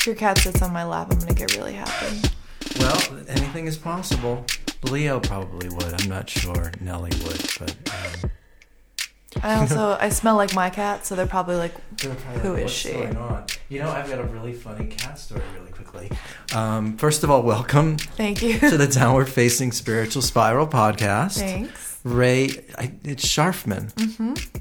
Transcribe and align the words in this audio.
If 0.00 0.06
your 0.06 0.16
cat 0.16 0.38
sits 0.38 0.62
on 0.62 0.72
my 0.72 0.82
lap, 0.82 1.08
I'm 1.10 1.18
gonna 1.18 1.34
get 1.34 1.54
really 1.58 1.74
happy. 1.74 2.22
Well, 2.78 2.98
anything 3.28 3.66
is 3.66 3.76
possible. 3.76 4.46
Leo 4.84 5.20
probably 5.20 5.68
would. 5.68 5.92
I'm 6.00 6.08
not 6.08 6.30
sure. 6.30 6.72
Nellie 6.80 7.10
would, 7.22 7.46
but 7.58 7.76
um, 8.24 8.30
I 9.42 9.54
also 9.56 9.98
I 10.00 10.08
smell 10.08 10.36
like 10.36 10.54
my 10.54 10.70
cat, 10.70 11.04
so 11.04 11.14
they're 11.14 11.26
probably 11.26 11.56
like, 11.56 11.74
they're 11.98 12.14
probably 12.14 12.40
Who 12.40 12.54
like, 12.54 12.64
is 12.64 12.70
she?" 12.70 12.92
going 12.94 13.14
on?" 13.18 13.44
You 13.68 13.80
know, 13.80 13.90
I've 13.90 14.08
got 14.08 14.20
a 14.20 14.24
really 14.24 14.54
funny 14.54 14.86
cat 14.86 15.18
story. 15.18 15.42
Really 15.58 15.70
quickly. 15.70 16.10
Um, 16.54 16.96
first 16.96 17.22
of 17.22 17.30
all, 17.30 17.42
welcome 17.42 17.98
"Thank 17.98 18.40
you, 18.40 18.58
to 18.58 18.78
the 18.78 18.86
Downward 18.86 19.28
Facing 19.28 19.70
Spiritual 19.70 20.22
Spiral 20.22 20.66
podcast. 20.66 21.34
thanks." 21.40 21.98
Rae, 22.04 22.48
I, 22.78 22.92
it's 23.04 23.26
Scharfman. 23.26 23.92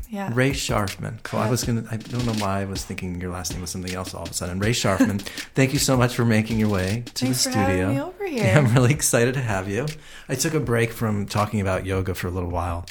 Yeah, 0.10 0.32
Rae 0.34 0.52
Scharfman. 0.52 1.22
Cool. 1.22 1.40
I 1.40 1.50
was 1.52 1.64
gonna. 1.64 1.84
I 1.92 1.98
don't 1.98 2.26
know 2.26 2.34
why 2.34 2.62
I 2.62 2.66
was 2.66 2.84
thinking 2.84 3.22
your 3.22 3.32
last 3.32 3.52
name 3.52 3.62
was 3.62 3.70
something 3.70 3.94
else 3.94 4.16
all 4.16 4.24
of 4.24 4.32
a 4.32 4.34
sudden. 4.34 4.60
Rae 4.60 4.72
Scharfman. 4.72 5.22
thank 5.54 5.72
you 5.72 5.78
so 5.78 5.96
much 5.96 6.16
for 6.16 6.26
making 6.26 6.58
your 6.60 6.70
way 6.70 7.04
to 7.14 7.26
thanks 7.26 7.44
the 7.44 7.52
for 7.52 7.54
studio. 7.54 7.68
having 7.68 7.96
me 7.96 8.02
over 8.02 8.26
here. 8.26 8.44
Yeah, 8.44 8.58
I'm 8.58 8.74
really 8.74 8.92
excited 8.92 9.34
to 9.36 9.42
have 9.42 9.68
you. 9.68 9.86
I 10.28 10.36
took 10.36 10.54
a 10.56 10.60
break 10.60 10.92
from 10.92 11.26
talking 11.28 11.62
about 11.62 11.86
yoga 11.86 12.14
for 12.16 12.28
a 12.28 12.32
little 12.32 12.50
while. 12.50 12.86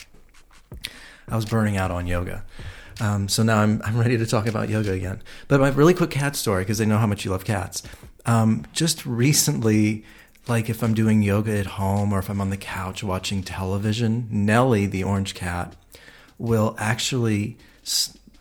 I 1.29 1.37
was 1.37 1.45
burning 1.45 1.77
out 1.77 1.91
on 1.91 2.07
yoga. 2.07 2.45
Um, 3.01 3.29
so 3.29 3.43
now 3.43 3.59
I'm, 3.59 3.81
I'm 3.85 3.99
ready 3.99 4.17
to 4.19 4.27
talk 4.27 4.47
about 4.47 4.69
yoga 4.69 4.93
again. 4.93 5.23
But 5.47 5.61
my 5.61 5.69
really 5.71 5.95
quick 5.95 6.11
cat 6.11 6.37
story, 6.37 6.63
because 6.65 6.81
I 6.81 6.85
know 6.85 6.99
how 6.99 7.07
much 7.07 7.25
you 7.25 7.31
love 7.31 7.45
cats. 7.45 7.83
Um, 8.27 8.65
just 8.73 9.07
recently, 9.07 10.05
like 10.49 10.69
if 10.69 10.83
I'm 10.83 10.95
doing 10.95 11.23
yoga 11.23 11.57
at 11.59 11.67
home 11.67 12.13
or 12.13 12.19
if 12.19 12.29
I'm 12.29 12.41
on 12.41 12.51
the 12.51 12.57
couch 12.57 13.03
watching 13.05 13.43
television, 13.43 14.29
Nellie, 14.31 14.87
the 14.87 15.05
orange 15.05 15.35
cat, 15.35 15.77
will 16.39 16.75
actually, 16.79 17.57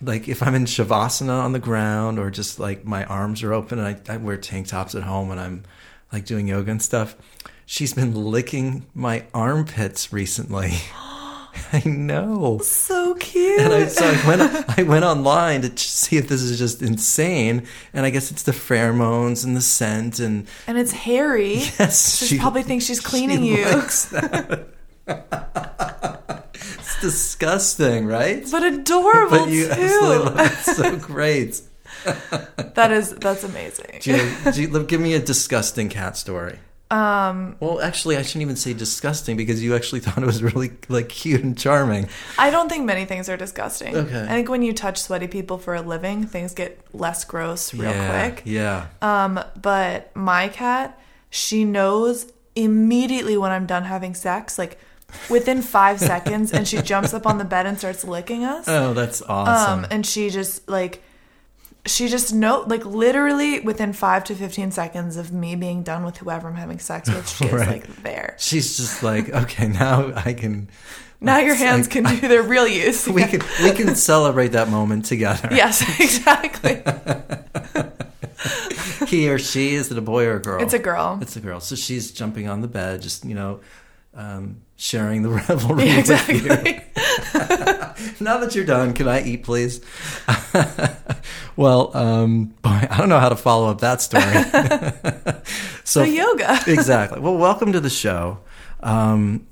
like 0.02 0.28
if 0.28 0.44
I'm 0.44 0.56
in 0.56 0.66
Shavasana 0.66 1.44
on 1.44 1.52
the 1.52 1.60
ground 1.60 2.20
or 2.20 2.30
just 2.30 2.60
like 2.60 2.86
my 2.86 3.04
arms 3.06 3.44
are 3.44 3.54
open 3.54 3.80
and 3.80 3.88
I, 3.88 4.14
I 4.14 4.18
wear 4.18 4.38
tank 4.38 4.68
tops 4.68 4.96
at 4.96 5.04
home 5.04 5.32
and 5.32 5.40
I'm 5.40 5.64
like 6.14 6.26
doing 6.26 6.48
yoga 6.48 6.72
and 6.72 6.82
stuff, 6.82 7.16
she's 7.66 7.94
been 7.94 8.14
licking 8.16 8.86
my 8.94 9.26
armpits 9.34 10.14
recently. 10.14 10.72
I 11.74 11.82
know. 11.86 12.60
so 12.60 13.16
cute. 13.16 13.60
And 13.60 13.74
I, 13.74 13.88
so 13.88 14.06
I 14.06 14.28
went, 14.28 14.80
I 14.80 14.84
went 14.84 15.04
online 15.04 15.62
to 15.64 15.76
see 15.76 16.18
if 16.18 16.28
this 16.28 16.42
is 16.44 16.60
just 16.60 16.84
insane. 16.84 17.66
And 17.94 18.06
I 18.06 18.12
guess 18.12 18.30
it's 18.30 18.44
the 18.44 18.52
pheromones 18.52 19.44
and 19.44 19.58
the 19.58 19.62
scent. 19.62 20.20
And 20.20 20.48
and 20.68 20.78
it's 20.78 20.92
hairy. 20.92 21.56
yes, 21.80 22.24
She, 22.24 22.38
probably 22.38 22.62
thinks 22.62 22.86
she's 22.86 23.00
cleaning 23.12 23.44
you, 23.44 23.66
likes 23.66 24.06
that. 24.06 24.68
it's 26.98 27.02
disgusting, 27.02 28.06
right? 28.06 28.46
but 28.52 28.64
adorable 28.64 29.40
But 29.40 29.50
you 29.50 29.66
too. 29.66 29.72
absolutely 29.72 30.18
love 30.18 30.40
it. 30.40 30.52
So 30.76 30.96
great. 30.98 31.62
that 32.76 32.92
is 32.92 33.14
that's 33.16 33.44
amazing. 33.44 34.00
Do 34.02 34.12
you, 34.16 34.52
do 34.52 34.62
you, 34.62 34.84
give 34.84 35.02
me 35.02 35.14
a 35.14 35.20
disgusting 35.20 35.90
cat 35.90 36.18
story. 36.18 36.60
Um, 36.90 37.58
Well, 37.60 37.82
actually, 37.82 38.16
I 38.16 38.22
shouldn't 38.22 38.44
even 38.44 38.56
say 38.56 38.74
disgusting 38.74 39.36
because 39.36 39.62
you 39.62 39.76
actually 39.76 40.00
thought 40.06 40.20
it 40.20 40.26
was 40.26 40.42
really 40.42 40.72
like 40.88 41.10
cute 41.10 41.44
and 41.44 41.58
charming. 41.58 42.08
I 42.38 42.50
don't 42.50 42.70
think 42.70 42.86
many 42.86 43.06
things 43.06 43.28
are 43.30 43.38
disgusting. 43.38 43.96
Okay. 43.96 44.24
I 44.24 44.28
think 44.28 44.50
when 44.50 44.62
you 44.62 44.74
touch 44.74 45.00
sweaty 45.02 45.28
people 45.28 45.58
for 45.58 45.76
a 45.76 45.82
living, 45.82 46.26
things 46.26 46.54
get 46.54 46.80
less 46.94 47.26
gross 47.26 47.74
real 47.74 47.92
yeah, 47.92 48.30
quick. 48.30 48.44
Yeah. 48.46 48.88
Um, 49.02 49.40
but 49.62 50.16
my 50.16 50.48
cat, 50.48 51.00
she 51.30 51.66
knows 51.66 52.32
immediately 52.56 53.38
when 53.38 53.52
I'm 53.52 53.66
done 53.66 53.84
having 53.84 54.16
sex, 54.16 54.58
like 54.58 54.80
within 55.30 55.62
five 55.62 56.00
seconds, 56.00 56.52
and 56.54 56.68
she 56.68 56.82
jumps 56.82 57.14
up 57.14 57.26
on 57.28 57.38
the 57.38 57.46
bed 57.46 57.66
and 57.66 57.78
starts 57.78 58.04
licking 58.04 58.44
us. 58.44 58.66
Oh, 58.68 58.94
that's 58.94 59.22
awesome. 59.22 59.80
Um, 59.86 59.88
and 59.92 60.06
she 60.06 60.30
just 60.30 60.68
like 60.70 61.04
she 61.86 62.10
just 62.10 62.34
know 62.34 62.66
like 62.68 62.86
literally 62.86 63.62
within 63.62 63.94
five 63.94 64.24
to 64.26 64.36
fifteen 64.36 64.72
seconds 64.72 65.16
of 65.18 65.32
me 65.32 65.56
being 65.56 65.84
done 65.84 66.04
with 66.04 66.18
whoever 66.18 66.48
I'm 66.50 66.56
having 66.56 66.80
sex 66.80 67.10
with, 67.10 67.28
she 67.30 67.46
is 67.48 67.54
Right. 67.54 67.68
like 67.68 68.04
there. 68.04 68.36
She's 68.40 68.76
just 68.78 69.04
like, 69.04 69.30
okay, 69.30 69.68
now 69.68 70.12
I 70.16 70.34
can. 70.34 70.70
Now 71.20 71.40
your 71.40 71.56
hands 71.56 71.88
like- 71.88 72.06
can 72.06 72.20
do 72.20 72.28
their 72.28 72.44
real 72.44 72.68
use. 72.68 73.08
We 73.12 73.24
can 73.24 73.42
we 73.64 73.72
can 73.72 73.96
celebrate 73.96 74.50
that 74.50 74.70
moment 74.70 75.06
together. 75.06 75.50
Yes, 75.52 75.82
exactly. 76.00 76.84
He 79.08 79.30
or 79.30 79.40
she 79.40 79.74
is 79.76 79.90
it 79.92 79.98
a 79.98 80.02
boy 80.02 80.26
or 80.26 80.36
a 80.36 80.42
girl? 80.42 80.62
It's 80.62 80.74
a 80.74 80.80
girl. 80.80 81.18
It's 81.22 81.36
a 81.36 81.40
girl. 81.40 81.60
So 81.60 81.76
she's 81.76 82.12
jumping 82.12 82.48
on 82.50 82.62
the 82.62 82.68
bed, 82.68 83.02
just 83.02 83.24
you 83.26 83.34
know, 83.36 83.62
um, 84.14 84.62
sharing 84.78 85.24
the 85.24 85.30
revelry 85.50 85.86
Yeah, 85.86 85.98
with 85.98 86.10
exactly. 86.10 86.38
you. 86.40 86.82
Now 88.20 88.38
that 88.40 88.56
you're 88.56 88.66
done, 88.66 88.94
can 88.94 89.08
I 89.08 89.24
eat, 89.24 89.44
please? 89.44 89.80
well, 91.56 91.96
um, 91.96 92.46
boy, 92.62 92.88
I 92.90 92.98
don't 92.98 93.10
know 93.10 93.20
how 93.20 93.30
to 93.30 93.36
follow 93.36 93.70
up 93.70 93.82
that 93.82 94.02
story. 94.02 94.24
So 95.84 96.04
yoga. 96.04 96.60
exactly. 96.68 97.20
Well, 97.20 97.38
welcome 97.38 97.72
to 97.74 97.80
the 97.80 97.90
show. 97.90 98.40
Um, 98.82 99.48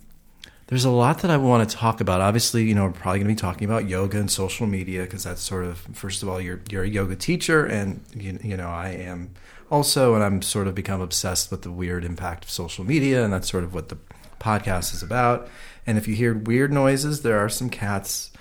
there's 0.68 0.86
a 0.86 0.90
lot 0.92 1.20
that 1.20 1.32
I 1.32 1.38
want 1.38 1.68
to 1.70 1.76
talk 1.76 2.02
about. 2.02 2.22
Obviously, 2.22 2.64
you 2.66 2.74
know, 2.76 2.86
we're 2.86 2.92
probably 2.92 3.20
going 3.20 3.36
to 3.36 3.36
be 3.36 3.40
talking 3.48 3.66
about 3.66 3.88
yoga 3.88 4.20
and 4.20 4.30
social 4.32 4.66
media 4.68 5.04
because 5.04 5.24
that's 5.24 5.42
sort 5.42 5.64
of 5.66 5.78
first 5.94 6.24
of 6.24 6.30
all, 6.30 6.42
you're 6.42 6.62
you're 6.70 6.84
a 6.84 6.90
yoga 6.90 7.16
teacher, 7.16 7.66
and 7.66 8.02
you, 8.16 8.40
you 8.44 8.58
know, 8.58 8.68
I 8.70 8.90
am 8.90 9.32
also, 9.70 10.16
and 10.16 10.24
I'm 10.24 10.42
sort 10.42 10.68
of 10.68 10.74
become 10.76 11.02
obsessed 11.02 11.52
with 11.52 11.62
the 11.62 11.72
weird 11.72 12.04
impact 12.04 12.46
of 12.46 12.50
social 12.50 12.84
media, 12.84 13.24
and 13.24 13.32
that's 13.32 13.50
sort 13.50 13.64
of 13.64 13.74
what 13.74 13.90
the 13.90 13.98
podcast 14.40 14.94
is 14.94 15.02
about. 15.04 15.48
And 15.88 15.98
if 15.98 16.08
you 16.08 16.16
hear 16.16 16.34
weird 16.34 16.72
noises, 16.74 17.22
there 17.22 17.40
are 17.40 17.50
some 17.50 17.70
cats. 17.70 18.32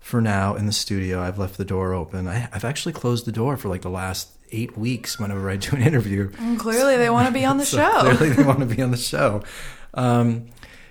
For 0.00 0.20
now, 0.20 0.54
in 0.56 0.66
the 0.66 0.72
studio, 0.72 1.20
I've 1.20 1.38
left 1.38 1.56
the 1.58 1.64
door 1.64 1.92
open. 1.94 2.26
I, 2.26 2.48
I've 2.52 2.64
actually 2.64 2.92
closed 2.94 3.26
the 3.26 3.32
door 3.32 3.56
for 3.56 3.68
like 3.68 3.82
the 3.82 3.90
last 3.90 4.30
eight 4.50 4.76
weeks. 4.76 5.20
Whenever 5.20 5.48
I 5.50 5.56
do 5.56 5.76
an 5.76 5.82
interview, 5.82 6.32
And 6.38 6.58
clearly 6.58 6.96
they 6.96 7.10
want 7.10 7.28
to 7.28 7.32
be 7.32 7.44
on 7.44 7.58
the 7.58 7.64
so 7.66 7.76
show. 7.76 8.16
Clearly, 8.16 8.30
they 8.34 8.42
want 8.42 8.58
to 8.60 8.66
be 8.66 8.82
on 8.82 8.90
the 8.90 8.96
show. 8.96 9.42
Um, 9.94 10.46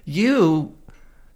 you, 0.05 0.75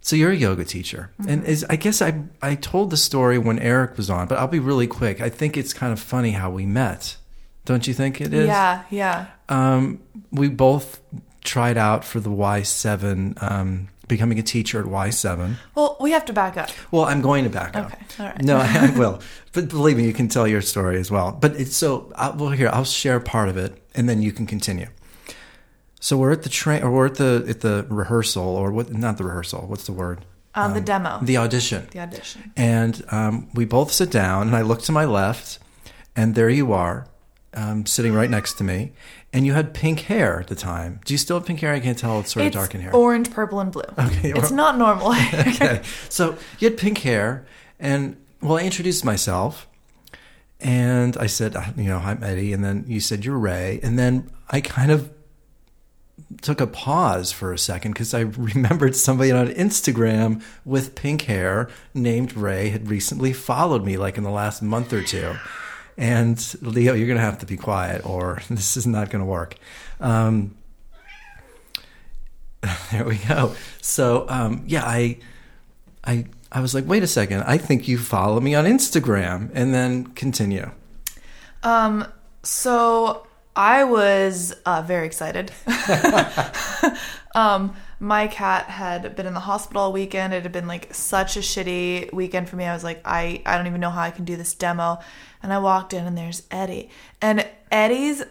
so 0.00 0.16
you're 0.16 0.30
a 0.30 0.36
yoga 0.36 0.64
teacher, 0.64 1.10
Mm-hmm. 1.20 1.30
and 1.30 1.44
is 1.44 1.64
I 1.68 1.76
guess 1.76 2.00
I 2.00 2.22
I 2.40 2.54
told 2.54 2.90
the 2.90 2.96
story 2.96 3.38
when 3.38 3.58
Eric 3.58 3.96
was 3.96 4.08
on, 4.08 4.28
but 4.28 4.38
I'll 4.38 4.46
be 4.48 4.60
really 4.60 4.86
quick. 4.86 5.20
I 5.20 5.28
think 5.28 5.56
it's 5.56 5.74
kind 5.74 5.92
of 5.92 5.98
funny 6.00 6.30
how 6.30 6.50
we 6.50 6.64
met. 6.66 7.16
Don't 7.64 7.86
you 7.86 7.92
think 7.92 8.20
it 8.20 8.32
is? 8.32 8.46
Yeah, 8.46 8.84
yeah. 8.90 9.26
Um, 9.48 10.00
we 10.30 10.48
both 10.48 11.00
tried 11.44 11.76
out 11.76 12.04
for 12.04 12.18
the 12.20 12.30
Y 12.30 12.62
seven, 12.62 13.34
um, 13.40 13.88
becoming 14.08 14.38
a 14.38 14.42
teacher 14.42 14.80
at 14.80 14.86
Y 14.86 15.10
seven. 15.10 15.56
Well, 15.74 15.96
we 16.00 16.10
have 16.10 16.24
to 16.26 16.32
back 16.32 16.56
up. 16.56 16.70
Well, 16.90 17.04
I'm 17.04 17.20
going 17.22 17.44
to 17.44 17.50
back 17.50 17.76
up. 17.76 17.86
Okay, 17.92 18.04
all 18.18 18.26
right. 18.26 18.42
No, 18.42 18.56
I, 18.58 18.90
I 18.90 18.90
will. 18.98 19.20
But 19.52 19.68
believe 19.68 19.96
me, 19.96 20.04
you 20.04 20.12
can 20.12 20.28
tell 20.28 20.48
your 20.48 20.60
story 20.62 20.98
as 20.98 21.10
well. 21.10 21.32
But 21.40 21.52
it's 21.60 21.76
so, 21.76 22.12
I, 22.16 22.30
well, 22.30 22.50
here, 22.50 22.70
I'll 22.72 22.84
share 22.84 23.20
part 23.20 23.48
of 23.48 23.56
it 23.56 23.80
and 23.94 24.08
then 24.08 24.20
you 24.22 24.32
can 24.32 24.46
continue. 24.46 24.88
So 26.00 26.18
we're 26.18 26.32
at 26.32 26.42
the 26.42 26.50
train, 26.50 26.82
or 26.82 26.90
we're 26.90 27.06
at 27.06 27.14
the, 27.14 27.44
at 27.48 27.60
the 27.62 27.86
rehearsal, 27.88 28.42
or 28.44 28.70
what, 28.72 28.92
not 28.92 29.16
the 29.16 29.24
rehearsal, 29.24 29.62
what's 29.66 29.86
the 29.86 29.92
word? 29.92 30.24
Um, 30.54 30.74
the 30.74 30.80
demo, 30.82 31.18
The 31.22 31.38
audition. 31.38 31.88
the 31.92 32.00
audition. 32.00 32.52
And 32.56 33.02
um, 33.10 33.48
we 33.54 33.64
both 33.64 33.90
sit 33.90 34.10
down, 34.10 34.48
and 34.48 34.54
I 34.56 34.60
look 34.60 34.82
to 34.82 34.92
my 34.92 35.06
left, 35.06 35.58
and 36.14 36.34
there 36.34 36.50
you 36.50 36.74
are, 36.74 37.06
um, 37.54 37.86
sitting 37.86 38.12
right 38.12 38.28
next 38.28 38.54
to 38.58 38.64
me. 38.64 38.92
And 39.34 39.44
you 39.44 39.52
had 39.52 39.74
pink 39.74 40.00
hair 40.02 40.38
at 40.40 40.46
the 40.46 40.54
time. 40.54 41.00
Do 41.04 41.12
you 41.12 41.18
still 41.18 41.38
have 41.38 41.46
pink 41.46 41.58
hair? 41.58 41.74
I 41.74 41.80
can't 41.80 41.98
tell. 41.98 42.20
It's 42.20 42.32
sort 42.32 42.46
It's 42.46 42.54
of 42.54 42.60
dark 42.62 42.74
in 42.74 42.80
hair. 42.80 42.94
orange, 42.94 43.30
purple, 43.32 43.58
and 43.58 43.72
blue. 43.72 43.82
Okay, 43.98 44.32
it's 44.32 44.52
not 44.52 44.78
normal. 44.78 45.08
okay. 45.34 45.82
So 46.08 46.38
you 46.60 46.70
had 46.70 46.78
pink 46.78 46.98
hair, 46.98 47.44
and 47.80 48.16
well, 48.40 48.58
I 48.58 48.62
introduced 48.62 49.04
myself, 49.04 49.66
and 50.60 51.16
I 51.16 51.26
said, 51.26 51.56
uh, 51.56 51.64
you 51.76 51.84
know, 51.84 51.98
I'm 51.98 52.22
Eddie, 52.22 52.52
and 52.52 52.64
then 52.64 52.84
you 52.86 53.00
said 53.00 53.24
you're 53.24 53.36
Rae, 53.36 53.80
and 53.82 53.98
then 53.98 54.30
I 54.50 54.60
kind 54.60 54.92
of 54.92 55.10
took 56.40 56.60
a 56.60 56.66
pause 56.68 57.32
for 57.32 57.52
a 57.52 57.58
second 57.58 57.92
because 57.92 58.14
I 58.14 58.20
remembered 58.54 58.94
somebody 58.94 59.32
on 59.32 59.48
Instagram 59.48 60.42
with 60.64 60.94
pink 60.94 61.22
hair 61.22 61.68
named 61.92 62.36
Rae 62.36 62.68
had 62.70 62.88
recently 62.88 63.32
followed 63.32 63.84
me, 63.84 63.96
like 63.96 64.16
in 64.16 64.22
the 64.22 64.30
last 64.30 64.62
month 64.62 64.92
or 64.92 65.02
two. 65.02 65.34
And 65.96 66.56
Leo, 66.60 66.94
you're 66.94 67.06
going 67.06 67.18
to 67.18 67.24
have 67.24 67.38
to 67.40 67.46
be 67.46 67.56
quiet, 67.56 68.04
or 68.04 68.42
this 68.50 68.76
is 68.76 68.86
not 68.86 69.10
going 69.10 69.20
to 69.20 69.30
work. 69.30 69.56
Um, 70.00 70.56
there 72.92 73.04
we 73.04 73.16
go. 73.16 73.54
So 73.80 74.26
um, 74.28 74.64
yeah, 74.66 74.84
I, 74.84 75.18
I, 76.04 76.26
I 76.50 76.60
was 76.60 76.74
like, 76.74 76.86
wait 76.86 77.02
a 77.02 77.06
second. 77.08 77.42
I 77.42 77.58
think 77.58 77.88
you 77.88 77.98
follow 77.98 78.40
me 78.40 78.54
on 78.54 78.64
Instagram, 78.64 79.50
and 79.54 79.74
then 79.74 80.06
continue. 80.08 80.70
Um, 81.62 82.06
so 82.42 83.26
I 83.56 83.84
was 83.84 84.52
uh, 84.66 84.82
very 84.82 85.06
excited. 85.06 85.52
um, 87.34 87.74
my 88.04 88.26
cat 88.26 88.66
had 88.66 89.16
been 89.16 89.24
in 89.24 89.32
the 89.32 89.40
hospital 89.40 89.82
all 89.82 89.92
weekend. 89.92 90.34
It 90.34 90.42
had 90.42 90.52
been 90.52 90.66
like 90.66 90.92
such 90.92 91.38
a 91.38 91.40
shitty 91.40 92.12
weekend 92.12 92.50
for 92.50 92.56
me. 92.56 92.66
I 92.66 92.74
was 92.74 92.84
like, 92.84 93.00
I, 93.02 93.40
I 93.46 93.56
don't 93.56 93.66
even 93.66 93.80
know 93.80 93.88
how 93.88 94.02
I 94.02 94.10
can 94.10 94.26
do 94.26 94.36
this 94.36 94.52
demo. 94.52 94.98
And 95.42 95.54
I 95.54 95.58
walked 95.58 95.94
in 95.94 96.06
and 96.06 96.16
there's 96.16 96.42
Eddie. 96.50 96.90
And 97.22 97.48
Eddie's 97.72 98.22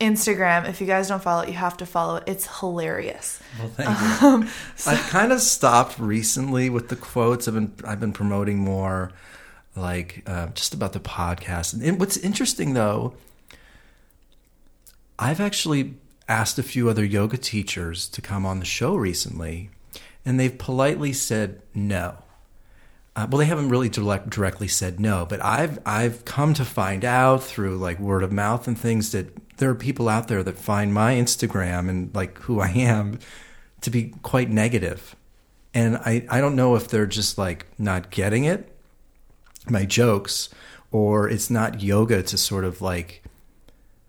Instagram, 0.00 0.68
if 0.68 0.80
you 0.80 0.88
guys 0.88 1.06
don't 1.06 1.22
follow 1.22 1.42
it, 1.42 1.48
you 1.48 1.54
have 1.54 1.76
to 1.76 1.86
follow 1.86 2.16
it. 2.16 2.24
It's 2.26 2.58
hilarious. 2.58 3.40
Well, 3.60 3.68
thank 3.68 4.22
you. 4.44 4.50
I've 4.90 5.08
kind 5.08 5.30
of 5.30 5.40
stopped 5.40 6.00
recently 6.00 6.68
with 6.68 6.88
the 6.88 6.96
quotes. 6.96 7.46
I've 7.46 7.54
been 7.54 7.72
I've 7.84 8.00
been 8.00 8.12
promoting 8.12 8.58
more, 8.58 9.12
like 9.76 10.24
uh, 10.26 10.48
just 10.48 10.74
about 10.74 10.94
the 10.94 11.00
podcast. 11.00 11.80
And 11.80 12.00
what's 12.00 12.16
interesting 12.16 12.74
though, 12.74 13.14
I've 15.16 15.40
actually 15.40 15.94
asked 16.28 16.58
a 16.58 16.62
few 16.62 16.88
other 16.88 17.04
yoga 17.04 17.36
teachers 17.36 18.08
to 18.08 18.20
come 18.20 18.44
on 18.44 18.58
the 18.58 18.64
show 18.64 18.94
recently, 18.96 19.70
and 20.24 20.38
they've 20.38 20.58
politely 20.58 21.12
said 21.12 21.62
no. 21.74 22.18
Uh, 23.14 23.26
well, 23.30 23.38
they 23.38 23.46
haven't 23.46 23.70
really 23.70 23.88
direct, 23.88 24.28
directly 24.28 24.68
said 24.68 25.00
no, 25.00 25.24
but 25.26 25.42
I've 25.42 25.78
I've 25.86 26.24
come 26.26 26.52
to 26.54 26.64
find 26.64 27.04
out 27.04 27.42
through 27.42 27.78
like 27.78 27.98
word 27.98 28.22
of 28.22 28.30
mouth 28.30 28.68
and 28.68 28.78
things 28.78 29.12
that 29.12 29.56
there 29.56 29.70
are 29.70 29.74
people 29.74 30.08
out 30.08 30.28
there 30.28 30.42
that 30.42 30.58
find 30.58 30.92
my 30.92 31.14
Instagram 31.14 31.88
and 31.88 32.14
like 32.14 32.38
who 32.40 32.60
I 32.60 32.68
am 32.68 33.18
to 33.80 33.90
be 33.90 34.12
quite 34.22 34.50
negative. 34.50 35.16
And 35.72 35.96
I, 35.98 36.26
I 36.30 36.40
don't 36.40 36.56
know 36.56 36.74
if 36.74 36.88
they're 36.88 37.06
just 37.06 37.38
like 37.38 37.66
not 37.78 38.10
getting 38.10 38.44
it, 38.44 38.70
my 39.68 39.84
jokes, 39.84 40.48
or 40.90 41.28
it's 41.28 41.50
not 41.50 41.82
yoga 41.82 42.22
to 42.22 42.36
sort 42.38 42.64
of 42.64 42.82
like 42.82 43.22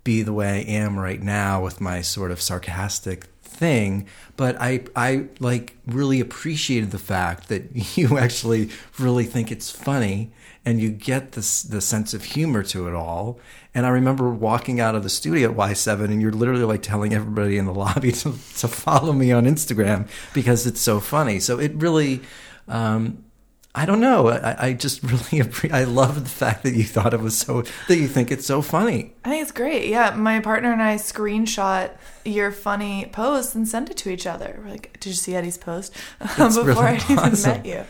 be 0.07 0.21
the 0.21 0.31
way 0.31 0.47
I 0.47 0.71
am 0.71 0.97
right 0.97 1.21
now 1.21 1.61
with 1.61 1.81
my 1.81 1.99
sort 1.99 2.31
of 2.31 2.39
sarcastic 2.41 3.25
thing. 3.41 4.07
But 4.37 4.55
I, 4.57 4.85
I 4.95 5.25
like 5.41 5.75
really 5.85 6.21
appreciated 6.21 6.91
the 6.91 6.97
fact 6.97 7.49
that 7.49 7.63
you 7.97 8.17
actually 8.17 8.69
really 8.97 9.25
think 9.25 9.51
it's 9.51 9.69
funny 9.69 10.31
and 10.63 10.79
you 10.79 10.91
get 10.91 11.33
this 11.33 11.61
the 11.61 11.81
sense 11.81 12.13
of 12.13 12.23
humor 12.23 12.63
to 12.63 12.87
it 12.87 12.93
all. 12.93 13.37
And 13.75 13.85
I 13.85 13.89
remember 13.89 14.29
walking 14.29 14.79
out 14.79 14.95
of 14.95 15.03
the 15.03 15.09
studio 15.09 15.51
at 15.51 15.57
Y7 15.57 16.05
and 16.05 16.21
you're 16.21 16.31
literally 16.31 16.63
like 16.63 16.83
telling 16.83 17.13
everybody 17.13 17.57
in 17.57 17.65
the 17.65 17.73
lobby 17.73 18.11
to, 18.23 18.31
to 18.59 18.67
follow 18.69 19.11
me 19.11 19.33
on 19.33 19.43
Instagram 19.43 20.07
because 20.33 20.65
it's 20.65 20.79
so 20.79 21.01
funny. 21.01 21.41
So 21.41 21.59
it 21.59 21.73
really, 21.75 22.21
um, 22.69 23.25
I 23.75 23.85
don't 23.85 23.99
know. 23.99 24.29
I, 24.29 24.67
I 24.67 24.73
just 24.73 25.03
really 25.03 25.43
appre- 25.43 25.71
I 25.71 25.83
love 25.83 26.23
the 26.23 26.29
fact 26.29 26.63
that 26.63 26.73
you 26.73 26.83
thought 26.83 27.13
it 27.13 27.19
was 27.19 27.37
so 27.37 27.63
that 27.87 27.97
you 27.97 28.07
think 28.07 28.31
it's 28.31 28.45
so 28.45 28.61
funny. 28.61 29.13
I 29.23 29.29
think 29.29 29.41
it's 29.43 29.51
great. 29.51 29.89
Yeah, 29.89 30.15
my 30.15 30.39
partner 30.39 30.71
and 30.71 30.81
I 30.81 30.95
screenshot 30.95 31.91
your 32.25 32.51
funny 32.51 33.09
post 33.11 33.55
and 33.55 33.67
send 33.67 33.89
it 33.89 33.97
to 33.97 34.09
each 34.09 34.25
other. 34.25 34.59
We're 34.63 34.71
like, 34.71 34.99
"Did 34.99 35.09
you 35.09 35.15
see 35.15 35.35
Eddie's 35.35 35.57
post?" 35.57 35.93
Before 36.19 36.63
really 36.63 36.79
I 36.79 36.95
even 36.95 37.19
awesome. 37.19 37.51
met 37.51 37.65
you. 37.65 37.85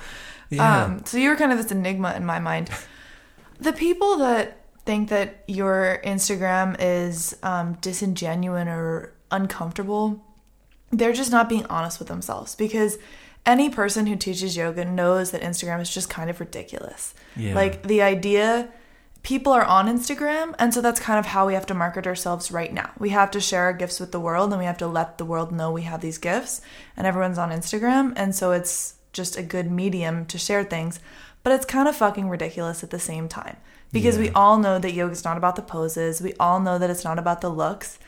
Yeah. 0.50 0.83
Um, 0.83 1.06
so 1.06 1.18
you 1.18 1.29
were 1.29 1.35
kind 1.35 1.51
of 1.51 1.57
this 1.57 1.71
enigma 1.71 2.13
in 2.15 2.25
my 2.25 2.39
mind. 2.39 2.69
The 3.59 3.73
people 3.73 4.18
that 4.18 4.62
think 4.85 5.09
that 5.09 5.44
your 5.47 6.00
Instagram 6.06 6.75
is 6.80 7.35
um, 7.44 7.73
disingenuous 7.81 8.68
or 8.68 9.13
uncomfortable, 9.31 10.23
they're 10.91 11.13
just 11.13 11.31
not 11.31 11.50
being 11.50 11.65
honest 11.65 12.00
with 12.00 12.07
themselves 12.07 12.56
because 12.56 12.97
any 13.47 13.69
person 13.69 14.05
who 14.05 14.15
teaches 14.17 14.57
yoga 14.57 14.85
knows 14.85 15.31
that 15.31 15.41
Instagram 15.41 15.81
is 15.81 15.91
just 15.91 16.09
kind 16.09 16.29
of 16.29 16.39
ridiculous. 16.39 17.15
Yeah. 17.35 17.55
Like 17.55 17.83
the 17.83 18.01
idea 18.01 18.69
people 19.23 19.51
are 19.51 19.65
on 19.65 19.88
Instagram, 19.88 20.53
and 20.59 20.73
so 20.73 20.81
that's 20.81 20.99
kind 20.99 21.17
of 21.17 21.25
how 21.25 21.47
we 21.47 21.53
have 21.53 21.65
to 21.65 21.73
market 21.73 22.05
ourselves 22.05 22.51
right 22.51 22.71
now. 22.71 22.91
We 22.99 23.09
have 23.09 23.31
to 23.31 23.41
share 23.41 23.63
our 23.63 23.73
gifts 23.73 23.99
with 23.99 24.11
the 24.11 24.19
world, 24.19 24.51
and 24.51 24.59
we 24.59 24.65
have 24.65 24.77
to 24.77 24.88
let 24.88 25.17
the 25.17 25.25
world 25.25 25.51
know 25.51 25.71
we 25.71 25.81
have 25.83 26.01
these 26.01 26.17
gifts, 26.17 26.61
and 26.95 27.07
everyone's 27.07 27.38
on 27.38 27.49
Instagram, 27.49 28.13
and 28.15 28.35
so 28.35 28.51
it's 28.51 28.95
just 29.13 29.38
a 29.38 29.44
good 29.44 29.71
medium 29.71 30.25
to 30.27 30.38
share 30.38 30.63
things. 30.63 30.99
But 31.44 31.53
it's 31.53 31.65
kind 31.65 31.88
of 31.88 31.95
fucking 31.95 32.29
ridiculous 32.29 32.83
at 32.83 32.89
the 32.89 32.99
same 32.99 33.27
time 33.29 33.57
because 33.94 34.17
we 34.17 34.29
all 34.31 34.57
know 34.57 34.79
that 34.79 34.94
yoga's 34.94 35.23
not 35.23 35.38
about 35.38 35.55
the 35.55 35.61
poses, 35.61 36.21
we 36.21 36.33
all 36.39 36.59
know 36.59 36.77
that 36.77 36.89
it's 36.89 37.05
not 37.05 37.17
about 37.17 37.39
the 37.39 37.49
looks, 37.49 37.99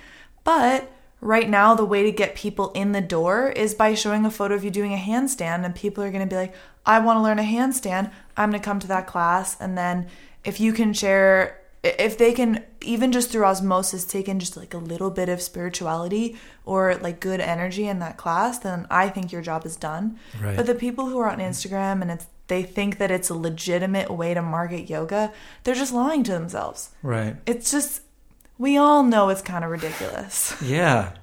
but 0.43 0.91
right 1.21 1.49
now 1.49 1.75
the 1.75 1.85
way 1.85 2.03
to 2.03 2.11
get 2.11 2.35
people 2.35 2.71
in 2.71 2.91
the 2.93 3.01
door 3.01 3.49
is 3.49 3.73
by 3.73 3.93
showing 3.93 4.25
a 4.25 4.31
photo 4.31 4.55
of 4.55 4.63
you 4.63 4.71
doing 4.71 4.93
a 4.93 4.97
handstand 4.97 5.65
and 5.65 5.75
people 5.75 6.03
are 6.03 6.11
going 6.11 6.23
to 6.27 6.29
be 6.29 6.35
like 6.35 6.53
i 6.85 6.97
want 6.99 7.17
to 7.17 7.21
learn 7.21 7.39
a 7.39 7.43
handstand 7.43 8.11
i'm 8.37 8.49
going 8.51 8.61
to 8.61 8.65
come 8.65 8.79
to 8.79 8.87
that 8.87 9.05
class 9.07 9.59
and 9.59 9.77
then 9.77 10.07
if 10.45 10.59
you 10.59 10.71
can 10.71 10.93
share 10.93 11.59
if 11.83 12.17
they 12.17 12.33
can 12.33 12.63
even 12.81 13.11
just 13.11 13.29
through 13.31 13.43
osmosis 13.45 14.05
take 14.05 14.27
in 14.29 14.39
just 14.39 14.55
like 14.57 14.73
a 14.73 14.77
little 14.77 15.09
bit 15.09 15.27
of 15.29 15.41
spirituality 15.41 16.37
or 16.65 16.95
like 16.95 17.19
good 17.19 17.39
energy 17.41 17.87
in 17.87 17.99
that 17.99 18.15
class 18.17 18.59
then 18.59 18.87
i 18.89 19.09
think 19.09 19.31
your 19.31 19.41
job 19.41 19.65
is 19.65 19.75
done 19.75 20.17
Right. 20.41 20.55
but 20.55 20.65
the 20.65 20.75
people 20.75 21.07
who 21.07 21.19
are 21.19 21.29
on 21.29 21.39
instagram 21.39 22.01
and 22.01 22.11
it's 22.11 22.27
they 22.47 22.63
think 22.63 22.97
that 22.97 23.11
it's 23.11 23.29
a 23.29 23.35
legitimate 23.35 24.09
way 24.09 24.33
to 24.33 24.41
market 24.41 24.89
yoga 24.89 25.31
they're 25.63 25.75
just 25.75 25.93
lying 25.93 26.23
to 26.23 26.31
themselves 26.31 26.89
Right. 27.03 27.35
it's 27.45 27.71
just 27.71 28.01
we 28.59 28.77
all 28.77 29.01
know 29.01 29.29
it's 29.29 29.41
kind 29.41 29.63
of 29.63 29.71
ridiculous 29.71 30.53
Yeah. 30.61 31.13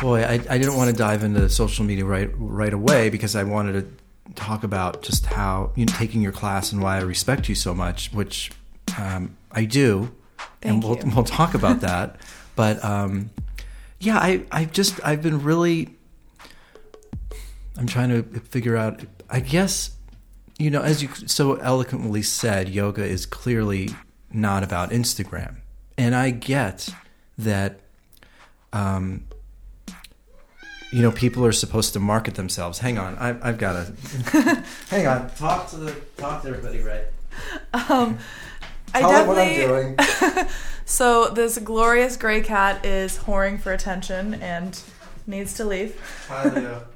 Boy, 0.00 0.22
I, 0.22 0.32
I 0.50 0.58
didn't 0.58 0.76
want 0.76 0.90
to 0.90 0.96
dive 0.96 1.24
into 1.24 1.48
social 1.48 1.84
media 1.84 2.04
right 2.04 2.30
right 2.36 2.72
away 2.74 3.08
because 3.08 3.34
I 3.34 3.44
wanted 3.44 3.72
to 4.26 4.34
talk 4.34 4.62
about 4.62 5.02
just 5.02 5.24
how 5.26 5.72
you 5.76 5.86
know, 5.86 5.92
taking 5.96 6.20
your 6.20 6.32
class 6.32 6.72
and 6.72 6.82
why 6.82 6.96
I 6.98 7.00
respect 7.00 7.48
you 7.48 7.54
so 7.54 7.72
much, 7.72 8.12
which 8.12 8.50
um, 8.98 9.36
I 9.50 9.64
do, 9.64 10.10
Thank 10.36 10.50
and 10.62 10.82
Thank 10.82 10.84
we'll 10.84 11.08
you. 11.08 11.14
we'll 11.16 11.24
talk 11.24 11.54
about 11.54 11.80
that. 11.88 12.20
But 12.54 12.84
um, 12.84 13.30
yeah, 13.98 14.18
I 14.18 14.44
I 14.52 14.66
just 14.66 15.00
I've 15.02 15.22
been 15.22 15.42
really 15.42 15.93
I'm 17.78 17.86
trying 17.86 18.10
to 18.10 18.22
figure 18.40 18.76
out. 18.76 19.00
I 19.28 19.40
guess 19.40 19.90
you 20.58 20.70
know, 20.70 20.82
as 20.82 21.02
you 21.02 21.08
so 21.26 21.54
eloquently 21.56 22.22
said, 22.22 22.68
yoga 22.68 23.04
is 23.04 23.26
clearly 23.26 23.90
not 24.32 24.62
about 24.62 24.90
Instagram, 24.90 25.56
and 25.98 26.14
I 26.14 26.30
get 26.30 26.88
that. 27.38 27.80
Um, 28.72 29.26
you 30.92 31.02
know, 31.02 31.10
people 31.10 31.44
are 31.44 31.52
supposed 31.52 31.92
to 31.94 32.00
market 32.00 32.34
themselves. 32.34 32.78
Hang 32.78 32.98
on, 32.98 33.16
I, 33.18 33.30
I've 33.48 33.58
got 33.58 33.86
to. 33.86 34.64
hang 34.90 35.06
on, 35.06 35.30
talk 35.30 35.70
to 35.70 35.76
the 35.76 35.92
talk 36.16 36.42
to 36.42 36.48
everybody, 36.48 36.80
right? 36.80 37.04
Um, 37.72 38.18
I 38.92 39.00
Tell 39.00 39.10
them 39.10 39.26
what 39.26 39.38
I'm 39.38 39.48
definitely. 39.48 39.96
doing. 40.34 40.46
So 40.86 41.28
this 41.28 41.56
glorious 41.58 42.16
gray 42.16 42.42
cat 42.42 42.84
is 42.84 43.16
whoring 43.18 43.58
for 43.58 43.72
attention 43.72 44.34
and 44.34 44.78
needs 45.26 45.54
to 45.54 45.64
leave. 45.64 45.98
Hi, 46.28 46.48
Leo. 46.48 46.84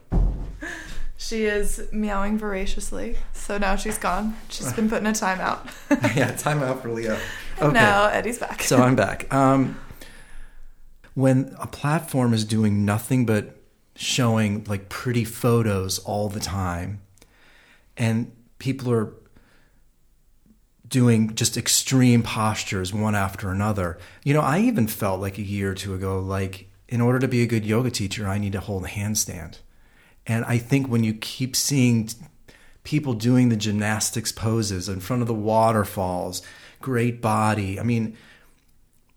She 1.20 1.46
is 1.46 1.82
meowing 1.90 2.38
voraciously. 2.38 3.16
So 3.32 3.58
now 3.58 3.74
she's 3.74 3.98
gone. 3.98 4.36
She's 4.48 4.72
been 4.72 4.88
put 4.88 5.00
in 5.00 5.06
a 5.06 5.10
timeout. 5.10 5.66
yeah, 6.16 6.30
time 6.36 6.62
out 6.62 6.80
for 6.80 6.90
Leo. 6.90 7.18
And 7.60 7.72
now 7.72 8.06
Eddie's 8.06 8.38
back. 8.38 8.62
so 8.62 8.78
I'm 8.78 8.94
back. 8.94 9.34
Um, 9.34 9.80
when 11.14 11.56
a 11.58 11.66
platform 11.66 12.32
is 12.32 12.44
doing 12.44 12.84
nothing 12.84 13.26
but 13.26 13.56
showing 13.96 14.62
like 14.68 14.88
pretty 14.88 15.24
photos 15.24 15.98
all 15.98 16.28
the 16.28 16.38
time, 16.38 17.00
and 17.96 18.30
people 18.60 18.92
are 18.92 19.12
doing 20.86 21.34
just 21.34 21.56
extreme 21.56 22.22
postures 22.22 22.94
one 22.94 23.16
after 23.16 23.50
another, 23.50 23.98
you 24.22 24.32
know, 24.32 24.40
I 24.40 24.60
even 24.60 24.86
felt 24.86 25.20
like 25.20 25.36
a 25.36 25.42
year 25.42 25.72
or 25.72 25.74
two 25.74 25.94
ago, 25.94 26.20
like 26.20 26.70
in 26.88 27.00
order 27.00 27.18
to 27.18 27.26
be 27.26 27.42
a 27.42 27.46
good 27.46 27.66
yoga 27.66 27.90
teacher, 27.90 28.28
I 28.28 28.38
need 28.38 28.52
to 28.52 28.60
hold 28.60 28.84
a 28.84 28.88
handstand. 28.88 29.58
And 30.28 30.44
I 30.44 30.58
think 30.58 30.86
when 30.88 31.02
you 31.02 31.14
keep 31.14 31.56
seeing 31.56 32.10
people 32.84 33.14
doing 33.14 33.48
the 33.48 33.56
gymnastics 33.56 34.30
poses 34.30 34.88
in 34.88 35.00
front 35.00 35.22
of 35.22 35.28
the 35.28 35.34
waterfalls, 35.34 36.42
great 36.80 37.20
body, 37.22 37.80
I 37.80 37.82
mean, 37.82 38.16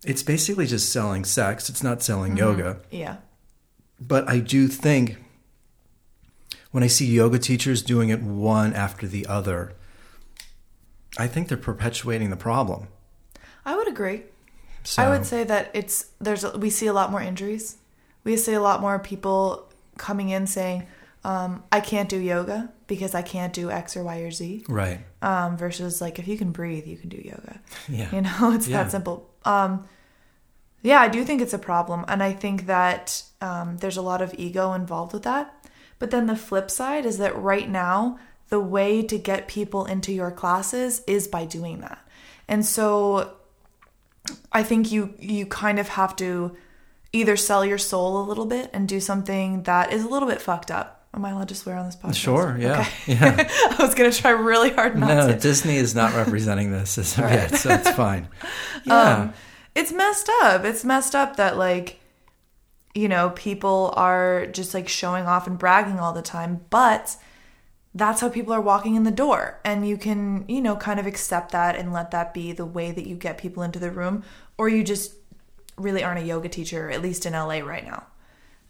it's 0.06 0.24
basically 0.24 0.66
just 0.66 0.92
selling 0.92 1.26
sex. 1.26 1.70
It's 1.70 1.84
not 1.84 2.02
selling 2.02 2.32
mm-hmm. 2.32 2.60
yoga. 2.60 2.80
yeah. 2.90 3.18
But 4.00 4.28
I 4.28 4.40
do 4.40 4.68
think 4.68 5.18
when 6.72 6.84
I 6.84 6.88
see 6.88 7.06
yoga 7.06 7.38
teachers 7.38 7.84
doing 7.84 8.10
it 8.10 8.22
one 8.22 8.74
after 8.74 9.06
the 9.06 9.28
other, 9.28 9.74
I 11.20 11.28
think 11.28 11.50
they're 11.50 11.58
perpetuating 11.58 12.30
the 12.30 12.38
problem. 12.38 12.88
I 13.66 13.76
would 13.76 13.88
agree. 13.88 14.24
So, 14.84 15.04
I 15.04 15.10
would 15.10 15.26
say 15.26 15.44
that 15.44 15.70
it's 15.74 16.08
there's 16.20 16.44
we 16.54 16.72
see 16.72 16.88
a 16.88 16.94
lot 16.94 17.12
more 17.12 17.22
injuries. 17.22 17.78
We 18.24 18.36
see 18.38 18.54
a 18.54 18.62
lot 18.62 18.82
more 18.82 18.98
people 18.98 19.70
coming 19.98 20.30
in 20.30 20.48
saying, 20.48 20.88
um, 21.24 21.64
"I 21.72 21.80
can't 21.80 22.10
do 22.10 22.18
yoga 22.18 22.72
because 22.88 23.14
I 23.16 23.22
can't 23.22 23.54
do 23.54 23.70
X 23.72 23.96
or 23.98 24.04
Y 24.04 24.18
or 24.20 24.32
Z." 24.32 24.66
right. 24.70 25.00
Um, 25.22 25.56
versus 25.58 26.02
like 26.02 26.18
if 26.20 26.28
you 26.28 26.38
can 26.38 26.52
breathe, 26.52 26.88
you 26.88 26.98
can 26.98 27.10
do 27.10 27.18
yoga. 27.18 27.60
Yeah. 27.90 28.10
You 28.16 28.22
know, 28.22 28.52
it's 28.56 28.68
Yeah. 28.68 28.84
that 28.84 28.92
simple. 28.92 29.30
Um, 29.46 29.88
yeah, 30.84 31.00
I 31.00 31.10
do 31.10 31.24
think 31.24 31.42
it's 31.42 31.54
a 31.54 31.60
problem, 31.60 32.06
and 32.08 32.24
I 32.24 32.34
think 32.34 32.66
that 32.66 33.24
um, 33.40 33.78
there's 33.78 33.98
a 33.98 34.02
lot 34.02 34.22
of 34.22 34.34
ego 34.38 34.74
involved 34.74 35.14
with 35.14 35.24
that. 35.24 35.54
But 36.00 36.10
then 36.10 36.26
the 36.26 36.36
flip 36.36 36.72
side 36.72 37.06
is 37.06 37.20
that 37.20 37.38
right 37.38 37.70
now, 37.70 38.18
the 38.50 38.60
way 38.60 39.04
to 39.04 39.18
get 39.20 39.48
people 39.48 39.86
into 39.86 40.12
your 40.12 40.32
classes 40.32 41.04
is 41.06 41.28
by 41.28 41.46
doing 41.46 41.82
that, 41.82 42.00
and 42.48 42.66
so 42.66 43.34
I 44.52 44.64
think 44.64 44.92
you 44.92 45.14
you 45.20 45.46
kind 45.46 45.80
of 45.80 45.90
have 45.90 46.16
to 46.18 46.56
either 47.14 47.36
sell 47.38 47.64
your 47.66 47.78
soul 47.78 48.22
a 48.22 48.26
little 48.28 48.46
bit 48.46 48.70
and 48.74 48.88
do 48.88 49.00
something 49.00 49.64
that 49.64 49.92
is 49.94 50.04
a 50.04 50.08
little 50.08 50.28
bit 50.28 50.42
fucked 50.42 50.72
up. 50.72 51.01
Am 51.14 51.26
I 51.26 51.32
allowed 51.32 51.50
to 51.50 51.56
swear 51.56 51.78
on 51.78 51.86
this 51.86 51.96
podcast? 51.96 52.16
Sure. 52.16 52.58
Yeah. 52.60 52.82
Okay. 52.82 52.90
Yeah. 53.14 53.50
I 53.78 53.84
was 53.84 53.96
gonna 53.96 54.12
try 54.12 54.32
really 54.32 54.72
hard 54.72 54.98
not 54.98 55.08
to. 55.08 55.28
No. 55.34 55.38
Disney 55.38 55.76
is 55.76 55.94
not 55.94 56.14
representing 56.16 56.72
this 56.72 56.98
as 56.98 57.18
of 57.18 57.30
yet, 57.30 57.56
so 57.56 57.70
it's 57.72 57.92
fine. 57.92 58.28
Yeah. 58.84 59.16
Um, 59.16 59.34
it's 59.76 59.92
messed 59.92 60.30
up. 60.42 60.66
It's 60.66 60.84
messed 60.84 61.14
up 61.16 61.36
that 61.36 61.58
like 61.58 62.00
you 62.94 63.08
know, 63.08 63.30
people 63.32 63.94
are 63.96 64.48
just 64.48 64.74
like 64.74 64.90
showing 64.90 65.26
off 65.26 65.48
and 65.48 65.58
bragging 65.58 66.00
all 66.00 66.14
the 66.14 66.22
time, 66.22 66.66
but 66.70 67.16
that's 67.94 68.22
how 68.22 68.30
people 68.30 68.54
are 68.54 68.62
walking 68.62 68.96
in 68.96 69.04
the 69.04 69.12
door. 69.12 69.60
And 69.64 69.88
you 69.88 69.98
can, 69.98 70.46
you 70.48 70.62
know, 70.62 70.76
kind 70.76 71.00
of 71.00 71.06
accept 71.06 71.52
that 71.52 71.76
and 71.76 71.94
let 71.94 72.12
that 72.12 72.34
be 72.34 72.52
the 72.52 72.66
way 72.66 72.92
that 72.92 73.08
you 73.08 73.16
get 73.16 73.38
people 73.38 73.64
into 73.64 73.80
the 73.80 73.92
room, 73.92 74.24
or 74.58 74.68
you 74.68 74.84
just 74.84 75.14
really 75.78 76.04
aren't 76.04 76.20
a 76.20 76.26
yoga 76.26 76.50
teacher, 76.50 76.90
at 76.90 77.02
least 77.02 77.26
in 77.26 77.34
LA 77.34 77.60
right 77.60 77.86
now. 77.86 78.04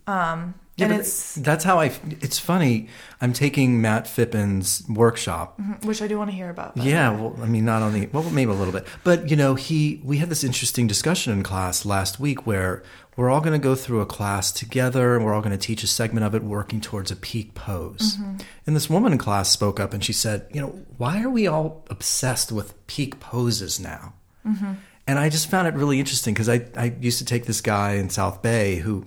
Um, 0.07 0.55
Yeah, 0.77 0.85
and 0.85 0.95
it's, 0.95 1.35
that's 1.35 1.63
how 1.63 1.79
I. 1.79 1.91
It's 2.21 2.39
funny. 2.39 2.87
I'm 3.19 3.33
taking 3.33 3.81
Matt 3.81 4.07
Fippin's 4.07 4.83
workshop. 4.87 5.59
Mm-hmm, 5.59 5.87
which 5.87 6.01
I 6.01 6.07
do 6.07 6.17
want 6.17 6.29
to 6.29 6.35
hear 6.35 6.49
about. 6.49 6.75
the 6.75 6.83
Yeah, 6.83 7.11
well, 7.11 7.35
I 7.41 7.45
mean, 7.45 7.65
not 7.65 7.81
only 7.81 8.07
well, 8.07 8.23
maybe 8.29 8.51
a 8.51 8.55
little 8.55 8.71
bit, 8.71 8.87
but 9.03 9.29
you 9.29 9.35
know, 9.35 9.55
he 9.55 10.01
we 10.03 10.17
had 10.17 10.29
this 10.29 10.43
interesting 10.43 10.87
discussion 10.87 11.33
in 11.33 11.43
class 11.43 11.85
last 11.85 12.19
week 12.19 12.47
where 12.47 12.83
we're 13.17 13.29
all 13.29 13.41
going 13.41 13.59
to 13.59 13.63
go 13.63 13.75
through 13.75 13.99
a 13.99 14.05
class 14.05 14.51
together, 14.51 15.15
and 15.15 15.25
we're 15.25 15.33
all 15.33 15.41
going 15.41 15.57
to 15.57 15.57
teach 15.57 15.83
a 15.83 15.87
segment 15.87 16.25
of 16.25 16.33
it, 16.33 16.43
working 16.43 16.79
towards 16.79 17.11
a 17.11 17.17
peak 17.17 17.53
pose. 17.53 18.15
Mm-hmm. 18.15 18.37
And 18.65 18.75
this 18.75 18.89
woman 18.89 19.11
in 19.11 19.17
class 19.17 19.49
spoke 19.49 19.79
up, 19.79 19.93
and 19.93 20.03
she 20.03 20.13
said, 20.13 20.47
"You 20.53 20.61
know, 20.61 20.79
why 20.97 21.21
are 21.21 21.29
we 21.29 21.47
all 21.47 21.85
obsessed 21.89 22.51
with 22.51 22.87
peak 22.87 23.19
poses 23.19 23.79
now?" 23.79 24.13
Mm-hmm. 24.47 24.73
And 25.05 25.19
I 25.19 25.29
just 25.29 25.49
found 25.49 25.67
it 25.67 25.73
really 25.73 25.99
interesting 25.99 26.33
because 26.33 26.47
I 26.47 26.65
I 26.77 26.95
used 27.01 27.19
to 27.19 27.25
take 27.25 27.45
this 27.45 27.59
guy 27.59 27.93
in 27.95 28.09
South 28.09 28.41
Bay 28.41 28.77
who 28.77 29.05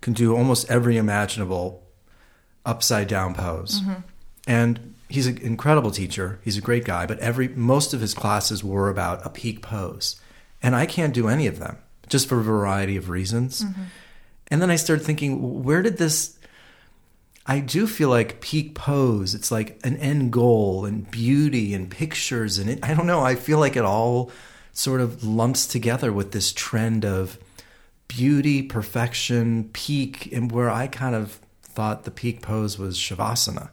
can 0.00 0.12
do 0.12 0.36
almost 0.36 0.70
every 0.70 0.96
imaginable 0.96 1.86
upside 2.64 3.08
down 3.08 3.34
pose. 3.34 3.80
Mm-hmm. 3.80 4.00
And 4.46 4.94
he's 5.08 5.26
an 5.26 5.38
incredible 5.38 5.90
teacher. 5.90 6.40
He's 6.44 6.56
a 6.56 6.62
great 6.62 6.84
guy, 6.84 7.06
but 7.06 7.18
every 7.18 7.48
most 7.48 7.94
of 7.94 8.00
his 8.00 8.14
classes 8.14 8.62
were 8.62 8.88
about 8.88 9.24
a 9.24 9.30
peak 9.30 9.62
pose. 9.62 10.20
And 10.62 10.74
I 10.74 10.86
can't 10.86 11.14
do 11.14 11.28
any 11.28 11.46
of 11.46 11.58
them 11.58 11.78
just 12.08 12.28
for 12.28 12.38
a 12.38 12.42
variety 12.42 12.96
of 12.96 13.08
reasons. 13.08 13.62
Mm-hmm. 13.62 13.82
And 14.50 14.62
then 14.62 14.70
I 14.70 14.76
started 14.76 15.04
thinking, 15.04 15.62
where 15.62 15.82
did 15.82 15.98
this 15.98 16.38
I 17.48 17.60
do 17.60 17.86
feel 17.86 18.10
like 18.10 18.42
peak 18.42 18.74
pose, 18.74 19.34
it's 19.34 19.50
like 19.50 19.80
an 19.82 19.96
end 19.96 20.32
goal 20.32 20.84
and 20.84 21.10
beauty 21.10 21.72
and 21.72 21.90
pictures 21.90 22.58
and 22.58 22.68
it 22.68 22.80
I 22.82 22.92
don't 22.92 23.06
know, 23.06 23.22
I 23.22 23.36
feel 23.36 23.58
like 23.58 23.74
it 23.74 23.84
all 23.84 24.30
sort 24.74 25.00
of 25.00 25.24
lumps 25.24 25.66
together 25.66 26.12
with 26.12 26.32
this 26.32 26.52
trend 26.52 27.06
of 27.06 27.38
beauty, 28.08 28.62
perfection, 28.62 29.70
peak, 29.72 30.32
and 30.32 30.50
where 30.50 30.70
I 30.70 30.86
kind 30.86 31.14
of 31.14 31.40
thought 31.62 32.04
the 32.04 32.10
peak 32.10 32.42
pose 32.42 32.78
was 32.78 32.96
shavasana. 32.98 33.70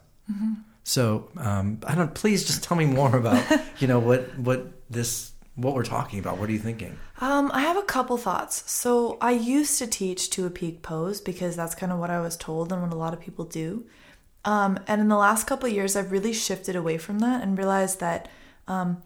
So 0.84 1.28
um, 1.36 1.80
I 1.84 1.96
don't. 1.96 2.14
Please 2.14 2.46
just 2.46 2.62
tell 2.62 2.76
me 2.76 2.84
more 2.86 3.16
about 3.16 3.44
you 3.80 3.88
know 3.88 3.98
what 3.98 4.38
what 4.38 4.66
this 4.88 5.32
what 5.56 5.74
we're 5.74 5.84
talking 5.84 6.18
about. 6.18 6.38
What 6.38 6.48
are 6.48 6.52
you 6.52 6.58
thinking? 6.58 6.96
Um, 7.20 7.50
I 7.52 7.60
have 7.62 7.76
a 7.76 7.82
couple 7.82 8.16
thoughts. 8.18 8.70
So 8.70 9.16
I 9.20 9.32
used 9.32 9.78
to 9.78 9.86
teach 9.86 10.30
to 10.30 10.46
a 10.46 10.50
peak 10.50 10.82
pose 10.82 11.20
because 11.20 11.56
that's 11.56 11.74
kind 11.74 11.90
of 11.90 11.98
what 11.98 12.10
I 12.10 12.20
was 12.20 12.36
told 12.36 12.72
and 12.72 12.82
what 12.82 12.92
a 12.92 12.96
lot 12.96 13.14
of 13.14 13.20
people 13.20 13.44
do. 13.44 13.86
Um, 14.44 14.78
and 14.86 15.00
in 15.00 15.08
the 15.08 15.16
last 15.16 15.46
couple 15.46 15.68
of 15.68 15.74
years, 15.74 15.96
I've 15.96 16.12
really 16.12 16.32
shifted 16.32 16.76
away 16.76 16.98
from 16.98 17.18
that 17.18 17.42
and 17.42 17.58
realized 17.58 17.98
that 18.00 18.28
um, 18.68 19.02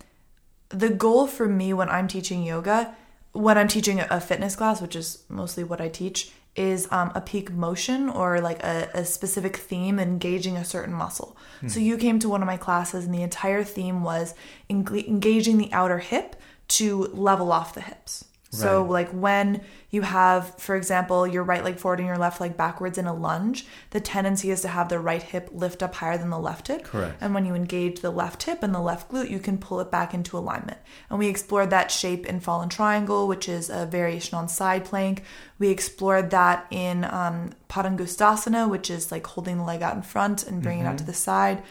the 0.68 0.90
goal 0.90 1.26
for 1.26 1.48
me 1.48 1.72
when 1.72 1.88
I'm 1.88 2.08
teaching 2.08 2.42
yoga, 2.42 2.94
when 3.32 3.56
I'm 3.58 3.68
teaching 3.68 4.00
a 4.00 4.20
fitness 4.20 4.56
class, 4.56 4.80
which 4.82 4.96
is 4.96 5.24
mostly 5.28 5.64
what 5.64 5.80
I 5.80 5.88
teach, 5.88 6.32
is 6.56 6.88
um, 6.90 7.12
a 7.14 7.20
peak 7.20 7.52
motion 7.52 8.08
or 8.08 8.40
like 8.40 8.62
a, 8.64 8.88
a 8.92 9.04
specific 9.04 9.56
theme 9.56 10.00
engaging 10.00 10.56
a 10.56 10.64
certain 10.64 10.92
muscle. 10.92 11.36
So 11.68 11.78
you 11.78 11.96
came 11.96 12.18
to 12.20 12.28
one 12.28 12.42
of 12.42 12.46
my 12.46 12.56
classes 12.56 13.04
and 13.04 13.14
the 13.14 13.22
entire 13.22 13.62
theme 13.62 14.02
was 14.02 14.34
eng- 14.68 14.88
engaging 15.06 15.58
the 15.58 15.72
outer 15.72 15.98
hip 15.98 16.36
to 16.68 17.04
level 17.12 17.52
off 17.52 17.74
the 17.74 17.82
hips. 17.82 18.24
So 18.50 18.82
like 18.84 19.10
when 19.10 19.60
you 19.90 20.02
have, 20.02 20.54
for 20.56 20.76
example, 20.76 21.26
your 21.26 21.42
right 21.42 21.64
leg 21.64 21.76
forward 21.76 21.98
and 21.98 22.06
your 22.06 22.16
left 22.16 22.40
leg 22.40 22.56
backwards 22.56 22.96
in 22.96 23.06
a 23.06 23.12
lunge, 23.12 23.66
the 23.90 24.00
tendency 24.00 24.50
is 24.50 24.62
to 24.62 24.68
have 24.68 24.88
the 24.88 25.00
right 25.00 25.22
hip 25.22 25.48
lift 25.52 25.82
up 25.82 25.96
higher 25.96 26.16
than 26.16 26.30
the 26.30 26.38
left 26.38 26.68
hip. 26.68 26.84
Correct. 26.84 27.16
And 27.20 27.34
when 27.34 27.44
you 27.44 27.54
engage 27.54 28.00
the 28.00 28.10
left 28.10 28.44
hip 28.44 28.62
and 28.62 28.72
the 28.72 28.80
left 28.80 29.10
glute, 29.10 29.30
you 29.30 29.40
can 29.40 29.58
pull 29.58 29.80
it 29.80 29.90
back 29.90 30.14
into 30.14 30.38
alignment. 30.38 30.78
And 31.08 31.18
we 31.18 31.26
explored 31.26 31.70
that 31.70 31.90
shape 31.90 32.24
in 32.24 32.38
fallen 32.38 32.68
triangle, 32.68 33.26
which 33.26 33.48
is 33.48 33.68
a 33.68 33.84
variation 33.84 34.38
on 34.38 34.48
side 34.48 34.84
plank. 34.84 35.24
We 35.58 35.70
explored 35.70 36.30
that 36.30 36.66
in 36.70 37.04
um, 37.04 37.50
Padangusthasana, 37.68 38.70
which 38.70 38.90
is 38.90 39.10
like 39.10 39.26
holding 39.26 39.58
the 39.58 39.64
leg 39.64 39.82
out 39.82 39.96
in 39.96 40.02
front 40.02 40.46
and 40.46 40.62
bringing 40.62 40.84
it 40.84 40.88
out 40.88 40.98
to 40.98 41.04
the 41.04 41.12
side. 41.12 41.64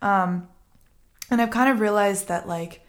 Um, 0.00 0.48
and 1.30 1.42
I've 1.42 1.50
kind 1.50 1.70
of 1.70 1.80
realized 1.80 2.28
that 2.28 2.48
like 2.48 2.85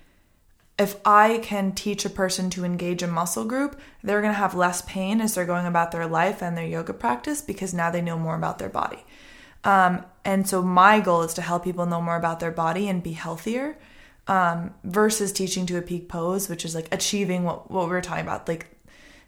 if 0.80 0.96
I 1.06 1.40
can 1.40 1.72
teach 1.72 2.06
a 2.06 2.10
person 2.10 2.50
to 2.52 2.64
engage 2.64 3.02
a 3.02 3.08
muscle 3.08 3.46
group, 3.46 3.80
they're 4.04 4.22
going 4.22 4.34
to 4.34 4.40
have 4.40 4.54
less 4.54 4.84
pain 4.84 5.22
as 5.22 5.34
they're 5.34 5.46
going 5.46 5.66
about 5.66 5.92
their 5.92 6.06
life 6.06 6.42
and 6.42 6.56
their 6.56 6.68
yoga 6.68 6.94
practice 6.94 7.42
because 7.42 7.74
now 7.74 7.90
they 7.90 8.02
know 8.02 8.18
more 8.18 8.36
about 8.36 8.60
their 8.60 8.70
body. 8.70 9.04
Um, 9.64 10.06
and 10.24 10.48
so 10.48 10.62
my 10.62 11.00
goal 11.00 11.24
is 11.24 11.34
to 11.34 11.42
help 11.42 11.64
people 11.64 11.88
know 11.88 12.02
more 12.02 12.16
about 12.16 12.40
their 12.40 12.52
body 12.52 12.88
and 12.88 13.02
be 13.02 13.14
healthier 13.14 13.78
um, 14.28 14.74
versus 14.84 15.32
teaching 15.32 15.66
to 15.66 15.78
a 15.78 15.82
peak 15.82 16.08
pose, 16.10 16.48
which 16.48 16.64
is 16.64 16.76
like 16.76 16.94
achieving 16.94 17.44
what, 17.44 17.72
what 17.72 17.86
we 17.86 17.92
were 17.92 18.02
talking 18.02 18.24
about, 18.24 18.48
like 18.48 18.68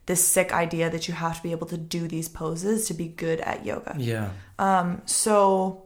this 0.05 0.23
sick 0.23 0.53
idea 0.53 0.89
that 0.89 1.07
you 1.07 1.15
have 1.15 1.37
to 1.37 1.43
be 1.43 1.51
able 1.51 1.67
to 1.67 1.77
do 1.77 2.07
these 2.07 2.29
poses 2.29 2.87
to 2.87 2.93
be 2.93 3.07
good 3.07 3.39
at 3.41 3.65
yoga. 3.65 3.95
Yeah. 3.97 4.29
So 5.05 5.83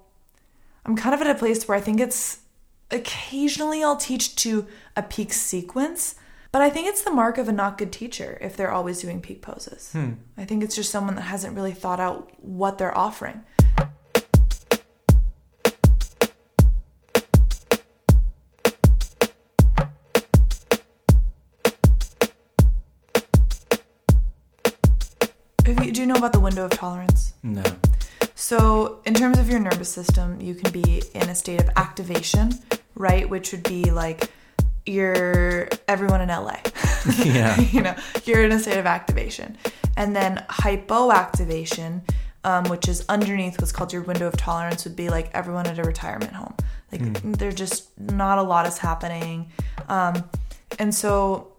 I'm 0.86 0.98
kind 0.98 1.15
of 1.15 1.22
at 1.22 1.27
a 1.27 1.39
place 1.39 1.67
where 1.67 1.77
I 1.77 1.82
think 1.82 2.01
it's 2.01 2.39
occasionally 2.91 3.84
I'll 3.84 3.98
teach 3.98 4.36
to 4.38 4.67
a 4.95 5.03
peak 5.03 5.33
sequence, 5.33 6.15
but 6.51 6.62
I 6.62 6.69
think 6.69 6.88
it's 6.88 7.03
the 7.03 7.12
mark 7.12 7.38
of 7.38 7.47
a 7.47 7.51
not 7.51 7.77
good 7.77 7.91
teacher 7.91 8.38
if 8.39 8.55
they're 8.55 8.71
always 8.71 9.01
doing 9.01 9.21
peak 9.21 9.41
poses. 9.41 9.91
Hmm. 9.91 10.13
I 10.38 10.45
think 10.45 10.63
it's 10.63 10.75
just 10.75 10.91
someone 10.91 11.15
that 11.15 11.21
hasn't 11.23 11.55
really 11.55 11.73
thought 11.73 12.00
out 12.00 12.31
what 12.39 12.77
they're 12.77 12.95
offering. 12.95 13.43
You, 25.65 25.91
do 25.91 26.01
you 26.01 26.07
know 26.07 26.15
about 26.15 26.33
the 26.33 26.39
window 26.39 26.65
of 26.65 26.71
tolerance? 26.71 27.33
No. 27.41 27.63
So, 28.35 29.00
in 29.05 29.13
terms 29.13 29.39
of 29.39 29.50
your 29.50 29.59
nervous 29.59 29.89
system, 29.89 30.39
you 30.39 30.53
can 30.53 30.71
be 30.71 31.01
in 31.13 31.29
a 31.29 31.35
state 31.35 31.62
of 31.62 31.69
activation, 31.77 32.51
right? 32.95 33.27
Which 33.27 33.51
would 33.53 33.63
be 33.63 33.89
like 33.89 34.29
you're 34.85 35.69
everyone 35.87 36.21
in 36.21 36.29
LA. 36.29 36.57
Yeah. 37.17 37.59
you 37.71 37.81
know, 37.81 37.95
you're 38.23 38.45
in 38.45 38.53
a 38.53 38.59
state 38.59 38.77
of 38.77 38.85
activation. 38.85 39.57
And 39.97 40.15
then 40.15 40.45
hypoactivation, 40.49 41.99
um, 42.45 42.63
which 42.69 42.87
is 42.87 43.03
underneath 43.09 43.59
what's 43.59 43.73
called 43.73 43.91
your 43.91 44.03
window 44.03 44.27
of 44.27 44.37
tolerance, 44.37 44.85
would 44.85 44.95
be 44.95 45.09
like 45.09 45.29
everyone 45.33 45.67
at 45.67 45.77
a 45.77 45.83
retirement 45.83 46.31
home. 46.31 46.55
Like, 46.93 47.21
there's 47.23 47.55
just 47.55 47.89
not 47.99 48.37
a 48.37 48.41
lot 48.41 48.65
is 48.67 48.77
happening. 48.77 49.51
Um, 49.89 50.23
and 50.79 50.95
so, 50.95 51.53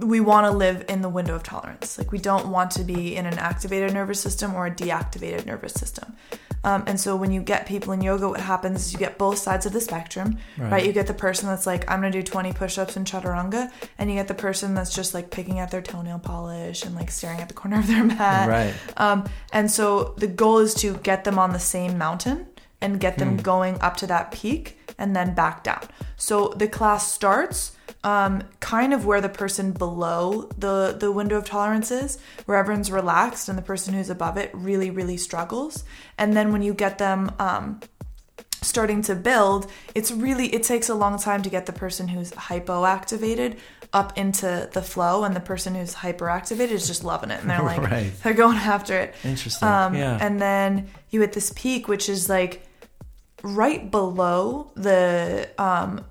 we 0.00 0.20
want 0.20 0.46
to 0.46 0.50
live 0.50 0.84
in 0.88 1.02
the 1.02 1.08
window 1.08 1.34
of 1.34 1.42
tolerance. 1.42 1.98
Like 1.98 2.12
we 2.12 2.18
don't 2.18 2.48
want 2.48 2.70
to 2.72 2.84
be 2.84 3.16
in 3.16 3.26
an 3.26 3.38
activated 3.38 3.92
nervous 3.92 4.20
system 4.20 4.54
or 4.54 4.66
a 4.66 4.70
deactivated 4.70 5.46
nervous 5.46 5.74
system. 5.74 6.16
Um, 6.62 6.84
and 6.86 7.00
so 7.00 7.16
when 7.16 7.30
you 7.30 7.40
get 7.40 7.66
people 7.66 7.92
in 7.92 8.02
yoga, 8.02 8.28
what 8.28 8.40
happens 8.40 8.86
is 8.86 8.92
you 8.92 8.98
get 8.98 9.16
both 9.18 9.38
sides 9.38 9.66
of 9.66 9.72
the 9.72 9.80
spectrum, 9.80 10.38
right? 10.58 10.72
Right. 10.72 10.86
You 10.86 10.92
get 10.92 11.06
the 11.06 11.14
person 11.14 11.48
that's 11.48 11.66
like, 11.66 11.90
I'm 11.90 12.00
gonna 12.00 12.10
do 12.10 12.22
20 12.22 12.52
push-ups 12.52 12.96
in 12.96 13.04
chaturanga, 13.04 13.70
and 13.98 14.10
you 14.10 14.16
get 14.16 14.28
the 14.28 14.34
person 14.34 14.74
that's 14.74 14.94
just 14.94 15.14
like 15.14 15.30
picking 15.30 15.58
at 15.58 15.70
their 15.70 15.82
toenail 15.82 16.18
polish 16.18 16.84
and 16.84 16.94
like 16.94 17.10
staring 17.10 17.40
at 17.40 17.48
the 17.48 17.54
corner 17.54 17.78
of 17.78 17.86
their 17.86 18.04
mat. 18.18 18.48
Right. 18.48 18.74
Um, 18.96 19.28
and 19.52 19.70
so 19.70 20.14
the 20.18 20.26
goal 20.26 20.58
is 20.58 20.74
to 20.74 20.96
get 20.98 21.24
them 21.24 21.38
on 21.38 21.52
the 21.52 21.58
same 21.58 21.96
mountain 21.96 22.46
and 22.82 22.98
get 22.98 23.18
them 23.18 23.36
going 23.36 23.78
up 23.80 23.96
to 23.98 24.06
that 24.06 24.30
peak 24.32 24.78
and 25.00 25.16
then 25.16 25.34
back 25.34 25.64
down. 25.64 25.82
So 26.16 26.48
the 26.56 26.68
class 26.68 27.10
starts 27.10 27.72
um, 28.04 28.44
kind 28.60 28.94
of 28.94 29.04
where 29.04 29.20
the 29.20 29.28
person 29.28 29.72
below 29.72 30.48
the 30.56 30.96
the 30.98 31.10
window 31.10 31.36
of 31.38 31.44
tolerance 31.44 31.90
is, 31.90 32.18
where 32.46 32.56
everyone's 32.58 32.90
relaxed 32.92 33.48
and 33.48 33.58
the 33.58 33.62
person 33.62 33.92
who's 33.94 34.08
above 34.10 34.36
it 34.36 34.50
really 34.54 34.90
really 34.90 35.16
struggles. 35.16 35.84
And 36.16 36.36
then 36.36 36.52
when 36.52 36.62
you 36.62 36.72
get 36.74 36.98
them 36.98 37.32
um, 37.38 37.80
starting 38.62 39.02
to 39.02 39.14
build, 39.14 39.66
it's 39.94 40.10
really 40.12 40.46
it 40.54 40.62
takes 40.62 40.88
a 40.88 40.94
long 40.94 41.18
time 41.18 41.42
to 41.42 41.50
get 41.50 41.66
the 41.66 41.72
person 41.72 42.08
who's 42.08 42.30
hypoactivated 42.32 43.56
up 43.92 44.16
into 44.16 44.68
the 44.72 44.82
flow, 44.82 45.24
and 45.24 45.34
the 45.34 45.40
person 45.40 45.74
who's 45.74 45.94
hyperactivated 45.96 46.70
is 46.70 46.86
just 46.86 47.02
loving 47.04 47.30
it, 47.30 47.40
and 47.40 47.50
they're 47.50 47.62
like 47.72 47.82
Right. 47.82 48.12
they're 48.22 48.34
going 48.34 48.56
after 48.56 48.96
it. 48.96 49.14
Interesting. 49.24 49.66
Um, 49.68 49.94
yeah. 49.94 50.16
And 50.20 50.40
then 50.40 50.88
you 51.10 51.20
hit 51.22 51.32
this 51.32 51.52
peak, 51.56 51.88
which 51.88 52.08
is 52.08 52.28
like 52.28 52.64
right 53.42 53.90
below 53.90 54.70
the 54.74 55.48
um, 55.58 56.04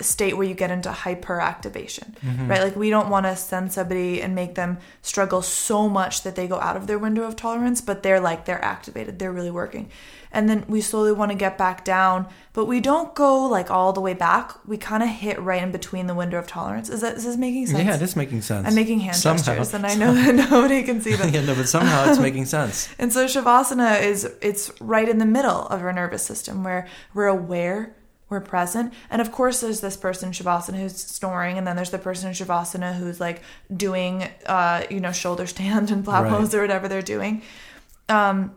state 0.00 0.36
where 0.36 0.46
you 0.46 0.54
get 0.54 0.70
into 0.70 0.88
hyperactivation, 0.90 2.16
mm-hmm. 2.18 2.48
right? 2.48 2.62
Like 2.62 2.74
we 2.74 2.90
don't 2.90 3.10
want 3.10 3.26
to 3.26 3.36
send 3.36 3.72
somebody 3.72 4.20
and 4.20 4.34
make 4.34 4.56
them 4.56 4.78
struggle 5.02 5.40
so 5.40 5.88
much 5.88 6.22
that 6.22 6.34
they 6.34 6.48
go 6.48 6.58
out 6.60 6.76
of 6.76 6.88
their 6.88 6.98
window 6.98 7.22
of 7.22 7.36
tolerance, 7.36 7.80
but 7.80 8.02
they're 8.02 8.20
like 8.20 8.44
they're 8.44 8.64
activated, 8.64 9.18
they're 9.18 9.32
really 9.32 9.52
working. 9.52 9.90
And 10.32 10.48
then 10.48 10.64
we 10.66 10.80
slowly 10.80 11.12
want 11.12 11.30
to 11.30 11.36
get 11.36 11.56
back 11.56 11.84
down, 11.84 12.26
but 12.54 12.64
we 12.64 12.80
don't 12.80 13.14
go 13.14 13.46
like 13.46 13.70
all 13.70 13.92
the 13.92 14.00
way 14.00 14.14
back. 14.14 14.52
We 14.66 14.76
kind 14.76 15.04
of 15.04 15.08
hit 15.08 15.40
right 15.40 15.62
in 15.62 15.70
between 15.70 16.08
the 16.08 16.14
window 16.14 16.40
of 16.40 16.48
tolerance. 16.48 16.90
Is 16.90 17.02
that 17.02 17.14
is 17.14 17.24
this 17.24 17.36
making 17.36 17.68
sense? 17.68 17.84
Yeah, 17.84 17.94
it 17.94 18.02
is 18.02 18.16
making 18.16 18.42
sense. 18.42 18.66
I'm 18.66 18.74
making 18.74 18.98
hand 18.98 19.16
Somehow. 19.16 19.44
gestures, 19.44 19.74
and 19.74 19.86
I 19.86 19.94
know 19.94 20.12
that 20.12 20.34
nobody 20.50 20.82
can 20.82 21.00
see 21.00 21.14
them. 21.14 21.28
yeah, 21.32 21.44
no, 21.44 21.54
but 21.54 21.68
somehow 21.68 22.10
it's 22.10 22.18
making 22.18 22.46
sense. 22.46 22.88
And 22.98 23.12
so 23.12 23.26
shavasana 23.26 24.02
is 24.02 24.28
it's 24.42 24.72
right 24.80 25.08
in 25.08 25.18
the 25.18 25.26
middle 25.26 25.68
of 25.68 25.82
our 25.82 25.92
nervous 25.92 26.26
system 26.26 26.64
where 26.64 26.88
we're 27.14 27.28
aware, 27.28 27.94
we're 28.34 28.40
present, 28.40 28.92
and 29.10 29.22
of 29.22 29.32
course 29.32 29.60
there's 29.60 29.80
this 29.80 29.96
person 29.96 30.28
in 30.28 30.32
shavasana 30.34 30.78
who's 30.78 30.96
snoring, 30.96 31.56
and 31.58 31.66
then 31.66 31.76
there's 31.76 31.90
the 31.90 31.98
person 31.98 32.28
in 32.28 32.34
shavasana 32.34 32.94
who's 32.94 33.20
like 33.20 33.40
doing, 33.74 34.28
uh, 34.46 34.82
you 34.90 35.00
know, 35.00 35.12
shoulder 35.12 35.46
stand 35.46 35.90
and 35.90 36.04
plow 36.04 36.22
Right. 36.22 36.30
pose 36.30 36.54
or 36.54 36.60
whatever 36.60 36.88
they're 36.88 37.02
doing. 37.16 37.42
Um, 38.08 38.52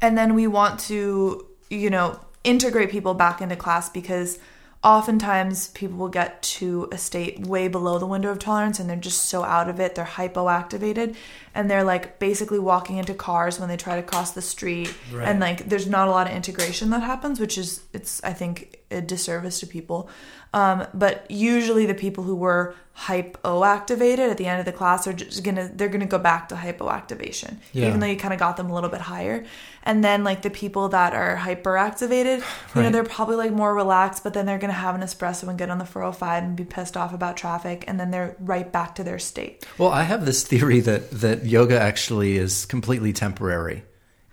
and 0.00 0.16
then 0.16 0.34
we 0.34 0.46
want 0.46 0.80
to, 0.80 1.46
you 1.68 1.90
know, 1.90 2.20
integrate 2.44 2.90
people 2.90 3.14
back 3.14 3.40
into 3.40 3.56
class 3.56 3.88
because 3.90 4.38
oftentimes 4.86 5.68
people 5.68 5.98
will 5.98 6.08
get 6.08 6.40
to 6.42 6.88
a 6.92 6.96
state 6.98 7.40
way 7.40 7.66
below 7.66 7.98
the 7.98 8.06
window 8.06 8.30
of 8.30 8.38
tolerance 8.38 8.78
and 8.78 8.88
they're 8.88 8.96
just 8.96 9.24
so 9.24 9.42
out 9.42 9.68
of 9.68 9.80
it 9.80 9.96
they're 9.96 10.04
hypoactivated 10.04 11.16
and 11.56 11.68
they're 11.68 11.82
like 11.82 12.18
basically 12.20 12.58
walking 12.60 12.96
into 12.96 13.12
cars 13.12 13.58
when 13.58 13.68
they 13.68 13.76
try 13.76 13.96
to 13.96 14.02
cross 14.02 14.30
the 14.32 14.40
street 14.42 14.94
Right. 15.12 15.26
and 15.28 15.40
like 15.40 15.68
there's 15.68 15.88
not 15.88 16.06
a 16.06 16.10
lot 16.12 16.28
of 16.28 16.34
integration 16.34 16.90
that 16.90 17.02
happens 17.02 17.40
which 17.40 17.58
is 17.58 17.80
it's 17.92 18.22
i 18.22 18.32
think 18.32 18.78
a 18.92 19.00
disservice 19.00 19.58
to 19.60 19.66
people 19.66 20.08
um, 20.54 20.86
but 20.94 21.28
usually 21.30 21.84
the 21.86 21.94
people 21.94 22.22
who 22.24 22.36
were 22.36 22.74
hypoactivated 22.96 24.30
at 24.30 24.38
the 24.38 24.46
end 24.46 24.60
of 24.60 24.64
the 24.66 24.72
class 24.72 25.06
are 25.06 25.12
just 25.12 25.42
gonna 25.42 25.68
they're 25.74 25.88
gonna 25.88 26.06
go 26.06 26.18
back 26.18 26.48
to 26.48 26.54
hypoactivation 26.54 27.56
Yeah. 27.72 27.88
even 27.88 28.00
though 28.00 28.06
you 28.06 28.16
kind 28.16 28.32
of 28.32 28.40
got 28.40 28.56
them 28.56 28.70
a 28.70 28.74
little 28.74 28.88
bit 28.90 29.00
higher 29.02 29.44
and 29.86 30.04
then 30.04 30.22
like 30.24 30.42
the 30.42 30.50
people 30.50 30.90
that 30.90 31.14
are 31.14 31.36
hyperactivated 31.36 32.44
you 32.74 32.82
know 32.82 32.90
they're 32.90 33.04
probably 33.04 33.36
like 33.36 33.52
more 33.52 33.74
relaxed 33.74 34.22
but 34.22 34.34
then 34.34 34.44
they're 34.44 34.58
gonna 34.58 34.72
have 34.72 34.94
an 34.94 35.00
espresso 35.00 35.48
and 35.48 35.58
get 35.58 35.70
on 35.70 35.78
the 35.78 35.86
405 35.86 36.42
and 36.42 36.56
be 36.56 36.64
pissed 36.64 36.96
off 36.96 37.14
about 37.14 37.36
traffic 37.36 37.84
and 37.86 37.98
then 37.98 38.10
they're 38.10 38.36
right 38.40 38.70
back 38.70 38.94
to 38.96 39.04
their 39.04 39.18
state. 39.18 39.66
Well, 39.78 39.90
I 39.90 40.02
have 40.02 40.26
this 40.26 40.46
theory 40.46 40.80
that 40.80 41.10
that 41.10 41.46
yoga 41.46 41.80
actually 41.80 42.36
is 42.36 42.66
completely 42.66 43.12
temporary, 43.12 43.84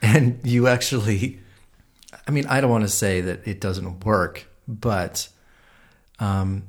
and 0.02 0.40
you 0.44 0.68
actually, 0.68 1.40
I 2.28 2.32
mean, 2.32 2.46
I 2.48 2.62
don't 2.62 2.72
want 2.72 2.84
to 2.84 2.90
say 2.90 3.22
that 3.22 3.48
it 3.48 3.62
doesn't 3.62 4.06
work, 4.06 4.46
but 4.68 5.28
um, 6.20 6.64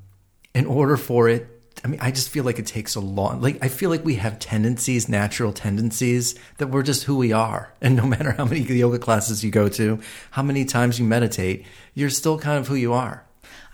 in 0.55 0.67
order 0.67 0.97
for 0.97 1.29
it, 1.29 1.54
I 1.85 1.87
mean, 1.87 2.01
I 2.01 2.11
just 2.11 2.31
feel 2.31 2.45
like 2.45 2.59
it 2.59 2.67
takes 2.67 2.95
a 2.95 3.01
long. 3.01 3.43
Like 3.43 3.59
I 3.63 3.69
feel 3.69 3.91
like 3.91 4.05
we 4.05 4.15
have 4.15 4.39
tendencies, 4.39 5.07
natural 5.09 5.53
tendencies 5.53 6.35
that 6.57 6.69
we're 6.69 6.83
just 6.83 7.05
who 7.05 7.17
we 7.17 7.33
are, 7.33 7.73
and 7.83 7.95
no 7.95 8.07
matter 8.07 8.33
how 8.33 8.47
many 8.47 8.61
yoga 8.63 8.99
classes 8.99 9.45
you 9.45 9.51
go 9.51 9.69
to, 9.69 10.01
how 10.31 10.43
many 10.43 10.65
times 10.65 10.99
you 10.99 11.05
meditate, 11.05 11.67
you're 11.95 12.11
still 12.11 12.39
kind 12.39 12.59
of 12.59 12.67
who 12.69 12.75
you 12.75 12.95
are. 12.95 13.25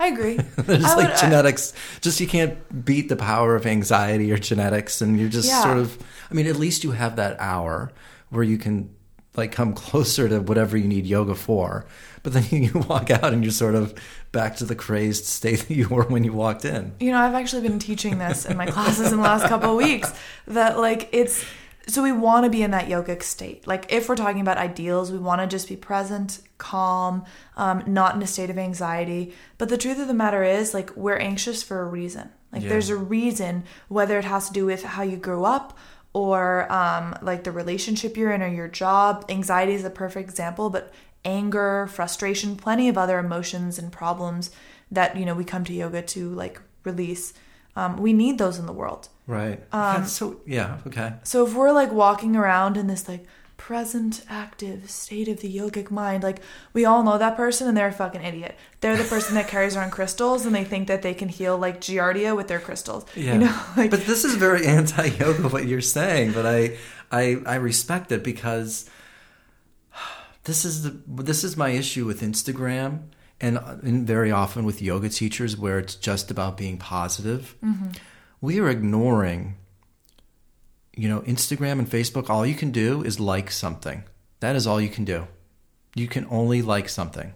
i 0.01 0.09
agree 0.09 0.37
There's 0.57 0.85
I 0.85 0.95
like 0.97 1.07
would- 1.09 1.17
uh, 1.17 1.21
genetics. 1.21 1.73
Just 2.01 2.19
you 2.21 2.27
can't 2.27 2.85
beat 2.85 3.09
the 3.09 3.17
power 3.17 3.55
of 3.55 3.65
anxiety 3.67 4.33
or 4.33 4.39
genetics, 4.39 5.01
and 5.01 5.19
you're 5.21 5.29
just 5.29 5.49
Yeah. 5.49 5.63
sort 5.63 5.79
of. 5.79 5.97
I 6.31 6.35
mean, 6.35 6.47
at 6.49 6.57
least 6.57 6.83
you 6.85 6.91
have 6.93 7.15
that 7.17 7.37
hour 7.41 7.93
where 8.31 8.43
you 8.45 8.59
can 8.59 8.91
like 9.37 9.53
come 9.53 9.73
closer 9.87 10.29
to 10.29 10.41
whatever 10.41 10.77
you 10.77 10.89
need 10.89 11.07
yoga 11.07 11.35
for. 11.37 11.87
But 12.23 12.33
then 12.35 12.45
you 12.51 12.73
walk 12.89 13.11
out 13.11 13.33
and 13.33 13.43
you're 13.45 13.53
sort 13.53 13.75
of 13.75 13.95
back 14.33 14.57
to 14.57 14.65
the 14.65 14.75
crazed 14.75 15.25
state 15.25 15.61
that 15.69 15.75
you 15.75 15.89
were 15.89 16.05
when 16.05 16.25
you 16.25 16.33
walked 16.33 16.65
in. 16.65 16.93
You 17.01 17.11
know, 17.13 17.19
I've 17.19 17.35
actually 17.35 17.63
been 17.63 17.79
teaching 17.79 18.19
this 18.19 18.45
in 18.45 18.57
my 18.57 18.67
classes 18.67 19.11
in 19.13 19.19
the 19.19 19.25
last 19.25 19.47
couple 19.49 19.71
of 19.71 19.77
weeks 19.77 20.13
that 20.47 20.79
like 20.79 21.09
it's 21.13 21.45
so 21.87 22.03
we 22.03 22.13
want 22.13 22.45
to 22.45 22.51
be 22.51 22.63
in 22.63 22.71
that 22.71 22.87
yogic 22.89 23.23
state. 23.23 23.67
Like 23.67 23.93
if 23.93 24.09
we're 24.09 24.15
talking 24.17 24.41
about 24.41 24.59
ideals, 24.59 25.11
we 25.11 25.19
want 25.19 25.41
to 25.41 25.47
just 25.47 25.67
be 25.69 25.77
present, 25.77 26.41
calm, 26.59 27.25
um, 27.57 27.83
not 27.87 28.15
in 28.15 28.23
a 28.23 28.27
state 28.27 28.51
of 28.51 28.59
anxiety. 28.59 29.35
But 29.59 29.71
the 29.71 29.79
truth 29.79 29.99
of 29.99 30.07
the 30.07 30.15
matter 30.15 30.45
is, 30.45 30.73
like 30.75 30.95
we're 30.97 31.17
anxious 31.17 31.63
for 31.63 31.81
a 31.81 31.87
reason. 31.87 32.31
Like 32.53 32.63
Yeah. 32.63 32.69
there's 32.69 32.91
a 32.91 32.97
reason, 32.97 33.65
whether 33.89 34.19
it 34.19 34.25
has 34.25 34.49
to 34.49 34.53
do 34.53 34.67
with 34.67 34.85
how 34.85 35.03
you 35.03 35.17
grew 35.17 35.45
up 35.45 35.77
or 36.13 36.71
um, 36.73 37.15
like 37.23 37.45
the 37.45 37.53
relationship 37.53 38.17
you're 38.17 38.33
in 38.33 38.43
or 38.43 38.49
your 38.49 38.69
job. 38.69 39.25
Anxiety 39.29 39.73
is 39.75 39.85
a 39.85 39.91
perfect 39.91 40.29
example, 40.29 40.69
but 40.71 40.93
anger, 41.25 41.87
frustration, 41.87 42.57
plenty 42.57 42.89
of 42.89 42.97
other 42.97 43.19
emotions 43.19 43.79
and 43.79 43.93
problems 43.93 44.51
that 44.91 45.17
you 45.17 45.25
know 45.25 45.35
we 45.35 45.45
come 45.45 45.65
to 45.65 45.73
yoga 45.73 46.03
to 46.03 46.31
like 46.31 46.61
release. 46.85 47.33
Um, 47.77 47.99
we 47.99 48.13
need 48.13 48.39
those 48.39 48.59
in 48.59 48.67
the 48.67 48.73
world. 48.73 49.09
Right. 49.27 49.61
Um, 49.73 50.03
That's 50.03 50.13
so 50.13 50.41
yeah. 50.47 50.79
Okay. 50.87 51.15
So 51.23 51.47
if 51.47 51.55
we're 51.55 51.73
like 51.73 51.93
walking 51.93 52.35
around 52.37 52.77
in 52.77 52.89
this 52.89 53.09
like 53.09 53.27
present 53.57 54.25
active 54.29 54.91
state 54.91 55.29
of 55.29 55.41
the 55.41 55.57
yogic 55.57 55.91
mind, 55.91 56.23
like 56.23 56.41
we 56.73 56.85
all 56.85 57.03
know 57.03 57.19
that 57.19 57.37
person 57.37 57.69
and 57.69 57.77
they're 57.77 57.89
a 57.89 57.93
fucking 57.93 58.23
idiot. 58.23 58.57
They're 58.81 58.97
the 58.97 59.05
person 59.05 59.35
that 59.35 59.49
carries 59.49 59.77
around 59.77 59.91
crystals 59.91 60.47
and 60.47 60.55
they 60.55 60.65
think 60.65 60.89
that 60.89 61.03
they 61.03 61.15
can 61.15 61.29
heal 61.29 61.59
like 61.59 61.81
giardia 61.81 62.35
with 62.35 62.49
their 62.49 62.59
crystals. 62.59 63.05
Yeah. 63.15 63.35
You 63.35 63.39
know, 63.41 63.61
like 63.77 63.91
but 63.91 64.07
this 64.07 64.25
is 64.25 64.35
very 64.35 64.67
anti-yoga 64.79 65.49
what 65.49 65.67
you're 65.67 65.81
saying, 65.81 66.33
but 66.33 66.47
I 66.47 66.77
I 67.13 67.37
I 67.47 67.55
respect 67.57 68.11
it 68.11 68.25
because 68.25 68.89
this 70.45 70.65
is 70.65 70.83
the 70.83 71.01
this 71.07 71.45
is 71.45 71.57
my 71.57 71.71
issue 71.71 72.07
with 72.07 72.23
Instagram 72.23 73.09
and, 73.41 73.59
and 73.59 74.07
very 74.07 74.31
often 74.31 74.65
with 74.65 74.83
yoga 74.83 75.09
teachers 75.09 75.57
where 75.57 75.79
it's 75.79 75.95
just 75.95 76.31
about 76.31 76.57
being 76.57 76.79
positive. 76.79 77.57
Mm-hmm. 77.63 77.91
We 78.41 78.59
are 78.61 78.69
ignoring 78.69 79.57
you 81.01 81.09
know, 81.09 81.21
Instagram 81.23 81.79
and 81.79 81.89
Facebook 81.89 82.29
all 82.29 82.45
you 82.45 82.55
can 82.55 82.71
do 82.71 83.03
is 83.03 83.19
like 83.19 83.51
something. 83.51 84.05
That 84.41 84.55
is 84.55 84.67
all 84.67 84.81
you 84.81 84.91
can 84.91 85.07
do. 85.07 85.27
You 85.95 86.09
can 86.09 86.27
only 86.31 86.61
like 86.61 86.91
something. 86.91 87.33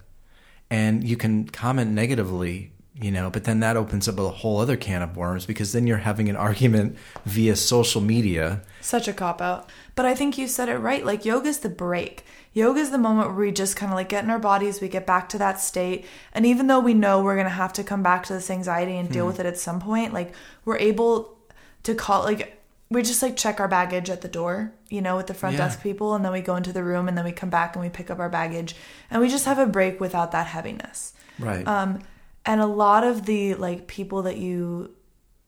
And 0.70 1.02
you 1.02 1.16
can 1.16 1.48
comment 1.48 1.92
negatively, 1.92 2.72
you 2.94 3.10
know, 3.10 3.30
but 3.30 3.44
then 3.44 3.60
that 3.60 3.78
opens 3.78 4.06
up 4.06 4.18
a 4.18 4.28
whole 4.28 4.58
other 4.60 4.76
can 4.76 5.00
of 5.00 5.16
worms 5.16 5.46
because 5.46 5.72
then 5.72 5.86
you're 5.86 5.96
having 5.96 6.28
an 6.28 6.36
argument 6.48 6.98
via 7.24 7.56
social 7.56 8.00
media. 8.00 8.62
Such 8.82 9.08
a 9.08 9.14
cop 9.14 9.40
out. 9.40 9.70
But 9.94 10.04
I 10.04 10.14
think 10.14 10.36
you 10.36 10.46
said 10.46 10.68
it 10.68 10.76
right. 10.76 11.04
Like 11.04 11.24
yoga's 11.24 11.60
the 11.60 11.68
break. 11.68 12.24
Yoga's 12.54 12.90
the 12.90 12.98
moment 12.98 13.28
where 13.28 13.36
we 13.46 13.52
just 13.52 13.76
kind 13.76 13.90
of 13.92 13.96
like 13.96 14.08
get 14.08 14.24
in 14.24 14.30
our 14.30 14.38
bodies, 14.38 14.80
we 14.80 14.88
get 14.88 15.06
back 15.06 15.28
to 15.30 15.38
that 15.38 15.60
state. 15.60 16.06
And 16.32 16.46
even 16.46 16.68
though 16.68 16.80
we 16.80 16.94
know 16.94 17.22
we're 17.22 17.34
going 17.34 17.46
to 17.46 17.50
have 17.50 17.72
to 17.74 17.84
come 17.84 18.02
back 18.02 18.24
to 18.26 18.32
this 18.32 18.48
anxiety 18.48 18.96
and 18.96 19.10
deal 19.10 19.26
with 19.26 19.40
it 19.40 19.46
at 19.46 19.58
some 19.58 19.80
point, 19.80 20.12
like 20.14 20.32
we're 20.64 20.78
able 20.78 21.36
to 21.82 21.94
call 21.94 22.22
like 22.22 22.60
we 22.90 23.02
just 23.02 23.22
like 23.22 23.36
check 23.36 23.58
our 23.58 23.66
baggage 23.66 24.08
at 24.08 24.20
the 24.20 24.28
door, 24.28 24.72
you 24.88 25.02
know, 25.02 25.16
with 25.16 25.26
the 25.26 25.34
front 25.34 25.54
Yeah. 25.56 25.64
desk 25.64 25.82
people 25.82 26.14
and 26.14 26.24
then 26.24 26.30
we 26.32 26.40
go 26.40 26.54
into 26.54 26.72
the 26.72 26.84
room 26.84 27.08
and 27.08 27.18
then 27.18 27.24
we 27.24 27.32
come 27.32 27.50
back 27.50 27.74
and 27.74 27.82
we 27.84 27.90
pick 27.90 28.08
up 28.08 28.20
our 28.20 28.28
baggage 28.28 28.76
and 29.10 29.20
we 29.20 29.28
just 29.28 29.46
have 29.46 29.58
a 29.58 29.66
break 29.66 30.00
without 30.00 30.30
that 30.30 30.46
heaviness. 30.46 31.12
Right. 31.40 31.66
Um, 31.66 32.00
and 32.46 32.60
a 32.60 32.66
lot 32.66 33.02
of 33.02 33.26
the 33.26 33.54
like 33.54 33.88
people 33.88 34.22
that 34.22 34.36
you 34.36 34.94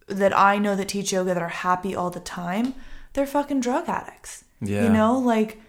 that 0.08 0.36
I 0.36 0.58
know 0.58 0.74
that 0.74 0.88
teach 0.88 1.12
yoga 1.12 1.34
that 1.34 1.42
are 1.42 1.48
happy 1.48 1.94
all 1.94 2.10
the 2.10 2.20
time, 2.20 2.74
they're 3.12 3.26
fucking 3.26 3.60
drug 3.60 3.88
addicts. 3.88 4.44
Yeah. 4.60 4.84
You 4.84 4.88
know, 4.88 5.16
like 5.18 5.60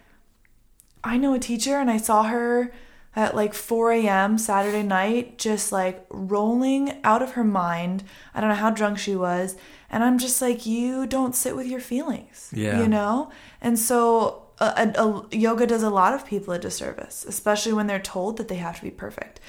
I 1.08 1.16
know 1.16 1.34
a 1.34 1.38
teacher 1.38 1.76
and 1.76 1.90
I 1.90 1.96
saw 1.96 2.24
her 2.24 2.72
at 3.16 3.34
like 3.34 3.54
4 3.54 3.92
a.m. 3.92 4.38
Saturday 4.38 4.82
night, 4.82 5.38
just 5.38 5.72
like 5.72 6.06
rolling 6.10 7.00
out 7.02 7.22
of 7.22 7.32
her 7.32 7.44
mind. 7.44 8.04
I 8.34 8.40
don't 8.40 8.50
know 8.50 8.54
how 8.56 8.70
drunk 8.70 8.98
she 8.98 9.16
was. 9.16 9.56
And 9.90 10.04
I'm 10.04 10.18
just 10.18 10.42
like, 10.42 10.66
you 10.66 11.06
don't 11.06 11.34
sit 11.34 11.56
with 11.56 11.66
your 11.66 11.80
feelings. 11.80 12.50
Yeah. 12.54 12.80
You 12.80 12.88
know? 12.88 13.30
And 13.60 13.78
so 13.78 14.42
a, 14.58 14.92
a, 14.96 15.02
a- 15.02 15.36
yoga 15.36 15.66
does 15.66 15.82
a 15.82 15.90
lot 15.90 16.12
of 16.14 16.26
people 16.26 16.52
a 16.52 16.58
disservice, 16.58 17.24
especially 17.26 17.72
when 17.72 17.86
they're 17.86 17.98
told 17.98 18.36
that 18.36 18.48
they 18.48 18.56
have 18.56 18.76
to 18.76 18.82
be 18.82 18.90
perfect. 18.90 19.40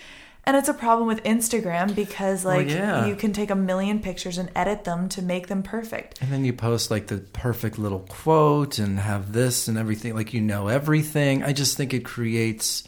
And 0.50 0.58
it's 0.58 0.68
a 0.68 0.74
problem 0.74 1.08
with 1.08 1.22
Instagram 1.26 1.94
because 1.94 2.44
Well, 2.44 2.58
like 2.58 2.70
yeah. 2.70 3.06
you 3.06 3.16
can 3.16 3.34
take 3.34 3.52
a 3.52 3.56
million 3.56 4.00
pictures 4.02 4.40
and 4.40 4.50
edit 4.56 4.84
them 4.84 5.08
to 5.10 5.22
make 5.22 5.46
them 5.48 5.62
perfect. 5.62 6.20
and 6.24 6.32
then 6.32 6.44
you 6.44 6.54
post 6.54 6.90
like 6.90 7.06
the 7.06 7.20
perfect 7.20 7.78
little 7.78 8.00
quote 8.10 8.80
and 8.80 9.00
have 9.00 9.32
this 9.32 9.68
and 9.68 9.78
everything, 9.78 10.16
like 10.16 10.34
you 10.34 10.42
know 10.42 10.68
everything. 10.68 11.44
I 11.44 11.54
just 11.54 11.78
think 11.78 11.94
it 11.94 12.04
creates 12.04 12.84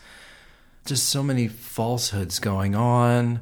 just 0.87 1.07
so 1.09 1.21
many 1.21 1.47
falsehoods 1.47 2.39
going 2.39 2.73
on. 2.73 3.41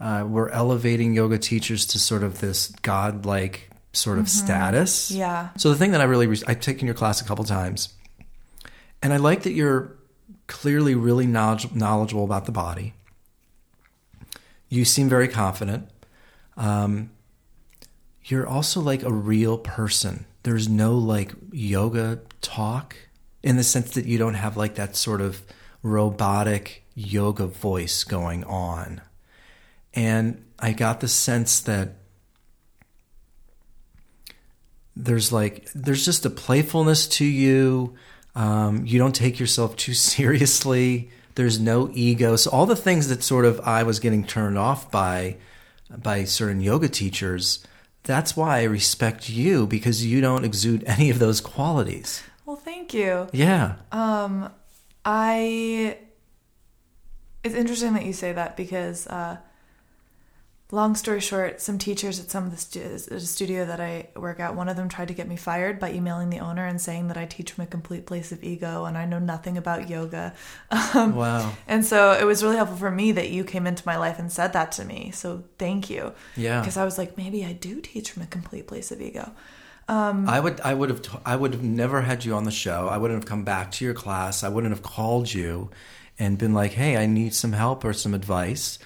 Uh, 0.00 0.24
we're 0.26 0.48
elevating 0.48 1.14
yoga 1.14 1.38
teachers 1.38 1.86
to 1.86 1.98
sort 2.00 2.24
of 2.24 2.40
this 2.40 2.70
godlike 2.82 3.70
sort 3.92 4.18
of 4.18 4.28
status. 4.28 5.12
Yeah. 5.12 5.50
So 5.56 5.70
the 5.70 5.76
thing 5.76 5.92
that 5.92 6.00
I 6.00 6.04
really 6.04 6.26
res- 6.26 6.42
I've 6.42 6.60
taken 6.60 6.86
your 6.86 6.94
class 6.96 7.20
a 7.20 7.24
couple 7.24 7.44
times, 7.44 7.90
and 9.00 9.12
I 9.12 9.18
like 9.18 9.44
that 9.44 9.52
you're 9.52 9.92
clearly 10.48 10.96
really 10.96 11.26
knowledge- 11.28 11.72
knowledgeable 11.72 12.24
about 12.24 12.46
the 12.46 12.52
body. 12.52 12.94
You 14.70 14.86
seem 14.86 15.10
very 15.10 15.28
confident. 15.28 15.90
Um, 16.56 17.10
you're 18.24 18.46
also 18.46 18.80
like 18.80 19.02
a 19.02 19.12
real 19.12 19.58
person. 19.58 20.24
There's 20.44 20.68
no 20.68 20.96
like 20.96 21.32
yoga 21.52 22.20
talk 22.40 22.96
in 23.42 23.56
the 23.56 23.64
sense 23.64 23.90
that 23.90 24.06
you 24.06 24.16
don't 24.16 24.34
have 24.34 24.56
like 24.56 24.76
that 24.76 24.96
sort 24.96 25.20
of 25.20 25.42
robotic 25.82 26.84
yoga 26.94 27.46
voice 27.46 28.04
going 28.04 28.44
on. 28.44 29.02
and 29.92 30.44
I 30.58 30.72
got 30.72 31.00
the 31.00 31.08
sense 31.08 31.60
that 31.60 31.94
there's 34.94 35.32
like 35.32 35.68
there's 35.74 36.04
just 36.04 36.26
a 36.26 36.30
playfulness 36.30 37.08
to 37.08 37.24
you. 37.24 37.94
Um, 38.34 38.84
you 38.86 38.98
don't 38.98 39.14
take 39.14 39.40
yourself 39.40 39.76
too 39.76 39.94
seriously. 40.14 41.10
There's 41.40 41.58
no 41.58 41.88
ego. 41.94 42.36
So 42.36 42.50
all 42.50 42.66
the 42.66 42.76
things 42.76 43.08
that 43.08 43.22
sort 43.22 43.46
of 43.46 43.60
I 43.60 43.82
was 43.82 43.98
getting 43.98 44.24
turned 44.24 44.58
off 44.58 44.90
by 44.90 45.38
by 45.88 46.24
certain 46.24 46.60
yoga 46.60 46.86
teachers. 46.86 47.64
That's 48.02 48.36
why 48.36 48.58
I 48.58 48.64
respect 48.64 49.30
you 49.30 49.66
because 49.66 50.04
you 50.04 50.20
don't 50.20 50.44
exude 50.44 50.84
any 50.86 51.08
of 51.08 51.18
those 51.18 51.40
qualities. 51.40 52.22
Well, 52.44 52.56
thank 52.56 52.92
you. 52.92 53.26
Yeah. 53.32 53.76
Um, 53.90 54.52
I. 55.02 55.96
It's 57.42 57.54
interesting 57.54 57.94
that 57.94 58.04
you 58.04 58.12
say 58.12 58.34
that 58.34 58.54
because, 58.54 59.06
uh, 59.06 59.38
long 60.72 60.94
story 60.94 61.20
short, 61.20 61.60
some 61.60 61.78
teachers 61.78 62.20
at 62.20 62.30
some 62.30 62.44
of 62.44 62.50
the 62.52 62.56
stu- 62.56 63.18
studio 63.18 63.66
that 63.66 63.80
I 63.80 64.08
work 64.16 64.38
at, 64.40 64.54
one 64.54 64.68
of 64.68 64.76
them 64.76 64.88
tried 64.88 65.08
to 65.08 65.14
get 65.14 65.26
me 65.28 65.36
fired 65.36 65.78
by 65.80 65.92
emailing 65.92 66.30
the 66.30 66.38
owner 66.38 66.64
and 66.66 66.80
saying 66.80 67.08
that 67.08 67.16
I 67.16 67.26
teach 67.26 67.52
from 67.52 67.64
a 67.64 67.66
complete 67.66 68.06
place 68.06 68.30
of 68.30 68.44
ego 68.44 68.84
and 68.84 68.96
I 68.96 69.04
know 69.04 69.18
nothing 69.18 69.58
about 69.58 69.88
yoga. 69.90 70.34
Um, 70.94 71.14
Wow. 71.16 71.52
and 71.66 71.84
so 71.84 72.12
it 72.12 72.24
was 72.24 72.42
really 72.42 72.56
helpful 72.56 72.76
for 72.78 72.90
me 72.90 73.12
that 73.12 73.30
you 73.30 73.44
came 73.44 73.66
into 73.66 73.82
my 73.84 73.96
life 73.96 74.18
and 74.18 74.30
said 74.30 74.52
that 74.52 74.72
to 74.72 74.84
me. 74.84 75.10
So 75.12 75.44
thank 75.58 75.90
you. 75.90 76.12
Yeah. 76.36 76.60
Because 76.60 76.76
I 76.76 76.84
was 76.84 76.98
like, 76.98 77.16
maybe 77.16 77.44
I 77.44 77.52
do 77.52 77.80
teach 77.80 78.10
from 78.12 78.22
a 78.22 78.26
complete 78.26 78.66
place 78.68 78.90
of 78.92 79.00
ego. 79.00 79.32
I 79.88 80.38
would 80.38 80.60
I 80.60 80.72
would 80.72 80.88
have 80.90 81.02
t- 81.02 81.18
I 81.26 81.34
would 81.34 81.52
have 81.52 81.64
never 81.64 82.00
had 82.02 82.24
you 82.24 82.34
on 82.34 82.44
the 82.44 82.52
show. 82.52 82.86
I 82.88 82.96
wouldn't 82.96 83.20
have 83.22 83.28
come 83.28 83.42
back 83.42 83.72
to 83.72 83.84
your 83.84 83.94
class. 83.94 84.44
I 84.44 84.48
wouldn't 84.48 84.72
have 84.72 84.84
called 84.84 85.32
you 85.32 85.70
and 86.16 86.38
been 86.38 86.54
like, 86.54 86.72
"Hey, 86.72 86.96
I 86.96 87.06
need 87.06 87.34
some 87.34 87.52
help 87.52 87.84
or 87.84 87.92
some 87.92 88.14
advice." 88.14 88.78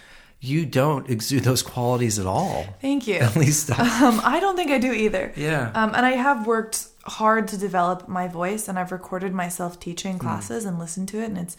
You 0.45 0.67
don't 0.67 1.09
exude 1.09 1.43
those 1.45 1.63
qualities 1.63 2.19
at 2.19 2.27
all. 2.27 2.67
Thank 2.81 3.07
you. 3.07 3.17
At 3.17 3.35
least 3.37 3.71
I- 3.79 4.07
Um, 4.07 4.21
I 4.23 4.41
don't 4.41 4.57
think 4.57 4.71
I 4.71 4.79
do 4.79 4.93
either. 4.93 5.33
Yeah. 5.37 5.71
Um, 5.75 5.95
and 5.95 6.05
I 6.05 6.13
have 6.13 6.47
worked 6.47 6.87
hard 7.07 7.49
to 7.49 7.57
develop 7.57 8.09
my 8.09 8.29
voice, 8.29 8.69
and 8.69 8.79
I've 8.79 8.93
recorded 8.93 9.33
myself 9.33 9.81
teaching 9.81 10.19
classes 10.19 10.65
and 10.67 10.79
listened 10.79 11.09
to 11.09 11.19
it, 11.23 11.27
and 11.27 11.39
it's 11.39 11.57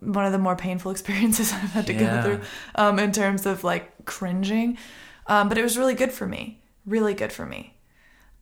one 0.00 0.24
of 0.24 0.32
the 0.32 0.38
more 0.38 0.56
painful 0.56 0.90
experiences 0.96 1.52
I've 1.52 1.72
had 1.72 1.86
to 1.88 1.92
Yeah. 1.92 2.00
go 2.00 2.22
through 2.22 2.40
um, 2.74 2.98
in 2.98 3.12
terms 3.12 3.44
of 3.46 3.64
like 3.64 4.04
cringing. 4.06 4.78
Um, 5.26 5.48
but 5.48 5.58
it 5.58 5.62
was 5.62 5.76
really 5.78 5.94
good 5.94 6.12
for 6.12 6.26
me, 6.26 6.60
really 6.86 7.14
good 7.14 7.32
for 7.32 7.44
me. 7.46 7.74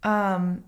Um, 0.03 0.65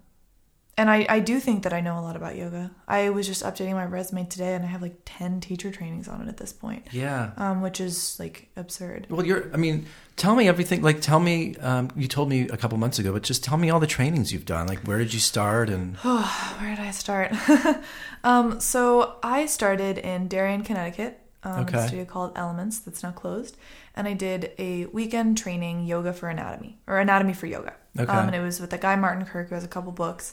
and 0.78 0.88
I, 0.88 1.04
I 1.08 1.20
do 1.20 1.38
think 1.38 1.64
that 1.64 1.74
I 1.74 1.80
know 1.80 1.98
a 1.98 2.00
lot 2.00 2.16
about 2.16 2.34
yoga. 2.34 2.70
I 2.88 3.10
was 3.10 3.26
just 3.26 3.42
updating 3.42 3.74
my 3.74 3.84
resume 3.84 4.24
today, 4.24 4.54
and 4.54 4.64
I 4.64 4.68
have 4.68 4.80
like 4.80 4.96
10 5.04 5.40
teacher 5.40 5.70
trainings 5.70 6.08
on 6.08 6.22
it 6.22 6.28
at 6.28 6.38
this 6.38 6.52
point, 6.52 6.86
yeah. 6.92 7.32
um, 7.36 7.60
which 7.60 7.78
is 7.78 8.18
like 8.18 8.48
absurd. 8.56 9.06
Well, 9.10 9.26
you're. 9.26 9.52
I 9.52 9.58
mean, 9.58 9.84
tell 10.16 10.34
me 10.34 10.48
everything. 10.48 10.80
Like, 10.80 11.02
tell 11.02 11.20
me. 11.20 11.56
Um, 11.56 11.90
you 11.94 12.08
told 12.08 12.30
me 12.30 12.48
a 12.48 12.56
couple 12.56 12.78
months 12.78 12.98
ago, 12.98 13.12
but 13.12 13.22
just 13.22 13.44
tell 13.44 13.58
me 13.58 13.68
all 13.68 13.80
the 13.80 13.86
trainings 13.86 14.32
you've 14.32 14.46
done. 14.46 14.66
Like, 14.66 14.80
where 14.86 14.96
did 14.96 15.12
you 15.12 15.20
start? 15.20 15.68
And 15.68 15.96
Where 15.98 16.74
did 16.74 16.80
I 16.80 16.90
start? 16.90 17.32
um, 18.24 18.58
so 18.58 19.16
I 19.22 19.44
started 19.44 19.98
in 19.98 20.26
Darien, 20.26 20.62
Connecticut, 20.62 21.20
um, 21.42 21.64
Okay. 21.64 21.78
a 21.78 21.86
studio 21.86 22.04
called 22.06 22.32
Elements 22.34 22.78
that's 22.78 23.02
now 23.02 23.10
closed, 23.12 23.58
and 23.94 24.08
I 24.08 24.14
did 24.14 24.52
a 24.58 24.86
weekend 24.86 25.36
training 25.36 25.84
yoga 25.84 26.14
for 26.14 26.30
anatomy 26.30 26.78
or 26.86 26.98
anatomy 26.98 27.34
for 27.34 27.46
yoga. 27.46 27.74
Okay. 27.98 28.10
Um, 28.10 28.28
and 28.28 28.34
it 28.34 28.40
was 28.40 28.58
with 28.58 28.70
the 28.70 28.78
guy 28.78 28.96
Martin 28.96 29.26
Kirk, 29.26 29.50
who 29.50 29.54
has 29.54 29.64
a 29.64 29.68
couple 29.68 29.92
books. 29.92 30.32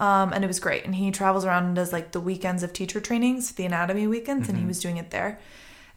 Um, 0.00 0.32
and 0.32 0.42
it 0.42 0.46
was 0.48 0.58
great. 0.58 0.84
And 0.84 0.94
he 0.94 1.10
travels 1.10 1.44
around 1.44 1.64
and 1.64 1.76
does 1.76 1.92
like 1.92 2.12
the 2.12 2.20
weekends 2.20 2.62
of 2.62 2.72
teacher 2.72 3.00
trainings, 3.00 3.52
the 3.52 3.64
anatomy 3.64 4.06
weekends, 4.06 4.48
and 4.48 4.58
he 4.58 4.66
was 4.66 4.80
doing 4.80 4.96
it 4.96 5.10
there. 5.10 5.38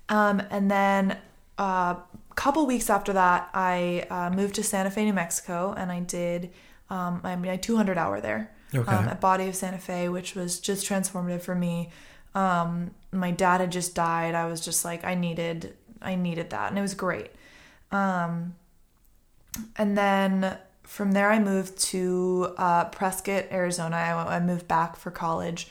Um, 0.10 0.41
and 0.51 0.69
then 0.69 1.17
a 1.57 1.62
uh, 1.62 1.95
couple 2.36 2.65
weeks 2.67 2.89
after 2.89 3.13
that, 3.13 3.49
I 3.53 4.05
uh, 4.10 4.29
moved 4.29 4.55
to 4.55 4.63
Santa 4.63 4.91
Fe, 4.91 5.05
New 5.05 5.13
Mexico, 5.13 5.73
and 5.75 5.91
I 5.91 6.01
did 6.01 6.51
um, 6.89 7.21
my, 7.23 7.36
my 7.36 7.57
200 7.57 7.97
hour 7.97 8.21
there 8.21 8.51
Okay. 8.73 8.91
um, 8.91 9.07
at 9.07 9.19
Body 9.19 9.47
of 9.47 9.55
Santa 9.55 9.77
Fe, 9.79 10.10
which 10.10 10.36
was 10.36 10.60
just 10.60 10.88
transformative 10.88 11.41
for 11.41 11.55
me. 11.55 11.89
Um, 12.36 12.91
my 13.12 13.31
dad 13.31 13.62
had 13.62 13.71
just 13.71 13.95
died. 13.95 14.36
I 14.36 14.45
was 14.45 14.62
just 14.62 14.86
like, 14.86 15.03
I 15.03 15.15
needed, 15.15 15.75
I 16.01 16.15
needed 16.15 16.51
that, 16.51 16.69
and 16.69 16.77
it 16.77 16.81
was 16.81 16.93
great. 16.93 17.31
Um, 17.91 18.55
and 19.77 19.97
then 19.97 20.57
from 20.88 21.12
there, 21.12 21.30
I 21.30 21.39
moved 21.39 21.78
to 21.91 22.54
uh, 22.58 22.86
Prescott, 22.86 23.45
Arizona. 23.52 23.95
I, 23.95 24.38
I 24.38 24.39
moved 24.39 24.67
back 24.67 24.95
for 24.95 25.12
college, 25.12 25.67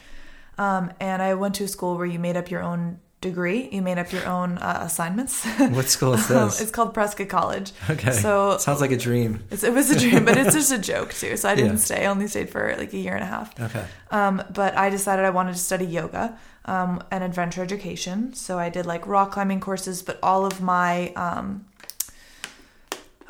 um, 0.58 0.92
and 1.00 1.20
I 1.22 1.34
went 1.34 1.54
to 1.56 1.64
a 1.64 1.68
school 1.68 1.96
where 1.96 2.06
you 2.06 2.18
made 2.18 2.36
up 2.36 2.50
your 2.50 2.62
own 2.62 2.98
degree. 3.22 3.68
You 3.72 3.80
made 3.82 3.98
up 3.98 4.12
your 4.12 4.26
own 4.26 4.58
uh, 4.58 4.80
assignments. 4.82 5.44
what 5.58 5.86
school 5.86 6.12
is 6.14 6.30
Um, 6.30 6.48
this? 6.48 6.60
it's 6.60 6.70
called 6.70 6.92
Prescott 6.94 7.28
College. 7.28 7.72
okay. 7.90 8.12
So 8.12 8.58
sounds 8.58 8.80
like 8.80 8.92
a 8.92 8.96
dream. 8.96 9.42
it's, 9.50 9.64
it 9.64 9.72
was 9.72 9.90
a 9.90 9.98
dream, 9.98 10.24
but 10.24 10.36
it's 10.36 10.54
just 10.54 10.70
a 10.70 10.78
joke 10.92 11.12
too. 11.14 11.36
So 11.36 11.48
I 11.48 11.54
didn't 11.54 11.72
Yeah. 11.72 11.76
stay. 11.78 12.04
I 12.04 12.10
only 12.10 12.28
stayed 12.28 12.50
for 12.50 12.74
like 12.76 12.92
a 12.92 12.98
year 12.98 13.14
and 13.14 13.22
a 13.24 13.26
half. 13.26 13.58
Okay. 13.60 13.84
Um, 14.10 14.42
but 14.54 14.76
I 14.76 14.90
decided 14.90 15.24
I 15.24 15.30
wanted 15.30 15.54
to 15.54 15.58
study 15.58 15.86
yoga 15.86 16.38
um, 16.66 17.02
and 17.10 17.24
adventure 17.24 17.62
education. 17.62 18.34
So 18.34 18.58
I 18.58 18.68
did 18.68 18.84
like 18.86 19.06
rock 19.06 19.32
climbing 19.32 19.60
courses, 19.60 20.02
but 20.02 20.18
all 20.22 20.44
of 20.44 20.60
my 20.60 21.08
um, 21.14 21.64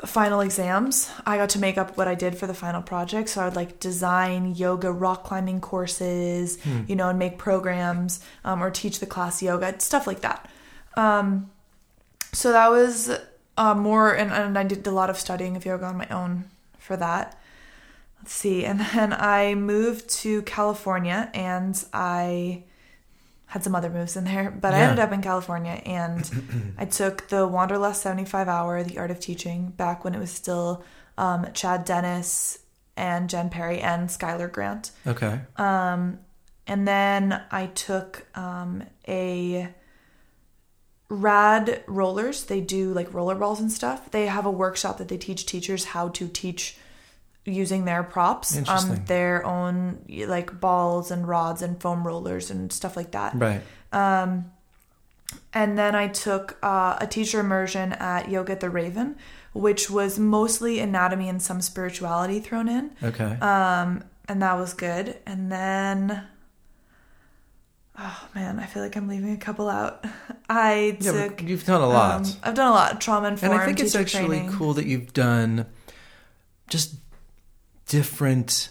final 0.05 0.41
exams, 0.41 1.09
I 1.25 1.37
got 1.37 1.49
to 1.49 1.59
make 1.59 1.77
up 1.77 1.97
what 1.97 2.07
I 2.07 2.15
did 2.15 2.37
for 2.37 2.45
the 2.45 2.53
final 2.53 2.81
project. 2.81 3.29
So 3.29 3.41
I 3.41 3.45
would 3.45 3.55
like 3.55 3.79
design 3.79 4.53
yoga 4.55 4.91
rock 4.91 5.23
climbing 5.23 5.59
courses, 5.59 6.59
you 6.87 6.95
know, 6.95 7.09
and 7.09 7.17
make 7.17 7.37
programs 7.37 8.19
um, 8.45 8.63
or 8.63 8.69
teach 8.69 8.99
the 8.99 9.07
class 9.07 9.41
yoga, 9.41 9.79
stuff 9.79 10.05
like 10.05 10.21
that. 10.21 10.49
Um, 10.95 11.49
so 12.31 12.51
that 12.51 12.69
was 12.69 13.09
uh, 13.57 13.73
more, 13.73 14.13
and, 14.13 14.31
and 14.31 14.57
I 14.57 14.63
did 14.63 14.85
a 14.85 14.91
lot 14.91 15.09
of 15.09 15.17
studying 15.17 15.55
of 15.55 15.65
yoga 15.65 15.85
on 15.85 15.97
my 15.97 16.07
own 16.09 16.45
for 16.77 16.95
that. 16.97 17.39
Let's 18.19 18.33
see. 18.33 18.65
And 18.65 18.79
then 18.79 19.13
I 19.13 19.55
moved 19.55 20.09
to 20.21 20.41
California 20.43 21.29
and 21.33 21.83
I 21.93 22.63
had 23.47 23.63
some 23.63 23.75
other 23.75 23.89
moves 23.89 24.17
in 24.17 24.25
there, 24.25 24.51
but 24.51 24.73
I 24.73 24.81
ended 24.81 24.99
up 24.99 25.13
in 25.13 25.21
California 25.21 25.81
and 25.85 26.29
I 26.77 26.85
took 26.85 27.29
the 27.29 27.47
Wanderlust 27.47 28.01
75 28.01 28.47
hour, 28.47 28.83
The 28.83 28.97
Art 28.97 29.09
of 29.09 29.19
Teaching, 29.19 29.69
back 29.69 30.03
when 30.03 30.13
it 30.13 30.19
was 30.19 30.31
still 30.31 30.83
um, 31.17 31.47
Chad 31.53 31.85
Dennis 31.85 32.59
and 32.97 33.29
Jen 33.29 33.49
Perry 33.49 33.79
and 33.79 34.09
Skylar 34.09 34.51
Grant. 34.51 34.91
Okay. 35.05 35.39
Um, 35.55 36.19
and 36.67 36.85
then 36.85 37.41
I 37.49 37.67
took 37.67 38.25
um, 38.37 38.83
a 39.07 39.69
rad 41.09 41.83
rollers. 41.87 42.43
They 42.43 42.59
do 42.59 42.93
like 42.93 43.13
roller 43.13 43.35
balls 43.35 43.61
and 43.61 43.71
stuff. 43.71 44.11
They 44.11 44.25
have 44.25 44.45
a 44.45 44.51
workshop 44.51 44.97
that 44.97 45.07
they 45.07 45.17
teach 45.17 45.45
teachers 45.45 45.85
how 45.85 46.09
to 46.09 46.27
teach 46.27 46.77
using 47.47 47.85
their 47.85 48.03
props, 48.03 48.57
um, 48.67 49.03
their 49.05 49.45
own 49.45 49.99
like 50.09 50.59
balls 50.59 51.11
and 51.11 51.27
rods 51.27 51.61
and 51.61 51.81
foam 51.81 52.05
rollers 52.05 52.51
and 52.51 52.71
stuff 52.71 52.97
like 52.97 53.11
that. 53.11 53.33
Right. 53.35 53.61
Um, 53.91 54.51
and 55.53 55.77
then 55.77 55.95
I 55.95 56.07
took 56.09 56.57
uh, 56.61 56.97
a 56.99 57.07
teacher 57.07 57.39
immersion 57.39 57.93
at 57.93 58.29
Yoga 58.29 58.53
at 58.53 58.59
the 58.59 58.69
Raven, 58.69 59.15
which 59.53 59.89
was 59.89 60.19
mostly 60.19 60.79
anatomy 60.79 61.29
and 61.29 61.41
some 61.41 61.61
spirituality 61.61 62.39
thrown 62.39 62.67
in. 62.69 62.91
Okay. 63.01 63.37
Um, 63.39 64.03
and 64.27 64.41
that 64.41 64.53
was 64.57 64.73
good. 64.73 65.17
And 65.25 65.51
then, 65.51 66.23
oh 67.97 68.27
man, 68.35 68.59
I 68.59 68.65
feel 68.65 68.83
like 68.83 68.95
I'm 68.95 69.07
leaving 69.07 69.31
a 69.33 69.37
couple 69.37 69.69
out. 69.69 70.05
I 70.49 70.97
yeah, 70.99 71.27
took. 71.27 71.41
you've 71.41 71.65
done 71.65 71.81
a 71.81 71.87
lot. 71.87 72.25
um, 72.25 72.33
I've 72.43 72.55
done 72.55 72.67
a 72.67 72.71
lot. 72.71 73.01
Trauma 73.01 73.27
and 73.27 73.33
informed 73.33 73.61
I 73.61 73.65
think 73.65 73.79
it's 73.79 73.95
actually 73.95 74.39
training. 74.39 74.51
cool 74.53 74.73
that 74.73 74.85
you've 74.85 75.13
done 75.13 75.65
just 76.69 76.95
different 77.87 78.69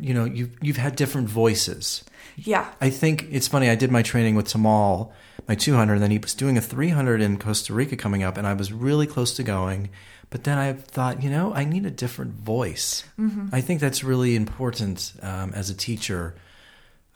you 0.00 0.14
know 0.14 0.24
you've 0.24 0.50
you've 0.62 0.76
had 0.76 0.96
different 0.96 1.28
voices 1.28 2.04
Yeah, 2.36 2.72
I 2.80 2.90
think 2.90 3.26
it's 3.30 3.48
funny. 3.48 3.68
I 3.70 3.74
did 3.74 3.90
my 3.90 4.02
training 4.02 4.34
with 4.34 4.46
Tamal, 4.48 5.12
my 5.46 5.54
200, 5.54 5.94
and 5.94 6.02
then 6.02 6.10
he 6.10 6.18
was 6.18 6.34
doing 6.34 6.56
a 6.56 6.60
300 6.60 7.20
in 7.20 7.38
Costa 7.38 7.72
Rica 7.72 7.96
coming 7.96 8.22
up, 8.22 8.36
and 8.36 8.46
I 8.46 8.54
was 8.54 8.72
really 8.72 9.06
close 9.06 9.34
to 9.36 9.42
going. 9.42 9.90
But 10.30 10.42
then 10.44 10.58
I 10.58 10.72
thought, 10.72 11.22
you 11.22 11.30
know, 11.30 11.54
I 11.54 11.64
need 11.64 11.86
a 11.86 11.90
different 11.90 12.32
voice. 12.32 13.04
Mm-hmm. 13.20 13.48
I 13.52 13.60
think 13.60 13.80
that's 13.80 14.02
really 14.02 14.34
important 14.34 15.12
um, 15.22 15.52
as 15.54 15.70
a 15.70 15.74
teacher 15.74 16.34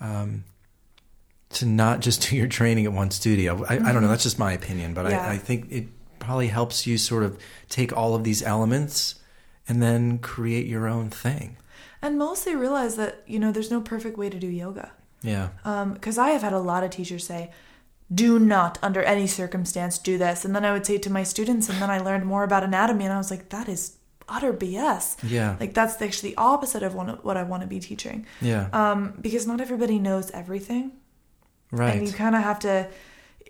um, 0.01 0.45
to 1.51 1.67
not 1.67 2.01
just 2.01 2.23
do 2.31 2.37
your 2.37 2.47
training 2.49 2.87
at 2.87 2.93
one 2.93 3.11
studio. 3.11 3.65
I, 3.69 3.75
I 3.75 3.93
don't 3.93 4.03
know. 4.03 4.09
That's 4.09 4.23
just 4.23 4.39
my 4.39 4.53
opinion, 4.53 4.95
but 4.95 5.07
Mm-hmm. 5.07 5.15
Yeah. 5.15 5.31
I, 5.31 5.33
I 5.33 5.39
think 5.39 5.73
it 5.73 5.89
probably 6.21 6.49
helps 6.49 6.87
you 6.87 6.99
sort 6.99 7.25
of 7.25 7.39
take 7.69 7.97
all 7.97 8.15
of 8.15 8.23
these 8.23 8.43
elements 8.43 9.17
and 9.69 9.83
then 9.83 10.19
create 10.19 10.67
your 10.67 10.87
own 10.89 11.11
thing. 11.11 11.57
and 12.01 12.17
mostly 12.17 12.55
realize 12.55 12.95
that 12.97 13.23
you 13.27 13.39
know 13.41 13.51
there's 13.53 13.71
no 13.71 13.81
perfect 13.81 14.17
way 14.17 14.31
to 14.31 14.39
do 14.39 14.47
yoga. 14.49 14.93
Yeah. 15.23 15.49
because 15.95 16.17
I 16.17 16.29
have 16.31 16.43
had 16.43 16.53
a 16.53 16.61
lot 16.61 16.85
of 16.85 16.91
teachers 16.91 17.25
say, 17.27 17.51
"Do 18.15 18.39
not, 18.39 18.79
under 18.83 19.03
any 19.03 19.27
circumstance, 19.27 19.99
do 19.99 20.17
this," 20.17 20.45
and 20.45 20.55
then 20.55 20.65
I 20.65 20.73
would 20.73 20.87
say 20.87 20.97
to 20.99 21.11
my 21.11 21.25
students, 21.25 21.69
and 21.69 21.81
then 21.83 21.91
I 21.91 21.99
learned 21.99 22.25
more 22.25 22.45
about 22.45 22.63
anatomy, 22.65 23.05
and 23.05 23.13
I 23.13 23.19
was 23.19 23.31
like, 23.31 23.49
"That 23.49 23.69
is 23.69 23.97
utter 24.29 24.53
BS." 24.53 25.17
Yeah. 25.25 25.57
Like 25.59 25.75
that's 25.75 26.01
actually 26.01 26.31
the 26.31 26.37
opposite 26.37 26.83
of 26.85 26.95
what 26.95 27.25
what 27.25 27.37
I 27.37 27.43
want 27.43 27.63
to 27.63 27.67
be 27.69 27.81
teaching, 27.81 28.27
Yeah. 28.41 28.69
um, 28.73 29.15
because 29.21 29.45
not 29.47 29.61
everybody 29.61 29.99
knows 29.99 30.31
everything, 30.31 30.93
right. 31.73 31.97
and 31.97 32.07
you 32.07 32.13
kind 32.13 32.35
of 32.37 32.43
have 32.43 32.59
to. 32.61 32.89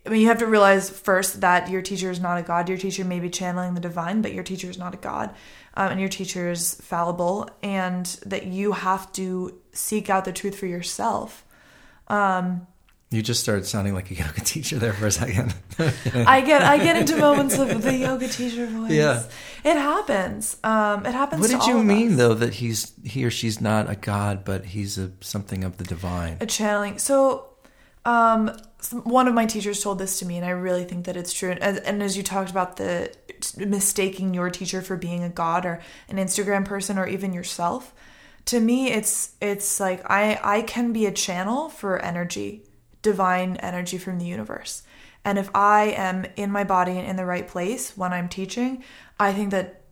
I 0.09 0.11
mean, 0.11 0.23
you 0.23 0.29
have 0.29 0.39
to 0.39 0.47
realize 0.47 0.89
first 0.89 1.43
that 1.43 1.69
your 1.69 1.83
teacher 1.83 2.11
is 2.11 2.19
not 2.19 2.39
a 2.39 2.43
god. 2.43 2.69
Your 2.69 2.79
teacher 2.79 3.05
may 3.05 3.21
be 3.21 3.29
channeling 3.29 3.75
the 3.75 3.81
divine, 3.81 4.23
but 4.23 4.33
your 4.33 4.43
teacher 4.43 4.71
is 4.71 4.79
not 4.79 4.95
a 4.95 4.97
god, 4.97 5.35
um, 5.75 5.91
and 5.93 6.01
your 6.01 6.09
teacher 6.09 6.51
is 6.51 6.75
fallible, 6.77 7.49
and 7.63 8.07
that 8.25 8.47
you 8.47 8.73
have 8.73 9.13
to 9.13 9.61
seek 9.73 10.09
out 10.09 10.25
the 10.25 10.33
truth 10.33 10.59
for 10.59 10.65
yourself. 10.67 11.45
Um, 12.09 12.67
You 13.11 13.21
just 13.23 13.41
started 13.43 13.67
sounding 13.67 13.93
like 13.93 14.11
a 14.11 14.15
yoga 14.15 14.41
teacher 14.41 14.79
there 14.79 14.95
for 14.95 15.07
a 15.07 15.11
second. 15.11 15.55
I 16.15 16.41
get 16.41 16.63
I 16.63 16.79
get 16.79 16.97
into 16.97 17.17
moments 17.29 17.59
of 17.59 17.83
the 17.83 17.95
yoga 17.95 18.29
teacher 18.29 18.65
voice. 18.67 18.91
Yeah. 18.91 19.25
it 19.63 19.77
happens. 19.77 20.57
Um, 20.65 21.05
it 21.05 21.13
happens. 21.13 21.41
what 21.43 21.51
did 21.51 21.67
you 21.67 21.83
mean 21.83 22.13
us. 22.13 22.19
though 22.19 22.35
that 22.35 22.55
he's 22.55 22.93
he 23.05 23.25
or 23.27 23.31
she's 23.31 23.61
not 23.61 23.91
a 23.91 23.95
god, 23.95 24.43
but 24.45 24.65
he's 24.65 24.97
a 24.97 25.11
something 25.21 25.65
of 25.65 25.77
the 25.77 25.85
divine? 25.85 26.39
a 26.41 26.47
channeling. 26.47 26.99
So, 26.99 27.49
um, 28.07 28.57
one 28.93 29.27
of 29.27 29.35
my 29.35 29.45
teachers 29.45 29.83
told 29.83 29.99
this 29.99 30.19
to 30.21 30.27
me, 30.27 30.37
and 30.37 30.47
I 30.47 30.51
really 30.51 30.85
think 30.85 31.07
that 31.07 31.17
it's 31.17 31.33
true. 31.33 31.51
And, 31.51 31.79
and 31.79 32.03
as 32.03 32.17
you 32.17 32.23
talked 32.23 32.51
about 32.51 32.77
the 32.77 33.13
mistaking 33.57 34.35
your 34.35 34.51
teacher 34.51 34.83
for 34.83 34.97
being 34.97 35.23
a 35.25 35.29
god 35.29 35.67
or 35.67 35.81
an 36.09 36.17
Instagram 36.17 36.65
person 36.65 36.97
or 36.97 37.07
even 37.07 37.33
yourself, 37.33 37.93
to 38.47 38.61
me, 38.61 38.91
it's 38.91 39.33
it's 39.41 39.81
like 39.81 40.09
I 40.09 40.41
I 40.43 40.63
can 40.63 40.93
be 40.93 41.07
a 41.07 41.13
channel 41.13 41.69
for 41.69 41.99
energy, 41.99 42.65
divine 43.03 43.57
energy 43.57 43.99
from 43.99 44.19
the 44.19 44.27
universe. 44.27 44.85
And 45.25 45.39
if 45.39 45.51
I 45.55 45.87
am 45.87 46.25
in 46.37 46.51
my 46.51 46.65
body 46.65 46.93
and 46.93 47.07
in 47.07 47.17
the 47.17 47.27
right 47.27 47.47
place 47.47 47.97
when 47.97 48.13
I'm 48.13 48.29
teaching, 48.29 48.85
I 49.19 49.33
think 49.33 49.51
that 49.51 49.83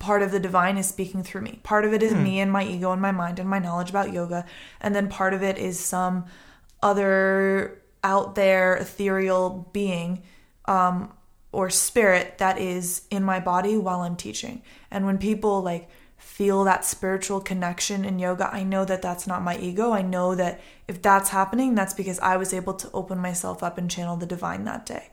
part 0.00 0.22
of 0.22 0.32
the 0.32 0.40
divine 0.40 0.76
is 0.76 0.88
speaking 0.88 1.22
through 1.22 1.40
me. 1.40 1.60
Part 1.62 1.84
of 1.84 1.94
it 1.94 2.02
is 2.02 2.12
hmm. 2.12 2.22
me 2.22 2.40
and 2.40 2.52
my 2.52 2.64
ego 2.64 2.92
and 2.92 3.00
my 3.00 3.12
mind 3.12 3.38
and 3.38 3.48
my 3.48 3.60
knowledge 3.60 3.90
about 3.90 4.12
yoga. 4.12 4.44
And 4.80 4.94
then 4.94 5.08
part 5.08 5.32
of 5.32 5.42
it 5.42 5.56
is 5.56 5.80
some 5.80 6.26
other 6.82 7.80
out 8.04 8.34
there 8.34 8.76
ethereal 8.76 9.68
being 9.72 10.22
um, 10.66 11.12
or 11.50 11.70
spirit 11.70 12.38
that 12.38 12.58
is 12.58 13.02
in 13.10 13.24
my 13.24 13.40
body 13.40 13.76
while 13.76 14.02
I'm 14.02 14.16
teaching. 14.16 14.62
And 14.90 15.06
when 15.06 15.18
people 15.18 15.62
like 15.62 15.88
feel 16.18 16.64
that 16.64 16.84
spiritual 16.84 17.40
connection 17.40 18.04
in 18.04 18.18
yoga, 18.18 18.52
I 18.52 18.62
know 18.62 18.84
that 18.84 19.02
that's 19.02 19.26
not 19.26 19.42
my 19.42 19.56
ego. 19.58 19.92
I 19.92 20.02
know 20.02 20.34
that 20.34 20.60
if 20.86 21.00
that's 21.00 21.30
happening, 21.30 21.74
that's 21.74 21.94
because 21.94 22.18
I 22.20 22.36
was 22.36 22.52
able 22.52 22.74
to 22.74 22.90
open 22.92 23.18
myself 23.18 23.62
up 23.62 23.78
and 23.78 23.90
channel 23.90 24.16
the 24.16 24.26
divine 24.26 24.64
that 24.64 24.86
day. 24.86 25.10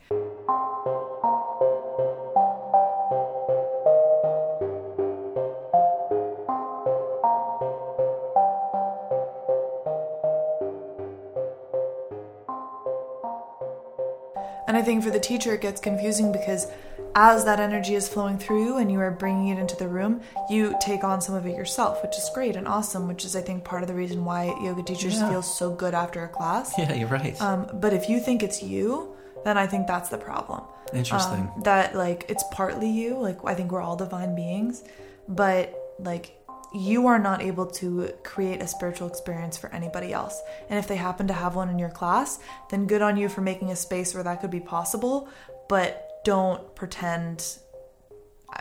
And 14.72 14.78
I 14.78 14.84
think 14.84 15.04
for 15.04 15.12
the 15.12 15.20
teacher, 15.20 15.54
it 15.54 15.60
gets 15.60 15.82
confusing 15.82 16.32
because 16.32 16.66
as 17.14 17.44
that 17.44 17.60
energy 17.60 17.94
is 17.94 18.08
flowing 18.08 18.38
through 18.38 18.64
you 18.64 18.78
and 18.78 18.90
you 18.90 19.02
are 19.02 19.12
bringing 19.12 19.50
it 19.50 19.60
into 19.60 19.76
the 19.76 19.90
room, 19.90 20.22
you 20.50 20.74
take 20.80 21.04
on 21.04 21.20
some 21.20 21.36
of 21.36 21.46
it 21.46 21.58
yourself, 21.58 22.02
which 22.02 22.18
is 22.18 22.32
great 22.34 22.56
and 22.56 22.66
awesome, 22.70 23.06
which 23.06 23.26
is, 23.26 23.36
I 23.36 23.42
think, 23.42 23.66
part 23.66 23.82
of 23.82 23.90
the 23.90 23.94
reason 23.94 24.24
why 24.24 24.46
yoga 24.64 24.82
teachers 24.82 25.16
Yeah. 25.16 25.30
feel 25.30 25.42
so 25.42 25.72
good 25.76 25.94
after 25.94 26.24
a 26.24 26.30
class. 26.30 26.74
Yeah, 26.78 26.94
you're 26.94 27.10
right. 27.10 27.36
Um, 27.42 27.70
but 27.82 27.92
if 27.92 28.08
you 28.08 28.22
think 28.22 28.44
it's 28.44 28.64
you, 28.64 29.14
then 29.44 29.58
I 29.58 29.68
think 29.68 29.88
that's 29.88 30.08
the 30.08 30.18
problem. 30.18 30.62
Interesting. 30.94 31.52
Um, 31.54 31.64
that 31.64 31.94
like 31.94 32.24
it's 32.30 32.46
partly 32.54 32.90
you. 32.90 33.18
Like 33.18 33.44
I 33.44 33.54
think 33.56 33.74
we're 33.74 33.82
all 33.82 33.98
divine 33.98 34.36
beings, 34.36 34.86
but 35.28 35.78
like 36.00 36.32
you 36.74 37.08
are 37.08 37.20
not 37.20 37.42
able 37.42 37.66
to 37.66 38.14
create 38.24 38.62
a 38.62 38.68
spiritual 38.68 39.08
experience 39.08 39.58
for 39.58 39.70
anybody 39.74 40.14
else. 40.14 40.42
And 40.70 40.80
if 40.80 40.88
they 40.88 40.96
happen 40.96 41.28
to 41.28 41.34
have 41.34 41.56
one 41.56 41.70
in 41.70 41.78
your 41.78 41.90
class, 41.90 42.40
then 42.70 42.88
good 42.88 43.02
on 43.02 43.18
you 43.18 43.28
for 43.30 43.42
making 43.42 43.72
a 43.72 43.76
space 43.76 44.14
where 44.14 44.24
that 44.24 44.40
could 44.42 44.52
be 44.52 44.62
possible. 44.62 45.28
But 45.68 46.22
don't 46.24 46.74
pretend. 46.76 47.58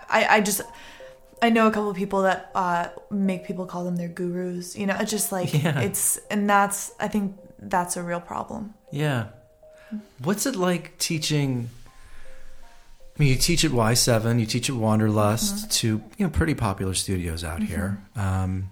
I 0.08 0.26
I 0.36 0.40
just. 0.40 0.62
I 1.42 1.48
know 1.48 1.66
a 1.66 1.70
couple 1.70 1.88
of 1.88 1.96
people 1.96 2.22
that 2.22 2.50
uh, 2.54 2.88
make 3.10 3.46
people 3.46 3.64
call 3.64 3.84
them 3.84 3.96
their 3.96 4.08
gurus. 4.08 4.76
You 4.76 4.86
know, 4.86 4.96
it's 5.00 5.10
just 5.10 5.32
like 5.32 5.54
Yeah. 5.62 5.80
it's, 5.80 6.18
and 6.30 6.48
that's 6.50 6.92
I 7.00 7.08
think 7.08 7.36
that's 7.58 7.96
a 7.96 8.02
real 8.02 8.20
problem. 8.20 8.74
Yeah. 8.92 9.28
What's 10.22 10.44
it 10.46 10.54
like 10.56 10.98
teaching? 10.98 11.70
I 13.20 13.22
mean, 13.22 13.28
you 13.28 13.36
teach 13.36 13.66
at 13.66 13.70
Y7, 13.70 14.40
you 14.40 14.46
teach 14.46 14.70
at 14.70 14.76
Wanderlust, 14.76 15.54
Mm-hmm. 15.54 15.68
to 15.68 16.02
you 16.16 16.26
know 16.26 16.30
pretty 16.30 16.54
popular 16.54 16.94
studios 16.94 17.44
out 17.44 17.62
here. 17.62 18.02
Um, 18.16 18.70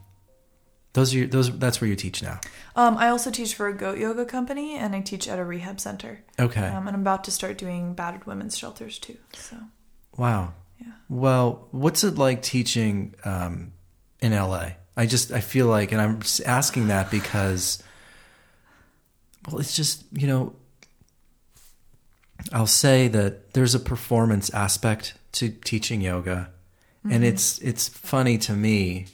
those 0.95 1.15
are 1.15 1.19
your, 1.19 1.27
those. 1.27 1.57
That's 1.59 1.83
where 1.83 1.89
you 1.89 1.95
teach 1.97 2.23
now. 2.23 2.41
Um, 2.75 2.97
I 2.97 3.11
also 3.11 3.31
teach 3.31 3.55
for 3.55 3.69
a 3.69 3.75
goat 3.75 3.99
yoga 3.99 4.25
company, 4.25 4.75
and 4.79 4.97
I 4.97 5.03
teach 5.03 5.29
at 5.29 5.39
a 5.39 5.45
rehab 5.45 5.79
center. 5.81 6.25
Okay. 6.41 6.65
Um, 6.65 6.89
and 6.89 6.97
I'm 6.97 7.03
about 7.03 7.25
to 7.25 7.31
start 7.31 7.59
doing 7.59 7.93
battered 7.93 8.27
women's 8.27 8.57
shelters 8.57 8.99
too. 8.99 9.19
So 9.35 9.59
wow. 10.17 10.55
yeah. 10.81 10.93
Well, 11.11 11.69
what's 11.71 12.03
it 12.03 12.17
like 12.17 12.41
teaching 12.41 13.17
um, 13.27 13.73
in 14.23 14.33
LA? 14.33 14.71
I 14.97 15.05
just 15.05 15.31
I 15.31 15.41
feel 15.41 15.67
like, 15.67 15.93
and 15.93 16.01
I'm 16.01 16.21
asking 16.47 16.89
that 16.89 17.11
because, 17.11 17.83
well, 19.47 19.61
it's 19.61 19.77
just 19.77 20.05
you 20.13 20.27
know, 20.27 20.57
I'll 22.53 22.67
say 22.67 23.09
that 23.09 23.53
there's 23.53 23.75
a 23.75 23.81
performance 23.81 24.51
aspect 24.51 25.15
to 25.33 25.51
teaching 25.51 26.01
yoga, 26.01 26.51
and 27.11 27.25
it's 27.25 27.59
it's 27.59 27.89
funny 27.89 28.39
to 28.39 28.53
me. 28.53 29.07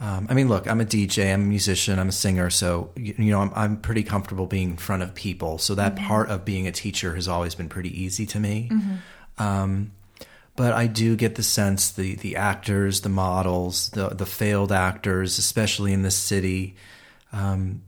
Um, 0.00 0.26
I 0.30 0.34
mean, 0.34 0.48
look, 0.48 0.66
I'm 0.66 0.80
a 0.80 0.84
DJ, 0.84 1.32
I'm 1.32 1.42
a 1.42 1.44
musician, 1.44 1.98
I'm 1.98 2.08
a 2.08 2.12
singer, 2.12 2.48
so 2.48 2.90
you, 2.96 3.14
you 3.18 3.30
know, 3.30 3.40
I'm 3.40 3.52
I'm 3.54 3.76
pretty 3.76 4.02
comfortable 4.02 4.46
being 4.46 4.70
in 4.70 4.76
front 4.76 5.02
of 5.02 5.14
people. 5.14 5.58
So 5.58 5.74
that 5.74 5.96
part 5.96 6.30
of 6.30 6.44
being 6.44 6.66
a 6.66 6.72
teacher 6.72 7.14
has 7.14 7.28
always 7.28 7.54
been 7.54 7.68
pretty 7.68 8.02
easy 8.02 8.24
to 8.26 8.40
me. 8.40 8.70
Um, 9.38 9.92
but 10.56 10.72
I 10.72 10.86
do 10.86 11.16
get 11.16 11.36
the 11.36 11.42
sense 11.42 11.90
the 11.90 12.16
the 12.16 12.36
actors, 12.36 13.00
the 13.00 13.08
models, 13.08 13.90
the 13.90 14.08
the 14.08 14.26
failed 14.26 14.72
actors, 14.72 15.38
especially 15.38 15.92
in 15.92 16.02
this 16.02 16.16
city, 16.16 16.76
um, 17.32 17.82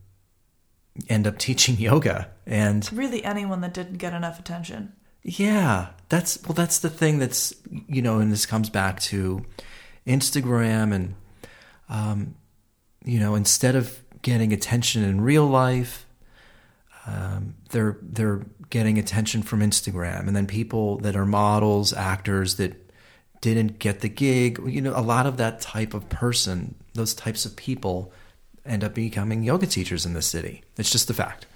end 1.08 1.26
up 1.26 1.38
teaching 1.38 1.76
yoga, 1.78 2.30
and 2.46 2.88
really, 2.92 3.24
anyone 3.24 3.60
that 3.60 3.74
didn't 3.74 3.98
get 3.98 4.12
enough 4.12 4.38
attention. 4.38 4.92
yeah, 5.22 5.88
that's 6.08 6.42
well, 6.44 6.54
that's 6.54 6.78
the 6.80 6.90
thing 6.90 7.18
that's 7.18 7.54
you 7.88 8.02
know, 8.02 8.18
and 8.18 8.32
this 8.32 8.46
comes 8.46 8.70
back 8.70 9.00
to 9.00 9.44
Instagram 10.06 10.92
and 10.92 11.14
um, 11.88 12.34
you 13.04 13.18
know, 13.20 13.34
instead 13.34 13.76
of 13.76 14.00
getting 14.22 14.52
attention 14.52 15.02
in 15.02 15.20
real 15.20 15.46
life, 15.46 16.06
um, 17.06 17.54
they're 17.70 17.98
they're 18.00 18.46
getting 18.70 18.98
attention 18.98 19.42
from 19.42 19.60
Instagram, 19.60 20.26
and 20.26 20.36
then 20.36 20.46
people 20.46 20.98
that 20.98 21.16
are 21.16 21.26
models, 21.26 21.92
actors 21.92 22.56
that 22.56 22.90
didn't 23.40 23.78
get 23.80 24.00
the 24.00 24.08
gig, 24.08 24.60
you 24.66 24.80
know, 24.80 24.92
a 24.96 25.02
lot 25.02 25.26
of 25.26 25.36
that 25.36 25.60
type 25.60 25.94
of 25.94 26.08
person, 26.08 26.76
those 26.94 27.12
types 27.12 27.44
of 27.44 27.56
people, 27.56 28.12
end 28.66 28.84
up 28.84 28.94
becoming 28.94 29.42
yoga 29.42 29.66
teachers 29.66 30.06
in 30.06 30.12
the 30.14 30.22
city. 30.22 30.62
It's 30.76 30.90
just 30.90 31.10
a 31.10 31.14
fact. 31.14 31.46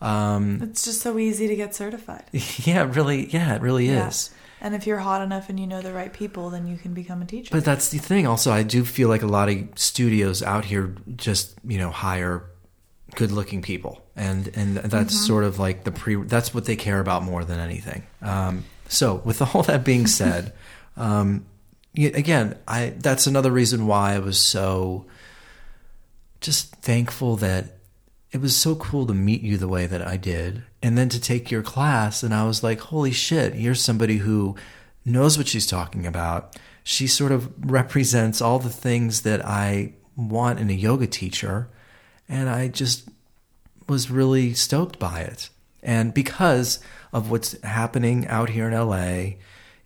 Um, 0.00 0.60
It's 0.62 0.84
just 0.84 1.00
so 1.00 1.18
easy 1.18 1.46
to 1.48 1.56
get 1.56 1.74
certified. 1.74 2.24
yeah, 2.64 2.82
really, 2.92 3.26
yeah, 3.30 3.54
it 3.54 3.62
really 3.62 3.88
Yeah. 3.88 4.08
is. 4.08 4.30
And 4.60 4.74
if 4.76 4.86
you're 4.86 4.98
hot 4.98 5.22
enough 5.22 5.48
and 5.48 5.58
you 5.58 5.66
know 5.66 5.80
the 5.82 5.92
right 5.92 6.12
people, 6.12 6.50
then 6.50 6.68
you 6.68 6.76
can 6.76 6.94
become 6.94 7.20
a 7.20 7.24
teacher. 7.24 7.48
But 7.50 7.64
that's 7.64 7.88
the 7.88 7.98
thing. 7.98 8.28
Also, 8.28 8.52
I 8.52 8.62
do 8.62 8.84
feel 8.84 9.08
like 9.08 9.22
a 9.22 9.26
lot 9.26 9.48
of 9.48 9.58
studios 9.74 10.40
out 10.42 10.64
here 10.64 10.94
just 11.16 11.54
you 11.66 11.78
know 11.78 11.90
hire 11.90 12.44
good-looking 13.16 13.60
people, 13.62 14.02
and 14.14 14.48
and 14.54 14.76
that's 14.76 15.18
sort 15.26 15.42
of 15.42 15.58
like 15.58 15.82
the 15.82 15.90
pre. 15.90 16.14
That's 16.14 16.54
what 16.54 16.64
they 16.66 16.76
care 16.76 17.00
about 17.00 17.24
more 17.24 17.44
than 17.44 17.58
anything. 17.58 18.04
Um, 18.22 18.64
so, 18.88 19.20
with 19.24 19.42
all 19.54 19.64
that 19.64 19.82
being 19.84 20.06
said, 20.06 20.52
um, 20.96 21.44
again, 21.96 22.56
I 22.68 22.94
that's 22.98 23.26
another 23.26 23.50
reason 23.50 23.88
why 23.88 24.14
I 24.14 24.20
was 24.20 24.38
so 24.40 25.06
just 26.42 26.74
thankful 26.76 27.36
that 27.36 27.78
it 28.30 28.40
was 28.40 28.56
so 28.56 28.74
cool 28.74 29.06
to 29.06 29.14
meet 29.14 29.42
you 29.42 29.56
the 29.56 29.68
way 29.68 29.86
that 29.86 30.06
I 30.06 30.16
did 30.16 30.62
and 30.82 30.96
then 30.96 31.08
to 31.10 31.20
take 31.20 31.50
your 31.50 31.62
class 31.62 32.22
and 32.22 32.34
I 32.34 32.44
was 32.44 32.62
like 32.62 32.80
holy 32.80 33.12
shit 33.12 33.54
you're 33.54 33.74
somebody 33.74 34.18
who 34.18 34.56
knows 35.04 35.36
what 35.36 35.48
she's 35.48 35.66
talking 35.66 36.06
about. 36.06 36.56
She 36.84 37.06
sort 37.06 37.32
of 37.32 37.52
represents 37.70 38.40
all 38.40 38.58
the 38.58 38.70
things 38.70 39.22
that 39.22 39.44
I 39.44 39.94
want 40.16 40.60
in 40.60 40.70
a 40.70 40.74
yoga 40.74 41.06
teacher 41.06 41.68
and 42.28 42.48
I 42.48 42.68
just 42.68 43.08
was 43.88 44.10
really 44.10 44.54
stoked 44.54 44.98
by 44.98 45.20
it. 45.20 45.50
And 45.82 46.14
because 46.14 46.78
of 47.12 47.30
what's 47.30 47.60
happening 47.62 48.26
out 48.28 48.50
here 48.50 48.68
in 48.68 48.74
LA 48.74 49.36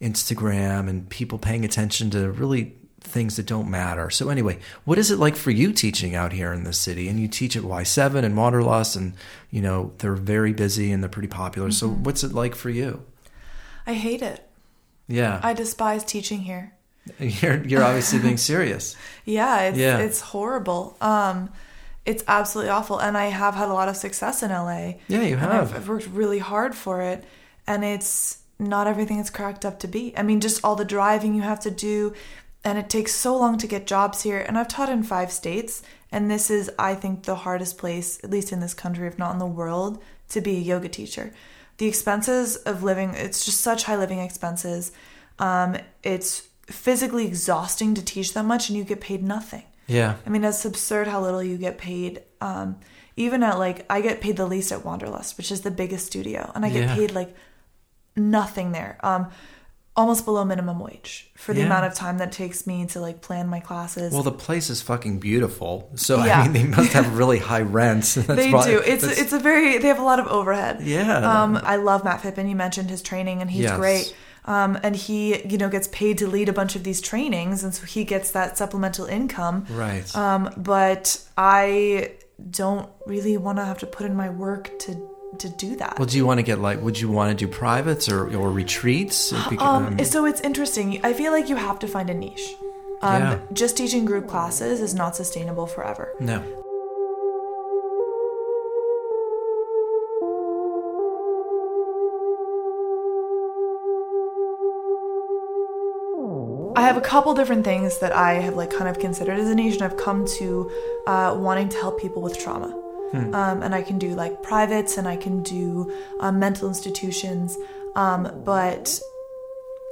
Instagram 0.00 0.88
and 0.88 1.08
people 1.08 1.38
paying 1.38 1.64
attention 1.64 2.10
to 2.10 2.30
really 2.30 2.76
things 3.06 3.36
that 3.36 3.46
don't 3.46 3.70
matter. 3.70 4.10
So 4.10 4.28
anyway, 4.28 4.58
what 4.84 4.98
is 4.98 5.10
it 5.10 5.18
like 5.18 5.36
for 5.36 5.50
you 5.50 5.72
teaching 5.72 6.14
out 6.14 6.32
here 6.32 6.52
in 6.52 6.64
the 6.64 6.72
city? 6.72 7.08
And 7.08 7.18
you 7.20 7.28
teach 7.28 7.56
at 7.56 7.62
Y7 7.62 8.24
and 8.24 8.36
Wanderlust 8.36 8.96
and 8.96 9.14
you 9.50 9.60
know, 9.62 9.92
they're 9.98 10.14
very 10.14 10.52
busy 10.52 10.92
and 10.92 11.02
they're 11.02 11.10
pretty 11.10 11.28
popular. 11.28 11.70
So 11.70 11.88
what's 11.88 12.22
it 12.24 12.32
like 12.32 12.54
for 12.54 12.70
you? 12.70 13.04
I 13.86 13.94
hate 13.94 14.22
it. 14.22 14.46
Yeah. 15.08 15.40
I 15.42 15.52
despise 15.54 16.04
teaching 16.04 16.40
here. 16.40 16.72
you're 17.20 17.62
you're 17.64 17.84
obviously 17.84 18.18
being 18.18 18.36
serious. 18.36 18.96
Yeah, 19.24 19.60
it's 19.62 19.78
Yeah. 19.78 19.98
it's 19.98 20.20
horrible. 20.20 20.96
Um, 21.00 21.50
it's 22.04 22.22
absolutely 22.28 22.70
awful, 22.70 22.98
and 23.00 23.16
I 23.18 23.26
have 23.26 23.54
had 23.54 23.68
a 23.68 23.72
lot 23.72 23.88
of 23.88 23.96
success 23.96 24.42
in 24.44 24.50
LA. 24.50 24.94
Yeah, 25.08 25.22
you 25.22 25.36
have. 25.36 25.52
I've, 25.72 25.74
I've 25.74 25.88
worked 25.88 26.06
really 26.08 26.38
hard 26.38 26.74
for 26.76 27.02
it, 27.02 27.24
and 27.66 27.84
it's 27.84 28.38
not 28.60 28.86
everything 28.86 29.18
it's 29.18 29.30
cracked 29.30 29.64
up 29.64 29.80
to 29.80 29.88
be. 29.88 30.16
I 30.16 30.22
mean, 30.22 30.40
just 30.40 30.64
all 30.64 30.76
the 30.76 30.84
driving 30.84 31.34
you 31.34 31.42
have 31.42 31.58
to 31.60 31.70
do, 31.70 32.14
and 32.66 32.78
it 32.78 32.90
takes 32.90 33.14
so 33.14 33.36
long 33.36 33.56
to 33.58 33.66
get 33.68 33.86
jobs 33.86 34.22
here. 34.22 34.40
And 34.40 34.58
I've 34.58 34.66
taught 34.66 34.88
in 34.88 35.04
five 35.04 35.30
states, 35.30 35.82
and 36.10 36.28
this 36.28 36.50
is, 36.50 36.68
I 36.78 36.96
think, 36.96 37.22
the 37.22 37.36
hardest 37.36 37.78
place, 37.78 38.18
at 38.24 38.30
least 38.30 38.50
in 38.50 38.58
this 38.58 38.74
country, 38.74 39.06
if 39.06 39.18
not 39.18 39.32
in 39.32 39.38
the 39.38 39.46
world, 39.46 40.02
to 40.30 40.40
be 40.40 40.56
a 40.56 40.60
yoga 40.60 40.88
teacher. 40.88 41.32
The 41.78 41.86
expenses 41.86 42.56
of 42.56 42.82
living, 42.82 43.14
it's 43.14 43.44
just 43.44 43.60
such 43.60 43.84
high 43.84 43.96
living 43.96 44.18
expenses. 44.18 44.90
Um, 45.38 45.76
it's 46.02 46.48
physically 46.66 47.26
exhausting 47.26 47.94
to 47.94 48.04
teach 48.04 48.34
that 48.34 48.44
much, 48.44 48.68
and 48.68 48.76
you 48.76 48.82
get 48.82 49.00
paid 49.00 49.22
nothing. 49.22 49.62
Yeah. 49.86 50.16
I 50.26 50.30
mean, 50.30 50.42
it's 50.42 50.64
absurd 50.64 51.06
how 51.06 51.22
little 51.22 51.44
you 51.44 51.58
get 51.58 51.78
paid. 51.78 52.22
Um, 52.40 52.80
even 53.16 53.44
at 53.44 53.60
like, 53.60 53.86
I 53.88 54.00
get 54.00 54.20
paid 54.20 54.36
the 54.36 54.46
least 54.46 54.72
at 54.72 54.84
Wanderlust, 54.84 55.36
which 55.38 55.52
is 55.52 55.60
the 55.60 55.70
biggest 55.70 56.06
studio, 56.06 56.50
and 56.54 56.64
I 56.66 56.70
get 56.70 56.88
Yeah. 56.88 56.94
paid 56.96 57.12
like 57.12 57.32
nothing 58.16 58.72
there. 58.72 58.98
Um, 59.04 59.28
almost 59.96 60.24
below 60.26 60.44
minimum 60.44 60.78
wage 60.78 61.30
for 61.36 61.54
the 61.54 61.60
Yeah. 61.60 61.66
amount 61.66 61.86
of 61.86 61.94
time 61.94 62.18
that 62.18 62.30
takes 62.30 62.66
me 62.66 62.84
to 62.86 63.00
like 63.00 63.22
plan 63.22 63.48
my 63.48 63.60
classes. 63.60 64.12
Well, 64.12 64.22
the 64.22 64.30
place 64.32 64.68
is 64.68 64.82
fucking 64.82 65.18
beautiful. 65.20 65.90
So 65.94 66.22
Yeah. 66.24 66.40
I 66.40 66.44
mean, 66.48 66.52
they 66.52 66.64
must 66.64 66.92
have 66.92 67.16
really 67.16 67.38
high 67.38 67.62
rents. 67.62 68.14
That's 68.14 68.26
they 68.26 68.52
why- 68.52 68.66
do. 68.66 68.78
It's 68.78 69.02
that's- 69.02 69.18
it's 69.20 69.32
a 69.32 69.38
very 69.38 69.78
they 69.78 69.88
have 69.88 69.98
a 69.98 70.04
lot 70.04 70.20
of 70.20 70.26
overhead. 70.26 70.82
Yeah. 70.82 71.42
Um, 71.42 71.58
I 71.62 71.76
love 71.76 72.04
Matt 72.04 72.20
Pippin. 72.22 72.46
You 72.48 72.56
mentioned 72.56 72.90
his 72.90 73.00
training, 73.02 73.40
and 73.40 73.50
he's 73.50 73.62
Yes. 73.62 73.76
great. 73.78 74.14
Um, 74.44 74.78
and 74.84 74.94
he, 74.94 75.44
you 75.48 75.58
know, 75.58 75.68
gets 75.68 75.88
paid 75.88 76.18
to 76.18 76.28
lead 76.28 76.48
a 76.48 76.52
bunch 76.52 76.76
of 76.76 76.84
these 76.84 77.00
trainings, 77.00 77.64
and 77.64 77.74
so 77.74 77.84
he 77.84 78.04
gets 78.04 78.30
that 78.30 78.56
supplemental 78.56 79.06
income. 79.06 79.66
right. 79.70 80.14
Um, 80.14 80.50
but 80.56 81.18
I 81.36 82.12
don't 82.50 82.88
really 83.06 83.36
want 83.38 83.58
to 83.58 83.64
have 83.64 83.78
to 83.78 83.86
put 83.86 84.06
in 84.06 84.14
my 84.14 84.28
work 84.30 84.78
to 84.80 84.94
to 85.40 85.48
do 85.48 85.76
that. 85.76 85.98
well, 85.98 86.06
do 86.06 86.16
you 86.16 86.26
want 86.26 86.38
to 86.38 86.42
get 86.42 86.58
like? 86.60 86.80
Would 86.82 86.98
you 87.00 87.10
want 87.10 87.36
to 87.36 87.46
do 87.46 87.50
privates 87.50 88.08
or 88.08 88.20
or 88.36 88.50
retreats? 88.50 89.32
Because- 89.50 89.86
Um, 89.98 90.04
so 90.04 90.24
it's 90.26 90.40
interesting. 90.40 91.00
I 91.04 91.12
feel 91.12 91.32
like 91.32 91.48
you 91.48 91.56
have 91.56 91.78
to 91.80 91.88
find 91.88 92.10
a 92.10 92.14
niche. 92.14 92.56
Um, 93.02 93.22
Yeah. 93.22 93.38
Just 93.52 93.76
teaching 93.76 94.04
group 94.04 94.26
classes 94.26 94.80
is 94.80 94.94
not 94.94 95.14
sustainable 95.16 95.66
forever. 95.66 96.12
no. 96.20 96.42
I 106.76 106.82
have 106.82 106.96
a 106.98 107.00
couple 107.00 107.32
different 107.34 107.64
things 107.64 107.98
that 107.98 108.14
I 108.14 108.34
have 108.34 108.54
like 108.54 108.70
kind 108.70 108.88
of 108.88 108.98
considered 108.98 109.38
as 109.38 109.48
a 109.48 109.54
niche, 109.54 109.74
and 109.74 109.82
I've 109.82 109.96
come 109.96 110.26
to 110.38 110.70
uh, 111.06 111.34
wanting 111.38 111.68
to 111.70 111.76
help 111.78 111.98
people 111.98 112.20
with 112.22 112.38
trauma. 112.38 112.78
Um, 113.14 113.62
and 113.62 113.74
I 113.74 113.82
can 113.82 113.98
do 113.98 114.14
like 114.14 114.42
privates, 114.42 114.98
and 114.98 115.06
I 115.08 115.16
can 115.16 115.42
do 115.42 115.92
um, 116.20 116.38
mental 116.38 116.68
institutions. 116.68 117.56
Um, 117.94 118.42
but 118.44 119.00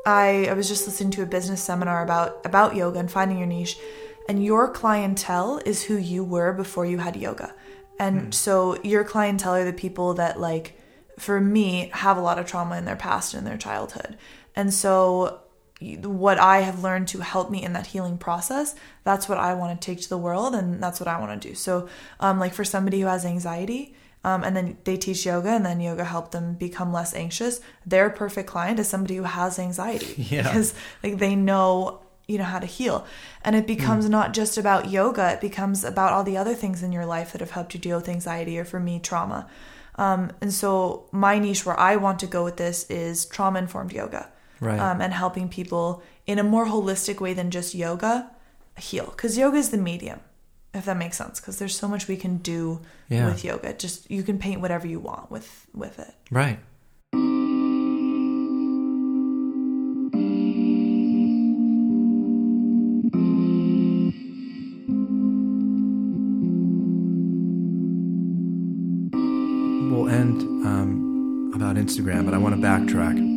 I 0.06 0.46
I 0.50 0.54
was 0.54 0.68
just 0.68 0.86
listening 0.86 1.10
to 1.12 1.22
a 1.22 1.26
business 1.26 1.62
seminar 1.62 2.02
about 2.02 2.44
about 2.44 2.76
yoga 2.76 2.98
and 2.98 3.10
finding 3.10 3.38
your 3.38 3.46
niche, 3.46 3.78
and 4.28 4.44
your 4.44 4.70
clientele 4.70 5.60
is 5.64 5.84
who 5.84 5.96
you 5.96 6.24
were 6.24 6.52
before 6.52 6.86
you 6.86 6.98
had 6.98 7.16
yoga, 7.16 7.54
and 7.98 8.34
so 8.34 8.80
your 8.82 9.04
clientele 9.04 9.54
are 9.54 9.64
the 9.64 9.72
people 9.72 10.14
that 10.14 10.40
like, 10.40 10.78
for 11.18 11.40
me, 11.40 11.90
have 11.92 12.16
a 12.16 12.20
lot 12.20 12.38
of 12.38 12.46
trauma 12.46 12.76
in 12.76 12.84
their 12.84 12.96
past 12.96 13.34
and 13.34 13.42
in 13.42 13.44
their 13.44 13.58
childhood, 13.58 14.18
and 14.54 14.74
so 14.74 15.40
what 16.02 16.38
I 16.38 16.60
have 16.60 16.82
learned 16.82 17.08
to 17.08 17.20
help 17.20 17.50
me 17.50 17.62
in 17.62 17.72
that 17.74 17.88
healing 17.88 18.18
process, 18.18 18.74
that's 19.04 19.28
what 19.28 19.38
I 19.38 19.54
want 19.54 19.80
to 19.80 19.84
take 19.84 20.00
to 20.02 20.08
the 20.08 20.18
world 20.18 20.54
and 20.54 20.82
that's 20.82 21.00
what 21.00 21.08
I 21.08 21.18
want 21.20 21.40
to 21.40 21.48
do. 21.48 21.54
So, 21.54 21.88
um, 22.20 22.38
like 22.38 22.54
for 22.54 22.64
somebody 22.64 23.00
who 23.00 23.06
has 23.06 23.24
anxiety, 23.24 23.94
um, 24.24 24.42
and 24.42 24.56
then 24.56 24.78
they 24.84 24.96
teach 24.96 25.26
yoga 25.26 25.50
and 25.50 25.66
then 25.66 25.80
yoga 25.80 26.04
helped 26.04 26.32
them 26.32 26.54
become 26.54 26.92
less 26.92 27.14
anxious, 27.14 27.60
their 27.84 28.08
perfect 28.08 28.48
client 28.48 28.80
is 28.80 28.88
somebody 28.88 29.16
who 29.16 29.24
has 29.24 29.58
anxiety. 29.58 30.14
Yeah. 30.34 30.42
because 30.42 30.74
like 31.02 31.18
they 31.18 31.36
know 31.36 32.00
you 32.26 32.38
know 32.38 32.44
how 32.44 32.58
to 32.58 32.66
heal. 32.66 33.06
And 33.42 33.54
it 33.54 33.66
becomes 33.66 34.08
not 34.08 34.32
just 34.32 34.56
about 34.56 34.88
yoga 34.90 35.34
it 35.34 35.40
becomes 35.42 35.84
about 35.84 36.14
all 36.14 36.24
the 36.24 36.38
other 36.38 36.54
things 36.54 36.82
in 36.82 36.90
your 36.90 37.04
life 37.04 37.32
that 37.32 37.42
have 37.42 37.50
helped 37.50 37.74
you 37.74 37.80
deal 37.80 37.98
with 37.98 38.08
anxiety 38.08 38.58
or 38.58 38.64
for 38.64 38.80
me 38.80 38.98
trauma. 38.98 39.46
Um, 39.96 40.32
and 40.40 40.52
so 40.52 41.06
my 41.12 41.38
niche 41.38 41.64
where 41.64 41.78
i 41.78 41.94
want 41.94 42.18
to 42.20 42.26
go 42.26 42.42
with 42.42 42.56
this 42.56 42.84
is 42.90 43.26
trauma 43.26 43.60
informed 43.60 43.92
yoga 43.92 44.28
Right. 44.64 44.78
um, 44.80 45.00
and 45.00 45.12
helping 45.12 45.48
people 45.48 46.02
in 46.26 46.38
a 46.38 46.42
more 46.42 46.66
holistic 46.66 47.20
way 47.20 47.34
than 47.34 47.50
just 47.50 47.74
yoga 47.74 48.30
heal 48.78 49.06
because 49.06 49.36
yoga 49.38 49.56
is 49.58 49.70
the 49.70 49.76
medium 49.78 50.20
if 50.72 50.84
that 50.86 50.96
makes 50.96 51.16
sense 51.16 51.38
because 51.40 51.58
there's 51.58 51.76
so 51.78 51.86
much 51.86 52.08
we 52.08 52.16
can 52.16 52.38
do 52.38 52.80
Yeah. 53.08 53.26
with 53.26 53.44
yoga 53.44 53.72
just 53.74 54.10
you 54.10 54.22
can 54.22 54.38
paint 54.38 54.60
whatever 54.60 54.86
you 54.86 54.98
want 55.00 55.30
with 55.30 55.66
with 55.74 55.98
it 55.98 56.14
Right. 56.30 56.58
We'll 69.12 70.08
end 70.08 70.42
um, 70.66 71.52
about 71.54 71.76
Instagram, 71.76 72.24
but 72.24 72.34
I 72.34 72.38
want 72.38 72.54
to 72.56 72.60
backtrack. 72.60 73.33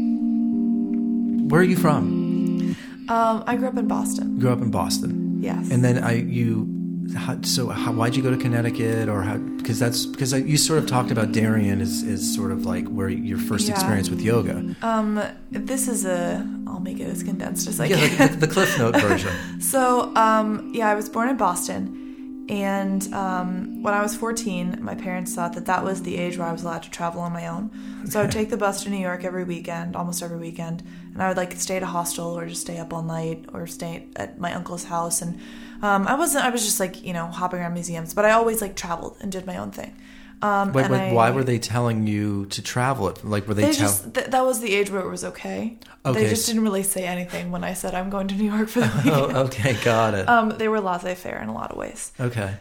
Where 1.49 1.62
are 1.62 1.63
you 1.63 1.77
from? 1.77 2.75
um, 3.10 3.43
i 3.47 3.55
grew 3.55 3.67
up 3.69 3.77
in 3.77 3.88
boston 3.88 4.38
grew 4.39 4.51
up 4.51 4.60
in 4.62 4.69
Boston, 4.71 5.38
yes 5.41 5.69
and 5.71 5.83
then 5.83 6.03
I 6.03 6.13
you. 6.15 6.73
How, 7.15 7.41
so 7.41 7.69
how, 7.69 7.93
why'd 7.93 8.17
you 8.17 8.21
go 8.21 8.31
to 8.31 8.36
Connecticut, 8.38 9.07
or 9.07 9.21
how? 9.23 9.38
Because 9.38 9.79
that's 9.79 10.05
because 10.05 10.33
you 10.33 10.57
sort 10.57 10.79
of 10.79 10.88
talked 10.88 11.10
about 11.10 11.31
Darien 11.31 11.79
is 11.79 12.03
is 12.03 12.36
sort 12.36 12.51
of 12.51 12.65
like 12.65 12.86
where 12.89 13.07
your 13.07 13.38
first 13.38 13.69
Yeah. 13.69 13.75
experience 13.75 14.10
with 14.10 14.19
yoga. 14.21 14.75
Um, 14.81 15.21
this 15.51 15.88
is 15.88 16.03
a. 16.05 16.45
I'll 16.67 16.81
make 16.81 16.99
it 16.99 17.07
as 17.07 17.23
condensed 17.23 17.65
as 17.69 17.79
I 17.79 17.86
Yeah, 17.86 17.95
can. 18.10 18.17
the, 18.17 18.33
the, 18.39 18.45
the 18.47 18.53
Cliff 18.53 18.77
Note 18.77 18.97
version. 19.07 19.62
so, 19.62 20.13
um, 20.17 20.69
yeah, 20.75 20.89
I 20.89 20.95
was 20.95 21.07
born 21.07 21.29
in 21.29 21.38
Boston, 21.38 22.07
and 22.49 23.13
um, 23.13 23.83
when 23.83 23.93
I 23.93 24.01
was 24.01 24.15
14, 24.15 24.77
my 24.81 24.95
parents 24.95 25.36
thought 25.36 25.53
that 25.53 25.65
that 25.65 25.83
was 25.83 26.03
the 26.03 26.17
age 26.17 26.38
where 26.38 26.47
I 26.47 26.53
was 26.53 26.63
allowed 26.63 26.83
to 26.83 26.89
travel 26.89 27.19
on 27.21 27.33
my 27.33 27.47
own. 27.47 27.71
So 28.10 28.19
I 28.19 28.23
would 28.23 28.31
take 28.31 28.49
the 28.49 28.57
bus 28.57 28.83
to 28.83 28.89
New 28.89 28.97
York 28.97 29.25
every 29.25 29.43
weekend, 29.43 29.97
almost 29.97 30.23
every 30.23 30.38
weekend, 30.38 30.81
and 31.13 31.21
I 31.21 31.27
would 31.27 31.36
like 31.36 31.51
stay 31.53 31.75
at 31.75 31.83
a 31.83 31.88
hostel 31.88 32.38
or 32.38 32.47
just 32.47 32.62
stay 32.62 32.77
up 32.77 32.93
all 32.93 33.03
night 33.03 33.45
or 33.51 33.67
stay 33.67 34.07
at 34.15 34.39
my 34.39 34.53
uncle's 34.53 34.86
house. 34.86 35.21
And 35.21 35.39
um, 35.81 36.07
I 36.07 36.15
wasn't. 36.15 36.45
I 36.45 36.49
was 36.49 36.63
just 36.63 36.79
like 36.79 37.03
you 37.03 37.12
know 37.12 37.27
hopping 37.27 37.60
around 37.60 37.73
museums, 37.73 38.13
but 38.13 38.23
I 38.23 38.31
always 38.31 38.62
like 38.62 38.75
traveled 38.77 39.17
and 39.19 39.29
did 39.29 39.45
my 39.45 39.57
own 39.57 39.71
thing. 39.71 39.97
Um, 40.41 40.71
Wait, 40.71 40.89
wait, 40.89 41.10
I- 41.10 41.13
why 41.13 41.32
were 41.32 41.43
they 41.43 41.58
telling 41.58 42.06
you 42.06 42.45
to 42.47 42.62
travel 42.62 43.08
it? 43.10 43.23
Like, 43.26 43.47
were 43.47 43.56
they, 43.56 43.63
They 43.63 43.71
tell? 43.73 43.88
just 43.88 44.13
th- 44.13 44.28
that 44.28 44.45
was 44.45 44.60
the 44.60 44.73
age 44.76 44.91
where 44.91 45.02
it 45.02 45.10
was 45.10 45.23
okay. 45.23 45.78
Okay, 46.06 46.23
They 46.23 46.30
just 46.30 46.45
didn't 46.45 46.62
really 46.63 46.84
say 46.84 47.06
anything 47.08 47.52
when 47.52 47.63
I 47.63 47.73
said 47.73 47.95
I'm 47.95 48.10
going 48.12 48.28
to 48.28 48.36
New 48.36 48.52
York 48.54 48.69
for 48.69 48.82
the 48.82 48.88
weekend. 49.04 49.36
oh, 49.36 49.43
okay, 49.45 49.73
got 49.84 50.13
it. 50.13 50.30
Um, 50.30 50.50
they 50.58 50.67
were 50.67 50.80
laissez-faire 50.80 51.41
in 51.41 51.50
a 51.50 51.54
lot 51.54 51.71
of 51.71 51.78
ways. 51.78 52.12
okay, 52.19 52.58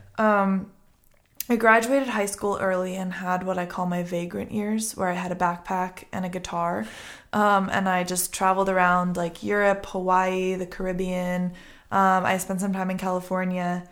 I 1.48 1.54
graduated 1.56 2.08
high 2.08 2.26
school 2.26 2.58
early 2.60 2.96
and 2.96 3.12
had 3.12 3.44
what 3.46 3.56
I 3.56 3.66
call 3.66 3.86
my 3.86 4.02
vagrant 4.02 4.50
years, 4.50 4.96
where 4.96 5.08
I 5.08 5.12
had 5.12 5.30
a 5.30 5.36
backpack 5.36 6.04
and 6.12 6.24
a 6.24 6.28
guitar, 6.28 6.86
um, 7.32 7.68
and 7.70 7.88
I 7.88 8.02
just 8.02 8.32
traveled 8.32 8.68
around 8.68 9.16
like 9.16 9.44
Europe, 9.44 9.86
Hawaii, 9.86 10.56
the 10.56 10.66
Caribbean. 10.66 11.52
Um, 11.92 12.24
I 12.24 12.38
spent 12.38 12.60
some 12.60 12.72
time 12.72 12.90
in 12.90 12.98
California. 12.98 13.84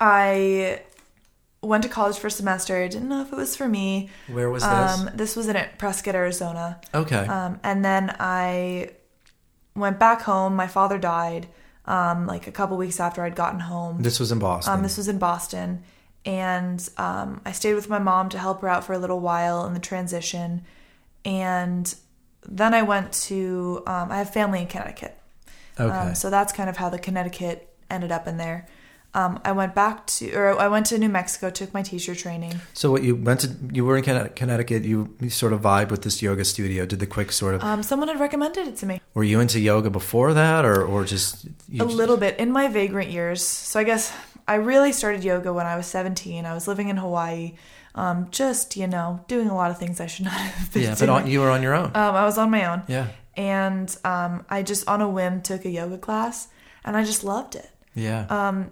I 0.00 0.80
went 1.62 1.82
to 1.82 1.88
college 1.88 2.16
for 2.18 2.28
a 2.28 2.30
semester. 2.30 2.86
Didn't 2.88 3.08
know 3.08 3.22
if 3.22 3.32
it 3.32 3.36
was 3.36 3.56
for 3.56 3.68
me. 3.68 4.10
where 4.28 4.48
was 4.50 4.62
this? 4.62 4.70
Um, 4.72 5.10
this 5.14 5.34
was 5.36 5.48
in 5.48 5.56
Prescott, 5.78 6.14
Arizona. 6.14 6.80
okay, 6.94 7.26
Um, 7.26 7.58
and 7.62 7.84
then 7.84 8.14
I 8.20 8.90
went 9.74 9.98
back 9.98 10.22
home. 10.22 10.54
My 10.56 10.66
father 10.68 10.98
died 10.98 11.48
um, 11.86 12.26
like 12.26 12.46
a 12.46 12.52
couple 12.52 12.76
weeks 12.76 13.00
after 13.00 13.22
I'd 13.22 13.34
gotten 13.34 13.60
home. 13.60 14.02
this 14.02 14.20
was 14.20 14.30
in 14.32 14.38
Boston. 14.38 14.72
Um, 14.74 14.82
this 14.82 14.96
was 14.96 15.08
in 15.08 15.18
Boston. 15.18 15.82
And 16.24 16.86
um, 16.98 17.40
I 17.46 17.52
stayed 17.52 17.74
with 17.74 17.88
my 17.88 17.98
mom 17.98 18.28
to 18.30 18.38
help 18.38 18.60
her 18.60 18.68
out 18.68 18.84
for 18.84 18.92
a 18.92 18.98
little 18.98 19.20
while 19.20 19.64
in 19.66 19.72
the 19.72 19.80
transition. 19.80 20.64
And 21.24 21.92
then 22.46 22.74
I 22.74 22.82
went 22.82 23.12
to, 23.28 23.82
um, 23.86 24.10
I 24.12 24.18
have 24.18 24.32
family 24.32 24.60
in 24.60 24.66
Connecticut. 24.66 25.18
okay, 25.78 25.90
Um, 25.94 26.14
so 26.14 26.28
that's 26.28 26.52
kind 26.52 26.68
of 26.68 26.76
how 26.76 26.88
the 26.90 26.98
Connecticut 26.98 27.72
ended 27.90 28.12
up 28.12 28.26
in 28.28 28.36
there. 28.36 28.68
Um, 29.18 29.40
I 29.44 29.52
went 29.52 29.74
back 29.74 30.06
to, 30.06 30.32
or 30.38 30.58
I 30.60 30.68
went 30.68 30.86
to 30.90 30.98
New 30.98 31.08
Mexico, 31.08 31.50
took 31.50 31.74
my 31.74 31.82
teacher 31.82 32.14
training. 32.14 32.54
so 32.72 32.90
what 32.92 33.02
you 33.02 33.16
went 33.16 33.40
to? 33.40 33.48
You 33.72 33.84
were 33.84 33.96
in 33.98 34.04
Connecticut. 34.40 34.84
You, 34.84 34.98
you 35.20 35.30
sort 35.30 35.52
of 35.52 35.60
vibe 35.60 35.90
with 35.90 36.02
this 36.02 36.22
yoga 36.22 36.44
studio. 36.44 36.86
Did 36.86 37.00
the 37.00 37.06
quick 37.06 37.32
sort 37.32 37.54
of? 37.56 37.62
Um, 37.64 37.82
someone 37.82 38.08
had 38.08 38.20
recommended 38.20 38.68
it 38.68 38.76
to 38.76 38.86
me. 38.86 39.00
were 39.14 39.24
you 39.24 39.40
into 39.40 39.58
yoga 39.58 39.90
before 39.90 40.34
that, 40.34 40.64
or 40.64 40.84
or 40.92 41.04
just 41.04 41.46
you 41.68 41.82
a 41.82 41.84
little 41.84 42.16
bit 42.16 42.38
in 42.38 42.52
my 42.52 42.68
vagrant 42.68 43.10
years. 43.10 43.42
So 43.44 43.80
I 43.80 43.84
guess 43.84 44.12
I 44.46 44.54
really 44.56 44.92
started 44.92 45.24
yoga 45.24 45.52
when 45.52 45.66
I 45.66 45.76
was 45.76 45.86
17. 45.86 46.46
I 46.46 46.54
was 46.54 46.68
living 46.68 46.88
in 46.88 46.96
Hawaii, 46.96 47.54
um, 47.94 48.28
just 48.30 48.76
you 48.76 48.86
know 48.86 49.24
doing 49.26 49.48
a 49.48 49.54
lot 49.54 49.70
of 49.72 49.78
things 49.78 50.00
I 50.00 50.06
should 50.06 50.26
not 50.26 50.34
have 50.58 50.72
been 50.72 50.82
Yeah, 50.84 50.96
but 50.98 51.08
on, 51.08 51.26
you 51.26 51.40
were 51.40 51.50
on 51.50 51.62
your 51.62 51.74
own. 51.74 51.90
um, 51.94 52.14
I 52.14 52.24
was 52.24 52.38
on 52.38 52.50
my 52.50 52.64
own, 52.70 52.82
yeah, 52.86 53.08
and 53.36 53.88
um, 54.04 54.44
I 54.48 54.62
just 54.62 54.86
on 54.88 55.00
a 55.00 55.08
whim 55.08 55.42
took 55.42 55.64
a 55.64 55.70
yoga 55.70 55.98
class, 55.98 56.48
and 56.84 56.96
I 56.96 57.02
just 57.04 57.24
loved 57.24 57.56
it. 57.56 57.68
yeah, 57.94 58.26
Um, 58.30 58.70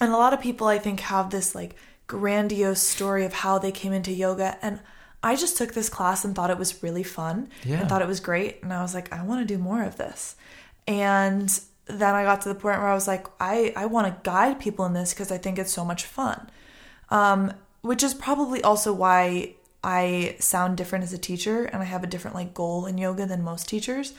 and 0.00 0.12
a 0.12 0.16
lot 0.16 0.32
of 0.32 0.40
people 0.40 0.66
I 0.66 0.78
think 0.78 1.00
have 1.00 1.30
this 1.30 1.54
like 1.54 1.74
grandiose 2.06 2.80
story 2.82 3.24
of 3.24 3.32
how 3.32 3.58
they 3.58 3.72
came 3.72 3.92
into 3.92 4.12
yoga, 4.12 4.58
and 4.62 4.80
I 5.22 5.34
just 5.36 5.56
took 5.56 5.74
this 5.74 5.88
class 5.88 6.24
and 6.24 6.34
thought 6.34 6.50
it 6.50 6.58
was 6.58 6.82
really 6.82 7.02
fun 7.02 7.48
Yeah. 7.64 7.80
and 7.80 7.88
thought 7.88 8.02
it 8.02 8.08
was 8.08 8.20
great. 8.20 8.62
And 8.62 8.72
I 8.72 8.82
was 8.82 8.94
like, 8.94 9.12
I 9.12 9.22
want 9.24 9.40
to 9.46 9.54
do 9.54 9.58
more 9.60 9.82
of 9.82 9.96
this. 9.96 10.36
And 10.86 11.48
then 11.86 12.14
I 12.14 12.22
got 12.24 12.42
to 12.42 12.48
the 12.48 12.54
point 12.54 12.78
where 12.78 12.88
I 12.88 12.94
was 12.94 13.08
like, 13.08 13.26
I, 13.40 13.72
I 13.74 13.86
want 13.86 14.06
to 14.06 14.20
guide 14.30 14.60
people 14.60 14.84
in 14.84 14.92
this 14.92 15.12
because 15.12 15.32
I 15.32 15.38
think 15.38 15.58
it's 15.58 15.72
so 15.72 15.84
much 15.84 16.04
fun. 16.04 16.48
Um, 17.10 17.52
which 17.82 18.02
is 18.02 18.14
probably 18.14 18.62
also 18.62 18.92
why 18.92 19.54
I 19.82 20.36
sound 20.38 20.76
different 20.76 21.04
as 21.04 21.12
a 21.12 21.18
teacher 21.18 21.64
and 21.64 21.82
I 21.82 21.86
have 21.86 22.02
a 22.04 22.08
different 22.08 22.34
like 22.36 22.54
goal 22.54 22.86
in 22.86 22.98
yoga 22.98 23.26
than 23.26 23.42
most 23.42 23.68
teachers. 23.68 24.12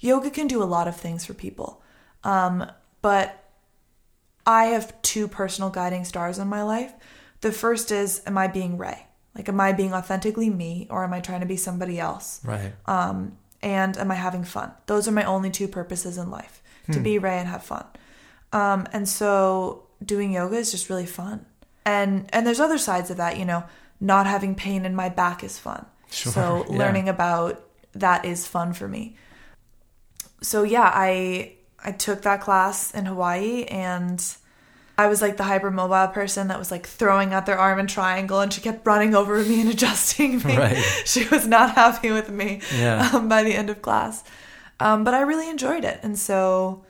Yoga 0.00 0.30
can 0.30 0.48
do 0.48 0.62
a 0.62 0.64
lot 0.64 0.86
of 0.88 0.96
things 0.96 1.24
for 1.24 1.34
people. 1.34 1.80
Um, 2.24 2.70
but 3.00 3.41
I 4.46 4.66
have 4.66 5.00
two 5.02 5.28
personal 5.28 5.70
guiding 5.70 6.04
stars 6.04 6.38
in 6.38 6.48
my 6.48 6.62
life. 6.62 6.92
The 7.40 7.52
first 7.52 7.90
is, 7.92 8.22
am 8.26 8.38
I 8.38 8.48
being 8.48 8.78
Rae? 8.78 9.06
Like, 9.34 9.48
am 9.48 9.60
I 9.60 9.72
being 9.72 9.94
authentically 9.94 10.50
me 10.50 10.86
or 10.90 11.04
am 11.04 11.12
I 11.12 11.20
trying 11.20 11.40
to 11.40 11.46
be 11.46 11.56
somebody 11.56 11.98
else? 11.98 12.40
Right. 12.44 12.72
Um, 12.86 13.38
and 13.62 13.96
am 13.96 14.10
I 14.10 14.14
having 14.14 14.44
fun? 14.44 14.72
Those 14.86 15.08
are 15.08 15.12
my 15.12 15.24
only 15.24 15.50
two 15.50 15.68
purposes 15.68 16.18
in 16.18 16.30
life 16.30 16.62
to 16.90 16.98
be 16.98 17.18
Rae 17.18 17.38
and 17.38 17.48
have 17.48 17.62
fun. 17.62 17.86
Um, 18.52 18.86
and 18.92 19.08
so 19.08 19.84
doing 20.04 20.32
yoga 20.32 20.56
is 20.56 20.72
just 20.72 20.90
really 20.90 21.06
fun. 21.06 21.46
And 21.86 22.28
and 22.32 22.46
there's 22.46 22.60
other 22.60 22.78
sides 22.78 23.10
of 23.10 23.16
that, 23.16 23.38
you 23.38 23.44
know, 23.44 23.64
not 24.00 24.26
having 24.26 24.54
pain 24.54 24.84
in 24.84 24.94
my 24.94 25.08
back 25.08 25.42
is 25.44 25.58
fun. 25.58 25.86
Sure, 26.10 26.32
So 26.32 26.66
yeah. 26.68 26.76
learning 26.76 27.08
about 27.08 27.64
that 27.94 28.24
is 28.24 28.46
fun 28.46 28.72
for 28.72 28.88
me. 28.88 29.16
So 30.42 30.64
yeah, 30.64 30.90
I 30.92 31.54
I 31.84 31.92
took 31.92 32.22
that 32.22 32.40
class 32.40 32.92
in 32.92 33.06
Hawaii 33.06 33.64
and 33.64 34.24
I 34.98 35.08
was 35.08 35.22
like 35.22 35.36
the 35.36 35.44
hypermobile 35.44 36.12
person 36.12 36.48
that 36.48 36.58
was 36.58 36.70
like 36.70 36.86
throwing 36.86 37.32
out 37.32 37.46
their 37.46 37.58
arm 37.58 37.78
in 37.78 37.86
triangle 37.86 38.40
and 38.40 38.52
she 38.52 38.60
kept 38.60 38.86
running 38.86 39.14
over 39.14 39.42
me 39.42 39.60
and 39.62 39.70
adjusting 39.76 40.38
me. 40.42 40.56
Right. 40.56 40.76
She 41.04 41.26
was 41.28 41.46
not 41.46 41.74
happy 41.74 42.10
with 42.10 42.30
me 42.30 42.60
Yeah. 42.76 43.10
um, 43.14 43.28
by 43.28 43.42
the 43.42 43.54
end 43.54 43.70
of 43.70 43.82
class. 43.82 44.22
Um, 44.80 45.04
but 45.04 45.14
I 45.14 45.22
really 45.22 45.48
enjoyed 45.48 45.84
it. 45.84 46.00
And 46.02 46.18
so 46.18 46.84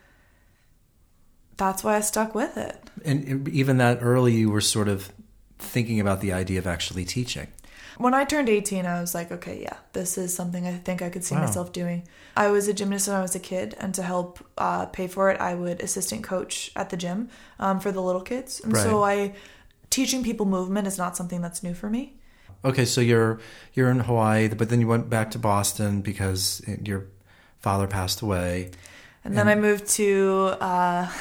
that's 1.56 1.84
why 1.84 1.96
I 1.96 2.00
stuck 2.00 2.34
with 2.34 2.56
it. 2.56 2.76
And 3.04 3.48
even 3.48 3.78
that 3.78 3.98
early, 4.00 4.34
you 4.34 4.50
were 4.50 4.60
sort 4.60 4.88
of 4.88 5.12
thinking 5.58 6.00
about 6.00 6.20
the 6.20 6.32
idea 6.32 6.58
of 6.58 6.66
actually 6.66 7.04
teaching. 7.04 7.48
When 7.98 8.14
I 8.14 8.24
turned 8.24 8.48
18, 8.48 8.86
I 8.86 9.00
was 9.00 9.14
like, 9.14 9.30
okay, 9.32 9.60
yeah, 9.62 9.76
this 9.92 10.16
is 10.18 10.34
something 10.34 10.66
I 10.66 10.72
think 10.78 11.02
I 11.02 11.10
could 11.10 11.24
see 11.24 11.34
Wow. 11.34 11.42
myself 11.42 11.72
doing. 11.72 12.04
I 12.36 12.48
was 12.48 12.68
a 12.68 12.72
gymnast 12.72 13.08
when 13.08 13.16
I 13.16 13.22
was 13.22 13.34
a 13.34 13.40
kid, 13.40 13.74
and 13.78 13.94
to 13.94 14.02
help 14.02 14.38
uh, 14.58 14.86
pay 14.86 15.06
for 15.08 15.30
it, 15.30 15.40
I 15.40 15.54
would 15.54 15.82
assistant 15.82 16.22
coach 16.24 16.72
at 16.74 16.90
the 16.90 16.96
gym 16.96 17.28
um, 17.58 17.80
for 17.80 17.92
the 17.92 18.00
little 18.00 18.22
kids. 18.22 18.60
And 18.64 18.76
so 18.76 19.02
I, 19.02 19.34
teaching 19.90 20.22
people 20.24 20.46
movement 20.46 20.86
is 20.86 20.96
not 20.98 21.16
something 21.16 21.42
that's 21.42 21.62
new 21.62 21.74
for 21.74 21.90
me. 21.90 22.16
Okay, 22.64 22.84
so 22.84 23.00
you're 23.00 23.40
you're 23.74 23.90
in 23.90 24.00
Hawaii, 24.00 24.48
but 24.48 24.68
then 24.68 24.80
you 24.80 24.86
went 24.86 25.10
back 25.10 25.30
to 25.32 25.38
Boston 25.38 26.00
because 26.00 26.62
your 26.84 27.06
father 27.58 27.86
passed 27.86 28.22
away. 28.22 28.70
And 29.24 29.36
then 29.36 29.48
I 29.48 29.54
moved 29.54 29.86
to, 29.96 30.56
uh, 30.60 31.08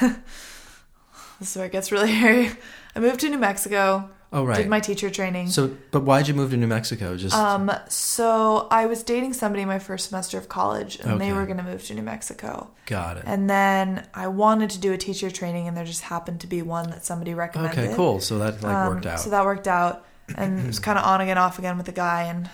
this 1.38 1.50
is 1.50 1.56
where 1.56 1.66
it 1.66 1.72
gets 1.72 1.92
really 1.92 2.10
hairy. 2.12 2.50
I 2.96 3.00
moved 3.00 3.20
to 3.20 3.28
New 3.28 3.38
Mexico, 3.38 4.10
Oh, 4.34 4.44
right. 4.44 4.56
did 4.56 4.68
my 4.68 4.80
teacher 4.80 5.10
training. 5.10 5.48
so, 5.50 5.76
but 5.90 6.04
why'd 6.04 6.26
you 6.26 6.32
move 6.34 6.52
to 6.52 6.56
New 6.56 6.66
Mexico? 6.66 7.16
Just 7.18 7.34
Um, 7.36 7.70
so 7.88 8.66
I 8.70 8.86
was 8.86 9.02
dating 9.02 9.34
somebody 9.34 9.64
my 9.66 9.78
first 9.78 10.08
semester 10.08 10.38
of 10.38 10.48
college, 10.48 10.98
and 11.00 11.20
they 11.20 11.32
were 11.34 11.44
going 11.44 11.58
to 11.58 11.62
move 11.62 11.84
to 11.84 11.94
New 11.94 12.02
Mexico. 12.02 12.70
got 12.86 13.18
it. 13.18 13.24
And 13.26 13.50
then 13.50 14.06
I 14.14 14.28
wanted 14.28 14.70
to 14.70 14.78
do 14.80 14.92
a 14.92 14.96
teacher 14.96 15.30
training, 15.30 15.68
and 15.68 15.76
there 15.76 15.84
just 15.84 16.02
happened 16.02 16.40
to 16.40 16.46
be 16.46 16.62
one 16.62 16.88
that 16.90 17.04
somebody 17.04 17.34
recommended. 17.34 17.78
Okay, 17.78 17.94
cool. 17.94 18.20
So 18.20 18.38
that 18.38 18.62
like 18.62 18.74
Um, 18.74 18.94
worked 18.94 19.06
out. 19.06 19.20
So 19.20 19.30
that 19.30 19.44
worked 19.44 19.68
out, 19.68 20.04
and 20.34 20.58
it 20.64 20.66
was 20.66 20.78
kind 20.78 20.98
of 20.98 21.04
on 21.04 21.20
again, 21.20 21.36
off 21.36 21.58
again 21.58 21.76
with 21.76 21.86
the 21.86 21.92
guy, 21.92 22.22
and 22.22 22.48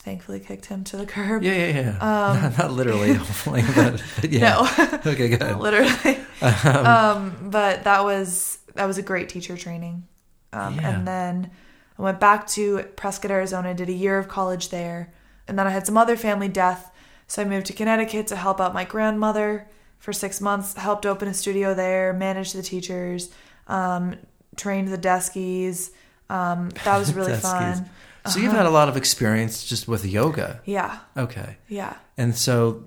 thankfully 0.00 0.38
kicked 0.38 0.66
him 0.66 0.84
to 0.84 0.96
the 0.98 1.06
curb. 1.06 1.42
yeah, 1.42 1.52
yeah, 1.52 1.80
yeah. 1.80 1.90
Um, 1.98 2.42
not, 2.42 2.58
not 2.58 2.70
literally, 2.72 3.12
hopefully, 3.14 3.62
but, 3.74 4.00
but 4.20 4.30
yeah. 4.30 4.40
No, 4.40 4.98
Okay, 5.06 5.30
good. 5.30 5.56
literally. 5.56 6.18
um, 6.42 7.48
but 7.50 7.84
that 7.84 8.04
was 8.04 8.58
that 8.74 8.84
was 8.86 8.98
a 8.98 9.02
great 9.02 9.28
teacher 9.28 9.56
training. 9.56 10.06
Um, 10.54 10.74
Yeah. 10.76 10.88
And 10.90 11.06
then 11.08 11.50
I 11.98 12.02
went 12.02 12.20
back 12.20 12.46
to 12.48 12.82
Prescott, 12.96 13.30
Arizona, 13.30 13.74
did 13.74 13.88
a 13.88 13.92
year 13.92 14.18
of 14.18 14.28
college 14.28 14.68
there, 14.70 15.12
and 15.48 15.58
then 15.58 15.66
I 15.66 15.70
had 15.70 15.86
some 15.86 15.96
other 15.96 16.16
family 16.16 16.48
death, 16.48 16.90
so 17.26 17.42
I 17.42 17.44
moved 17.44 17.66
to 17.66 17.72
Connecticut 17.72 18.26
to 18.28 18.36
help 18.36 18.60
out 18.60 18.72
my 18.74 18.84
grandmother 18.84 19.66
for 19.98 20.12
six 20.12 20.40
months. 20.40 20.74
Helped 20.74 21.06
open 21.06 21.28
a 21.28 21.34
studio 21.34 21.74
there, 21.74 22.12
managed 22.12 22.54
the 22.54 22.62
teachers, 22.62 23.30
um, 23.68 24.16
trained 24.56 24.88
the 24.88 24.98
deskies. 24.98 25.90
Um, 26.30 26.70
that 26.84 26.98
was 26.98 27.12
really 27.18 27.34
fun. 27.34 27.88
So 28.26 28.38
you've 28.38 28.48
Uh-huh. 28.48 28.58
had 28.58 28.66
a 28.66 28.70
lot 28.70 28.88
of 28.88 28.96
experience 28.96 29.64
just 29.64 29.86
with 29.86 30.04
yoga. 30.06 30.60
Yeah, 30.64 30.98
Okay. 31.16 31.56
yeah. 31.68 31.94
And 32.16 32.34
so 32.34 32.84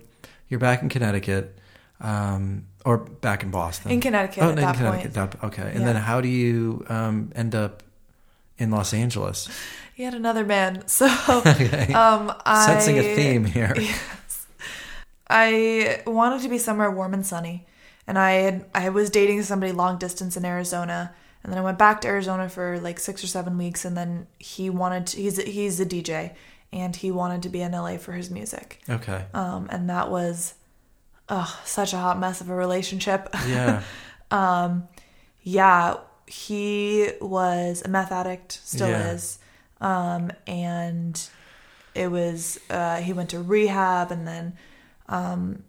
you're 0.50 0.60
back 0.60 0.82
in 0.82 0.90
Connecticut, 0.90 1.58
um, 2.02 2.66
or 2.88 2.98
back 2.98 3.44
in 3.44 3.52
Boston. 3.52 3.92
In 3.92 4.00
Connecticut 4.02 4.44
oh, 4.44 4.48
at 4.48 4.50
in 4.52 4.56
that 4.66 4.76
Connecticut. 4.78 5.14
That- 5.14 5.44
okay. 5.44 5.70
And 5.74 5.80
Yeah. 5.82 5.86
then 5.88 5.96
how 6.10 6.22
do 6.22 6.28
you 6.30 6.86
um, 6.90 7.32
end 7.36 7.54
up 7.54 7.84
in 8.58 8.72
Los 8.72 8.94
Angeles? 8.94 9.50
Yet 9.96 10.14
another 10.14 10.46
man. 10.46 10.84
So 10.88 11.06
Okay. 11.30 11.94
um, 11.94 12.32
I 12.46 12.66
Sensing 12.66 12.98
a 13.00 13.04
theme 13.16 13.46
here. 13.46 13.74
Yes, 13.90 14.48
I 15.30 16.02
wanted 16.08 16.42
to 16.44 16.50
be 16.50 16.58
somewhere 16.58 16.90
warm 16.90 17.14
and 17.14 17.26
sunny, 17.26 17.66
and 18.08 18.18
I 18.18 18.32
had 18.32 18.66
I 18.74 18.90
was 18.90 19.10
dating 19.10 19.44
somebody 19.44 19.74
long 19.74 19.98
distance 19.98 20.38
in 20.38 20.46
Arizona, 20.46 21.14
and 21.44 21.52
then 21.52 21.60
I 21.60 21.62
went 21.62 21.78
back 21.78 22.02
to 22.02 22.08
Arizona 22.08 22.48
for 22.50 22.80
like 22.80 23.00
six 23.00 23.24
or 23.24 23.28
seven 23.28 23.58
weeks, 23.58 23.84
and 23.86 23.98
then 23.98 24.28
he 24.40 24.70
wanted 24.70 25.08
to, 25.08 25.22
he's 25.22 25.38
a, 25.40 25.44
he's 25.44 25.80
a 25.82 25.86
DJ, 25.86 26.36
and 26.72 26.96
he 26.96 27.12
wanted 27.12 27.44
to 27.44 27.50
be 27.50 27.62
in 27.62 27.72
LA 27.74 27.98
for 27.98 28.14
his 28.14 28.30
music, 28.32 28.80
Okay. 28.90 29.26
um, 29.34 29.68
and 29.70 29.90
that 29.90 30.10
was, 30.10 30.54
oh, 31.30 31.60
such 31.66 31.94
a 31.94 31.98
hot 31.98 32.20
mess 32.20 32.42
of 32.42 32.50
a 32.50 32.56
relationship. 32.56 33.34
Yeah. 33.48 33.82
um, 34.32 34.88
yeah, 35.42 35.96
he 36.26 37.10
was 37.22 37.82
a 37.86 37.88
meth 37.90 38.12
addict, 38.12 38.52
still 38.64 38.90
Yeah. 38.90 39.12
is, 39.12 39.40
um, 39.80 40.32
and 40.46 41.30
it 41.96 42.12
was 42.12 42.60
uh, 42.70 42.98
he 42.98 43.14
went 43.14 43.30
to 43.30 43.40
rehab, 43.42 44.12
and 44.12 44.28
then 44.28 44.54
um, 45.08 45.64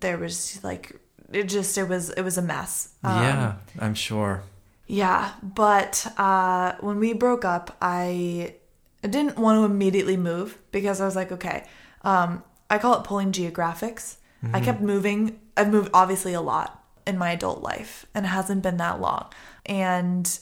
there 0.00 0.18
was 0.18 0.62
like 0.64 0.96
it 1.32 1.44
just 1.44 1.78
it 1.78 1.88
was 1.88 2.10
it 2.10 2.22
was 2.22 2.36
a 2.38 2.42
mess. 2.42 2.94
Um, 3.04 3.22
yeah, 3.22 3.54
I'm 3.78 3.94
sure. 3.94 4.42
yeah, 4.86 5.32
but 5.42 6.06
uh, 6.18 6.74
when 6.80 6.98
we 6.98 7.12
broke 7.12 7.44
up, 7.44 7.76
I 7.80 8.54
didn't 9.02 9.38
want 9.38 9.58
to 9.58 9.64
immediately 9.64 10.16
move 10.16 10.58
because 10.72 11.00
I 11.00 11.04
was 11.04 11.14
like, 11.16 11.30
okay, 11.32 11.64
um, 12.02 12.42
I 12.68 12.78
call 12.78 12.98
it 13.00 13.04
pulling 13.04 13.30
geographics. 13.32 14.16
I 14.52 14.60
kept 14.60 14.80
moving. 14.80 15.38
I've 15.56 15.70
moved 15.70 15.90
obviously 15.94 16.32
a 16.32 16.40
lot 16.40 16.84
in 17.06 17.18
my 17.18 17.30
adult 17.30 17.62
life, 17.62 18.06
and 18.14 18.26
it 18.26 18.30
hasn't 18.30 18.62
been 18.62 18.76
that 18.78 19.00
long. 19.00 19.32
And 19.66 20.38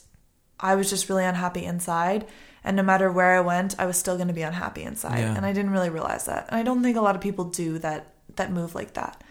I 0.58 0.74
was 0.74 0.90
just 0.90 1.08
really 1.08 1.24
unhappy 1.24 1.64
inside. 1.64 2.26
And 2.62 2.76
no 2.76 2.82
matter 2.82 3.10
where 3.10 3.36
I 3.36 3.40
went, 3.40 3.74
I 3.78 3.86
was 3.86 3.96
still 3.96 4.16
going 4.16 4.28
to 4.28 4.34
be 4.34 4.42
unhappy 4.42 4.82
inside. 4.82 5.20
Yeah. 5.20 5.34
And 5.34 5.46
I 5.46 5.52
didn't 5.52 5.70
really 5.70 5.88
realize 5.88 6.26
that. 6.26 6.46
And 6.48 6.58
I 6.58 6.62
don't 6.62 6.82
think 6.82 6.96
a 6.96 7.00
lot 7.00 7.14
of 7.14 7.22
people 7.22 7.46
do 7.46 7.78
that 7.78 8.12
that 8.36 8.52
move 8.52 8.74
like 8.74 8.94
that. 8.94 9.22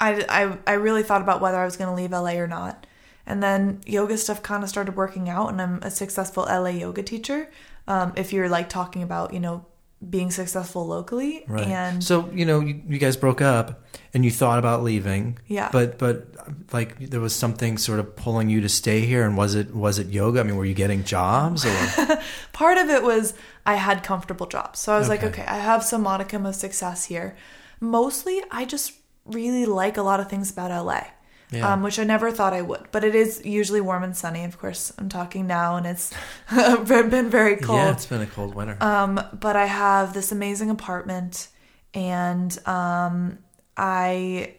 I, 0.00 0.24
I, 0.28 0.58
I 0.66 0.74
really 0.74 1.02
thought 1.02 1.20
about 1.20 1.40
whether 1.40 1.58
I 1.58 1.64
was 1.64 1.76
going 1.76 1.88
to 1.88 1.94
leave 1.94 2.10
LA 2.10 2.40
or 2.40 2.46
not. 2.46 2.86
And 3.26 3.42
then 3.42 3.80
yoga 3.86 4.16
stuff 4.16 4.42
kind 4.42 4.64
of 4.64 4.70
started 4.70 4.96
working 4.96 5.28
out, 5.28 5.50
and 5.50 5.60
I'm 5.60 5.82
a 5.82 5.90
successful 5.90 6.44
LA 6.44 6.70
yoga 6.70 7.02
teacher. 7.02 7.50
Um, 7.86 8.12
if 8.16 8.32
you're 8.32 8.48
like 8.48 8.68
talking 8.68 9.02
about, 9.02 9.34
you 9.34 9.40
know, 9.40 9.66
being 10.08 10.30
successful 10.30 10.86
locally. 10.86 11.44
Right. 11.46 11.66
And 11.66 12.02
so 12.02 12.30
you 12.32 12.46
know, 12.46 12.60
you, 12.60 12.80
you 12.88 12.98
guys 12.98 13.16
broke 13.16 13.40
up, 13.42 13.84
and 14.14 14.24
you 14.24 14.30
thought 14.30 14.58
about 14.58 14.82
leaving. 14.82 15.38
Yeah. 15.46 15.68
But 15.72 15.98
but 15.98 16.28
like 16.72 16.98
there 17.10 17.20
was 17.20 17.34
something 17.34 17.76
sort 17.78 18.00
of 18.00 18.16
pulling 18.16 18.48
you 18.48 18.60
to 18.62 18.68
stay 18.68 19.00
here, 19.00 19.24
and 19.26 19.36
was 19.36 19.54
it 19.54 19.74
was 19.74 19.98
it 19.98 20.06
yoga? 20.08 20.40
I 20.40 20.42
mean, 20.44 20.56
were 20.56 20.64
you 20.64 20.74
getting 20.74 21.04
jobs 21.04 21.66
or? 21.66 22.18
part 22.52 22.78
of 22.78 22.88
it 22.88 23.02
was 23.02 23.34
I 23.66 23.74
had 23.74 24.02
comfortable 24.02 24.46
jobs. 24.46 24.78
So 24.80 24.92
I 24.94 24.98
was 24.98 25.08
like, 25.08 25.22
Okay. 25.22 25.42
okay, 25.42 25.44
I 25.46 25.58
have 25.58 25.84
some 25.84 26.02
modicum 26.02 26.46
of 26.46 26.54
success 26.54 27.04
here. 27.04 27.36
Mostly, 27.80 28.42
I 28.50 28.64
just 28.64 28.92
really 29.26 29.66
like 29.66 29.96
a 29.96 30.02
lot 30.02 30.18
of 30.20 30.28
things 30.28 30.50
about 30.50 30.70
LA. 30.70 31.04
Yeah. 31.52 31.72
Um, 31.72 31.82
which 31.82 31.98
I 31.98 32.04
never 32.04 32.30
thought 32.30 32.52
I 32.52 32.62
would, 32.62 32.86
but 32.92 33.02
it 33.02 33.14
is 33.16 33.44
usually 33.44 33.80
warm 33.80 34.04
and 34.04 34.16
sunny. 34.16 34.44
Of 34.44 34.56
course, 34.58 34.92
I'm 34.98 35.08
talking 35.08 35.46
now, 35.48 35.76
and 35.76 35.84
it's 35.86 36.12
been 36.50 37.28
very 37.28 37.56
cold. 37.56 37.78
Yeah, 37.78 37.90
it's 37.90 38.06
been 38.06 38.20
a 38.20 38.26
cold 38.26 38.54
winter. 38.54 38.76
Um, 38.80 39.20
but 39.32 39.56
I 39.56 39.66
have 39.66 40.14
this 40.14 40.30
amazing 40.30 40.70
apartment, 40.70 41.48
and 41.92 42.56
um, 42.68 43.38
I 43.76 44.54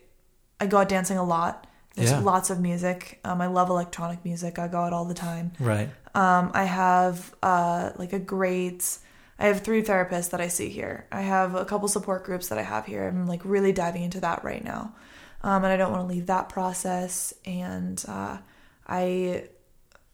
I 0.59 0.67
go 0.67 0.77
out 0.77 0.89
dancing 0.89 1.17
a 1.17 1.23
lot. 1.23 1.65
There's 1.95 2.11
Yeah. 2.11 2.19
lots 2.19 2.49
of 2.49 2.59
music. 2.59 3.19
Um, 3.23 3.41
I 3.41 3.47
love 3.47 3.69
electronic 3.69 4.23
music. 4.23 4.59
I 4.59 4.67
go 4.67 4.79
out 4.79 4.93
all 4.93 5.05
the 5.05 5.13
time. 5.13 5.53
right. 5.59 5.89
Um, 6.13 6.51
I 6.53 6.65
have 6.65 7.33
uh, 7.41 7.91
like 7.97 8.11
a 8.13 8.19
great. 8.19 8.97
I 9.39 9.47
have 9.47 9.61
three 9.61 9.81
therapists 9.81 10.29
that 10.31 10.41
I 10.41 10.49
see 10.49 10.69
here. 10.69 11.07
I 11.11 11.21
have 11.21 11.55
a 11.55 11.63
couple 11.65 11.87
support 11.87 12.23
groups 12.25 12.49
that 12.49 12.57
I 12.57 12.63
have 12.63 12.85
here. 12.85 13.07
I'm 13.07 13.25
like 13.27 13.41
really 13.45 13.71
diving 13.71 14.03
into 14.03 14.19
that 14.19 14.43
right 14.43 14.63
now, 14.63 14.93
um, 15.43 15.63
and 15.63 15.73
I 15.73 15.77
don't 15.77 15.91
want 15.91 16.03
to 16.07 16.13
leave 16.13 16.27
that 16.27 16.49
process. 16.49 17.33
And 17.45 18.03
uh, 18.07 18.37
I 18.87 19.45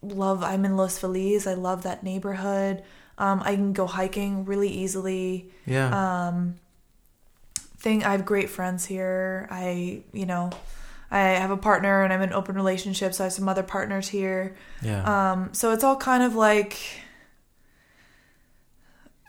love. 0.02 0.44
I'm 0.44 0.66
in 0.66 0.78
Los 0.78 0.98
Feliz. 1.00 1.48
I 1.48 1.54
love 1.54 1.84
that 1.84 2.04
neighborhood. 2.04 2.84
Um, 3.18 3.42
I 3.44 3.56
can 3.56 3.74
go 3.74 3.88
hiking 3.88 4.46
really 4.46 4.70
easily. 4.70 5.52
Yeah. 5.66 6.28
Um, 6.28 6.56
thing 7.80 8.04
I 8.04 8.12
have 8.12 8.26
great 8.26 8.50
friends 8.50 8.86
here. 8.86 9.48
I 9.52 10.04
you 10.14 10.26
know, 10.26 10.52
I 11.12 11.20
have 11.20 11.52
a 11.52 11.58
partner 11.58 12.04
and 12.04 12.14
I'm 12.14 12.22
in 12.22 12.34
open 12.34 12.56
relationships. 12.56 13.18
So 13.18 13.24
I 13.24 13.26
have 13.26 13.34
some 13.34 13.50
other 13.50 13.64
partners 13.64 14.08
here. 14.08 14.56
yeah. 14.82 15.32
Um, 15.32 15.54
so 15.54 15.72
it's 15.72 15.84
all 15.84 15.96
kind 15.98 16.24
of 16.24 16.36
like 16.36 16.78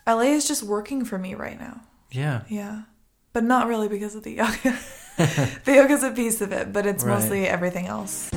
LA 0.07 0.21
is 0.33 0.47
just 0.47 0.63
working 0.63 1.05
for 1.05 1.17
me 1.17 1.35
right 1.35 1.59
now. 1.59 1.81
yeah. 2.11 2.43
Yeah. 2.47 2.83
But 3.31 3.43
not 3.43 3.67
really 3.67 3.87
because 3.87 4.15
of 4.15 4.23
the 4.23 4.31
yoga. 4.31 4.77
the 5.65 5.73
yoga's 5.73 6.03
a 6.03 6.11
piece 6.11 6.39
of 6.41 6.51
it, 6.53 6.71
but 6.71 6.85
it's 6.85 7.03
Right. 7.03 7.19
mostly 7.19 7.47
everything 7.47 7.87
else. 7.87 8.29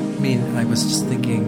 I 0.00 0.20
mean, 0.20 0.42
I 0.56 0.64
was 0.64 0.82
just 0.84 1.06
thinking. 1.06 1.46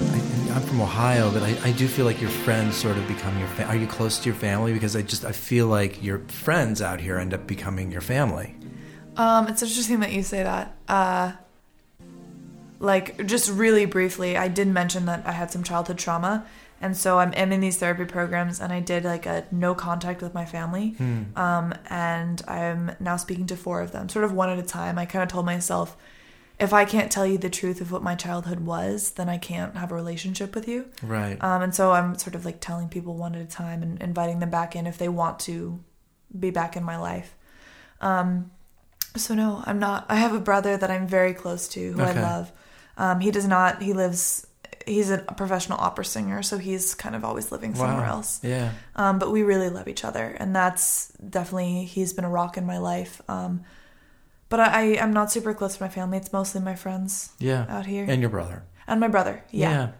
I, 0.00 0.54
I'm 0.56 0.62
from 0.62 0.80
Ohio, 0.80 1.30
but 1.30 1.42
I, 1.42 1.56
I 1.64 1.72
do 1.72 1.86
feel 1.88 2.04
like 2.06 2.20
your 2.20 2.30
friends 2.30 2.76
sort 2.76 2.96
of 2.96 3.06
become 3.08 3.38
your. 3.38 3.48
Fa- 3.48 3.64
are 3.66 3.76
you 3.76 3.86
close 3.86 4.18
to 4.20 4.26
your 4.26 4.34
family? 4.34 4.72
Because 4.72 4.96
I 4.96 5.02
just 5.02 5.24
I 5.24 5.32
feel 5.32 5.66
like 5.66 6.02
your 6.02 6.20
friends 6.28 6.80
out 6.80 7.00
here 7.00 7.18
end 7.18 7.34
up 7.34 7.46
becoming 7.46 7.90
your 7.92 8.00
family. 8.00 8.54
Um, 9.16 9.48
it's 9.48 9.62
interesting 9.62 10.00
that 10.00 10.12
you 10.12 10.22
say 10.22 10.42
that. 10.42 10.76
Uh, 10.88 11.32
like 12.78 13.26
just 13.26 13.50
really 13.50 13.86
briefly, 13.86 14.36
I 14.36 14.48
did 14.48 14.68
mention 14.68 15.06
that 15.06 15.26
I 15.26 15.32
had 15.32 15.50
some 15.50 15.62
childhood 15.62 15.98
trauma, 15.98 16.46
and 16.80 16.96
so 16.96 17.18
I'm 17.18 17.32
in 17.32 17.60
these 17.60 17.78
therapy 17.78 18.04
programs, 18.04 18.60
and 18.60 18.72
I 18.72 18.80
did 18.80 19.04
like 19.04 19.26
a 19.26 19.46
no 19.50 19.74
contact 19.74 20.22
with 20.22 20.34
my 20.34 20.44
family. 20.44 20.94
Um, 21.36 21.74
and 21.88 22.42
I'm 22.46 22.92
now 23.00 23.16
speaking 23.16 23.46
to 23.46 23.56
four 23.56 23.80
of 23.80 23.92
them, 23.92 24.08
sort 24.08 24.24
of 24.24 24.32
one 24.32 24.50
at 24.50 24.58
a 24.58 24.62
time. 24.62 24.98
I 24.98 25.06
kind 25.06 25.22
of 25.22 25.28
told 25.28 25.46
myself, 25.46 25.96
if 26.58 26.72
I 26.72 26.84
can't 26.84 27.10
tell 27.12 27.26
you 27.26 27.38
the 27.38 27.50
truth 27.50 27.80
of 27.80 27.92
what 27.92 28.02
my 28.02 28.14
childhood 28.14 28.60
was, 28.60 29.12
then 29.12 29.28
I 29.28 29.36
can't 29.38 29.76
have 29.76 29.90
a 29.92 29.94
relationship 29.94 30.54
with 30.54 30.66
you. 30.68 30.86
Right. 31.02 31.42
Um, 31.42 31.62
and 31.62 31.74
so 31.74 31.92
I'm 31.92 32.16
sort 32.18 32.34
of 32.34 32.44
like 32.44 32.60
telling 32.60 32.88
people 32.88 33.14
one 33.14 33.34
at 33.34 33.42
a 33.42 33.46
time 33.46 33.82
and 33.82 34.00
inviting 34.02 34.38
them 34.40 34.50
back 34.50 34.74
in 34.76 34.86
if 34.86 34.96
they 34.98 35.08
want 35.08 35.38
to 35.40 35.80
be 36.38 36.50
back 36.50 36.76
in 36.76 36.82
my 36.82 36.96
life. 36.98 37.34
Um, 38.00 38.50
so 39.16 39.34
no, 39.34 39.62
I'm 39.66 39.78
not. 39.78 40.06
I 40.08 40.16
have 40.16 40.34
a 40.34 40.40
brother 40.40 40.76
that 40.76 40.90
I'm 40.90 41.06
very 41.06 41.32
close 41.32 41.68
to 41.68 41.92
who 41.92 42.02
Okay. 42.02 42.18
I 42.18 42.22
love. 42.22 42.52
Um, 42.96 43.20
he 43.20 43.30
does 43.30 43.46
not. 43.46 43.82
He 43.82 43.92
lives. 43.92 44.46
He's 44.86 45.10
a 45.10 45.18
professional 45.18 45.78
opera 45.80 46.04
singer, 46.04 46.42
so 46.42 46.58
he's 46.58 46.94
kind 46.94 47.16
of 47.16 47.24
always 47.24 47.50
living 47.50 47.74
somewhere 47.74 48.06
wow. 48.06 48.12
else. 48.18 48.40
Yeah. 48.44 48.70
Um, 48.94 49.18
but 49.18 49.32
we 49.32 49.42
really 49.42 49.68
love 49.68 49.88
each 49.88 50.04
other, 50.04 50.36
and 50.38 50.54
that's 50.54 51.08
definitely 51.28 51.84
he's 51.84 52.12
been 52.12 52.24
a 52.24 52.30
rock 52.30 52.56
in 52.56 52.64
my 52.66 52.78
life. 52.78 53.20
Um, 53.28 53.64
but 54.48 54.60
I, 54.60 54.66
I 54.66 54.82
am 55.02 55.12
not 55.12 55.32
super 55.32 55.52
close 55.54 55.76
to 55.76 55.82
my 55.82 55.88
family. 55.88 56.18
It's 56.18 56.32
mostly 56.32 56.60
my 56.60 56.76
friends 56.76 57.32
Yeah. 57.40 57.66
out 57.68 57.86
here 57.86 58.06
And 58.08 58.20
your 58.20 58.30
brother. 58.30 58.62
and 58.86 59.00
my 59.00 59.08
brother. 59.08 59.42
Yeah, 59.50 59.90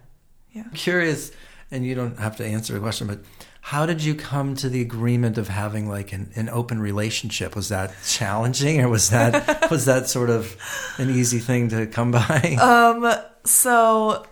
yeah. 0.52 0.62
I'm 0.66 0.70
curious, 0.70 1.32
and 1.72 1.84
you 1.84 1.96
don't 1.96 2.16
have 2.20 2.36
to 2.36 2.46
answer 2.46 2.72
the 2.72 2.78
question, 2.78 3.08
but 3.08 3.18
how 3.66 3.84
did 3.84 4.04
you 4.04 4.14
come 4.14 4.54
to 4.54 4.68
the 4.68 4.80
agreement 4.80 5.36
of 5.36 5.48
having 5.48 5.88
like 5.88 6.12
an, 6.12 6.30
an 6.36 6.48
open 6.48 6.78
relationship? 6.78 7.56
Was 7.56 7.68
that 7.70 7.92
challenging, 8.06 8.80
or 8.80 8.88
was 8.88 9.10
that 9.10 9.68
was 9.72 9.86
that 9.86 10.08
sort 10.08 10.30
of 10.30 10.56
an 10.98 11.10
easy 11.10 11.40
thing 11.40 11.68
to 11.70 11.88
come 11.88 12.12
by? 12.12 12.56
Um, 12.60 13.12
so 13.44 14.24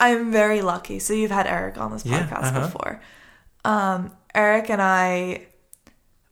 I'm 0.00 0.32
very 0.32 0.62
lucky. 0.62 0.98
So 0.98 1.14
you've 1.14 1.30
had 1.30 1.46
Eric 1.46 1.78
on 1.78 1.92
this 1.92 2.04
Yeah, 2.04 2.26
podcast 2.26 2.42
uh-huh. 2.42 2.60
before. 2.66 3.00
Um, 3.64 4.10
Eric 4.34 4.68
and 4.68 4.82
I 4.82 5.46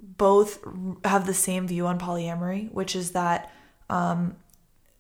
both 0.01 0.59
have 1.05 1.25
the 1.25 1.35
same 1.35 1.69
view 1.69 1.87
on 1.87 2.01
polyamory, 2.01 2.73
which 2.73 2.97
is 2.97 3.13
that 3.13 3.53
um, 3.89 4.35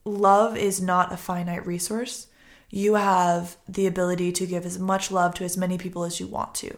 love 0.04 0.56
is 0.56 0.80
not 0.80 1.12
a 1.12 1.16
finite 1.16 1.66
resource. 1.66 2.28
You 2.74 2.94
have 2.94 3.56
the 3.68 3.86
ability 3.86 4.32
to 4.32 4.46
give 4.46 4.64
as 4.64 4.78
much 4.78 5.10
love 5.10 5.34
to 5.34 5.44
as 5.44 5.56
many 5.58 5.76
people 5.76 6.04
as 6.04 6.18
you 6.18 6.26
want 6.26 6.54
to. 6.56 6.74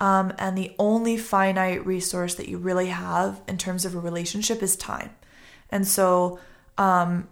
Um, 0.00 0.32
and 0.36 0.58
the 0.58 0.74
only 0.78 1.16
finite 1.16 1.86
resource 1.86 2.34
that 2.34 2.48
you 2.48 2.58
really 2.58 2.88
have 2.88 3.40
in 3.46 3.56
terms 3.56 3.84
of 3.84 3.94
a 3.94 4.00
relationship 4.00 4.62
is 4.64 4.74
time. 4.76 5.10
And 5.70 5.86
so, 5.86 6.40
um, 6.76 7.28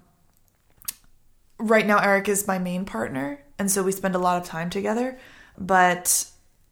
right 1.58 1.86
now 1.86 1.98
Eric 1.98 2.28
is 2.28 2.46
my 2.46 2.58
main 2.58 2.84
partner, 2.84 3.40
and 3.58 3.70
so 3.70 3.82
we 3.82 3.90
spend 3.90 4.14
a 4.14 4.18
lot 4.18 4.40
of 4.40 4.46
time 4.46 4.70
together. 4.70 5.18
But 5.58 6.26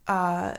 uh, 0.07 0.55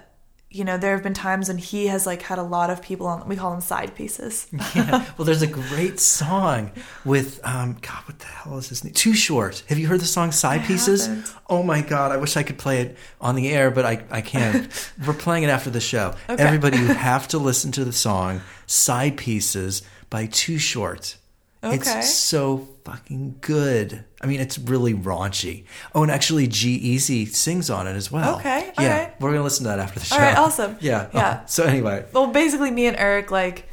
you 0.56 0.64
know, 0.64 0.78
there 0.78 0.94
have 0.94 1.04
been 1.04 1.14
times 1.14 1.50
when 1.50 1.58
he 1.58 1.88
has 1.88 2.06
like 2.06 2.22
had 2.22 2.40
a 2.40 2.44
lot 2.44 2.70
of 2.70 2.82
people 2.82 3.08
on. 3.08 3.28
We 3.28 3.36
call 3.36 3.52
them 3.52 3.60
side 3.60 3.94
pieces. 3.94 4.48
yeah. 4.76 5.06
Well, 5.18 5.26
there's 5.26 5.42
a 5.42 5.48
great 5.48 6.00
song 6.00 6.72
with 7.04 7.42
um, 7.44 7.78
God. 7.82 8.04
What 8.06 8.20
the 8.20 8.26
hell 8.26 8.58
is 8.58 8.70
his 8.70 8.84
name? 8.84 8.94
Too 8.94 9.14
Short. 9.14 9.64
Have 9.68 9.78
you 9.78 9.88
heard 9.88 10.00
the 10.00 10.06
song 10.06 10.32
Side 10.32 10.62
I 10.62 10.66
Pieces? 10.66 11.08
haven't. 11.08 11.34
Oh 11.50 11.62
my 11.62 11.82
God! 11.82 12.12
I 12.12 12.18
wish 12.18 12.38
I 12.38 12.44
could 12.44 12.58
play 12.58 12.82
it 12.82 12.98
on 13.20 13.36
the 13.36 13.50
air, 13.50 13.70
but 13.70 13.86
I 13.86 14.04
I 14.10 14.22
can't. 14.22 14.68
We're 15.06 15.14
playing 15.14 15.44
it 15.44 15.50
after 15.50 15.70
the 15.70 15.82
show. 15.82 16.16
Okay. 16.30 16.42
Everybody, 16.42 16.78
you 16.78 16.88
have 16.88 17.28
to 17.30 17.38
listen 17.38 17.72
to 17.74 17.84
the 17.84 17.94
song 17.94 18.42
Side 18.66 19.18
Pieces 19.18 19.82
by 20.10 20.28
Too 20.28 20.58
Short. 20.58 21.18
Okay. 21.66 22.00
It's 22.00 22.14
so 22.14 22.68
fucking 22.84 23.38
good. 23.42 24.04
I 24.22 24.28
mean, 24.28 24.40
it's 24.40 24.58
really 24.60 24.94
raunchy. 24.94 25.66
Oh, 25.94 26.04
and 26.04 26.12
actually, 26.12 26.48
G-Eazy 26.48 27.28
sings 27.34 27.70
on 27.70 27.88
it 27.88 27.96
as 27.96 28.12
well. 28.12 28.38
Okay, 28.38 28.72
Yeah, 28.80 28.84
alright. 28.84 29.22
we're 29.22 29.32
gonna 29.32 29.44
listen 29.44 29.64
to 29.64 29.70
that 29.70 29.80
after 29.80 30.00
the 30.00 30.06
show. 30.06 30.16
All 30.16 30.22
right, 30.22 30.38
awesome. 30.38 30.78
Yeah. 30.82 31.08
Yeah. 31.14 31.46
So 31.46 31.64
anyway, 31.64 32.06
Well, 32.14 32.28
basically, 32.28 32.72
me 32.72 32.86
and 32.88 32.96
Eric 32.98 33.32
like 33.32 33.68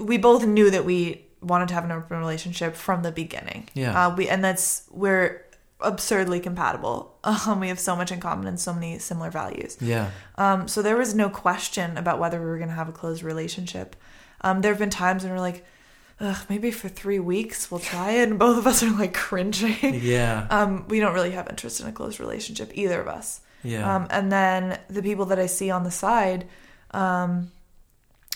we 0.00 0.18
both 0.18 0.44
knew 0.46 0.70
that 0.70 0.84
we 0.84 1.24
wanted 1.40 1.68
to 1.68 1.74
have 1.74 1.84
an 1.84 1.92
open 1.92 2.18
relationship 2.18 2.74
from 2.74 3.02
the 3.02 3.12
beginning. 3.12 3.68
Yeah. 3.74 4.06
Uh, 4.08 4.14
we 4.16 4.28
and 4.28 4.42
that's 4.42 4.82
we're 4.90 5.44
absurdly 5.80 6.40
compatible. 6.40 7.14
Um, 7.46 7.60
we 7.60 7.68
have 7.68 7.78
so 7.78 7.94
much 7.94 8.10
in 8.10 8.20
common 8.20 8.46
and 8.46 8.58
so 8.58 8.72
many 8.72 8.98
similar 8.98 9.30
values. 9.30 9.76
yeah. 9.82 10.10
Um, 10.36 10.66
so 10.66 10.80
there 10.80 10.96
was 10.96 11.14
no 11.14 11.28
question 11.28 11.98
about 11.98 12.18
whether 12.18 12.40
we 12.40 12.46
were 12.46 12.56
going 12.56 12.70
to 12.70 12.74
have 12.74 12.88
a 12.88 12.92
closed 12.92 13.22
relationship. 13.22 13.96
Um, 14.40 14.62
there 14.62 14.72
have 14.72 14.78
been 14.78 14.88
times 14.88 15.24
when 15.24 15.32
we're 15.32 15.40
like, 15.40 15.62
Ugh, 16.20 16.36
maybe 16.48 16.70
for 16.72 16.88
three 16.88 17.20
weeks 17.20 17.70
we'll 17.70 17.80
try 17.80 18.12
it, 18.12 18.28
and 18.28 18.38
both 18.38 18.58
of 18.58 18.66
us 18.66 18.82
are 18.82 18.90
like 18.90 19.14
cringing. 19.14 20.00
Yeah. 20.02 20.46
Um, 20.50 20.86
we 20.88 20.98
don't 21.00 21.14
really 21.14 21.30
have 21.32 21.48
interest 21.48 21.80
in 21.80 21.86
a 21.86 21.92
closed 21.92 22.18
relationship, 22.18 22.72
either 22.74 23.00
of 23.00 23.06
us. 23.08 23.40
Yeah. 23.62 23.96
Um, 23.96 24.06
and 24.10 24.30
then 24.32 24.78
the 24.88 25.02
people 25.02 25.26
that 25.26 25.38
I 25.38 25.46
see 25.46 25.70
on 25.70 25.84
the 25.84 25.90
side, 25.90 26.46
um, 26.92 27.52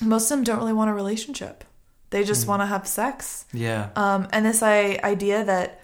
most 0.00 0.30
of 0.30 0.36
them 0.36 0.44
don't 0.44 0.58
really 0.58 0.72
want 0.72 0.90
a 0.90 0.94
relationship. 0.94 1.64
They 2.10 2.24
just 2.24 2.46
want 2.46 2.60
to 2.60 2.66
have 2.66 2.86
sex. 2.86 3.46
yeah. 3.52 3.88
Um, 3.96 4.28
and 4.32 4.44
this 4.44 4.62
I, 4.62 5.00
idea 5.02 5.44
that 5.44 5.80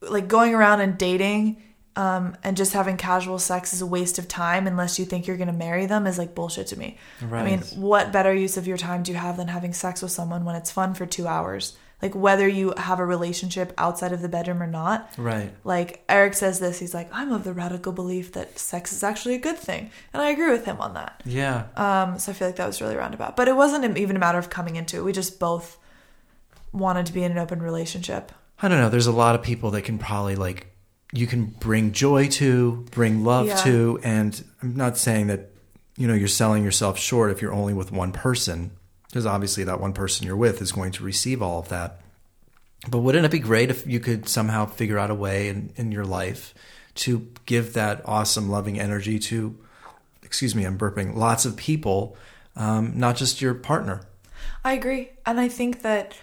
like 0.00 0.28
going 0.28 0.54
around 0.54 0.80
and 0.80 0.96
dating 0.96 1.62
um, 1.96 2.36
and 2.44 2.56
just 2.56 2.74
having 2.74 2.98
casual 2.98 3.38
sex 3.38 3.72
is 3.72 3.80
a 3.80 3.86
waste 3.86 4.18
of 4.18 4.28
time 4.28 4.66
unless 4.66 4.98
you 4.98 5.06
think 5.06 5.26
you're 5.26 5.38
going 5.38 5.46
to 5.46 5.52
marry 5.52 5.86
them 5.86 6.06
is 6.06 6.18
like 6.18 6.34
bullshit 6.34 6.66
to 6.68 6.78
me. 6.78 6.98
Right. 7.22 7.40
I 7.40 7.44
mean, 7.44 7.60
what 7.74 8.12
better 8.12 8.34
use 8.34 8.56
of 8.58 8.66
your 8.66 8.76
time 8.76 9.02
do 9.02 9.12
you 9.12 9.18
have 9.18 9.38
than 9.38 9.48
having 9.48 9.72
sex 9.72 10.02
with 10.02 10.12
someone 10.12 10.44
when 10.44 10.56
it's 10.56 10.70
fun 10.70 10.92
for 10.92 11.06
two 11.06 11.26
hours? 11.26 11.76
Like 12.02 12.14
whether 12.14 12.46
you 12.46 12.74
have 12.76 12.98
a 12.98 13.06
relationship 13.06 13.72
outside 13.78 14.12
of 14.12 14.20
the 14.20 14.28
bedroom 14.28 14.62
or 14.62 14.66
not. 14.66 15.10
Right. 15.16 15.50
Like 15.64 16.04
Eric 16.10 16.34
says 16.34 16.60
this, 16.60 16.78
he's 16.78 16.92
like, 16.92 17.08
I'm 17.10 17.32
of 17.32 17.44
the 17.44 17.54
radical 17.54 17.92
belief 17.92 18.32
that 18.32 18.58
sex 18.58 18.92
is 18.92 19.02
actually 19.02 19.36
a 19.36 19.38
good 19.38 19.56
thing, 19.56 19.90
and 20.12 20.22
I 20.22 20.28
agree 20.28 20.50
with 20.50 20.66
him 20.66 20.78
on 20.78 20.92
that. 20.92 21.22
Yeah. 21.24 21.64
Um, 21.76 22.18
so 22.18 22.32
I 22.32 22.34
feel 22.34 22.48
like 22.48 22.56
that 22.56 22.66
was 22.66 22.82
really 22.82 22.96
roundabout, 22.96 23.34
but 23.34 23.48
it 23.48 23.56
wasn't 23.56 23.96
even 23.96 24.14
a 24.14 24.18
matter 24.18 24.36
of 24.36 24.50
coming 24.50 24.76
into 24.76 24.98
it. 24.98 25.04
We 25.04 25.12
just 25.12 25.40
both 25.40 25.78
wanted 26.70 27.06
to 27.06 27.14
be 27.14 27.24
in 27.24 27.32
an 27.32 27.38
open 27.38 27.62
relationship. 27.62 28.30
I 28.60 28.68
don't 28.68 28.78
know. 28.78 28.90
There's 28.90 29.06
a 29.06 29.12
lot 29.12 29.34
of 29.34 29.42
people 29.42 29.70
that 29.70 29.82
can 29.82 29.98
probably 29.98 30.36
like 30.36 30.66
you 31.12 31.26
can 31.26 31.46
bring 31.46 31.92
joy 31.92 32.28
to, 32.28 32.84
bring 32.90 33.24
love 33.24 33.46
Yeah. 33.46 33.56
to, 33.64 34.00
and 34.02 34.42
I'm 34.62 34.76
not 34.76 34.96
saying 34.96 35.28
that 35.28 35.50
you 35.96 36.06
know 36.06 36.14
you're 36.14 36.28
selling 36.28 36.64
yourself 36.64 36.98
short 36.98 37.30
if 37.30 37.40
you're 37.40 37.52
only 37.52 37.72
with 37.74 37.92
one 37.92 38.12
person, 38.12 38.70
because 39.08 39.26
obviously 39.26 39.64
that 39.64 39.80
one 39.80 39.92
person 39.92 40.26
you're 40.26 40.36
with 40.36 40.60
is 40.60 40.72
going 40.72 40.92
to 40.92 41.04
receive 41.04 41.42
all 41.42 41.58
of 41.60 41.68
that. 41.68 42.00
But 42.88 42.98
wouldn't 42.98 43.24
it 43.24 43.30
be 43.30 43.38
great 43.38 43.70
if 43.70 43.86
you 43.86 43.98
could 44.00 44.28
somehow 44.28 44.66
figure 44.66 44.98
out 44.98 45.10
a 45.10 45.14
way 45.14 45.48
in, 45.48 45.72
in 45.76 45.90
your 45.92 46.04
life 46.04 46.54
to 46.96 47.26
give 47.46 47.72
that 47.72 48.02
awesome, 48.04 48.48
loving 48.50 48.78
energy 48.78 49.18
to, 49.18 49.56
excuse 50.22 50.54
me, 50.54 50.64
I'm 50.64 50.78
burping, 50.78 51.14
lots 51.14 51.44
of 51.46 51.56
people, 51.56 52.16
um, 52.54 52.92
not 52.98 53.16
just 53.16 53.40
your 53.40 53.54
partner? 53.54 54.02
I 54.64 54.74
agree. 54.74 55.10
And 55.24 55.40
I 55.40 55.48
think 55.48 55.82
that 55.82 56.16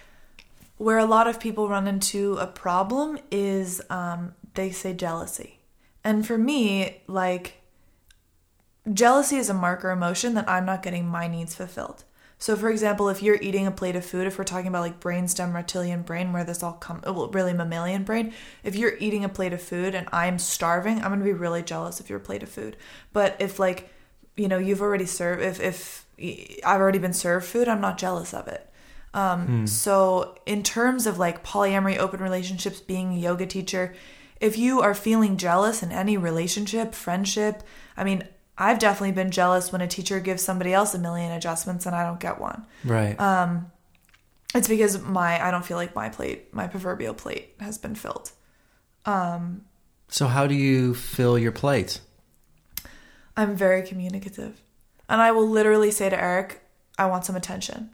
where 0.78 0.98
a 0.98 1.04
lot 1.04 1.26
of 1.26 1.38
people 1.40 1.68
run 1.68 1.86
into 1.86 2.36
a 2.38 2.46
problem 2.46 3.18
is 3.30 3.82
um, 3.90 4.34
they 4.54 4.70
say 4.70 4.92
jealousy. 4.92 5.60
And 6.02 6.26
for 6.26 6.36
me, 6.38 7.02
like, 7.06 7.62
jealousy 8.92 9.36
is 9.36 9.48
a 9.48 9.54
marker 9.54 9.90
emotion 9.90 10.34
that 10.34 10.48
I'm 10.48 10.66
not 10.66 10.82
getting 10.82 11.06
my 11.06 11.28
needs 11.28 11.54
fulfilled. 11.54 12.04
So, 12.38 12.56
for 12.56 12.68
example, 12.68 13.08
if 13.08 13.22
you're 13.22 13.40
eating 13.40 13.66
a 13.66 13.70
plate 13.70 13.96
of 13.96 14.04
food, 14.04 14.26
if 14.26 14.36
we're 14.36 14.44
talking 14.44 14.66
about 14.66 14.82
like 14.82 15.00
brainstem 15.00 15.54
reptilian 15.54 16.02
brain, 16.02 16.32
where 16.32 16.44
this 16.44 16.62
all 16.62 16.74
comes, 16.74 17.02
well, 17.04 17.28
really 17.28 17.54
mammalian 17.54 18.04
brain, 18.04 18.34
if 18.62 18.76
you're 18.76 18.96
eating 18.98 19.24
a 19.24 19.28
plate 19.28 19.52
of 19.52 19.62
food 19.62 19.94
and 19.94 20.08
I'm 20.12 20.38
starving, 20.38 20.96
I'm 20.96 21.10
gonna 21.10 21.24
be 21.24 21.32
really 21.32 21.62
jealous 21.62 22.00
of 22.00 22.10
your 22.10 22.18
plate 22.18 22.42
of 22.42 22.48
food. 22.50 22.76
But 23.12 23.36
if 23.38 23.58
like, 23.58 23.88
you 24.36 24.48
know, 24.48 24.58
you've 24.58 24.82
already 24.82 25.06
served, 25.06 25.42
if 25.42 25.60
if 25.60 26.04
I've 26.64 26.80
already 26.80 26.98
been 26.98 27.12
served 27.12 27.46
food. 27.46 27.68
I'm 27.68 27.80
not 27.80 27.98
jealous 27.98 28.34
of 28.34 28.48
it. 28.48 28.68
Um, 29.12 29.66
So, 29.66 30.36
in 30.44 30.62
terms 30.62 31.06
of 31.06 31.18
like 31.18 31.44
polyamory, 31.44 31.98
open 31.98 32.20
relationships, 32.20 32.80
being 32.80 33.14
a 33.14 33.18
yoga 33.18 33.46
teacher, 33.46 33.94
if 34.44 34.58
you 34.58 34.82
are 34.82 34.94
feeling 34.94 35.38
jealous 35.38 35.82
in 35.82 35.90
any 35.90 36.18
relationship, 36.18 36.94
friendship, 36.94 37.62
I 37.96 38.04
mean, 38.04 38.28
I've 38.58 38.78
definitely 38.78 39.12
been 39.12 39.30
jealous 39.30 39.72
when 39.72 39.80
a 39.80 39.88
teacher 39.88 40.20
gives 40.20 40.42
somebody 40.42 40.74
else 40.74 40.94
a 40.94 40.98
million 40.98 41.32
adjustments 41.32 41.86
and 41.86 41.96
I 41.96 42.04
don't 42.04 42.20
get 42.20 42.38
one. 42.38 42.66
Right. 42.84 43.18
Um, 43.18 43.72
it's 44.54 44.68
because 44.68 45.00
my 45.00 45.42
I 45.42 45.50
don't 45.50 45.64
feel 45.64 45.78
like 45.78 45.94
my 45.94 46.10
plate, 46.10 46.52
my 46.52 46.66
proverbial 46.66 47.14
plate, 47.14 47.54
has 47.58 47.78
been 47.78 47.94
filled. 47.94 48.32
Um, 49.06 49.62
so 50.08 50.26
how 50.26 50.46
do 50.46 50.54
you 50.54 50.94
fill 50.94 51.38
your 51.38 51.50
plate? 51.50 52.00
I'm 53.36 53.56
very 53.56 53.82
communicative, 53.82 54.60
and 55.08 55.20
I 55.20 55.32
will 55.32 55.48
literally 55.48 55.90
say 55.90 56.08
to 56.08 56.22
Eric, 56.22 56.62
"I 56.96 57.06
want 57.06 57.24
some 57.24 57.34
attention." 57.34 57.90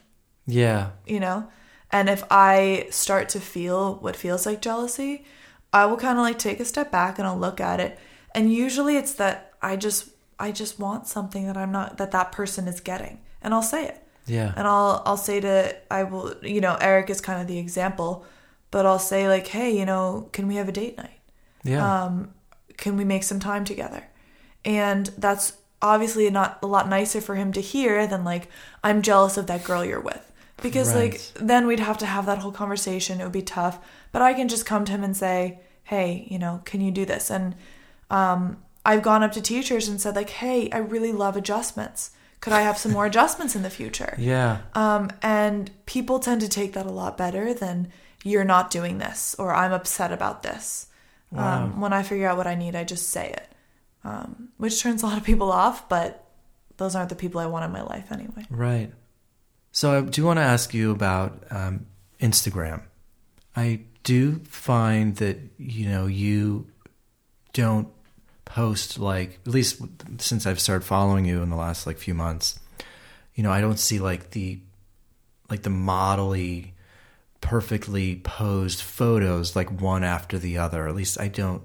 Yeah. 0.47 0.91
you 1.07 1.21
know? 1.21 1.49
And 1.93 2.09
if 2.09 2.25
I 2.31 2.89
start 2.91 3.29
to 3.31 3.41
feel 3.41 3.97
what 3.97 4.17
feels 4.17 4.47
like 4.47 4.61
jealousy, 4.61 5.25
I 5.73 5.87
will 5.87 5.97
kind 5.97 6.19
of 6.19 6.23
like 6.23 6.39
take 6.39 6.61
a 6.61 6.65
step 6.65 6.91
back 6.91 7.19
and 7.19 7.27
I'll 7.27 7.39
look 7.39 7.61
at 7.61 7.81
it. 7.81 7.99
And 8.35 8.53
usually 8.53 8.97
it's 8.97 9.15
that 9.15 9.53
I 9.63 9.77
just 9.77 10.11
I 10.39 10.53
just 10.53 10.79
want 10.79 11.07
something 11.07 11.47
that 11.47 11.57
I'm 11.57 11.73
not 11.73 11.99
that 11.99 12.11
that 12.13 12.33
person 12.33 12.67
is 12.69 12.81
getting. 12.81 13.21
And 13.43 13.55
I'll 13.55 13.63
say 13.63 13.87
it. 13.87 14.03
Yeah. 14.27 14.53
And 14.57 14.67
I'll 14.67 15.03
I'll 15.07 15.17
say 15.17 15.41
to 15.41 15.77
I 15.91 16.05
will 16.05 16.35
you 16.43 16.61
know, 16.61 16.77
Eric 16.81 17.11
is 17.11 17.21
kind 17.21 17.41
of 17.41 17.47
the 17.47 17.59
example, 17.59 18.25
but 18.71 18.87
I'll 18.87 18.99
say 18.99 19.29
like, 19.29 19.49
"Hey, 19.49 19.77
you 19.77 19.85
know, 19.85 20.29
can 20.33 20.47
we 20.47 20.57
have 20.57 20.69
a 20.69 20.73
date 20.73 20.97
night?" 20.97 21.21
yeah. 21.65 22.05
um, 22.05 22.33
can 22.77 22.97
we 22.97 23.05
make 23.05 23.23
some 23.23 23.41
time 23.41 23.65
together? 23.65 24.05
And 24.65 25.07
that's 25.19 25.55
obviously 25.83 26.29
not 26.31 26.59
a 26.63 26.67
lot 26.67 26.89
nicer 26.89 27.21
for 27.21 27.35
him 27.35 27.53
to 27.53 27.61
hear 27.61 28.07
than 28.07 28.25
like, 28.25 28.49
I'm 28.85 29.03
jealous 29.03 29.37
of 29.37 29.47
that 29.47 29.65
girl 29.65 29.85
you're 29.85 30.01
with. 30.01 30.30
Because 30.63 30.95
Right. 30.95 31.13
like 31.13 31.21
then 31.35 31.67
we'd 31.67 31.81
have 31.81 31.99
to 31.99 32.07
have 32.07 32.27
that 32.27 32.39
whole 32.39 32.53
conversation. 32.53 33.21
It 33.21 33.25
would 33.25 33.33
be 33.33 33.43
tough. 33.43 33.79
But 34.13 34.23
I 34.23 34.35
can 34.35 34.49
just 34.49 34.67
come 34.67 34.85
to 34.85 34.93
him 34.93 35.03
and 35.05 35.17
say, 35.17 35.61
Hey, 35.85 36.27
you 36.31 36.39
know, 36.39 36.61
can 36.65 36.81
you 36.81 36.91
do 36.91 37.05
this? 37.05 37.31
And 37.31 37.55
um, 38.11 38.59
I've 38.85 39.03
gone 39.03 39.23
up 39.23 39.33
to 39.33 39.41
teachers 39.43 39.89
and 39.89 40.01
said, 40.01 40.17
like, 40.17 40.31
hey, 40.31 40.71
I 40.73 40.79
really 40.79 41.13
love 41.13 41.37
adjustments. 41.37 42.11
Could 42.41 42.53
I 42.53 42.63
have 42.63 42.79
some 42.79 42.93
more 42.93 43.07
adjustments 43.13 43.55
in 43.55 43.63
the 43.63 43.71
future? 43.71 44.15
yeah. 44.19 44.59
Um, 44.75 45.11
and 45.23 45.71
people 45.87 46.19
tend 46.19 46.41
to 46.41 46.49
take 46.49 46.73
that 46.73 46.87
a 46.87 46.91
lot 46.91 47.17
better 47.19 47.53
than 47.53 47.89
you're 48.25 48.45
not 48.45 48.71
doing 48.71 48.99
this 48.99 49.35
or 49.39 49.55
I'm 49.55 49.73
upset 49.73 50.13
about 50.13 50.43
this. 50.43 50.87
Wow. 51.31 51.65
Um, 51.65 51.81
when 51.81 51.93
I 51.93 52.03
figure 52.03 52.27
out 52.29 52.37
what 52.37 52.47
I 52.47 52.55
need, 52.55 52.75
I 52.75 52.85
just 52.85 53.09
say 53.11 53.31
it, 53.31 53.49
um, 54.05 54.49
which 54.57 54.81
turns 54.81 55.03
a 55.03 55.07
lot 55.07 55.19
of 55.19 55.25
people 55.25 55.51
off, 55.53 55.89
but 55.89 56.25
those 56.77 56.95
aren't 56.97 57.11
the 57.11 57.17
people 57.17 57.41
I 57.41 57.47
want 57.47 57.65
in 57.65 57.73
my 57.73 57.83
life 57.83 58.11
anyway. 58.11 58.45
Right. 58.51 58.93
So 59.73 59.97
I 59.99 60.01
do 60.03 60.25
want 60.25 60.39
to 60.39 60.43
ask 60.43 60.75
you 60.75 60.91
about 60.91 61.45
um, 61.51 61.87
Instagram. 62.21 62.83
I 63.55 63.81
do 64.03 64.41
find 64.45 65.17
that 65.17 65.39
you 65.59 65.89
know 65.89 66.07
you 66.07 66.67
don't 67.53 67.89
post 68.45 68.99
like 68.99 69.39
at 69.47 69.53
least 69.53 69.81
since 70.19 70.47
I've 70.47 70.59
started 70.61 70.85
following 70.85 71.25
you 71.25 71.43
in 71.43 71.51
the 71.51 71.57
last 71.57 71.87
like 71.87 71.99
few 71.99 72.15
months. 72.15 72.59
You 73.35 73.43
know, 73.45 73.53
I 73.53 73.61
don't 73.61 73.79
see 73.79 73.99
like 74.01 74.31
the 74.31 74.59
like 75.49 75.63
the 75.63 75.71
modelly, 75.71 76.73
perfectly 77.41 78.17
posed 78.17 78.81
photos 78.81 79.55
like 79.55 79.81
one 79.81 80.05
after 80.05 80.39
the 80.39 80.59
other. 80.59 80.89
At 80.89 80.95
least 80.97 81.21
I 81.21 81.29
don't 81.29 81.63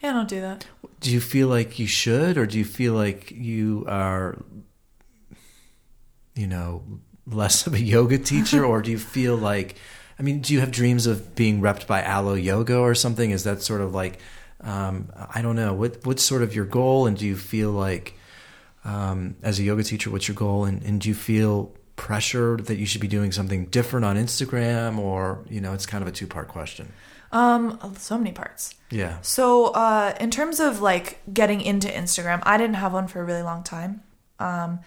Yeah, 0.00 0.10
I 0.10 0.12
don't 0.12 0.28
do 0.28 0.40
that. 0.40 0.66
do 1.00 1.10
you 1.10 1.20
feel 1.20 1.48
like 1.48 1.78
you 1.78 1.86
should 1.86 2.38
or 2.38 2.46
do 2.46 2.56
you 2.58 2.64
feel 2.64 2.94
like 2.94 3.30
you 3.32 3.84
are 3.88 4.38
you 6.34 6.46
know 6.46 6.82
less 7.26 7.66
of 7.66 7.74
a 7.74 7.80
yoga 7.80 8.18
teacher 8.18 8.64
or 8.64 8.82
do 8.82 8.90
you 8.90 8.98
feel 8.98 9.36
like 9.36 9.76
i 10.18 10.22
mean 10.22 10.40
do 10.40 10.52
you 10.52 10.60
have 10.60 10.70
dreams 10.70 11.06
of 11.06 11.34
being 11.34 11.60
repped 11.60 11.86
by 11.86 12.02
Alo 12.02 12.34
Yoga 12.34 12.78
or 12.78 12.94
something? 12.94 13.30
Is 13.30 13.44
that 13.44 13.62
sort 13.62 13.80
of 13.80 13.94
like 13.94 14.18
um, 14.60 15.10
i 15.34 15.42
don't 15.42 15.56
know 15.56 15.74
what 15.74 16.04
what's 16.06 16.22
sort 16.22 16.42
of 16.42 16.54
your 16.54 16.64
goal? 16.64 17.06
And 17.06 17.16
do 17.16 17.26
you 17.26 17.36
feel 17.36 17.70
like 17.70 18.14
um, 18.84 19.36
as 19.42 19.58
a 19.58 19.62
yoga 19.62 19.82
teacher 19.82 20.10
what's 20.10 20.26
your 20.28 20.34
goal? 20.34 20.64
And, 20.64 20.82
and 20.82 21.00
do 21.00 21.08
you 21.08 21.14
feel 21.14 21.72
pressured 21.94 22.66
that 22.66 22.76
you 22.76 22.86
should 22.86 23.00
be 23.00 23.08
doing 23.08 23.30
something 23.32 23.66
different 23.66 24.04
on 24.04 24.16
instagram? 24.16 24.98
Or 24.98 25.44
you 25.48 25.60
know 25.60 25.72
it's 25.72 25.86
kind 25.86 26.02
of 26.02 26.08
a 26.08 26.12
two 26.12 26.26
part 26.26 26.48
question. 26.48 26.92
Um, 27.32 27.78
so 27.96 28.18
many 28.18 28.32
parts. 28.32 28.74
yeah. 28.90 29.16
So, 29.22 29.68
uh, 29.68 30.14
in 30.20 30.30
terms 30.30 30.60
of 30.60 30.82
like 30.82 31.20
getting 31.32 31.62
into 31.62 31.88
Instagram, 31.88 32.42
I 32.44 32.58
didn't 32.58 32.74
have 32.74 32.92
one 32.92 33.08
for 33.08 33.22
a 33.22 33.24
really 33.24 33.42
long 33.42 33.62
time. 33.62 34.02
Um, 34.38 34.80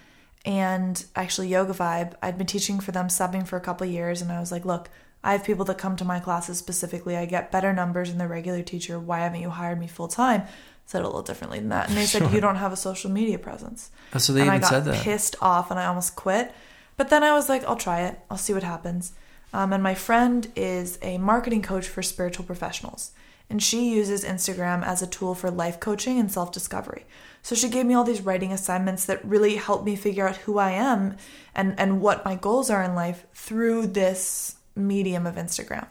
and 0.45 1.03
actually, 1.15 1.47
Yoga 1.47 1.73
Vibe, 1.73 2.13
I'd 2.21 2.37
been 2.37 2.47
teaching 2.47 2.79
for 2.79 2.91
them, 2.91 3.07
subbing 3.07 3.47
for 3.47 3.57
a 3.57 3.61
couple 3.61 3.87
years, 3.87 4.21
and 4.21 4.31
I 4.31 4.39
was 4.39 4.51
like, 4.51 4.63
look, 4.63 4.89
I 5.23 5.31
have 5.31 5.43
people 5.43 5.65
that 5.65 5.79
come 5.79 5.95
to 5.95 6.05
my 6.05 6.19
classes 6.19 6.59
specifically. 6.59 7.17
I 7.17 7.25
get 7.25 7.51
better 7.51 7.73
numbers 7.73 8.09
than 8.09 8.19
the 8.19 8.27
regular 8.27 8.61
teacher. 8.61 8.99
Why 8.99 9.21
haven't 9.21 9.41
you 9.41 9.49
hired 9.49 9.79
me 9.79 9.87
full 9.87 10.07
time? 10.07 10.43
Said 10.85 10.99
it 10.99 11.05
a 11.05 11.07
little 11.07 11.23
differently 11.23 11.59
than 11.59 11.69
that, 11.69 11.89
and 11.89 11.97
they 11.97 12.05
said 12.05 12.31
you 12.31 12.39
don't 12.39 12.57
have 12.57 12.71
a 12.71 12.77
social 12.77 13.09
media 13.09 13.39
presence. 13.39 13.89
oh, 14.13 14.19
so 14.19 14.33
they 14.33 14.41
and 14.41 14.51
I 14.51 14.55
even 14.57 14.61
got 14.61 14.69
said 14.69 14.85
that 14.85 15.03
pissed 15.03 15.35
off, 15.41 15.71
and 15.71 15.79
I 15.79 15.87
almost 15.87 16.15
quit. 16.15 16.53
But 16.95 17.09
then 17.09 17.23
I 17.23 17.33
was 17.33 17.49
like, 17.49 17.63
I'll 17.65 17.75
try 17.75 18.01
it. 18.01 18.19
I'll 18.29 18.37
see 18.37 18.53
what 18.53 18.61
happens. 18.61 19.13
Um, 19.51 19.73
and 19.73 19.81
my 19.81 19.95
friend 19.95 20.47
is 20.55 20.99
a 21.01 21.17
marketing 21.17 21.63
coach 21.63 21.87
for 21.87 22.03
spiritual 22.03 22.45
professionals, 22.45 23.13
and 23.49 23.63
she 23.63 23.95
uses 23.95 24.23
Instagram 24.23 24.85
as 24.85 25.01
a 25.01 25.07
tool 25.07 25.33
for 25.33 25.49
life 25.49 25.79
coaching 25.79 26.19
and 26.19 26.31
self 26.31 26.51
discovery. 26.51 27.05
So 27.45 27.53
she 27.53 27.69
gave 27.69 27.85
me 27.85 27.93
all 27.93 28.03
these 28.03 28.21
writing 28.21 28.51
assignments 28.51 29.05
that 29.05 29.23
really 29.23 29.55
helped 29.57 29.85
me 29.85 29.95
figure 29.95 30.27
out 30.27 30.35
who 30.37 30.57
I 30.57 30.71
am 30.71 31.15
and, 31.53 31.79
and 31.79 32.01
what 32.01 32.25
my 32.25 32.33
goals 32.33 32.71
are 32.71 32.81
in 32.81 32.95
life 32.95 33.23
through 33.35 33.85
this 33.85 34.55
medium 34.75 35.27
of 35.27 35.35
Instagram. 35.35 35.85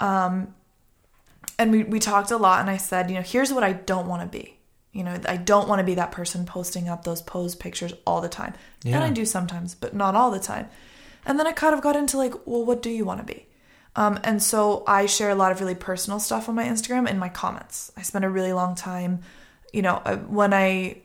Um, 0.00 0.54
and 1.58 1.70
we, 1.70 1.84
we 1.84 1.98
talked 1.98 2.30
a 2.30 2.38
lot, 2.38 2.60
and 2.60 2.70
I 2.70 2.78
said, 2.78 3.10
you 3.10 3.16
know, 3.16 3.22
here's 3.22 3.52
what 3.52 3.62
I 3.62 3.74
don't 3.74 4.06
want 4.06 4.22
to 4.22 4.38
be. 4.38 4.56
You 4.92 5.04
know, 5.04 5.20
I 5.28 5.36
don't 5.36 5.68
want 5.68 5.80
to 5.80 5.84
be 5.84 5.96
that 5.96 6.12
person 6.12 6.46
posting 6.46 6.88
up 6.88 7.04
those 7.04 7.20
pose 7.20 7.54
pictures 7.54 7.92
all 8.06 8.22
the 8.22 8.30
time. 8.30 8.54
Yeah. 8.82 8.94
And 8.94 9.04
I 9.04 9.10
do 9.10 9.26
sometimes, 9.26 9.74
but 9.74 9.94
not 9.94 10.14
all 10.14 10.30
the 10.30 10.40
time. 10.40 10.70
And 11.26 11.38
then 11.38 11.46
I 11.46 11.52
kind 11.52 11.74
of 11.74 11.82
got 11.82 11.94
into 11.94 12.16
like, 12.16 12.32
well, 12.46 12.64
what 12.64 12.80
do 12.80 12.88
you 12.88 13.04
want 13.04 13.20
to 13.20 13.34
be? 13.34 13.46
Um, 13.96 14.18
and 14.24 14.42
so 14.42 14.82
I 14.86 15.04
share 15.04 15.28
a 15.28 15.34
lot 15.34 15.52
of 15.52 15.60
really 15.60 15.74
personal 15.74 16.20
stuff 16.20 16.48
on 16.48 16.54
my 16.54 16.64
Instagram 16.64 17.06
in 17.06 17.18
my 17.18 17.28
comments. 17.28 17.92
I 17.98 18.00
spend 18.00 18.24
a 18.24 18.30
really 18.30 18.54
long 18.54 18.74
time, 18.74 19.20
you 19.72 19.82
know, 19.82 20.02
uh, 20.04 20.16
when 20.16 20.52
I 20.52 20.98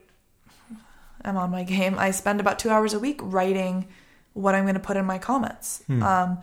am 1.24 1.36
on 1.36 1.50
my 1.50 1.64
game, 1.64 1.98
I 1.98 2.10
spend 2.10 2.40
about 2.40 2.58
two 2.58 2.70
hours 2.70 2.94
a 2.94 2.98
week 2.98 3.20
writing 3.22 3.86
what 4.32 4.54
I'm 4.54 4.64
going 4.64 4.74
to 4.74 4.80
put 4.80 4.96
in 4.96 5.04
my 5.04 5.18
comments. 5.18 5.82
Um, 6.02 6.38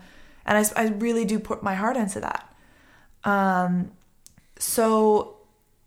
and 0.46 0.58
I, 0.58 0.82
I 0.82 0.88
really 0.88 1.24
do 1.24 1.38
put 1.38 1.62
my 1.62 1.74
heart 1.74 1.96
into 1.96 2.20
that. 2.20 2.54
Um, 3.24 3.92
so 4.58 5.36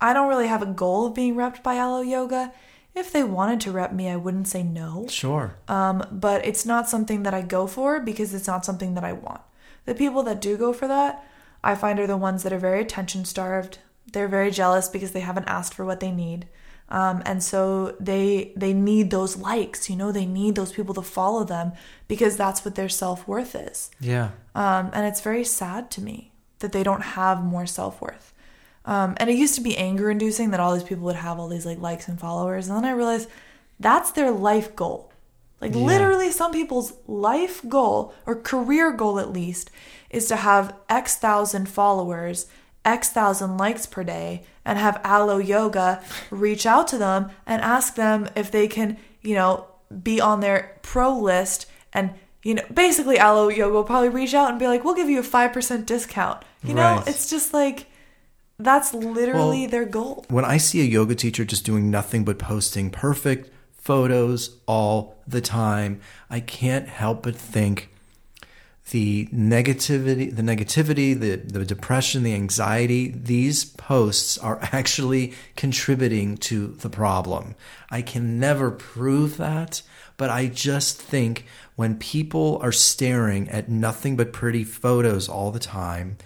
I 0.01 0.13
don't 0.13 0.29
really 0.29 0.47
have 0.47 0.61
a 0.61 0.67
goal 0.67 1.07
of 1.07 1.13
being 1.13 1.35
repped 1.35 1.63
by 1.63 1.75
Alo 1.75 2.01
Yoga. 2.01 2.51
If 2.95 3.11
they 3.11 3.23
wanted 3.23 3.61
to 3.61 3.71
rep 3.71 3.93
me, 3.93 4.09
I 4.09 4.15
wouldn't 4.15 4.47
say 4.47 4.63
no. 4.63 5.05
sure 5.07 5.57
Um, 5.67 6.03
but 6.11 6.45
it's 6.45 6.65
not 6.65 6.89
something 6.89 7.23
that 7.23 7.33
I 7.33 7.41
go 7.43 7.67
for 7.67 7.99
because 7.99 8.33
it's 8.33 8.47
not 8.47 8.65
something 8.65 8.95
that 8.95 9.03
I 9.03 9.13
want. 9.13 9.41
The 9.85 9.93
people 9.93 10.23
that 10.23 10.41
do 10.41 10.57
go 10.57 10.73
for 10.73 10.87
that, 10.87 11.23
I 11.63 11.75
find 11.75 11.99
are 11.99 12.07
the 12.07 12.17
ones 12.17 12.41
that 12.43 12.53
are 12.53 12.57
very 12.59 12.81
attention 12.81 13.25
starved. 13.25 13.79
They're 14.13 14.27
very 14.27 14.51
jealous 14.51 14.87
because 14.89 15.11
they 15.11 15.19
haven't 15.21 15.45
asked 15.47 15.73
for 15.73 15.85
what 15.85 15.99
they 15.99 16.11
need. 16.11 16.47
Um, 16.89 17.21
and 17.25 17.43
so 17.43 17.95
they 17.99 18.53
they 18.55 18.73
need 18.73 19.11
those 19.11 19.35
likes, 19.35 19.89
you 19.89 19.97
know, 19.97 20.11
they 20.13 20.25
need 20.25 20.55
those 20.55 20.71
people 20.71 20.93
to 20.95 21.01
follow 21.01 21.43
them 21.43 21.73
because 22.07 22.37
that's 22.37 22.63
what 22.63 22.75
their 22.75 22.87
self 22.89 23.27
worth 23.27 23.55
is. 23.55 23.91
yeah 23.99 24.29
Um, 24.55 24.89
and 24.93 25.05
it's 25.05 25.19
very 25.19 25.43
sad 25.43 25.91
to 25.91 26.01
me 26.01 26.31
that 26.59 26.71
they 26.71 26.83
don't 26.83 27.03
have 27.19 27.43
more 27.43 27.65
self 27.65 28.01
worth. 28.01 28.33
Um, 28.85 29.15
and 29.19 29.29
it 29.29 29.35
used 29.37 29.55
to 29.55 29.61
be 29.61 29.75
anger 29.77 30.09
inducing 30.09 30.51
that 30.51 30.61
all 30.61 30.73
these 30.73 30.83
people 30.83 31.03
would 31.03 31.17
have 31.17 31.37
all 31.39 31.49
these 31.49 31.65
like 31.65 31.79
likes 31.81 32.07
and 32.07 32.17
followers. 32.17 32.69
And 32.69 32.77
then 32.77 32.85
I 32.85 32.91
realized 32.91 33.27
that's 33.81 34.11
their 34.11 34.31
life 34.31 34.73
goal. 34.73 35.11
Like 35.59 35.73
Yeah. 35.73 35.81
literally, 35.91 36.31
some 36.31 36.53
people's 36.53 36.93
life 37.05 37.67
goal 37.67 38.13
or 38.25 38.33
career 38.35 38.91
goal 38.93 39.19
at 39.19 39.33
least 39.33 39.71
is 40.09 40.27
to 40.29 40.37
have 40.37 40.73
X 40.87 41.17
thousand 41.17 41.67
followers, 41.67 42.45
X 42.87 43.09
thousand 43.09 43.57
likes 43.57 43.85
per 43.85 44.03
day, 44.03 44.43
and 44.65 44.79
have 44.79 44.99
Alo 45.03 45.37
Yoga 45.37 46.01
reach 46.31 46.65
out 46.65 46.87
to 46.89 46.97
them 46.97 47.29
and 47.45 47.61
ask 47.61 47.95
them 47.95 48.27
if 48.35 48.49
they 48.49 48.67
can, 48.67 48.97
you 49.21 49.35
know, 49.35 49.67
be 50.03 50.19
on 50.21 50.39
their 50.39 50.77
pro 50.81 51.13
list 51.17 51.65
and 51.93 52.11
you 52.43 52.53
know, 52.53 52.63
basically 52.73 53.17
Alo 53.19 53.49
Yoga 53.49 53.73
will 53.73 53.83
probably 53.83 54.07
reach 54.09 54.33
out 54.33 54.49
and 54.49 54.57
be 54.59 54.67
like, 54.67 54.83
"We'll 54.85 54.93
give 54.95 55.09
you 55.09 55.19
a 55.19 55.23
five 55.23 55.51
percent 55.51 55.85
discount." 55.85 56.43
You 56.63 56.73
know, 56.75 56.95
Right. 56.97 57.07
it's 57.07 57.29
just 57.29 57.53
like 57.53 57.87
that's 58.59 58.93
literally 58.93 59.61
Well- 59.61 59.69
their 59.69 59.85
goal. 59.85 60.25
when 60.29 60.45
I 60.45 60.57
see 60.57 60.79
a 60.81 60.85
yoga 60.85 61.13
teacher 61.15 61.43
just 61.45 61.65
doing 61.65 61.91
nothing 61.91 62.23
but 62.23 62.39
posting 62.39 62.89
perfect 62.89 63.51
photos 63.81 64.57
all 64.65 65.15
the 65.27 65.41
time, 65.41 65.99
I 66.29 66.39
can't 66.39 66.87
help 66.87 67.23
but 67.23 67.35
think 67.35 67.89
the 68.91 69.27
negativity, 69.27 70.33
the 70.33 70.41
negativity, 70.41 71.17
the, 71.19 71.35
the 71.35 71.65
depression, 71.65 72.23
the 72.23 72.33
anxiety, 72.33 73.09
these 73.09 73.65
posts 73.65 74.37
are 74.37 74.59
actually 74.61 75.33
contributing 75.55 76.37
to 76.37 76.67
the 76.67 76.89
problem. 76.89 77.55
I 77.89 78.01
can 78.01 78.39
never 78.39 78.71
prove 78.71 79.37
that, 79.37 79.81
but 80.15 80.29
I 80.29 80.47
just 80.47 81.01
think 81.01 81.45
when 81.75 81.97
people 81.97 82.59
are 82.61 82.71
staring 82.71 83.49
at 83.49 83.69
nothing 83.69 84.15
but 84.15 84.31
pretty 84.31 84.63
photos 84.63 85.27
all 85.27 85.51
the 85.51 85.59
time 85.59 86.17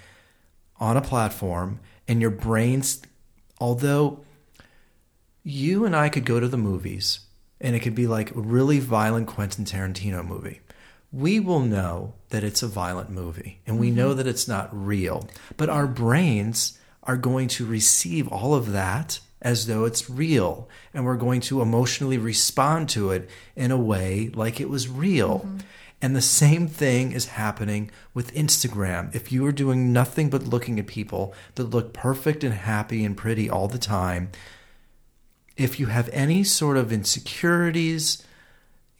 on 0.80 0.98
a 0.98 1.02
platform 1.02 1.80
and 2.08 2.22
your 2.22 2.32
brains, 2.32 3.02
although 3.60 4.24
you 5.44 5.86
and 5.86 5.96
I 5.96 6.10
could 6.10 6.26
go 6.26 6.40
to 6.40 6.48
the 6.48 6.58
movies 6.58 7.22
and 7.60 7.76
it 7.76 7.80
could 7.80 7.96
be 7.96 8.08
like 8.08 8.36
a 8.36 8.40
really 8.40 8.80
violent 8.80 9.28
Quentin 9.28 9.66
Tarantino 9.66 10.26
movie 10.26 10.62
we 11.12 11.40
will 11.40 11.60
know 11.60 12.14
that 12.30 12.44
it's 12.44 12.64
a 12.64 12.68
violent 12.68 13.10
movie 13.10 13.60
and 13.68 13.80
we 13.80 13.88
mm-hmm. 13.88 13.98
know 13.98 14.14
that 14.14 14.28
it's 14.28 14.48
not 14.48 14.70
real. 14.72 15.28
But 15.58 15.70
our 15.70 15.88
brains 15.88 16.78
are 17.04 17.18
going 17.18 17.48
to 17.50 17.66
receive 17.66 18.28
all 18.28 18.54
of 18.54 18.72
that 18.72 19.20
as 19.42 19.66
though 19.66 19.86
it's 19.86 20.10
real 20.10 20.70
and 20.94 21.04
we're 21.04 21.16
going 21.16 21.42
to 21.42 21.62
emotionally 21.62 22.18
respond 22.18 22.88
to 22.90 23.12
it 23.12 23.30
in 23.56 23.72
a 23.72 23.78
way 23.78 24.30
like 24.34 24.62
it 24.62 24.70
was 24.70 24.88
real. 24.88 25.40
Mm-hmm. 25.40 25.58
And 26.04 26.16
the 26.16 26.22
same 26.22 26.68
thing 26.68 27.12
is 27.12 27.28
happening 27.28 27.92
with 28.14 28.34
Instagram. 28.34 29.14
If 29.14 29.32
you 29.32 29.46
are 29.46 29.52
doing 29.52 29.94
nothing 29.94 30.32
but 30.32 30.48
looking 30.48 30.80
at 30.80 30.88
people 30.88 31.34
that 31.56 31.66
look 31.66 31.94
perfect 31.94 32.44
and 32.44 32.54
happy 32.54 33.06
and 33.06 33.16
pretty 33.16 33.50
all 33.50 33.68
the 33.68 33.78
time, 33.78 34.32
if 35.58 35.80
you 35.80 35.88
have 35.88 36.10
any 36.12 36.44
sort 36.44 36.78
of 36.78 36.92
insecurities, 36.92 38.24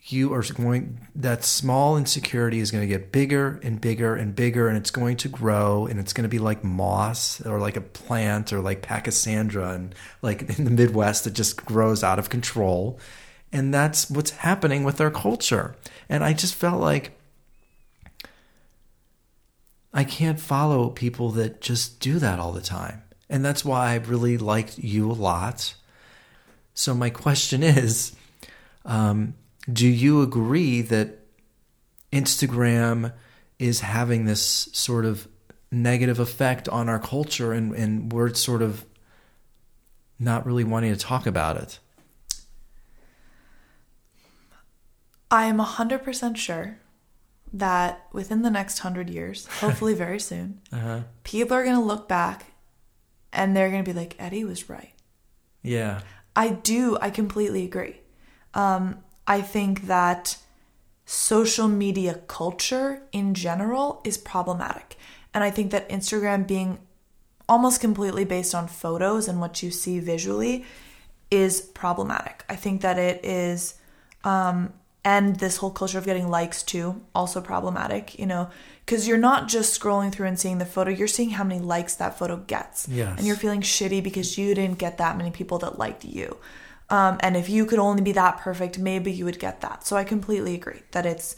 you 0.04 0.34
are 0.34 0.42
going 0.42 1.00
that 1.16 1.44
small 1.44 1.96
insecurity 1.96 2.60
is 2.60 2.72
going 2.72 2.82
to 2.82 2.88
get 2.88 3.12
bigger 3.12 3.60
and 3.62 3.80
bigger 3.80 4.16
and 4.16 4.36
bigger 4.36 4.68
and 4.68 4.76
it's 4.76 4.90
going 4.90 5.16
to 5.16 5.30
grow 5.30 5.86
and 5.86 6.00
it's 6.00 6.12
going 6.12 6.24
to 6.24 6.30
be 6.30 6.40
like 6.40 6.64
moss 6.64 7.46
or 7.46 7.60
like 7.60 7.78
a 7.78 7.82
plant 7.82 8.52
or 8.52 8.62
like 8.62 8.82
pachysandra 8.82 9.76
and 9.76 9.94
like 10.24 10.58
in 10.58 10.66
the 10.66 10.72
midwest 10.72 11.28
it 11.28 11.34
just 11.34 11.64
grows 11.66 12.04
out 12.04 12.18
of 12.18 12.30
control. 12.30 13.00
And 13.54 13.74
that's 13.74 14.10
what's 14.10 14.32
happening 14.32 14.84
with 14.84 15.00
our 15.00 15.12
culture. 15.12 15.76
And 16.10 16.24
i 16.24 16.34
just 16.34 16.56
felt 16.56 16.82
like 16.82 17.18
i 19.94 20.04
can't 20.04 20.40
follow 20.40 20.90
people 20.90 21.30
that 21.32 21.62
just 21.62 22.00
do 22.00 22.18
that 22.18 22.40
all 22.40 22.54
the 22.54 22.62
time. 22.62 23.04
And 23.30 23.46
that's 23.46 23.64
why 23.64 23.92
i 23.92 23.96
really 23.98 24.40
liked 24.40 24.80
you 24.80 25.12
a 25.12 25.14
lot. 25.14 25.76
So 26.74 26.96
my 26.96 27.12
question 27.12 27.62
is 27.62 28.16
um, 28.84 29.36
do 29.72 29.88
you 29.88 30.22
agree 30.22 30.82
that 30.82 31.20
Instagram 32.12 33.14
is 33.60 33.82
having 33.82 34.26
this 34.26 34.70
sort 34.74 35.06
of 35.06 35.28
negative 35.72 36.20
effect 36.20 36.68
on 36.68 36.90
our 36.90 37.00
culture 37.00 37.54
and, 37.54 37.74
and 37.76 38.12
we're 38.12 38.34
sort 38.34 38.62
of 38.62 38.86
not 40.20 40.46
really 40.46 40.64
wanting 40.64 40.94
to 40.94 41.00
talk 41.00 41.26
about 41.26 41.58
it? 41.58 41.80
I 45.30 45.46
am 45.46 45.60
100% 45.60 46.36
sure 46.36 46.78
that 47.54 48.08
within 48.12 48.42
the 48.42 48.50
next 48.50 48.84
100 48.84 49.10
years, 49.10 49.46
hopefully 49.60 49.94
very 49.94 50.20
soon, 50.20 50.60
uh-huh. 50.72 51.02
people 51.24 51.56
are 51.56 51.64
going 51.64 51.78
to 51.78 51.82
look 51.82 52.08
back 52.08 52.48
and 53.32 53.56
they're 53.56 53.70
going 53.70 53.84
to 53.84 53.90
be 53.90 53.98
like, 53.98 54.16
Eddie 54.20 54.44
was 54.44 54.70
right. 54.70 54.94
Yeah. 55.64 56.02
I 56.36 56.50
do. 56.50 56.98
I 57.00 57.10
completely 57.10 57.64
agree. 57.64 58.02
Um, 58.54 59.00
I 59.32 59.42
think 59.42 59.84
that 59.84 60.36
social 61.06 61.70
media 61.70 62.16
culture 62.28 63.02
in 63.14 63.34
general 63.34 64.02
is 64.04 64.18
problematic. 64.18 64.98
And 65.34 65.42
I 65.42 65.50
think 65.50 65.72
that 65.72 65.88
Instagram 65.88 66.46
being 66.46 66.80
almost 67.48 67.80
completely 67.80 68.26
based 68.26 68.54
on 68.54 68.68
photos 68.68 69.30
and 69.30 69.40
what 69.40 69.64
you 69.64 69.72
see 69.72 70.02
visually 70.02 70.66
is 71.44 71.62
problematic. 71.62 72.44
I 72.50 72.58
think 72.58 72.82
that 72.82 73.00
it 73.00 73.24
is, 73.24 73.76
um, 74.26 74.74
and 75.06 75.38
this 75.38 75.56
whole 75.58 75.72
culture 75.72 75.98
of 75.98 76.04
getting 76.04 76.30
likes 76.30 76.62
too, 76.62 77.02
also 77.16 77.40
problematic, 77.40 78.20
you 78.20 78.26
know, 78.26 78.50
because 78.86 79.08
you're 79.08 79.18
not 79.32 79.48
just 79.48 79.80
scrolling 79.80 80.12
through 80.12 80.28
and 80.28 80.38
seeing 80.38 80.58
the 80.58 80.66
photo, 80.66 80.92
you're 80.92 81.08
seeing 81.08 81.30
how 81.30 81.46
many 81.46 81.62
likes 81.62 81.96
that 81.96 82.20
photo 82.20 82.36
gets. 82.36 82.90
Yes. 82.90 83.18
And 83.18 83.26
you're 83.26 83.38
feeling 83.38 83.62
shitty 83.62 84.04
because 84.04 84.38
you 84.38 84.54
didn't 84.54 84.78
get 84.78 84.98
that 84.98 85.16
many 85.16 85.32
people 85.32 85.58
that 85.60 85.80
liked 85.80 86.04
you. 86.04 86.36
Um, 86.92 87.18
and 87.22 87.38
if 87.38 87.50
you 87.50 87.66
could 87.66 87.80
only 87.80 88.02
be 88.02 88.12
that 88.12 88.40
perfect, 88.40 88.78
maybe 88.78 89.12
you 89.12 89.24
would 89.24 89.40
get 89.40 89.62
that. 89.62 89.88
So 89.88 89.96
I 89.96 90.04
completely 90.04 90.54
agree 90.54 90.82
that 90.92 91.06
it's 91.06 91.38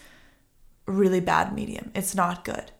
really 0.87 1.19
bad 1.19 1.53
medium. 1.53 1.91
It's 1.93 2.15
not 2.15 2.43
good. 2.43 2.71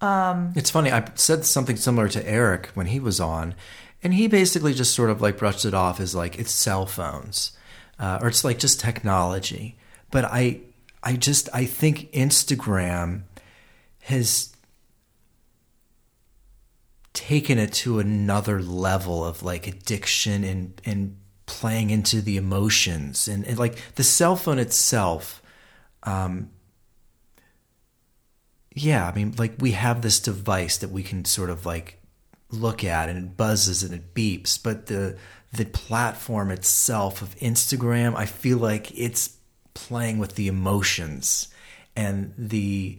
Um, 0.00 0.52
it's 0.56 0.70
funny. 0.70 0.90
I 0.90 1.08
said 1.14 1.44
something 1.44 1.76
similar 1.76 2.08
to 2.08 2.26
Eric 2.26 2.68
when 2.74 2.86
he 2.86 2.98
was 2.98 3.20
on, 3.20 3.54
and 4.02 4.14
he 4.14 4.26
basically 4.28 4.72
just 4.72 4.94
sort 4.94 5.10
of 5.10 5.20
like 5.20 5.36
brushed 5.36 5.66
it 5.66 5.74
off 5.74 6.00
as 6.00 6.14
like 6.14 6.38
it's 6.38 6.50
cell 6.50 6.86
phones, 6.86 7.52
uh, 7.98 8.18
or 8.22 8.28
it's 8.28 8.44
like 8.44 8.58
just 8.58 8.80
technology. 8.80 9.76
But 10.10 10.24
I, 10.24 10.62
I 11.02 11.14
just 11.16 11.50
I 11.52 11.66
think 11.66 12.10
Instagram 12.12 13.24
has 14.00 14.56
taken 17.12 17.58
it 17.58 17.72
to 17.74 17.98
another 17.98 18.60
level 18.62 19.22
of 19.22 19.42
like 19.42 19.66
addiction 19.66 20.42
and 20.44 20.80
and 20.84 21.16
playing 21.52 21.90
into 21.90 22.20
the 22.20 22.36
emotions. 22.36 23.28
And, 23.28 23.46
and 23.46 23.58
like 23.58 23.76
the 23.94 24.04
cell 24.04 24.36
phone 24.36 24.58
itself 24.58 25.42
um, 26.04 26.50
yeah 28.74 29.06
i 29.06 29.14
mean 29.14 29.34
like 29.36 29.52
we 29.58 29.72
have 29.72 30.00
this 30.00 30.18
device 30.18 30.78
that 30.78 30.90
we 30.90 31.02
can 31.02 31.26
sort 31.26 31.50
of 31.50 31.66
like 31.66 32.00
look 32.50 32.82
at 32.82 33.08
and 33.10 33.18
it 33.18 33.36
buzzes 33.36 33.82
and 33.82 33.94
it 33.94 34.14
beeps. 34.14 34.60
But 34.62 34.86
the 34.86 35.18
the 35.52 35.66
platform 35.66 36.50
itself 36.50 37.20
of 37.20 37.36
instagram 37.36 38.16
i 38.16 38.24
feel 38.24 38.56
like 38.56 38.98
it's 38.98 39.36
playing 39.74 40.18
with 40.18 40.34
the 40.34 40.48
emotions. 40.48 41.48
And 41.94 42.32
the 42.36 42.98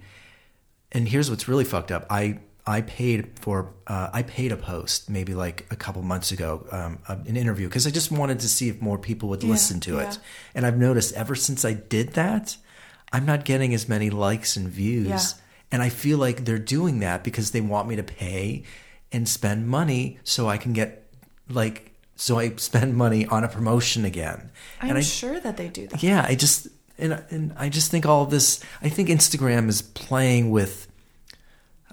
and 0.91 1.07
here's 1.07 1.29
what's 1.29 1.47
really 1.47 1.65
fucked 1.65 1.91
up. 1.91 2.05
I 2.09 2.39
I 2.65 2.81
paid 2.81 3.39
for 3.39 3.73
uh, 3.87 4.09
I 4.13 4.23
paid 4.23 4.51
a 4.51 4.57
post 4.57 5.09
maybe 5.09 5.33
like 5.33 5.65
a 5.69 5.75
couple 5.75 6.01
months 6.01 6.31
ago 6.31 6.65
um, 6.71 6.99
an 7.07 7.35
interview 7.35 7.67
because 7.67 7.85
I 7.85 7.89
just 7.89 8.11
wanted 8.11 8.39
to 8.39 8.49
see 8.49 8.69
if 8.69 8.81
more 8.81 8.97
people 8.97 9.29
would 9.29 9.43
yeah, 9.43 9.49
listen 9.49 9.79
to 9.81 9.95
yeah. 9.95 10.09
it 10.09 10.19
and 10.55 10.65
I've 10.65 10.77
noticed 10.77 11.13
ever 11.13 11.35
since 11.35 11.65
I 11.65 11.73
did 11.73 12.13
that 12.13 12.55
I'm 13.11 13.25
not 13.25 13.43
getting 13.43 13.73
as 13.73 13.89
many 13.89 14.09
likes 14.09 14.55
and 14.55 14.69
views 14.69 15.07
yeah. 15.07 15.43
and 15.73 15.81
I 15.81 15.89
feel 15.89 16.17
like 16.17 16.45
they're 16.45 16.57
doing 16.57 16.99
that 16.99 17.23
because 17.23 17.51
they 17.51 17.59
want 17.59 17.89
me 17.89 17.97
to 17.97 18.03
pay 18.03 18.63
and 19.11 19.27
spend 19.27 19.67
money 19.67 20.19
so 20.23 20.47
I 20.47 20.57
can 20.57 20.71
get 20.71 21.05
like 21.49 21.91
so 22.15 22.39
I 22.39 22.55
spend 22.55 22.95
money 22.95 23.25
on 23.25 23.43
a 23.43 23.49
promotion 23.49 24.05
again 24.05 24.51
I'm 24.79 24.89
and 24.89 24.97
I, 24.99 25.01
sure 25.01 25.37
that 25.41 25.57
they 25.57 25.67
do 25.67 25.87
that 25.87 26.01
yeah 26.01 26.25
I 26.25 26.35
just 26.35 26.69
and, 26.97 27.21
and 27.29 27.53
I 27.57 27.67
just 27.67 27.91
think 27.91 28.05
all 28.05 28.23
of 28.23 28.29
this 28.29 28.63
I 28.81 28.87
think 28.87 29.09
Instagram 29.09 29.67
is 29.67 29.81
playing 29.81 30.49
with 30.49 30.87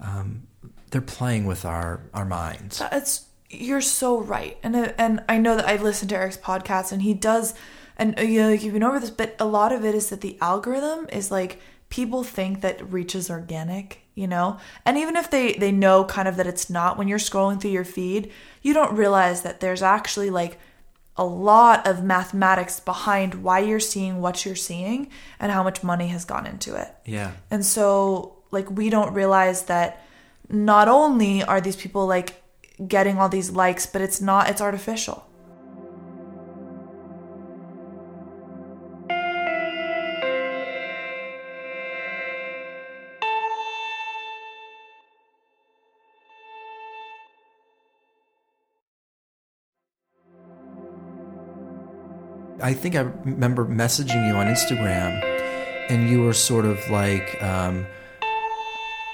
um, 0.00 0.46
they're 0.90 1.00
playing 1.00 1.46
with 1.46 1.64
our 1.64 2.02
our 2.14 2.24
minds. 2.24 2.82
It's 2.92 3.26
you're 3.48 3.80
so 3.80 4.20
right, 4.20 4.56
and 4.62 4.76
uh, 4.76 4.92
and 4.98 5.22
I 5.28 5.38
know 5.38 5.56
that 5.56 5.66
I've 5.66 5.82
listened 5.82 6.10
to 6.10 6.16
Eric's 6.16 6.36
podcast, 6.36 6.92
and 6.92 7.02
he 7.02 7.14
does, 7.14 7.54
and 7.96 8.18
uh, 8.18 8.22
you 8.22 8.40
know, 8.40 8.50
you've 8.50 8.74
been 8.74 8.82
over 8.82 9.00
this, 9.00 9.10
but 9.10 9.36
a 9.38 9.44
lot 9.44 9.72
of 9.72 9.84
it 9.84 9.94
is 9.94 10.10
that 10.10 10.20
the 10.20 10.38
algorithm 10.40 11.08
is 11.12 11.30
like 11.30 11.60
people 11.88 12.22
think 12.22 12.60
that 12.60 12.92
reach 12.92 13.14
is 13.14 13.28
organic, 13.28 14.02
you 14.14 14.28
know, 14.28 14.58
and 14.86 14.96
even 14.96 15.16
if 15.16 15.30
they 15.30 15.54
they 15.54 15.72
know 15.72 16.04
kind 16.04 16.28
of 16.28 16.36
that 16.36 16.46
it's 16.46 16.70
not, 16.70 16.96
when 16.96 17.08
you're 17.08 17.18
scrolling 17.18 17.60
through 17.60 17.72
your 17.72 17.84
feed, 17.84 18.30
you 18.62 18.72
don't 18.72 18.96
realize 18.96 19.42
that 19.42 19.60
there's 19.60 19.82
actually 19.82 20.30
like 20.30 20.58
a 21.16 21.24
lot 21.24 21.86
of 21.86 22.04
mathematics 22.04 22.80
behind 22.80 23.34
why 23.42 23.58
you're 23.58 23.80
seeing 23.80 24.20
what 24.20 24.46
you're 24.46 24.54
seeing 24.54 25.08
and 25.38 25.52
how 25.52 25.62
much 25.62 25.82
money 25.82 26.06
has 26.08 26.24
gone 26.24 26.46
into 26.46 26.80
it. 26.80 26.94
Yeah. 27.04 27.32
And 27.50 27.66
so 27.66 28.38
like 28.52 28.70
we 28.70 28.88
don't 28.88 29.12
realize 29.12 29.64
that 29.64 30.06
not 30.50 30.88
only 30.88 31.42
are 31.44 31.60
these 31.60 31.76
people 31.76 32.06
like 32.06 32.42
getting 32.86 33.18
all 33.18 33.28
these 33.28 33.50
likes, 33.50 33.86
but 33.86 34.02
it's 34.02 34.20
not, 34.20 34.48
it's 34.50 34.60
artificial. 34.60 35.26
I 52.62 52.74
think 52.74 52.94
I 52.94 53.00
remember 53.00 53.64
messaging 53.64 54.28
you 54.28 54.34
on 54.34 54.46
Instagram, 54.46 55.22
and 55.88 56.10
you 56.10 56.22
were 56.22 56.34
sort 56.34 56.66
of 56.66 56.78
like, 56.90 57.42
um, 57.42 57.86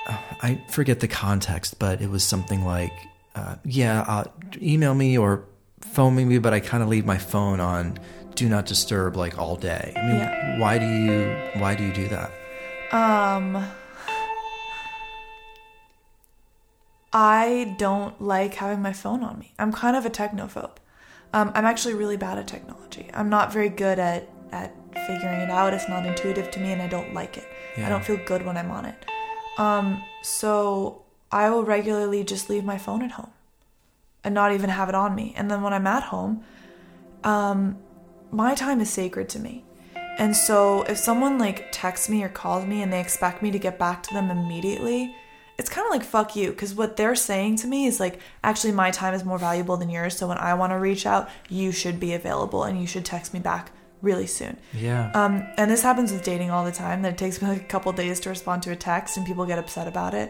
I 0.08 0.60
forget 0.68 1.00
the 1.00 1.08
context, 1.08 1.78
but 1.78 2.00
it 2.00 2.10
was 2.10 2.22
something 2.24 2.64
like, 2.64 2.92
uh, 3.34 3.56
"Yeah, 3.64 4.02
uh, 4.02 4.24
email 4.60 4.94
me 4.94 5.18
or 5.18 5.44
phone 5.80 6.14
me, 6.14 6.38
but 6.38 6.52
I 6.52 6.60
kind 6.60 6.82
of 6.82 6.88
leave 6.88 7.04
my 7.04 7.18
phone 7.18 7.60
on 7.60 7.98
do 8.34 8.48
not 8.48 8.66
disturb 8.66 9.16
like 9.16 9.38
all 9.38 9.56
day." 9.56 9.92
I 9.96 10.02
mean, 10.02 10.16
yeah. 10.16 10.58
why 10.58 10.78
do 10.78 10.86
you 10.86 11.60
why 11.60 11.74
do 11.74 11.84
you 11.84 11.92
do 11.92 12.08
that? 12.08 12.30
Um, 12.92 13.66
I 17.12 17.74
don't 17.78 18.20
like 18.20 18.54
having 18.54 18.82
my 18.82 18.92
phone 18.92 19.24
on 19.24 19.38
me. 19.38 19.54
I'm 19.58 19.72
kind 19.72 19.96
of 19.96 20.06
a 20.06 20.10
technophobe. 20.10 20.76
Um, 21.32 21.50
I'm 21.54 21.64
actually 21.64 21.94
really 21.94 22.16
bad 22.16 22.38
at 22.38 22.46
technology. 22.46 23.10
I'm 23.12 23.28
not 23.28 23.52
very 23.52 23.68
good 23.68 23.98
at 23.98 24.28
at 24.52 24.74
figuring 25.06 25.40
it 25.40 25.50
out. 25.50 25.74
It's 25.74 25.88
not 25.88 26.06
intuitive 26.06 26.50
to 26.52 26.60
me, 26.60 26.72
and 26.72 26.80
I 26.80 26.86
don't 26.86 27.12
like 27.12 27.36
it. 27.36 27.48
Yeah. 27.76 27.86
I 27.86 27.88
don't 27.88 28.04
feel 28.04 28.18
good 28.24 28.44
when 28.44 28.56
I'm 28.56 28.70
on 28.70 28.84
it. 28.84 29.06
Um, 29.58 30.02
so 30.22 31.02
I 31.30 31.50
will 31.50 31.64
regularly 31.64 32.24
just 32.24 32.50
leave 32.50 32.64
my 32.64 32.78
phone 32.78 33.02
at 33.02 33.12
home 33.12 33.30
and 34.22 34.34
not 34.34 34.52
even 34.52 34.70
have 34.70 34.88
it 34.88 34.94
on 34.94 35.14
me. 35.14 35.34
And 35.36 35.50
then 35.50 35.62
when 35.62 35.72
I'm 35.72 35.86
at 35.86 36.04
home, 36.04 36.44
um, 37.24 37.78
my 38.30 38.54
time 38.54 38.80
is 38.80 38.90
sacred 38.90 39.28
to 39.30 39.38
me. 39.38 39.64
And 40.18 40.34
so 40.34 40.82
if 40.82 40.98
someone 40.98 41.38
like 41.38 41.68
texts 41.72 42.08
me 42.08 42.22
or 42.22 42.28
calls 42.28 42.64
me 42.64 42.82
and 42.82 42.92
they 42.92 43.00
expect 43.00 43.42
me 43.42 43.50
to 43.50 43.58
get 43.58 43.78
back 43.78 44.02
to 44.04 44.14
them 44.14 44.30
immediately, 44.30 45.14
it's 45.58 45.68
kind 45.68 45.86
of 45.86 45.90
like 45.90 46.04
fuck 46.04 46.36
you 46.36 46.50
because 46.50 46.74
what 46.74 46.96
they're 46.96 47.14
saying 47.14 47.56
to 47.56 47.66
me 47.66 47.86
is 47.86 47.98
like 47.98 48.20
actually 48.42 48.72
my 48.72 48.90
time 48.90 49.14
is 49.14 49.24
more 49.24 49.38
valuable 49.38 49.76
than 49.76 49.90
yours. 49.90 50.16
So 50.16 50.28
when 50.28 50.38
I 50.38 50.54
want 50.54 50.72
to 50.72 50.78
reach 50.78 51.06
out, 51.06 51.28
you 51.48 51.72
should 51.72 51.98
be 52.00 52.12
available 52.12 52.64
and 52.64 52.80
you 52.80 52.86
should 52.86 53.04
text 53.04 53.32
me 53.32 53.40
back 53.40 53.70
really 54.06 54.26
soon. 54.26 54.56
Yeah. 54.72 55.10
Um, 55.20 55.34
and 55.58 55.70
this 55.70 55.82
happens 55.82 56.12
with 56.12 56.22
dating 56.22 56.50
all 56.50 56.64
the 56.64 56.76
time. 56.86 57.02
That 57.02 57.12
it 57.12 57.18
takes 57.18 57.42
me 57.42 57.48
like 57.48 57.62
a 57.62 57.70
couple 57.74 57.92
days 57.92 58.20
to 58.20 58.28
respond 58.30 58.62
to 58.62 58.70
a 58.70 58.76
text, 58.76 59.16
and 59.16 59.26
people 59.26 59.44
get 59.46 59.58
upset 59.58 59.86
about 59.88 60.14
it. 60.14 60.28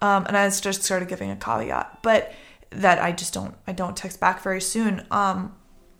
Um, 0.00 0.26
and 0.26 0.36
I 0.36 0.48
just 0.48 0.82
started 0.82 1.08
giving 1.08 1.30
a 1.30 1.36
caveat, 1.36 2.02
but 2.02 2.32
that 2.70 3.02
I 3.02 3.10
just 3.12 3.34
don't 3.34 3.54
I 3.66 3.72
don't 3.72 3.96
text 3.96 4.20
back 4.20 4.42
very 4.42 4.60
soon. 4.60 5.04
Um, 5.10 5.54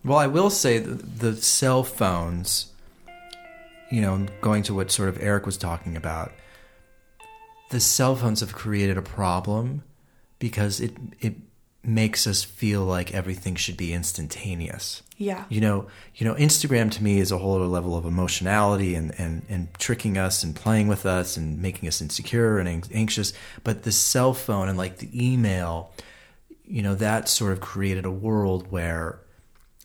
Well, 0.05 0.19
I 0.19 0.29
will 0.29 0.51
say 0.51 0.79
the, 0.79 0.95
the 0.95 1.33
cell 1.43 1.83
phones, 1.83 2.73
you 3.91 4.01
know, 4.01 4.27
going 4.41 4.63
to 4.65 4.75
what 4.75 4.91
sort 4.91 5.09
of 5.09 5.21
Eric 5.21 5.45
was 5.47 5.57
talking 5.57 5.97
about, 5.97 6.33
the 7.71 7.81
cell 7.81 8.15
phones 8.17 8.41
have 8.41 8.53
created 8.53 8.97
a 8.97 9.03
problem 9.03 9.83
because 10.39 10.81
it 10.81 10.93
it 11.21 11.35
makes 11.89 12.27
us 12.27 12.45
feel 12.45 12.85
like 12.85 13.15
everything 13.15 13.55
should 13.55 13.77
be 13.77 13.93
instantaneous. 13.93 15.03
yeah, 15.17 15.45
You 15.49 15.61
know, 15.61 15.87
you 16.15 16.27
know, 16.27 16.35
Instagram 16.35 16.91
to 16.93 17.03
me 17.03 17.19
is 17.19 17.33
a 17.33 17.39
whole 17.39 17.57
other 17.57 17.67
level 17.67 17.97
of 17.97 18.05
emotionality 18.05 18.95
and, 18.95 19.13
and, 19.19 19.43
and 19.49 19.69
tricking 19.79 20.19
us 20.19 20.45
and 20.45 20.55
playing 20.55 20.89
with 20.89 21.07
us 21.07 21.37
and 21.37 21.61
making 21.61 21.89
us 21.89 22.01
insecure 22.01 22.59
and 22.59 22.87
anxious. 22.93 23.33
But 23.65 23.83
the 23.83 23.93
cell 23.93 24.35
phone 24.35 24.69
and 24.69 24.77
like 24.77 24.99
the 24.99 25.11
email, 25.13 25.93
you 26.65 26.83
know, 26.83 26.95
that 26.95 27.29
sort 27.29 27.53
of 27.53 27.61
created 27.61 28.05
a 28.05 28.11
world 28.11 28.71
where 28.71 29.21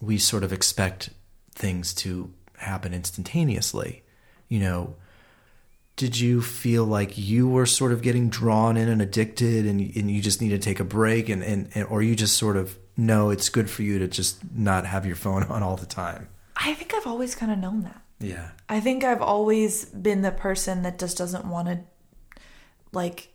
we 0.01 0.18
sort 0.18 0.43
of 0.43 0.51
expect 0.51 1.10
things 1.56 1.93
to 1.93 2.32
happen 2.58 2.93
instantaneously. 2.93 4.04
You 4.49 4.60
know, 4.60 4.95
did 5.96 6.20
you 6.20 6.41
feel 6.41 6.86
like 6.86 7.18
you 7.18 7.48
were 7.48 7.66
sort 7.66 7.91
of 7.91 8.02
getting 8.02 8.30
drawn 8.30 8.78
in 8.78 8.89
and 8.89 9.02
addicted 9.02 9.66
and, 9.66 9.80
and 9.96 10.10
you 10.10 10.22
just 10.22 10.41
need 10.41 10.50
to 10.50 10.58
take 10.58 10.80
a 10.80 10.84
break 10.84 11.30
and, 11.30 11.44
and, 11.44 11.70
and 11.76 11.86
or 11.88 12.02
you 12.02 12.16
just 12.16 12.38
sort 12.38 12.58
of 12.58 12.78
know 12.98 13.30
it's 13.30 13.50
good 13.50 13.70
for 13.70 13.84
you 13.84 14.00
to 14.00 14.08
just 14.08 14.39
not 14.56 14.86
have 14.86 15.06
your 15.06 15.16
phone 15.16 15.44
on 15.50 15.62
all 15.64 15.78
the 15.78 15.86
time 15.86 16.28
I 16.56 16.74
think 16.74 16.94
I've 16.94 17.08
always 17.08 17.36
kind 17.36 17.52
of 17.52 17.58
known 17.60 17.84
that. 17.84 18.02
yeah 18.20 18.52
I 18.70 18.80
think 18.80 19.04
I've 19.04 19.22
always 19.22 19.86
been 19.86 20.22
the 20.22 20.32
person 20.32 20.84
that 20.84 20.98
just 20.98 21.18
doesn't 21.18 21.46
want 21.46 21.68
to, 21.68 21.80
like, 22.91 23.30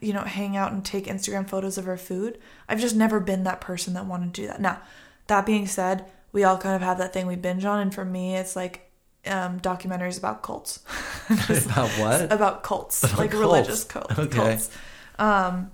you 0.00 0.12
know, 0.12 0.22
hang 0.22 0.56
out 0.56 0.72
and 0.72 0.84
take 0.84 1.06
Instagram 1.06 1.48
photos 1.48 1.78
of 1.78 1.86
her 1.86 1.96
food. 1.96 2.38
I've 2.68 2.80
just 2.80 2.94
never 2.94 3.18
been 3.20 3.44
that 3.44 3.60
person 3.60 3.94
that 3.94 4.06
wanted 4.06 4.34
to 4.34 4.40
do 4.42 4.46
that. 4.48 4.60
Now, 4.60 4.82
that 5.28 5.46
being 5.46 5.66
said, 5.66 6.10
we 6.32 6.44
all 6.44 6.58
kind 6.58 6.76
of 6.76 6.82
have 6.82 6.98
that 6.98 7.12
thing 7.12 7.26
we 7.26 7.36
binge 7.36 7.64
on, 7.64 7.80
and 7.80 7.94
for 7.94 8.04
me, 8.04 8.36
it's 8.36 8.54
like 8.56 8.85
um, 9.28 9.60
documentaries 9.60 10.18
about 10.18 10.42
cults. 10.42 10.80
about 11.30 11.88
what 11.98 12.32
about 12.32 12.62
cults, 12.62 13.02
About 13.04 13.18
like 13.18 13.30
cults. 13.30 13.40
religious 13.40 13.84
cult, 13.84 14.18
Okay. 14.18 14.36
cults. 14.36 14.70
Um, 15.18 15.70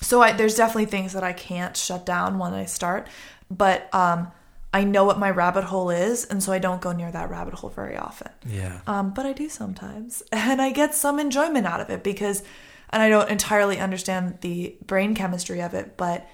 so 0.00 0.20
I, 0.22 0.32
there's 0.32 0.54
definitely 0.56 0.86
things 0.86 1.12
that 1.14 1.22
I 1.24 1.32
can't 1.32 1.76
shut 1.76 2.04
down 2.04 2.38
when 2.38 2.52
I 2.52 2.66
start, 2.66 3.08
but 3.50 3.92
um, 3.94 4.30
I 4.72 4.84
know 4.84 5.04
what 5.04 5.18
my 5.18 5.30
rabbit 5.30 5.64
hole 5.64 5.90
is, 5.90 6.24
and 6.24 6.42
so 6.42 6.52
I 6.52 6.58
don't 6.58 6.80
go 6.80 6.92
near 6.92 7.10
that 7.10 7.30
rabbit 7.30 7.54
hole 7.54 7.70
very 7.70 7.96
often. 7.96 8.30
yeah 8.46 8.80
Um, 8.86 9.14
but 9.14 9.24
I 9.24 9.32
do 9.32 9.48
sometimes, 9.48 10.22
and 10.32 10.60
I 10.60 10.70
get 10.72 10.94
some 10.94 11.18
enjoyment 11.18 11.66
out 11.66 11.80
of 11.80 11.90
it 11.90 12.02
because, 12.02 12.42
and 12.90 13.02
I 13.02 13.08
don't 13.08 13.30
entirely 13.30 13.78
understand 13.78 14.38
the 14.40 14.76
brain 14.86 15.14
chemistry 15.14 15.60
of 15.62 15.74
it, 15.74 15.96
but 15.96 16.26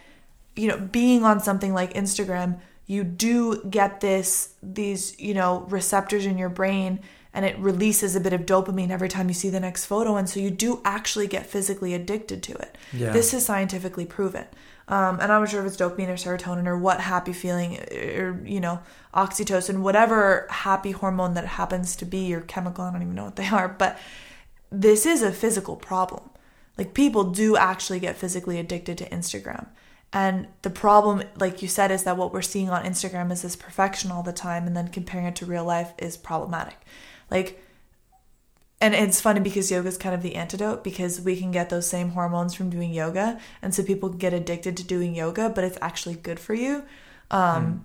you 0.56 0.66
know, 0.68 0.78
being 0.78 1.24
on 1.24 1.38
something 1.40 1.72
like 1.72 1.94
Instagram, 1.94 2.60
you 2.90 3.04
do 3.04 3.62
get 3.70 4.00
this 4.00 4.54
these 4.64 5.18
you 5.20 5.32
know 5.32 5.60
receptors 5.68 6.26
in 6.26 6.36
your 6.36 6.48
brain, 6.48 6.98
and 7.32 7.44
it 7.44 7.56
releases 7.58 8.16
a 8.16 8.20
bit 8.20 8.32
of 8.32 8.40
dopamine 8.40 8.90
every 8.90 9.08
time 9.08 9.28
you 9.28 9.34
see 9.34 9.48
the 9.48 9.60
next 9.60 9.86
photo, 9.86 10.16
and 10.16 10.28
so 10.28 10.40
you 10.40 10.50
do 10.50 10.80
actually 10.84 11.28
get 11.28 11.46
physically 11.46 11.94
addicted 11.94 12.42
to 12.42 12.52
it. 12.52 12.76
Yeah. 12.92 13.12
This 13.12 13.32
is 13.32 13.46
scientifically 13.46 14.06
proven. 14.06 14.46
Um, 14.88 15.20
and 15.20 15.30
I'm 15.30 15.42
not 15.42 15.48
sure 15.48 15.60
if 15.60 15.68
it's 15.68 15.76
dopamine 15.76 16.08
or 16.08 16.14
serotonin 16.14 16.66
or 16.66 16.76
what 16.76 17.00
happy 17.00 17.32
feeling 17.32 17.78
or, 17.78 18.42
you 18.44 18.58
know, 18.58 18.80
oxytocin, 19.14 19.82
whatever 19.82 20.48
happy 20.50 20.90
hormone 20.90 21.34
that 21.34 21.46
happens 21.46 21.94
to 21.94 22.04
be 22.04 22.26
your 22.26 22.40
chemical. 22.40 22.82
I 22.82 22.90
don't 22.90 23.02
even 23.02 23.14
know 23.14 23.26
what 23.26 23.36
they 23.36 23.46
are, 23.46 23.68
but 23.68 24.00
this 24.68 25.06
is 25.06 25.22
a 25.22 25.30
physical 25.30 25.76
problem. 25.76 26.28
Like 26.76 26.92
people 26.92 27.22
do 27.22 27.56
actually 27.56 28.00
get 28.00 28.16
physically 28.16 28.58
addicted 28.58 28.98
to 28.98 29.08
Instagram. 29.10 29.68
And 30.12 30.48
the 30.62 30.70
problem, 30.70 31.22
like 31.38 31.62
you 31.62 31.68
said, 31.68 31.90
is 31.90 32.02
that 32.04 32.16
what 32.16 32.32
we're 32.32 32.42
seeing 32.42 32.70
on 32.70 32.84
Instagram 32.84 33.30
is 33.30 33.42
this 33.42 33.56
perfection 33.56 34.10
all 34.10 34.22
the 34.22 34.32
time, 34.32 34.66
and 34.66 34.76
then 34.76 34.88
comparing 34.88 35.26
it 35.26 35.36
to 35.36 35.46
real 35.46 35.64
life 35.64 35.92
is 35.98 36.16
problematic. 36.16 36.78
Like, 37.30 37.62
and 38.80 38.94
it's 38.94 39.20
funny 39.20 39.40
because 39.40 39.70
yoga 39.70 39.88
is 39.88 39.98
kind 39.98 40.14
of 40.14 40.22
the 40.22 40.34
antidote 40.34 40.82
because 40.82 41.20
we 41.20 41.36
can 41.36 41.52
get 41.52 41.70
those 41.70 41.86
same 41.86 42.10
hormones 42.10 42.54
from 42.54 42.70
doing 42.70 42.92
yoga, 42.92 43.38
and 43.62 43.74
so 43.74 43.82
people 43.82 44.08
can 44.08 44.18
get 44.18 44.32
addicted 44.32 44.76
to 44.78 44.84
doing 44.84 45.14
yoga, 45.14 45.48
but 45.48 45.64
it's 45.64 45.78
actually 45.80 46.16
good 46.16 46.40
for 46.40 46.54
you. 46.54 46.84
Um, 47.30 47.84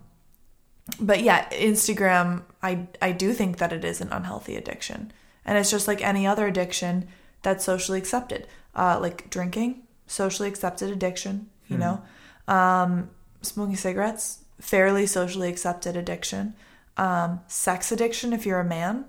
But 0.99 1.23
yeah, 1.23 1.49
Instagram, 1.49 2.43
I 2.61 2.87
I 3.01 3.11
do 3.11 3.33
think 3.33 3.57
that 3.57 3.73
it 3.73 3.83
is 3.83 4.01
an 4.01 4.11
unhealthy 4.11 4.55
addiction, 4.55 5.11
and 5.43 5.57
it's 5.57 5.71
just 5.71 5.87
like 5.87 6.01
any 6.03 6.27
other 6.27 6.45
addiction 6.47 7.07
that's 7.41 7.65
socially 7.65 7.97
accepted, 7.97 8.47
uh, 8.75 8.99
like 9.01 9.29
drinking, 9.29 9.83
socially 10.07 10.47
accepted 10.47 10.91
addiction. 10.91 11.49
You 11.67 11.79
know, 11.79 12.01
um, 12.47 13.09
smoking 13.41 13.75
cigarettes, 13.75 14.39
fairly 14.59 15.05
socially 15.05 15.49
accepted 15.49 15.95
addiction. 15.97 16.53
Um, 16.97 17.41
sex 17.47 17.91
addiction, 17.91 18.31
if 18.33 18.45
you're 18.45 18.59
a 18.59 18.65
man, 18.65 19.05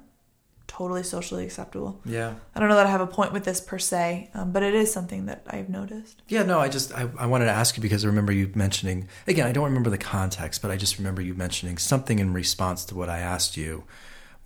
totally 0.66 1.04
socially 1.04 1.44
acceptable. 1.44 2.00
yeah 2.04 2.34
I 2.54 2.58
don't 2.60 2.68
know 2.68 2.74
that 2.74 2.86
I 2.86 2.90
have 2.90 3.00
a 3.00 3.06
point 3.06 3.32
with 3.32 3.44
this 3.44 3.60
per 3.60 3.78
se, 3.78 4.30
um, 4.34 4.50
but 4.50 4.64
it 4.64 4.74
is 4.74 4.92
something 4.92 5.26
that 5.26 5.44
I've 5.46 5.68
noticed. 5.68 6.20
yeah 6.28 6.42
no 6.42 6.58
i 6.58 6.68
just 6.68 6.92
I, 6.92 7.08
I 7.16 7.26
wanted 7.26 7.44
to 7.44 7.52
ask 7.52 7.76
you 7.76 7.82
because 7.82 8.04
i 8.04 8.08
remember 8.08 8.32
you 8.32 8.50
mentioning 8.56 9.08
again 9.28 9.46
i 9.46 9.52
don't 9.52 9.64
remember 9.64 9.90
the 9.90 9.98
context 9.98 10.60
but 10.62 10.72
i 10.72 10.76
just 10.76 10.98
remember 10.98 11.22
you 11.22 11.34
mentioning 11.34 11.78
something 11.78 12.18
in 12.18 12.32
response 12.32 12.84
to 12.86 12.96
what 12.96 13.08
i 13.08 13.20
asked 13.20 13.56
you 13.56 13.84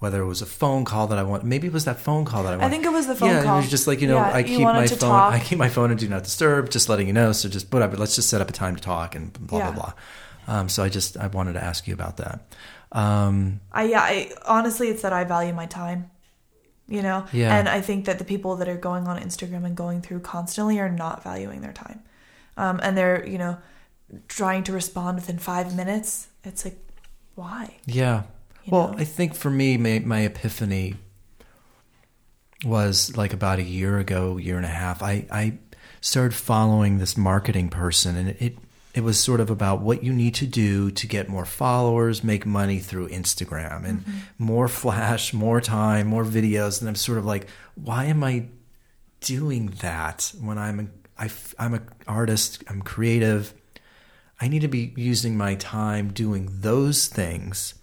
whether 0.01 0.21
it 0.21 0.27
was 0.27 0.43
a 0.43 0.47
phone 0.47 0.85
call 0.85 1.07
that 1.07 1.19
I 1.19 1.23
want, 1.23 1.45
maybe 1.45 1.69
it 1.69 1.73
was 1.73 1.85
that 1.85 2.01
phone 2.01 2.25
call 2.25 2.43
that 2.43 2.53
I 2.55 2.57
want. 2.57 2.65
I 2.65 2.71
think 2.71 2.85
it 2.85 2.93
was 2.93 3.07
the 3.07 3.15
phone 3.15 3.29
call. 3.29 3.37
yeah, 3.39 3.45
call. 3.45 3.59
it 3.59 3.61
was 3.63 3.71
just 3.71 3.87
like 3.87 4.01
you 4.01 4.09
know, 4.09 4.17
Yeah, 4.17 4.33
I 4.35 4.43
keep 4.43 4.61
my 4.63 4.87
phone, 4.87 4.99
talk. 4.99 5.33
I 5.33 5.39
keep 5.39 5.59
my 5.59 5.69
phone 5.69 5.91
and 5.91 6.01
do 6.01 6.09
not 6.09 6.25
disturb, 6.25 6.71
just 6.71 6.89
letting 6.89 7.07
you 7.07 7.13
know. 7.13 7.33
So 7.33 7.49
just 7.49 7.73
whatever, 7.73 7.97
let's 7.97 8.17
just 8.17 8.29
set 8.29 8.41
up 8.41 8.51
a 8.51 8.53
time 8.53 8.75
to 8.77 8.83
talk 8.83 9.15
and 9.15 9.33
blah 9.47 9.59
Yeah. 9.61 9.71
blah 9.71 9.81
blah. 9.81 9.93
Um, 10.49 10.69
so 10.69 10.83
I 10.83 10.89
just 10.89 11.17
I 11.17 11.29
wanted 11.29 11.53
to 11.53 11.63
ask 11.63 11.87
you 11.87 11.95
about 11.95 12.17
that. 12.17 12.41
Um, 12.93 13.61
I 13.71 13.85
yeah, 13.85 14.01
I 14.01 14.33
honestly 14.47 14.89
it's 14.89 15.03
that 15.03 15.13
I 15.13 15.25
value 15.25 15.53
my 15.53 15.67
time. 15.67 16.11
You 16.89 17.03
know? 17.03 17.25
Yeah. 17.33 17.57
And 17.57 17.69
I 17.69 17.81
think 17.83 18.07
that 18.07 18.19
the 18.19 18.25
people 18.25 18.57
that 18.57 18.69
are 18.69 18.77
going 18.77 19.07
on 19.07 19.17
Instagram 19.23 19.65
and 19.65 19.77
going 19.77 20.03
through 20.03 20.21
constantly 20.21 20.81
are 20.81 20.89
not 20.89 21.23
valuing 21.23 21.61
their 21.61 21.73
time. 21.73 22.03
Um, 22.57 22.81
and 22.83 22.99
they're, 22.99 23.25
you 23.25 23.39
know, 23.39 23.59
trying 24.27 24.65
to 24.65 24.73
respond 24.73 25.15
within 25.15 25.39
five 25.39 25.77
minutes. 25.77 26.27
It's 26.43 26.65
like, 26.65 26.79
why? 27.37 27.77
Yeah. 27.87 28.25
Well, 28.67 28.93
know? 28.93 28.99
I 28.99 29.05
think 29.05 29.35
for 29.35 29.51
me, 29.51 29.77
my, 29.77 30.01
my 30.01 30.21
epiphany 30.21 30.97
was 32.65 33.17
like 33.17 33.33
about 33.33 33.59
a 33.59 33.63
year 33.63 33.99
ago, 33.99 34.37
year 34.37 34.57
and 34.57 34.67
a 34.67 34.69
half. 34.69 35.03
I, 35.03 35.27
I 35.31 35.59
started 36.01 36.35
following 36.35 36.99
this 36.99 37.17
marketing 37.17 37.69
person, 37.71 38.17
and 38.17 38.29
it, 38.39 38.59
it 38.95 39.03
was 39.03 39.19
sort 39.19 39.41
of 39.41 39.51
about 39.51 39.81
what 39.81 40.03
you 40.03 40.13
need 40.13 40.35
to 40.37 40.47
do 40.47 40.91
to 40.91 41.07
get 41.07 41.29
more 41.29 41.45
followers, 41.45 42.25
make 42.25 42.45
money 42.45 42.79
through 42.79 43.09
Instagram, 43.09 43.85
and 43.85 44.01
mm-hmm. 44.01 44.19
more 44.39 44.69
flash, 44.69 45.33
more 45.33 45.61
time, 45.61 46.09
more 46.09 46.25
videos. 46.25 46.81
And 46.81 46.89
I'm 46.89 46.97
sort 46.97 47.19
of 47.19 47.25
like, 47.25 47.47
why 47.77 48.07
am 48.07 48.25
I 48.25 48.47
doing 49.21 49.75
that 49.81 50.33
when 50.41 50.59
I'm 50.59 50.81
a, 50.81 50.87
I, 51.23 51.31
I'm 51.59 51.75
an 51.75 51.89
artist, 52.09 52.65
I'm 52.69 52.83
creative. 52.83 53.55
I 54.41 54.49
need 54.49 54.61
to 54.61 54.69
be 54.69 54.93
using 54.97 55.37
my 55.37 55.55
time 55.55 56.13
doing 56.13 56.49
those 56.51 57.07
things, 57.07 57.75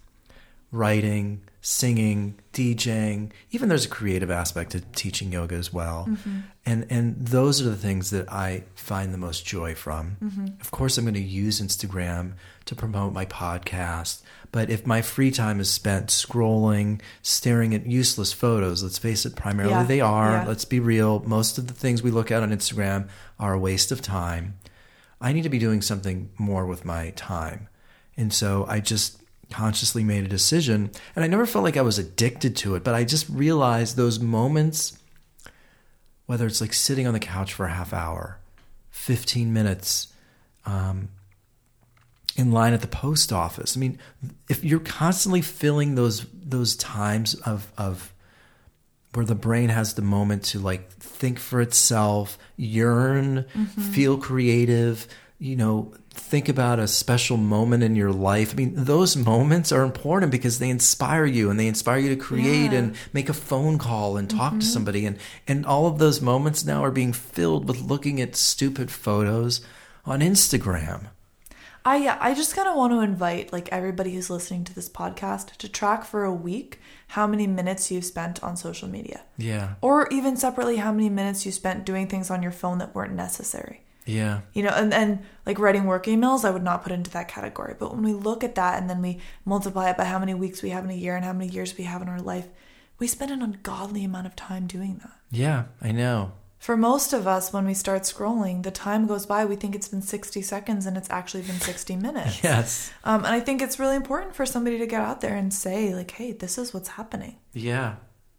writing, 0.70 1.40
singing, 1.60 2.38
DJing. 2.52 3.30
Even 3.50 3.68
there's 3.68 3.86
a 3.86 3.88
creative 3.88 4.30
aspect 4.30 4.72
to 4.72 4.80
teaching 4.80 5.32
yoga 5.32 5.54
as 5.54 5.72
well. 5.72 6.06
Mm-hmm. 6.08 6.38
And 6.66 6.86
and 6.90 7.26
those 7.26 7.60
are 7.60 7.64
the 7.70 7.76
things 7.76 8.10
that 8.10 8.30
I 8.30 8.64
find 8.74 9.12
the 9.14 9.18
most 9.18 9.46
joy 9.46 9.74
from. 9.74 10.16
Mm-hmm. 10.22 10.46
Of 10.60 10.70
course, 10.70 10.98
I'm 10.98 11.04
going 11.04 11.14
to 11.14 11.20
use 11.20 11.60
Instagram 11.60 12.34
to 12.66 12.74
promote 12.74 13.12
my 13.12 13.24
podcast. 13.24 14.22
But 14.52 14.70
if 14.70 14.86
my 14.86 15.02
free 15.02 15.30
time 15.30 15.60
is 15.60 15.70
spent 15.70 16.06
scrolling, 16.08 17.00
staring 17.22 17.74
at 17.74 17.86
useless 17.86 18.32
photos, 18.32 18.82
let's 18.82 18.98
face 18.98 19.24
it, 19.26 19.36
primarily 19.36 19.72
Yeah, 19.74 19.84
they 19.84 20.00
are. 20.00 20.30
yeah. 20.32 20.44
Let's 20.46 20.64
be 20.64 20.80
real. 20.80 21.20
Most 21.20 21.58
of 21.58 21.66
the 21.66 21.74
things 21.74 22.02
we 22.02 22.10
look 22.10 22.30
at 22.30 22.42
on 22.42 22.50
Instagram 22.50 23.08
are 23.38 23.52
a 23.54 23.58
waste 23.58 23.92
of 23.92 24.00
time. 24.02 24.58
I 25.20 25.32
need 25.32 25.42
to 25.42 25.48
be 25.48 25.58
doing 25.58 25.82
something 25.82 26.30
more 26.38 26.64
with 26.66 26.84
my 26.84 27.10
time. 27.10 27.68
And 28.16 28.32
so 28.32 28.64
I 28.68 28.80
just 28.80 29.20
consciously 29.50 30.04
made 30.04 30.24
a 30.24 30.28
decision. 30.28 30.90
And 31.16 31.24
I 31.24 31.28
never 31.28 31.46
felt 31.46 31.64
like 31.64 31.76
I 31.76 31.82
was 31.82 31.98
addicted 31.98 32.56
to 32.58 32.74
it, 32.74 32.84
but 32.84 32.94
I 32.94 33.04
just 33.04 33.28
realized 33.28 33.96
those 33.96 34.20
moments, 34.20 34.98
whether 36.26 36.46
it's 36.46 36.60
like 36.60 36.74
sitting 36.74 37.06
on 37.06 37.14
the 37.14 37.20
couch 37.20 37.54
for 37.54 37.66
a 37.66 37.72
half 37.72 37.92
hour, 37.92 38.38
15 38.90 39.52
minutes, 39.52 40.12
um, 40.66 41.08
in 42.36 42.52
line 42.52 42.72
at 42.72 42.80
the 42.80 42.86
post 42.86 43.32
office. 43.32 43.76
I 43.76 43.80
mean, 43.80 43.98
if 44.48 44.62
you're 44.62 44.78
constantly 44.78 45.42
filling 45.42 45.96
those 45.96 46.24
those 46.32 46.76
times 46.76 47.34
of 47.34 47.70
of 47.76 48.14
where 49.14 49.24
the 49.24 49.34
brain 49.34 49.70
has 49.70 49.94
the 49.94 50.02
moment 50.02 50.44
to 50.44 50.60
like 50.60 50.88
think 50.92 51.38
for 51.38 51.60
itself, 51.60 52.38
yearn, 52.56 53.44
feel 53.92 54.18
creative, 54.18 55.08
you 55.38 55.56
know, 55.56 55.92
think 56.18 56.48
about 56.48 56.78
a 56.78 56.88
special 56.88 57.36
moment 57.36 57.82
in 57.82 57.96
your 57.96 58.12
life. 58.12 58.52
I 58.52 58.56
mean, 58.56 58.72
those 58.74 59.16
moments 59.16 59.72
are 59.72 59.82
important 59.82 60.32
because 60.32 60.58
they 60.58 60.68
inspire 60.68 61.24
you 61.24 61.50
and 61.50 61.58
they 61.58 61.66
inspire 61.66 61.98
you 61.98 62.08
to 62.10 62.16
create 62.16 62.72
Yeah. 62.72 62.78
and 62.78 62.96
make 63.12 63.28
a 63.28 63.34
phone 63.34 63.78
call 63.78 64.16
and 64.16 64.28
talk 64.28 64.52
to 64.52 64.58
mm-hmm. 64.58 64.60
somebody 64.60 65.06
and 65.06 65.18
and 65.46 65.64
all 65.64 65.86
of 65.86 65.98
those 65.98 66.20
moments 66.20 66.64
now 66.64 66.84
are 66.84 66.90
being 66.90 67.12
filled 67.12 67.66
with 67.68 67.80
looking 67.80 68.20
at 68.20 68.36
stupid 68.36 68.90
photos 68.90 69.60
on 70.04 70.20
Instagram. 70.20 71.06
I 71.84 72.18
I 72.20 72.34
just 72.34 72.54
kind 72.54 72.68
of 72.68 72.76
want 72.76 72.92
to 72.92 73.00
invite 73.00 73.52
like 73.52 73.68
everybody 73.70 74.14
who's 74.14 74.28
listening 74.28 74.64
to 74.64 74.74
this 74.74 74.88
podcast 74.88 75.56
to 75.56 75.68
track 75.68 76.04
for 76.04 76.24
a 76.24 76.32
week 76.32 76.80
how 77.08 77.26
many 77.26 77.46
minutes 77.46 77.90
you've 77.90 78.04
spent 78.04 78.42
on 78.42 78.56
social 78.56 78.88
media. 78.88 79.22
Yeah. 79.38 79.74
Or 79.80 80.08
even 80.08 80.36
separately 80.36 80.76
how 80.76 80.92
many 80.92 81.08
minutes 81.08 81.46
you 81.46 81.52
spent 81.52 81.86
doing 81.86 82.06
things 82.06 82.30
on 82.30 82.42
your 82.42 82.52
phone 82.52 82.78
that 82.78 82.94
weren't 82.94 83.14
necessary. 83.14 83.82
Yeah. 84.08 84.40
You 84.54 84.62
know, 84.62 84.70
and, 84.70 84.92
and 84.92 85.20
like 85.44 85.58
writing 85.58 85.84
work 85.84 86.06
emails, 86.06 86.44
I 86.44 86.50
would 86.50 86.62
not 86.62 86.82
put 86.82 86.92
into 86.92 87.10
that 87.10 87.28
category. 87.28 87.74
But 87.78 87.92
when 87.94 88.02
we 88.02 88.14
look 88.14 88.42
at 88.42 88.54
that 88.54 88.80
and 88.80 88.88
then 88.88 89.02
we 89.02 89.18
multiply 89.44 89.90
it 89.90 89.96
by 89.96 90.04
how 90.04 90.18
many 90.18 90.34
weeks 90.34 90.62
we 90.62 90.70
have 90.70 90.84
in 90.84 90.90
a 90.90 90.94
year 90.94 91.14
and 91.14 91.24
how 91.24 91.32
many 91.32 91.50
years 91.50 91.76
we 91.76 91.84
have 91.84 92.02
in 92.02 92.08
our 92.08 92.20
life, 92.20 92.48
we 92.98 93.06
spend 93.06 93.30
an 93.30 93.42
ungodly 93.42 94.04
amount 94.04 94.26
of 94.26 94.34
time 94.34 94.66
doing 94.66 94.98
that. 95.02 95.12
Yeah, 95.30 95.64
I 95.80 95.92
know. 95.92 96.32
For 96.58 96.76
most 96.76 97.12
of 97.12 97.26
us, 97.28 97.52
when 97.52 97.66
we 97.66 97.74
start 97.74 98.02
scrolling, 98.02 98.64
the 98.64 98.72
time 98.72 99.06
goes 99.06 99.26
by, 99.26 99.44
we 99.44 99.54
think 99.54 99.76
it's 99.76 99.86
been 99.88 100.02
60 100.02 100.42
seconds 100.42 100.86
and 100.86 100.96
it's 100.96 101.08
actually 101.10 101.42
been 101.42 101.60
60 101.60 101.94
minutes. 101.96 102.42
Yes. 102.42 102.90
Um, 103.04 103.24
and 103.24 103.34
I 103.34 103.40
think 103.40 103.62
it's 103.62 103.78
really 103.78 103.94
important 103.94 104.34
for 104.34 104.44
somebody 104.44 104.78
to 104.78 104.86
get 104.86 105.02
out 105.02 105.20
there 105.20 105.36
and 105.36 105.54
say, 105.54 105.94
like, 105.94 106.10
hey, 106.10 106.32
this 106.32 106.58
is 106.58 106.74
what's 106.74 106.88
happening. 106.88 107.36
Yeah. 107.52 107.96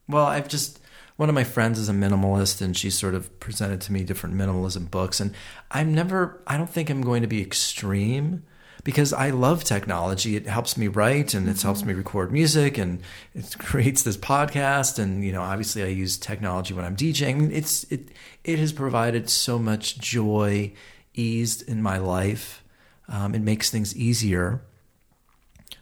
Well, 0.08 0.26
I've 0.26 0.50
just 0.50 0.80
one 1.20 1.28
of 1.28 1.36
my 1.36 1.44
friends 1.44 1.78
is 1.78 1.90
a 1.90 1.92
minimalist 1.92 2.62
and 2.62 2.78
she 2.78 2.90
sort 2.90 3.14
of 3.14 3.42
presented 3.42 3.82
to 3.82 3.92
me 3.92 4.06
different 4.06 4.36
minimalism 4.36 4.90
books 4.90 5.20
and 5.20 5.34
I'm 5.70 5.94
never 5.94 6.42
I 6.48 6.56
don't 6.56 6.70
think 6.70 6.90
I'm 6.90 7.02
going 7.02 7.24
to 7.24 7.28
be 7.28 7.42
extreme 7.42 8.44
because 8.86 9.12
I 9.12 9.32
love 9.32 9.66
technology. 9.66 10.38
It 10.38 10.48
helps 10.48 10.78
me 10.78 10.88
write 10.88 11.34
and 11.34 11.50
it 11.50 11.62
helps 11.62 11.84
me 11.84 11.92
record 11.92 12.32
music 12.32 12.78
and 12.78 13.02
it 13.36 13.54
creates 13.60 14.04
this 14.04 14.16
podcast 14.16 14.98
and 14.98 15.26
you 15.26 15.34
know, 15.34 15.42
obviously 15.42 15.84
I 15.84 15.88
use 15.88 16.18
technology 16.18 16.74
when 16.74 16.86
I'm 16.86 16.96
DJing. 16.96 17.36
I 17.36 17.38
mean, 17.38 17.52
it's 17.52 17.84
it 17.92 18.12
it 18.46 18.58
has 18.58 18.72
provided 18.72 19.30
so 19.30 19.60
much 19.60 20.00
joy, 20.00 20.72
ease 21.16 21.62
in 21.62 21.84
my 21.84 21.98
life. 21.98 22.64
Um, 23.10 23.36
it 23.36 23.42
makes 23.42 23.70
things 23.70 23.94
easier. 23.94 24.62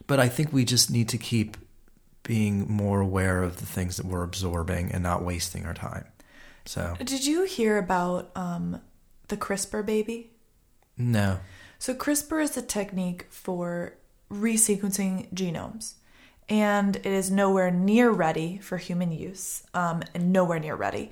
But 0.07 0.19
I 0.19 0.29
think 0.29 0.51
we 0.51 0.65
just 0.65 0.89
need 0.89 1.09
to 1.09 1.19
keep 1.19 1.57
being 2.27 2.69
more 2.69 2.99
aware 2.99 3.41
of 3.41 3.55
the 3.57 3.65
things 3.65 3.95
that 3.95 4.05
we're 4.05 4.21
absorbing 4.21 4.91
and 4.91 5.01
not 5.01 5.23
wasting 5.23 5.65
our 5.65 5.73
time. 5.73 6.03
So, 6.65 6.93
Did 7.01 7.25
you 7.25 7.43
hear 7.43 7.77
about 7.77 8.31
um, 8.35 8.81
the 9.29 9.37
CRISPR 9.37 9.85
baby? 9.85 10.31
no. 10.97 11.39
So, 11.79 11.93
CRISPR 11.93 12.43
is 12.43 12.57
a 12.57 12.61
technique 12.61 13.27
for 13.29 13.93
resequencing 14.29 15.31
genomes, 15.33 15.93
and 16.49 16.97
it 16.97 17.05
is 17.05 17.31
nowhere 17.31 17.71
near 17.71 18.09
ready 18.11 18.57
for 18.57 18.75
human 18.77 19.11
use, 19.13 19.63
um, 19.73 20.03
and 20.13 20.33
nowhere 20.33 20.59
near 20.59 20.75
ready. 20.75 21.11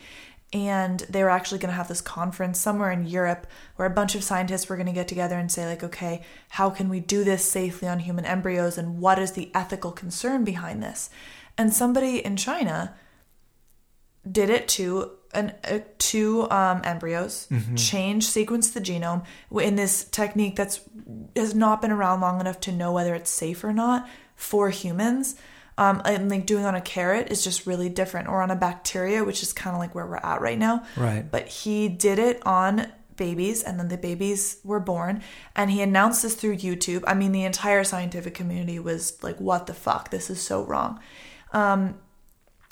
And 0.56 1.02
they 1.10 1.22
were 1.22 1.30
actually 1.30 1.60
going 1.60 1.72
to 1.72 1.76
have 1.76 1.90
this 1.90 2.00
conference 2.00 2.58
somewhere 2.58 2.90
in 2.90 3.06
Europe 3.06 3.46
where 3.76 3.86
a 3.86 3.94
bunch 3.94 4.16
of 4.16 4.24
scientists 4.24 4.70
were 4.70 4.78
going 4.78 4.86
to 4.86 4.94
get 4.94 5.10
together 5.10 5.38
and 5.38 5.52
say, 5.52 5.66
like, 5.66 5.84
okay, 5.84 6.24
how 6.48 6.70
can 6.70 6.88
we 6.88 7.02
do 7.02 7.26
this 7.26 7.44
safely 7.44 7.90
on 7.90 8.00
human 8.00 8.24
embryos, 8.24 8.78
and 8.78 9.00
what 9.00 9.20
is 9.20 9.34
the 9.34 9.52
ethical 9.54 9.92
concern 9.92 10.46
behind 10.46 10.82
this? 10.82 11.10
And 11.58 11.74
somebody 11.74 12.24
in 12.24 12.38
China 12.38 12.96
did 14.32 14.50
it 14.50 14.70
to 14.70 15.12
an 15.34 15.54
uh, 15.66 15.80
two 15.98 16.50
um, 16.50 16.80
embryos, 16.86 17.50
change 17.76 18.24
sequence 18.26 18.70
the 18.70 18.80
genome 18.80 19.26
in 19.62 19.76
this 19.76 20.06
technique 20.06 20.56
that's 20.56 20.80
has 21.36 21.54
not 21.54 21.82
been 21.82 21.92
around 21.92 22.22
long 22.22 22.40
enough 22.40 22.62
to 22.62 22.72
know 22.72 22.94
whether 22.94 23.14
it's 23.14 23.30
safe 23.30 23.62
or 23.62 23.74
not 23.74 24.08
for 24.38 24.70
humans. 24.70 25.36
Um, 25.78 26.02
and 26.06 26.30
like 26.30 26.46
doing 26.46 26.64
on 26.64 26.76
a 26.76 26.82
carrot 26.82 27.32
is 27.32 27.44
just 27.44 27.68
really 27.68 27.90
different, 27.90 28.30
or 28.30 28.42
on 28.42 28.50
a 28.50 28.56
bacteria, 28.56 29.24
which 29.24 29.44
is 29.44 29.52
kind 29.52 29.76
of 29.76 29.80
like 29.80 29.94
where 29.94 30.06
we're 30.06 30.18
at 30.18 30.42
right 30.42 30.58
now. 30.58 30.86
Right. 30.96 31.30
But 31.30 31.48
he 31.48 31.90
did 31.90 32.18
it 32.18 32.46
on 32.46 32.92
babies, 33.18 33.62
and 33.64 33.80
then 33.80 33.90
the 33.90 33.98
babies 33.98 34.60
were 34.64 34.80
born, 34.80 35.22
and 35.56 35.70
he 35.70 35.82
announced 35.82 36.24
this 36.24 36.36
through 36.36 36.58
YouTube. 36.58 37.04
I 37.06 37.14
mean, 37.14 37.34
the 37.34 37.44
entire 37.44 37.84
scientific 37.84 38.34
community 38.34 38.80
was 38.80 39.22
like, 39.22 39.38
"What 39.38 39.68
the 39.68 39.74
fuck? 39.74 40.12
This 40.12 40.30
is 40.30 40.42
so 40.42 40.64
wrong." 40.64 41.00
Um, 41.52 41.96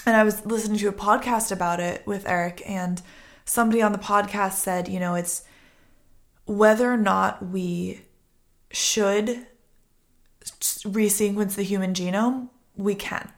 and 0.06 0.16
I 0.16 0.24
was 0.24 0.46
listening 0.46 0.80
to 0.80 0.90
a 0.90 0.94
podcast 0.94 1.52
about 1.52 1.80
it 1.80 2.06
with 2.06 2.28
Eric, 2.28 2.62
and 2.66 3.02
somebody 3.46 3.82
on 3.82 3.92
the 3.92 3.98
podcast 3.98 4.54
said, 4.54 4.88
you 4.88 5.00
know, 5.00 5.16
it's 5.16 5.44
whether 6.46 6.92
or 6.92 6.98
not 6.98 7.46
we 7.46 8.02
should 8.72 9.46
resequence 10.44 11.56
the 11.56 11.64
human 11.64 11.94
genome, 11.94 12.50
we 12.76 12.96
can, 12.96 13.32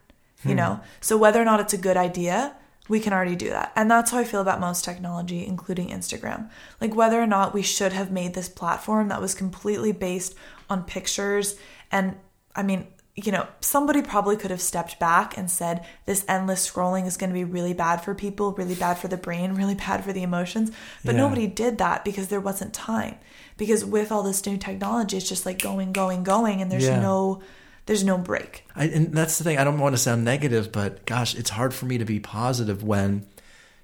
you 0.43 0.51
hmm. 0.51 0.57
know. 0.57 0.79
So 1.01 1.17
whether 1.17 1.41
or 1.41 1.45
not 1.45 1.59
it's 1.59 1.73
a 1.73 1.77
good 1.77 1.97
idea, 1.97 2.55
we 2.87 2.99
can 2.99 3.13
already 3.13 3.35
do 3.35 3.49
that. 3.49 3.71
And 3.75 3.89
that's 3.89 4.11
how 4.11 4.19
I 4.19 4.23
feel 4.23 4.41
about 4.41 4.59
most 4.59 4.85
technology, 4.85 5.45
including 5.45 5.89
Instagram. 5.89 6.49
Like 6.79 6.95
whether 6.95 7.21
or 7.21 7.27
not 7.27 7.53
we 7.53 7.61
should 7.61 7.93
have 7.93 8.11
made 8.11 8.33
this 8.33 8.49
platform 8.49 9.07
that 9.07 9.21
was 9.21 9.33
completely 9.33 9.91
based 9.91 10.35
on 10.69 10.83
pictures 10.83 11.55
and 11.91 12.15
I 12.55 12.63
mean, 12.63 12.87
you 13.15 13.31
know, 13.31 13.47
somebody 13.61 14.01
probably 14.01 14.35
could 14.35 14.51
have 14.51 14.61
stepped 14.61 14.99
back 14.99 15.37
and 15.37 15.49
said 15.49 15.85
this 16.05 16.25
endless 16.27 16.69
scrolling 16.69 17.05
is 17.05 17.15
going 17.15 17.29
to 17.29 17.33
be 17.33 17.45
really 17.45 17.73
bad 17.73 17.97
for 17.97 18.13
people, 18.13 18.51
really 18.53 18.75
bad 18.75 18.97
for 18.97 19.07
the 19.07 19.17
brain, 19.17 19.53
really 19.55 19.75
bad 19.75 20.03
for 20.03 20.11
the 20.11 20.23
emotions. 20.23 20.71
But 21.03 21.15
Yeah. 21.15 21.21
nobody 21.21 21.47
did 21.47 21.77
that 21.77 22.03
because 22.03 22.27
there 22.27 22.41
wasn't 22.41 22.73
time. 22.73 23.15
Because 23.57 23.85
with 23.85 24.11
all 24.11 24.23
this 24.23 24.45
new 24.45 24.57
technology, 24.57 25.15
it's 25.17 25.29
just 25.29 25.45
like 25.45 25.61
going, 25.61 25.93
going, 25.93 26.23
going, 26.23 26.61
and 26.61 26.69
there's 26.69 26.83
Yeah. 26.83 26.99
no, 26.99 27.41
there's 27.85 28.03
no 28.03 28.17
break. 28.17 28.65
I, 28.75 28.85
and 28.85 29.13
that's 29.13 29.37
the 29.37 29.43
thing. 29.43 29.57
I 29.57 29.63
don't 29.63 29.79
want 29.79 29.93
to 29.95 30.01
sound 30.01 30.25
negative, 30.25 30.71
but 30.71 31.05
gosh, 31.05 31.35
it's 31.35 31.51
hard 31.51 31.73
for 31.73 31.85
me 31.85 31.97
to 31.97 32.05
be 32.05 32.19
positive 32.19 32.83
when, 32.83 33.25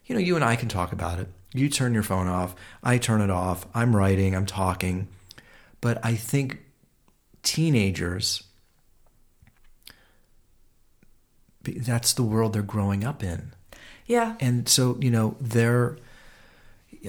you 0.06 0.16
know, 0.16 0.22
you 0.22 0.36
and 0.36 0.44
I 0.44 0.56
can 0.56 0.70
talk 0.70 0.92
about 0.92 1.20
it. 1.20 1.28
You 1.54 1.70
turn 1.70 1.94
your 1.94 2.04
phone 2.04 2.28
off, 2.28 2.56
I 2.84 2.98
turn 2.98 3.22
it 3.22 3.30
off. 3.30 3.66
I'm 3.74 3.96
writing, 3.96 4.36
I'm 4.36 4.46
talking. 4.46 5.08
But 5.82 6.04
I 6.04 6.16
think 6.16 6.60
teenagers, 7.44 8.44
that's 11.64 12.14
the 12.14 12.24
world 12.24 12.54
they're 12.54 12.62
growing 12.62 13.04
up 13.04 13.22
in. 13.24 13.54
Yeah. 14.08 14.36
and 14.42 14.68
so 14.68 14.98
you 15.00 15.10
know 15.10 15.38
there 15.40 15.98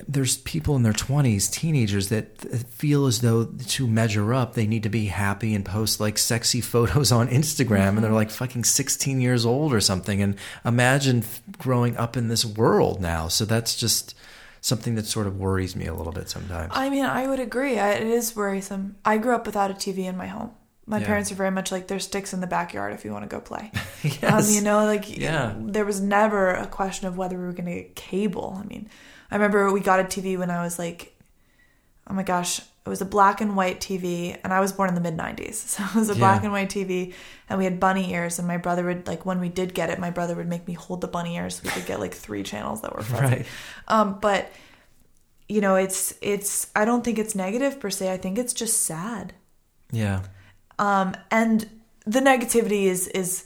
there's 0.09 0.39
people 0.39 0.75
in 0.77 0.83
their 0.83 0.93
20s 0.95 1.51
teenagers 1.53 2.09
that 2.09 2.39
feel 2.69 3.07
as 3.07 3.21
though 3.21 3.45
to 3.45 3.87
measure 3.87 4.33
up 4.33 4.55
they 4.55 4.67
need 4.67 4.83
to 4.85 4.89
be 4.89 5.07
happy 5.07 5.55
and 5.55 5.65
post 5.67 6.01
like 6.01 6.17
sexy 6.17 6.61
photos 6.73 7.13
on 7.13 7.29
instagram 7.29 7.89
and 7.91 7.99
they're 8.05 8.11
like 8.13 8.31
fucking 8.31 8.65
16 8.65 9.21
years 9.21 9.45
old 9.45 9.73
or 9.75 9.81
something 9.81 10.23
and 10.23 10.37
imagine 10.65 11.23
growing 11.59 11.95
up 11.99 12.17
in 12.17 12.29
this 12.29 12.45
world 12.45 13.01
now 13.03 13.29
so 13.29 13.45
that's 13.45 13.77
just 13.77 14.15
something 14.63 14.95
that 14.95 15.05
sort 15.07 15.27
of 15.27 15.39
worries 15.39 15.77
me 15.77 15.87
a 15.87 15.95
little 15.95 16.13
bit 16.13 16.29
sometimes 16.31 16.73
I 16.75 16.89
mean, 16.89 17.05
I 17.05 17.27
would 17.27 17.41
agree. 17.41 17.79
I, 17.81 17.95
it 17.95 18.07
is 18.07 18.35
worrisome. 18.37 18.95
I 19.05 19.19
grew 19.19 19.35
up 19.35 19.45
without 19.45 19.71
a 19.73 19.75
TV 19.75 20.05
in 20.05 20.17
my 20.17 20.29
home. 20.29 20.53
My 20.87 21.01
Yeah. 21.01 21.07
parents 21.07 21.33
are 21.33 21.35
very 21.35 21.51
much 21.51 21.73
like 21.73 21.89
there's 21.89 22.05
sticks 22.05 22.33
in 22.33 22.41
the 22.41 22.47
backyard 22.47 22.93
if 22.93 23.05
you 23.05 23.11
want 23.13 23.25
to 23.25 23.29
go 23.29 23.41
play. 23.41 23.73
yes. 24.05 24.49
Um, 24.49 24.55
you 24.55 24.61
know, 24.63 24.85
like 24.87 25.19
Yeah. 25.19 25.55
there 25.59 25.85
was 25.85 26.01
never 26.01 26.49
a 26.51 26.69
question 26.69 27.09
of 27.09 27.17
whether 27.17 27.37
we 27.37 27.45
were 27.45 27.53
going 27.53 27.67
to 27.67 27.75
get 27.75 27.97
cable. 27.97 28.57
I 28.63 28.67
mean, 28.67 28.89
I 29.33 29.37
remember 29.37 29.73
we 29.73 29.81
got 29.81 29.99
a 30.01 30.05
TV 30.05 30.39
when 30.39 30.51
I 30.51 30.63
was 30.63 30.79
like, 30.79 31.19
oh 32.09 32.15
my 32.15 32.23
gosh, 32.23 32.59
it 32.61 32.89
was 32.89 33.01
a 33.01 33.05
black 33.07 33.41
and 33.41 33.57
white 33.57 33.81
TV, 33.81 34.37
and 34.45 34.53
I 34.53 34.61
was 34.61 34.73
born 34.73 34.89
in 34.89 34.95
the 34.95 35.01
mid 35.01 35.17
90s. 35.17 35.55
So 35.55 35.83
it 35.85 35.95
was 35.95 36.11
a 36.11 36.15
Yeah. 36.15 36.19
black 36.19 36.43
and 36.43 36.53
white 36.53 36.69
TV, 36.69 37.15
and 37.49 37.59
we 37.59 37.65
had 37.65 37.81
bunny 37.81 38.13
ears. 38.13 38.39
And 38.39 38.47
my 38.47 38.57
brother 38.59 38.85
would, 38.85 39.07
like, 39.07 39.25
when 39.25 39.41
we 39.41 39.49
did 39.49 39.73
get 39.73 39.89
it, 39.89 39.99
my 39.99 40.11
brother 40.11 40.35
would 40.35 40.49
make 40.49 40.67
me 40.69 40.75
hold 40.75 41.01
the 41.01 41.09
bunny 41.09 41.37
ears. 41.37 41.57
So 41.57 41.63
we 41.65 41.71
could 41.71 41.87
get 41.87 42.01
like 42.01 42.13
three 42.13 42.43
channels 42.43 42.83
that 42.83 42.95
were 42.95 43.03
fuzzy. 43.03 43.25
Right. 43.25 43.47
Um, 43.89 44.19
but, 44.21 44.51
you 45.49 45.61
know, 45.61 45.77
it's, 45.77 46.15
it's, 46.21 46.71
I 46.75 46.85
don't 46.85 47.03
think 47.05 47.19
it's 47.19 47.35
negative 47.35 47.81
per 47.81 47.89
se. 47.91 48.13
I 48.13 48.17
think 48.19 48.37
it's 48.39 48.53
just 48.53 48.83
sad. 48.83 49.33
Yeah. 49.93 50.23
Um, 50.79 51.15
and 51.31 51.69
the 52.05 52.21
negativity 52.21 52.85
is, 52.85 53.07
is, 53.09 53.45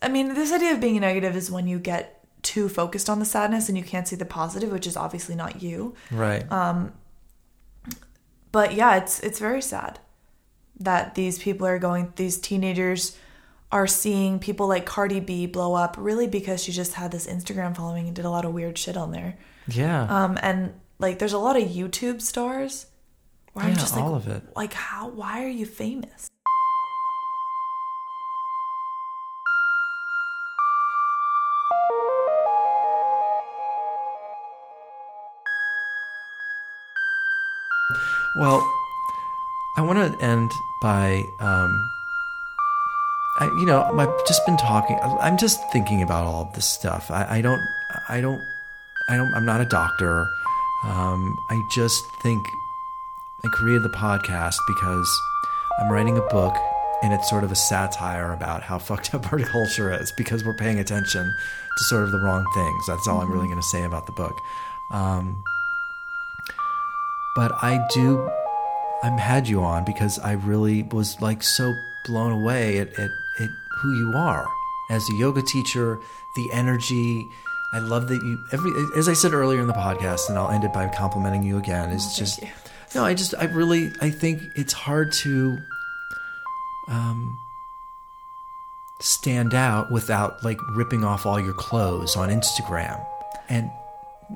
I 0.00 0.08
mean, 0.08 0.34
this 0.34 0.52
idea 0.52 0.72
of 0.72 0.80
being 0.80 1.00
negative 1.00 1.34
is 1.36 1.50
when 1.50 1.66
you 1.66 1.78
get 1.80 2.15
too 2.52 2.68
focused 2.68 3.08
on 3.10 3.18
the 3.18 3.24
sadness 3.24 3.68
and 3.68 3.76
you 3.76 3.84
can't 3.92 4.06
see 4.08 4.16
the 4.16 4.24
positive, 4.40 4.70
which 4.70 4.86
is 4.86 4.96
obviously 4.96 5.34
not 5.34 5.52
you. 5.62 5.94
Right. 6.10 6.44
Um, 6.50 6.92
but 8.52 8.74
yeah 8.74 8.96
it's 8.96 9.20
it's 9.20 9.38
very 9.38 9.60
sad 9.60 9.98
that 10.80 11.14
these 11.14 11.38
people 11.38 11.66
are 11.66 11.78
going 11.78 12.12
these 12.16 12.38
teenagers 12.38 13.16
are 13.72 13.86
seeing 13.86 14.38
people 14.38 14.66
like 14.68 14.86
Cardi 14.86 15.20
B 15.20 15.46
blow 15.46 15.74
up 15.74 15.96
really 15.98 16.26
because 16.28 16.62
she 16.62 16.72
just 16.72 16.94
had 16.94 17.10
this 17.10 17.26
Instagram 17.26 17.76
following 17.76 18.06
and 18.06 18.14
did 18.16 18.24
a 18.24 18.30
lot 18.30 18.44
of 18.44 18.52
weird 18.54 18.78
shit 18.78 18.96
on 18.96 19.10
there. 19.12 19.36
yeah. 19.68 20.02
Um 20.08 20.38
and 20.42 20.72
like 20.98 21.18
there's 21.18 21.32
a 21.34 21.38
lot 21.38 21.56
of 21.60 21.68
YouTube 21.68 22.22
stars 22.22 22.86
where 23.52 23.64
I'm 23.64 23.72
Yeah, 23.72 23.78
just 23.78 23.94
like 23.96 24.04
all 24.04 24.14
of 24.14 24.28
it. 24.28 24.42
like 24.54 24.72
how 24.72 25.08
why 25.08 25.44
are 25.44 25.48
you 25.60 25.66
famous? 25.66 26.28
Well, 38.38 38.60
I 39.76 39.82
want 39.82 39.98
to 39.98 40.24
end 40.24 40.50
by, 40.82 41.24
um, 41.40 41.90
I, 43.38 43.46
you 43.58 43.66
know, 43.66 43.82
I've 43.82 44.26
just 44.26 44.44
been 44.44 44.56
talking. 44.56 44.98
I'm 45.02 45.38
just 45.38 45.58
thinking 45.72 46.02
about 46.02 46.26
all 46.26 46.42
of 46.42 46.54
this 46.54 46.66
stuff. 46.66 47.10
I, 47.10 47.38
I 47.38 47.40
don't, 47.40 47.60
I 48.08 48.20
don't, 48.20 48.40
I 49.08 49.16
don't. 49.16 49.34
I'm 49.34 49.46
not 49.46 49.60
a 49.60 49.64
doctor. 49.64 50.28
Um, 50.84 51.38
I 51.50 51.62
just 51.74 52.04
think 52.22 52.46
I 53.44 53.48
created 53.48 53.82
the 53.84 53.90
podcast 53.90 54.56
because 54.66 55.20
I'm 55.80 55.90
writing 55.90 56.18
a 56.18 56.22
book, 56.22 56.56
and 57.02 57.12
it's 57.12 57.28
sort 57.30 57.44
of 57.44 57.52
a 57.52 57.56
satire 57.56 58.32
about 58.32 58.62
how 58.62 58.78
fucked 58.88 59.14
up 59.14 59.32
our 59.32 59.38
culture 59.40 59.92
is 59.92 60.12
because 60.12 60.44
we're 60.44 60.56
paying 60.56 60.78
attention 60.78 61.34
to 61.78 61.84
sort 61.84 62.04
of 62.04 62.12
the 62.12 62.18
wrong 62.18 62.44
things. 62.54 62.86
That's 62.86 63.08
all 63.08 63.20
I'm 63.20 63.30
really 63.32 63.46
going 63.46 63.60
to 63.60 63.66
say 63.66 63.84
about 63.84 64.06
the 64.06 64.12
book. 64.12 64.40
Um, 64.90 65.42
but 67.36 67.52
I 67.62 67.86
do 67.92 68.28
I'm 69.02 69.18
had 69.18 69.46
you 69.46 69.62
on 69.62 69.84
because 69.84 70.18
I 70.18 70.32
really 70.32 70.82
was 70.82 71.20
like 71.20 71.42
so 71.42 71.72
blown 72.06 72.32
away 72.32 72.78
at, 72.78 72.88
at, 72.98 73.10
at 73.38 73.50
who 73.78 73.92
you 73.92 74.12
are 74.16 74.46
as 74.90 75.08
a 75.10 75.14
yoga 75.14 75.42
teacher, 75.42 76.00
the 76.34 76.48
energy. 76.52 77.28
I 77.74 77.78
love 77.80 78.08
that 78.08 78.22
you 78.22 78.44
every 78.52 78.72
as 78.96 79.08
I 79.08 79.12
said 79.12 79.32
earlier 79.32 79.60
in 79.60 79.66
the 79.66 79.74
podcast, 79.74 80.28
and 80.28 80.38
I'll 80.38 80.50
end 80.50 80.64
it 80.64 80.72
by 80.72 80.88
complimenting 80.88 81.42
you 81.42 81.58
again. 81.58 81.90
Is 81.90 82.16
just 82.16 82.40
you. 82.42 82.48
no, 82.94 83.04
I 83.04 83.14
just 83.14 83.34
I 83.38 83.44
really 83.44 83.92
I 84.00 84.10
think 84.10 84.42
it's 84.56 84.72
hard 84.72 85.12
to 85.12 85.58
um 86.88 87.38
stand 89.00 89.54
out 89.54 89.92
without 89.92 90.42
like 90.42 90.58
ripping 90.74 91.04
off 91.04 91.26
all 91.26 91.38
your 91.38 91.54
clothes 91.54 92.16
on 92.16 92.30
Instagram. 92.30 93.04
And 93.48 93.70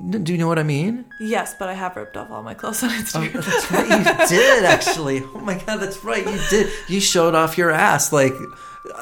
do 0.09 0.31
you 0.31 0.37
know 0.39 0.47
what 0.47 0.59
I 0.59 0.63
mean? 0.63 1.05
Yes, 1.19 1.53
but 1.59 1.67
I 1.69 1.73
have 1.73 1.95
ripped 1.95 2.15
off 2.17 2.31
all 2.31 2.43
my 2.43 2.53
clothes 2.53 2.81
on 2.83 2.89
Oh, 2.89 2.93
Instagram. 2.93 3.33
that's 3.43 3.71
right. 3.71 4.29
You 4.31 4.37
did 4.37 4.63
actually. 4.65 5.23
Oh 5.35 5.39
my 5.41 5.55
god, 5.65 5.77
that's 5.77 6.03
right. 6.03 6.25
You 6.25 6.39
did. 6.49 6.69
You 6.87 6.99
showed 7.01 7.35
off 7.35 7.57
your 7.57 7.71
ass. 7.71 8.13
Like, 8.13 8.33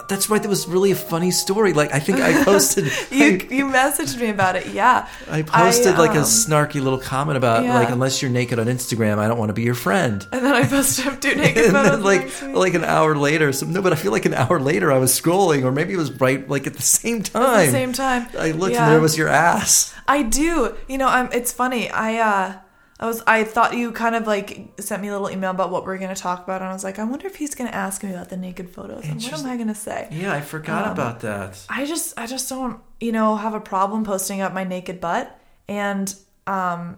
that's 0.10 0.30
right. 0.30 0.42
That 0.42 0.50
was 0.50 0.68
really 0.68 0.92
a 0.92 0.96
funny 0.96 1.32
story. 1.32 1.72
Like, 1.74 1.94
I 1.94 2.00
think 2.00 2.20
I 2.20 2.44
posted. 2.46 2.86
you 3.12 3.26
I, 3.26 3.54
you 3.54 3.66
messaged 3.68 4.20
me 4.20 4.30
about 4.30 4.56
it. 4.58 4.68
Yeah. 4.74 5.08
I 5.30 5.44
posted 5.44 5.98
like 5.98 6.16
a 6.16 6.20
um, 6.20 6.26
snarky 6.26 6.82
little 6.82 7.00
comment 7.00 7.38
about 7.38 7.64
Yeah. 7.64 7.76
like, 7.76 7.90
unless 7.90 8.22
you're 8.22 8.32
naked 8.32 8.60
on 8.60 8.66
Instagram, 8.66 9.20
I 9.20 9.28
don't 9.28 9.38
want 9.38 9.50
to 9.50 9.54
be 9.54 9.62
your 9.62 9.76
friend. 9.76 10.26
and 10.32 10.44
then 10.44 10.54
I 10.54 10.66
posted 10.66 11.08
up 11.08 11.22
two 11.22 11.34
naked 11.36 11.66
And 11.66 11.74
photos 11.74 11.92
then, 11.92 12.04
like, 12.04 12.42
like 12.56 12.74
an 12.74 12.84
hour 12.84 13.16
later, 13.16 13.54
some 13.54 13.72
no, 13.72 13.82
but 13.82 13.94
I 13.94 13.96
feel 13.96 14.12
like 14.12 14.26
an 14.26 14.34
hour 14.34 14.60
later, 14.60 14.92
I 14.92 14.98
was 14.98 15.18
scrolling, 15.18 15.64
or 15.64 15.72
maybe 15.72 15.94
it 15.94 15.98
was 15.98 16.12
right, 16.20 16.48
like 16.50 16.66
at 16.68 16.74
the 16.74 16.82
same 16.82 17.22
time. 17.24 17.44
At 17.44 17.66
the 17.68 17.72
same 17.72 17.94
time. 17.94 18.28
I 18.38 18.52
looked, 18.52 18.74
Yeah. 18.74 18.84
and 18.86 18.92
there 18.94 19.00
was 19.02 19.18
your 19.18 19.30
ass. 19.30 19.94
I 20.08 20.24
do. 20.24 20.76
You 20.88 20.98
know, 20.98 21.08
I'm. 21.08 21.32
It's 21.32 21.52
funny. 21.52 21.90
I 21.90 22.18
uh, 22.18 22.54
I 23.00 23.06
was. 23.06 23.22
I 23.28 23.44
thought 23.44 23.76
you 23.76 23.92
kind 23.92 24.16
of 24.16 24.26
like 24.28 24.72
sent 24.80 25.02
me 25.02 25.08
a 25.08 25.12
little 25.12 25.30
email 25.30 25.52
about 25.52 25.70
what 25.72 25.86
we're 25.86 25.98
going 25.98 26.14
to 26.14 26.22
talk 26.22 26.44
about, 26.44 26.62
and 26.62 26.70
I 26.70 26.74
was 26.74 26.84
like, 26.84 27.00
I 27.00 27.04
wonder 27.04 27.28
if 27.28 27.36
he's 27.36 27.56
going 27.56 27.70
to 27.70 27.76
ask 27.76 28.04
me 28.04 28.12
about 28.12 28.30
the 28.30 28.38
naked 28.38 28.70
photos. 28.70 29.06
And 29.06 29.22
what 29.22 29.34
am 29.40 29.46
I 29.46 29.56
going 29.56 29.68
to 29.70 29.76
say? 29.76 30.08
Yeah, 30.12 30.34
I 30.34 30.42
forgot 30.42 30.86
Um, 30.86 30.92
about 30.94 31.20
that. 31.22 31.64
I 31.70 31.86
just, 31.86 32.18
I 32.18 32.26
just 32.28 32.50
don't, 32.50 32.80
you 33.00 33.12
know, 33.12 33.36
have 33.36 33.54
a 33.54 33.62
problem 33.62 34.04
posting 34.04 34.42
up 34.42 34.54
my 34.54 34.64
naked 34.64 35.00
butt, 35.00 35.40
and 35.68 36.14
um, 36.48 36.98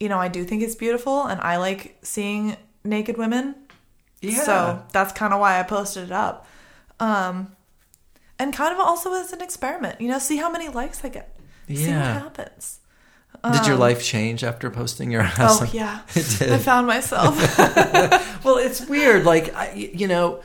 you 0.00 0.08
know, 0.08 0.18
I 0.18 0.28
do 0.28 0.44
think 0.44 0.62
it's 0.62 0.74
beautiful, 0.74 1.24
and 1.26 1.40
I 1.40 1.56
like 1.58 1.98
seeing 2.02 2.56
naked 2.84 3.16
women. 3.18 3.54
Yeah. 4.20 4.42
So 4.42 4.82
that's 4.92 5.12
kind 5.12 5.32
of 5.34 5.40
why 5.40 5.58
I 5.58 5.62
posted 5.64 6.04
it 6.04 6.12
up. 6.12 6.46
Um, 7.00 7.56
and 8.38 8.52
kind 8.52 8.72
of 8.72 8.80
also 8.80 9.12
as 9.14 9.32
an 9.32 9.40
experiment, 9.40 10.00
you 10.00 10.08
know, 10.08 10.18
see 10.18 10.36
how 10.36 10.50
many 10.50 10.68
likes 10.68 11.04
I 11.04 11.08
get. 11.08 11.36
See 11.68 11.74
what 11.74 11.88
Yeah. 11.88 12.28
Happens. 13.42 13.60
Did 13.60 13.66
your 13.66 13.74
um, 13.74 13.80
life 13.80 14.02
change 14.02 14.44
after 14.44 14.70
posting 14.70 15.10
your 15.10 15.22
ass? 15.22 15.60
Oh 15.60 15.64
yeah, 15.72 16.02
It 16.14 16.36
did. 16.38 16.52
I 16.52 16.58
found 16.58 16.86
myself. 16.86 17.36
well, 18.44 18.56
it's 18.56 18.86
weird. 18.86 19.24
Like, 19.24 19.54
I, 19.54 19.72
you 19.72 20.06
know, 20.08 20.42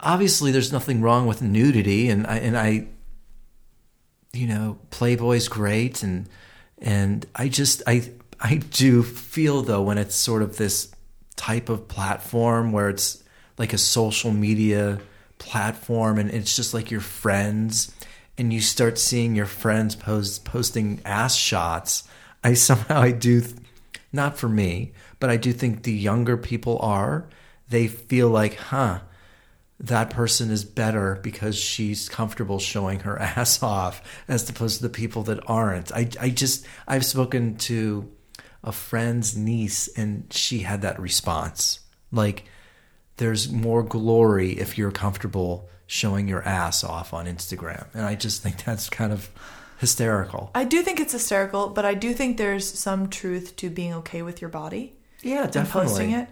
obviously 0.00 0.52
there's 0.52 0.72
nothing 0.72 1.00
wrong 1.00 1.26
with 1.26 1.42
nudity, 1.42 2.08
and 2.08 2.26
I, 2.26 2.36
and 2.38 2.56
I, 2.56 2.86
you 4.32 4.46
know, 4.46 4.78
Playboy's 4.90 5.48
great, 5.48 6.02
and 6.02 6.28
and 6.78 7.26
I 7.34 7.48
just 7.48 7.82
I 7.86 8.10
I 8.40 8.56
do 8.56 9.02
feel 9.02 9.62
though 9.62 9.82
when 9.82 9.98
it's 9.98 10.14
sort 10.14 10.42
of 10.42 10.56
this 10.56 10.92
type 11.36 11.68
of 11.68 11.88
platform 11.88 12.72
where 12.72 12.88
it's 12.88 13.22
like 13.58 13.72
a 13.72 13.78
social 13.78 14.30
media 14.30 15.00
platform, 15.38 16.18
and 16.18 16.30
it's 16.30 16.54
just 16.54 16.72
like 16.74 16.90
your 16.90 17.00
friends, 17.00 17.94
and 18.38 18.52
you 18.52 18.60
start 18.60 18.98
seeing 18.98 19.34
your 19.34 19.46
friends 19.46 19.94
post 19.94 20.44
posting 20.44 21.00
ass 21.04 21.34
shots. 21.34 22.04
I 22.42 22.54
somehow 22.68 23.00
I 23.00 23.12
do 23.12 23.42
not 24.12 24.36
for 24.36 24.48
me, 24.48 24.92
but 25.20 25.30
I 25.30 25.36
do 25.36 25.52
think 25.52 25.82
the 25.82 25.92
younger 25.92 26.36
people 26.36 26.78
are, 26.80 27.28
they 27.68 27.86
feel 27.88 28.28
like, 28.28 28.56
huh, 28.56 29.00
that 29.80 30.10
person 30.10 30.50
is 30.50 30.64
better 30.64 31.18
because 31.22 31.56
she's 31.56 32.08
comfortable 32.08 32.58
showing 32.58 33.00
her 33.00 33.18
ass 33.20 33.62
off 33.62 34.02
as 34.28 34.48
opposed 34.48 34.76
to 34.76 34.82
the 34.82 34.90
people 34.90 35.22
that 35.24 35.40
aren't. 35.46 35.92
I, 35.92 36.08
I 36.20 36.30
just, 36.30 36.66
I've 36.86 37.04
spoken 37.04 37.56
to 37.58 38.10
a 38.62 38.72
friend's 38.72 39.36
niece 39.36 39.88
and 39.96 40.26
she 40.32 40.60
had 40.60 40.82
that 40.82 41.00
response. 41.00 41.80
Like, 42.12 42.44
there's 43.16 43.50
more 43.50 43.82
glory 43.82 44.52
if 44.52 44.78
you're 44.78 44.92
comfortable 44.92 45.68
showing 45.92 46.26
your 46.26 46.42
ass 46.48 46.82
off 46.82 47.12
on 47.12 47.26
Instagram. 47.26 47.84
And 47.92 48.06
I 48.06 48.14
just 48.14 48.42
think 48.42 48.64
that's 48.64 48.88
kind 48.88 49.12
of 49.12 49.28
hysterical. 49.78 50.50
I 50.54 50.64
do 50.64 50.82
think 50.82 50.98
it's 51.00 51.12
hysterical, 51.12 51.68
but 51.68 51.84
I 51.84 51.92
do 51.92 52.14
think 52.14 52.38
there's 52.38 52.66
some 52.66 53.08
truth 53.10 53.56
to 53.56 53.68
being 53.68 53.92
okay 53.94 54.22
with 54.22 54.40
your 54.40 54.48
body 54.48 54.94
Yeah, 55.22 55.42
and 55.44 55.52
definitely. 55.52 55.88
posting 55.90 56.10
it. 56.12 56.28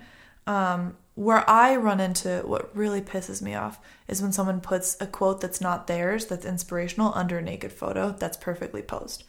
Um, 0.46 0.96
where 1.14 1.48
I 1.48 1.76
run 1.76 2.00
into 2.00 2.40
what 2.46 2.74
really 2.74 3.02
pisses 3.02 3.42
me 3.42 3.54
off 3.54 3.78
is 4.08 4.22
when 4.22 4.32
someone 4.32 4.62
puts 4.62 4.96
a 4.98 5.06
quote 5.06 5.42
that's 5.42 5.61
not 5.61 5.86
theirs, 5.88 6.24
that's 6.24 6.46
inspirational, 6.46 7.12
under 7.14 7.36
a 7.38 7.42
naked 7.42 7.70
photo 7.72 8.12
that's 8.18 8.38
perfectly 8.38 8.80
posed. 8.80 9.24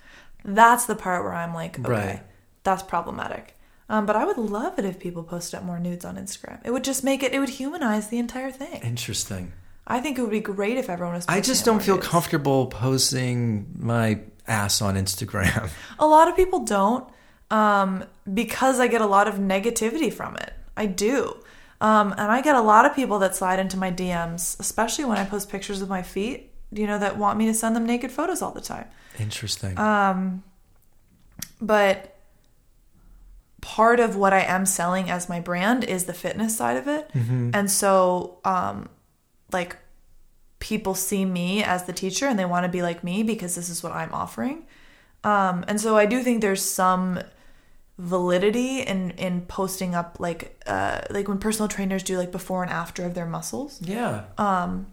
That's 0.45 0.85
the 0.85 0.95
part 0.95 1.23
where 1.25 1.33
I'm 1.33 1.53
like, 1.53 1.77
okay, 1.77 1.89
Right. 1.91 2.23
that's 2.63 2.83
problematic. 2.83 3.57
Um, 3.89 4.05
but 4.05 4.15
I 4.15 4.23
would 4.23 4.37
love 4.37 4.79
it 4.79 4.85
if 4.85 4.97
people 4.97 5.23
posted 5.23 5.57
up 5.59 5.65
more 5.65 5.77
nudes 5.79 6.05
on 6.05 6.15
Instagram. 6.15 6.59
It 6.63 6.71
would 6.71 6.85
just 6.85 7.03
make 7.03 7.21
it, 7.21 7.33
it 7.33 7.39
would 7.39 7.49
humanize 7.49 8.07
the 8.07 8.19
entire 8.19 8.51
thing. 8.51 8.81
Interesting. 8.81 9.51
I 9.91 9.99
think 9.99 10.17
it 10.17 10.21
would 10.21 10.31
be 10.31 10.39
great 10.39 10.77
if 10.77 10.89
everyone 10.89 11.15
was. 11.15 11.25
I 11.27 11.41
just 11.41 11.65
don't 11.65 11.81
feel 11.81 11.97
comfortable 11.97 12.67
posting 12.67 13.67
my 13.77 14.21
ass 14.47 14.81
on 14.81 14.95
Instagram. 14.95 15.69
A 15.99 16.07
lot 16.07 16.27
of 16.27 16.35
people 16.35 16.65
don't 16.65 17.07
um, 17.51 18.05
because 18.33 18.79
I 18.79 18.87
get 18.87 19.01
a 19.01 19.05
lot 19.05 19.27
of 19.27 19.35
negativity 19.35 20.11
from 20.11 20.35
it. 20.37 20.53
I 20.75 20.85
do. 20.85 21.35
Um, 21.81 22.11
and 22.13 22.31
I 22.31 22.41
get 22.41 22.55
a 22.55 22.61
lot 22.61 22.85
of 22.85 22.95
people 22.95 23.19
that 23.19 23.35
slide 23.35 23.59
into 23.59 23.75
my 23.75 23.91
DMs, 23.91 24.59
especially 24.59 25.03
when 25.03 25.17
I 25.17 25.25
post 25.25 25.49
pictures 25.49 25.81
of 25.81 25.89
my 25.89 26.01
feet, 26.03 26.51
you 26.71 26.87
know, 26.87 26.97
that 26.99 27.17
want 27.17 27.37
me 27.37 27.47
to 27.47 27.53
send 27.53 27.75
them 27.75 27.85
naked 27.85 28.11
photos 28.11 28.41
all 28.41 28.51
the 28.51 28.61
time. 28.61 28.85
Interesting. 29.19 29.77
But 31.59 32.15
part 33.61 33.99
of 33.99 34.15
what 34.15 34.31
I 34.31 34.41
am 34.41 34.65
selling 34.65 35.09
as 35.09 35.27
my 35.27 35.39
brand 35.39 35.83
is 35.83 36.05
the 36.05 36.13
fitness 36.13 36.55
side 36.55 36.77
of 36.77 36.87
it. 36.87 37.09
And 37.55 37.69
so, 37.69 38.37
um, 38.45 38.89
like, 39.51 39.75
people 40.61 40.95
see 40.95 41.25
me 41.25 41.61
as 41.61 41.83
the 41.83 41.91
teacher 41.91 42.27
and 42.27 42.39
they 42.39 42.45
want 42.45 42.63
to 42.63 42.69
be 42.69 42.81
like 42.81 43.03
me 43.03 43.23
because 43.23 43.55
this 43.55 43.67
is 43.67 43.83
what 43.83 43.91
I'm 43.91 44.13
offering. 44.13 44.65
Um, 45.25 45.65
and 45.67 45.81
so 45.81 45.97
I 45.97 46.05
do 46.05 46.23
think 46.23 46.39
there's 46.41 46.63
some 46.63 47.19
validity 47.97 48.79
in 48.79 49.11
in 49.11 49.41
posting 49.41 49.93
up 49.93 50.19
like 50.19 50.59
uh 50.65 51.01
like 51.11 51.27
when 51.27 51.37
personal 51.37 51.67
trainers 51.67 52.01
do 52.01 52.17
like 52.17 52.31
before 52.31 52.63
and 52.63 52.71
after 52.71 53.05
of 53.05 53.13
their 53.13 53.27
muscles. 53.27 53.79
Yeah. 53.83 54.23
Um 54.37 54.87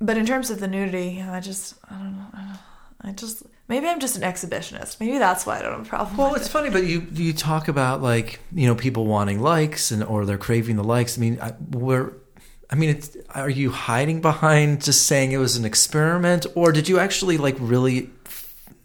but 0.00 0.18
in 0.18 0.26
terms 0.26 0.50
of 0.50 0.60
the 0.60 0.68
nudity, 0.68 1.22
I 1.22 1.40
just 1.40 1.74
I 1.90 1.94
don't 1.94 2.16
know. 2.16 2.26
I, 2.34 2.40
don't, 2.40 2.58
I 3.00 3.12
just 3.12 3.44
maybe 3.68 3.86
I'm 3.86 4.00
just 4.00 4.16
an 4.16 4.22
exhibitionist. 4.22 5.00
Maybe 5.00 5.18
that's 5.18 5.46
why 5.46 5.58
I 5.58 5.62
don't 5.62 5.72
have 5.72 5.86
a 5.86 5.88
problem. 5.88 6.16
Well, 6.16 6.34
it's 6.34 6.46
it. 6.46 6.50
funny, 6.50 6.70
but 6.70 6.84
you 6.84 7.06
you 7.12 7.32
talk 7.32 7.68
about 7.68 8.02
like 8.02 8.40
you 8.52 8.66
know 8.66 8.74
people 8.74 9.06
wanting 9.06 9.40
likes 9.40 9.90
and 9.90 10.02
or 10.04 10.26
they're 10.26 10.38
craving 10.38 10.76
the 10.76 10.84
likes. 10.84 11.16
I 11.16 11.20
mean, 11.20 11.38
I, 11.40 11.54
we're. 11.70 12.12
I 12.70 12.74
mean, 12.74 13.00
are 13.34 13.48
you 13.48 13.70
hiding 13.70 14.20
behind 14.20 14.84
just 14.84 15.06
saying 15.06 15.32
it 15.32 15.38
was 15.38 15.56
an 15.56 15.64
experiment, 15.64 16.46
or 16.54 16.70
did 16.72 16.88
you 16.88 16.98
actually 16.98 17.38
like 17.38 17.56
really? 17.58 18.10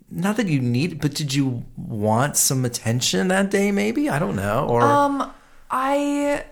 Not 0.10 0.38
that 0.38 0.48
you 0.48 0.60
need, 0.60 1.02
but 1.02 1.16
did 1.16 1.34
you 1.34 1.66
want 1.76 2.38
some 2.38 2.66
attention 2.66 3.30
that 3.30 3.50
day? 3.50 3.72
Maybe 3.72 4.10
I 4.10 4.20
don't 4.20 4.36
know. 4.36 4.68
Or 4.68 4.82
Um, 4.82 5.34
I 5.72 6.46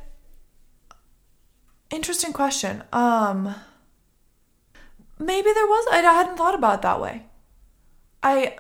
interesting 1.92 2.34
question. 2.34 2.84
Um, 2.92 3.56
maybe 5.20 5.52
there 5.54 5.68
was. 5.68 5.88
I 5.92 5.98
hadn't 5.98 6.38
thought 6.38 6.56
about 6.56 6.80
it 6.80 6.82
that 6.82 7.00
way. 7.00 7.26
I 8.24 8.58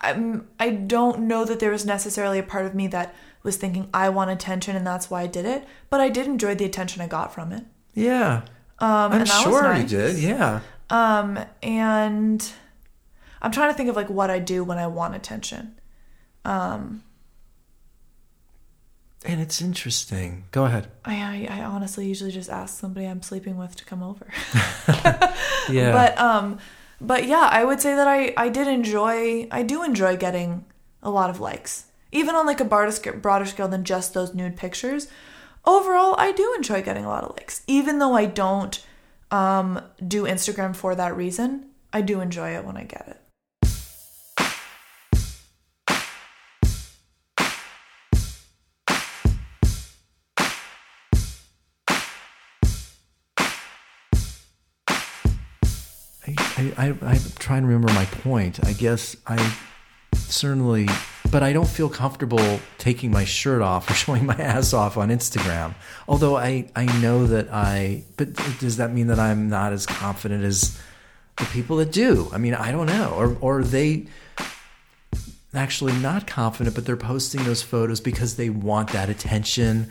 I 0.00 0.40
I 0.58 0.70
don't 0.70 1.20
know 1.20 1.44
that 1.44 1.60
there 1.60 1.70
was 1.70 1.84
necessarily 1.84 2.38
a 2.38 2.42
part 2.42 2.66
of 2.66 2.74
me 2.74 2.86
that 2.88 3.14
was 3.42 3.56
thinking 3.56 3.88
I 3.92 4.08
want 4.08 4.30
attention 4.30 4.74
and 4.74 4.86
that's 4.86 5.10
why 5.10 5.22
I 5.22 5.26
did 5.26 5.44
it. 5.44 5.64
But 5.90 6.00
I 6.00 6.08
did 6.08 6.26
enjoy 6.26 6.54
the 6.54 6.64
attention 6.64 7.02
I 7.02 7.06
got 7.06 7.32
from 7.32 7.52
it. 7.52 7.64
Yeah, 7.94 8.42
Um, 8.78 9.12
I'm 9.12 9.24
sure 9.24 9.62
you 9.72 9.80
nice. 9.80 9.90
did. 9.90 10.18
Yeah. 10.18 10.60
Um, 10.90 11.38
and 11.62 12.52
I'm 13.40 13.50
trying 13.52 13.70
to 13.70 13.74
think 13.76 13.88
of 13.88 13.96
like 13.96 14.10
what 14.10 14.30
I 14.30 14.38
do 14.38 14.62
when 14.64 14.78
I 14.78 14.86
want 14.86 15.14
attention. 15.14 15.78
Um, 16.44 17.02
And 19.24 19.40
it's 19.40 19.62
interesting. 19.62 20.44
Go 20.50 20.66
ahead. 20.66 20.88
I, 21.04 21.48
I, 21.50 21.60
I 21.60 21.64
honestly 21.64 22.06
usually 22.06 22.30
just 22.30 22.50
ask 22.50 22.78
somebody 22.78 23.06
I'm 23.06 23.22
sleeping 23.22 23.56
with 23.56 23.74
to 23.76 23.84
come 23.84 24.02
over. 24.02 24.26
Yeah. 25.70 25.92
But 25.92 26.18
um, 26.18 26.58
but 27.00 27.26
yeah, 27.26 27.48
I 27.50 27.64
would 27.64 27.80
say 27.80 27.94
that 27.94 28.06
I 28.06 28.34
I 28.36 28.50
did 28.50 28.68
enjoy 28.68 29.48
I 29.50 29.62
do 29.62 29.82
enjoy 29.82 30.16
getting 30.18 30.66
a 31.02 31.08
lot 31.10 31.30
of 31.30 31.40
likes, 31.40 31.86
even 32.12 32.34
on 32.34 32.44
like 32.46 32.60
a 32.60 32.66
broader 32.66 32.92
broader 33.12 33.46
scale 33.46 33.68
than 33.68 33.82
just 33.82 34.12
those 34.12 34.34
nude 34.34 34.56
pictures. 34.58 35.08
Overall, 35.66 36.14
I 36.18 36.32
do 36.32 36.52
enjoy 36.56 36.82
getting 36.82 37.04
a 37.04 37.08
lot 37.08 37.24
of 37.24 37.36
likes, 37.36 37.62
even 37.66 37.98
though 37.98 38.14
I 38.14 38.26
don't 38.26 38.84
um 39.30 39.80
do 40.06 40.24
Instagram 40.24 40.76
for 40.76 40.94
that 40.94 41.16
reason. 41.16 41.70
I 41.92 42.02
do 42.02 42.20
enjoy 42.20 42.50
it 42.50 42.64
when 42.64 42.76
I 42.76 42.84
get 42.84 43.08
it. 43.08 43.20
I, 56.26 56.36
I, 56.56 56.72
I, 56.86 56.86
I'm 57.02 57.20
trying 57.38 57.62
to 57.62 57.68
remember 57.68 57.92
my 57.92 58.04
point. 58.06 58.64
I 58.64 58.72
guess 58.72 59.16
I 59.26 59.54
certainly, 60.14 60.88
but 61.34 61.42
I 61.42 61.52
don't 61.52 61.66
feel 61.66 61.88
comfortable 61.88 62.60
taking 62.78 63.10
my 63.10 63.24
shirt 63.24 63.60
off 63.60 63.90
or 63.90 63.94
showing 64.04 64.24
my 64.24 64.36
ass 64.36 64.72
off 64.72 64.96
on 64.96 65.08
Instagram. 65.08 65.74
Although 66.06 66.36
I, 66.36 66.70
I 66.76 66.84
know 67.00 67.26
that 67.26 67.48
I, 67.52 68.04
but 68.16 68.34
does 68.60 68.76
that 68.76 68.92
mean 68.92 69.08
that 69.08 69.18
I'm 69.18 69.48
not 69.48 69.72
as 69.72 69.84
confident 69.84 70.44
as 70.44 70.80
the 71.36 71.44
people 71.46 71.78
that 71.78 71.90
do? 71.90 72.28
I 72.32 72.38
mean, 72.38 72.54
I 72.54 72.70
don't 72.70 72.86
know. 72.86 73.12
Or, 73.16 73.36
or 73.40 73.58
are 73.58 73.64
they 73.64 74.06
actually 75.52 75.94
not 75.94 76.28
confident, 76.28 76.76
but 76.76 76.86
they're 76.86 76.96
posting 76.96 77.42
those 77.42 77.62
photos 77.62 78.00
because 78.00 78.36
they 78.36 78.48
want 78.48 78.90
that 78.90 79.08
attention. 79.08 79.90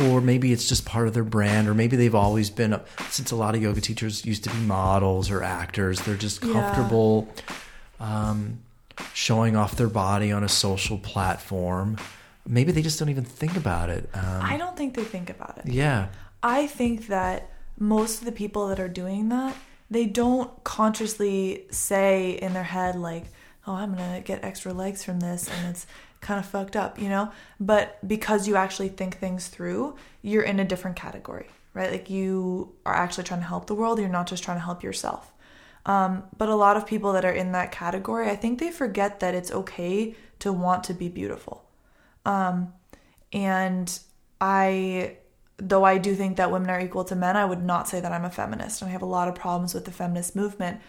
Or 0.00 0.20
maybe 0.20 0.52
it's 0.52 0.68
just 0.68 0.84
part 0.84 1.08
of 1.08 1.14
their 1.14 1.24
brand, 1.24 1.66
or 1.66 1.74
maybe 1.74 1.96
they've 1.96 2.14
always 2.14 2.50
been, 2.50 2.80
since 3.10 3.32
a 3.32 3.36
lot 3.36 3.56
of 3.56 3.62
yoga 3.62 3.80
teachers 3.80 4.24
used 4.24 4.44
to 4.44 4.50
be 4.50 4.58
models 4.58 5.28
or 5.28 5.42
actors, 5.42 5.98
they're 6.02 6.14
just 6.14 6.40
Yeah. 6.44 6.52
comfortable 6.52 7.28
um, 7.98 8.58
showing 9.12 9.56
off 9.56 9.76
their 9.76 9.88
body 9.88 10.32
on 10.32 10.44
a 10.44 10.48
social 10.48 10.98
platform. 10.98 11.96
Maybe 12.46 12.72
they 12.72 12.82
just 12.82 12.98
don't 12.98 13.08
even 13.08 13.24
think 13.24 13.56
about 13.56 13.90
it. 13.90 14.08
Um, 14.14 14.42
I 14.42 14.56
don't 14.56 14.76
think 14.76 14.94
they 14.94 15.04
think 15.04 15.30
about 15.30 15.58
it. 15.58 15.66
yeah. 15.66 16.08
I 16.42 16.66
think 16.66 17.06
that 17.06 17.50
most 17.78 18.18
of 18.18 18.26
the 18.26 18.32
people 18.32 18.68
that 18.68 18.78
are 18.78 18.88
doing 18.88 19.30
that, 19.30 19.56
they 19.90 20.04
don't 20.04 20.62
consciously 20.62 21.64
say 21.70 22.32
in 22.32 22.52
their 22.52 22.64
head 22.64 22.96
like, 22.96 23.24
"Oh, 23.66 23.74
I'm 23.74 23.94
going 23.94 24.14
to 24.14 24.20
get 24.20 24.44
extra 24.44 24.72
likes 24.74 25.02
from 25.02 25.20
this," 25.20 25.48
and 25.48 25.68
it's 25.70 25.86
kind 26.20 26.40
of 26.40 26.46
fucked 26.46 26.76
up, 26.76 26.98
you 26.98 27.08
know? 27.08 27.30
But 27.60 28.06
because 28.06 28.48
you 28.48 28.56
actually 28.56 28.88
think 28.88 29.18
things 29.18 29.48
through, 29.48 29.96
you're 30.22 30.42
in 30.42 30.58
a 30.58 30.64
different 30.64 30.96
category, 30.96 31.46
right? 31.74 31.90
Like 31.90 32.10
you 32.10 32.74
are 32.84 32.94
actually 32.94 33.24
trying 33.24 33.40
to 33.40 33.46
help 33.46 33.66
the 33.66 33.74
world, 33.74 33.98
you're 33.98 34.08
not 34.08 34.26
just 34.26 34.42
trying 34.42 34.56
to 34.56 34.64
help 34.64 34.82
yourself. 34.82 35.32
Um, 35.86 36.24
but 36.38 36.48
a 36.48 36.54
lot 36.54 36.76
of 36.76 36.86
people 36.86 37.12
that 37.12 37.24
are 37.24 37.32
in 37.32 37.52
that 37.52 37.70
category, 37.70 38.30
I 38.30 38.36
think 38.36 38.58
they 38.58 38.70
forget 38.70 39.20
that 39.20 39.34
it's 39.34 39.50
okay 39.50 40.14
to 40.38 40.52
want 40.52 40.84
to 40.84 40.94
be 40.94 41.08
beautiful. 41.08 41.64
Um, 42.24 42.72
and 43.32 43.98
I, 44.40 45.18
though 45.58 45.84
I 45.84 45.98
do 45.98 46.14
think 46.14 46.36
that 46.38 46.50
women 46.50 46.70
are 46.70 46.80
equal 46.80 47.04
to 47.04 47.16
men, 47.16 47.36
I 47.36 47.44
would 47.44 47.62
not 47.62 47.86
say 47.88 48.00
that 48.00 48.12
I'm 48.12 48.24
a 48.24 48.30
feminist. 48.30 48.80
And 48.80 48.88
I 48.88 48.92
have 48.92 49.02
a 49.02 49.06
lot 49.06 49.28
of 49.28 49.34
problems 49.34 49.74
with 49.74 49.84
the 49.84 49.90
feminist 49.90 50.34
movement, 50.34 50.80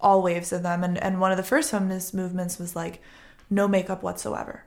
all 0.00 0.22
waves 0.22 0.52
of 0.52 0.62
them. 0.62 0.84
And, 0.84 0.96
and 0.96 1.20
one 1.20 1.32
of 1.32 1.36
the 1.36 1.42
first 1.42 1.70
feminist 1.70 2.14
movements 2.14 2.58
was 2.58 2.74
like, 2.74 3.02
no 3.50 3.68
makeup 3.68 4.02
whatsoever. 4.02 4.64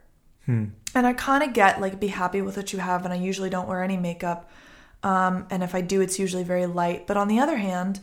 And 0.93 1.07
I 1.07 1.13
kind 1.13 1.43
of 1.43 1.53
get 1.53 1.81
like, 1.81 1.99
be 1.99 2.07
happy 2.07 2.41
with 2.41 2.57
what 2.57 2.73
you 2.73 2.79
have. 2.79 3.05
And 3.05 3.13
I 3.13 3.17
usually 3.17 3.49
don't 3.49 3.67
wear 3.67 3.81
any 3.81 3.97
makeup. 3.97 4.51
Um, 5.01 5.47
and 5.49 5.63
if 5.63 5.73
I 5.73 5.81
do, 5.81 6.01
it's 6.01 6.19
usually 6.19 6.43
very 6.43 6.65
light. 6.65 7.07
But 7.07 7.17
on 7.17 7.27
the 7.27 7.39
other 7.39 7.57
hand, 7.57 7.99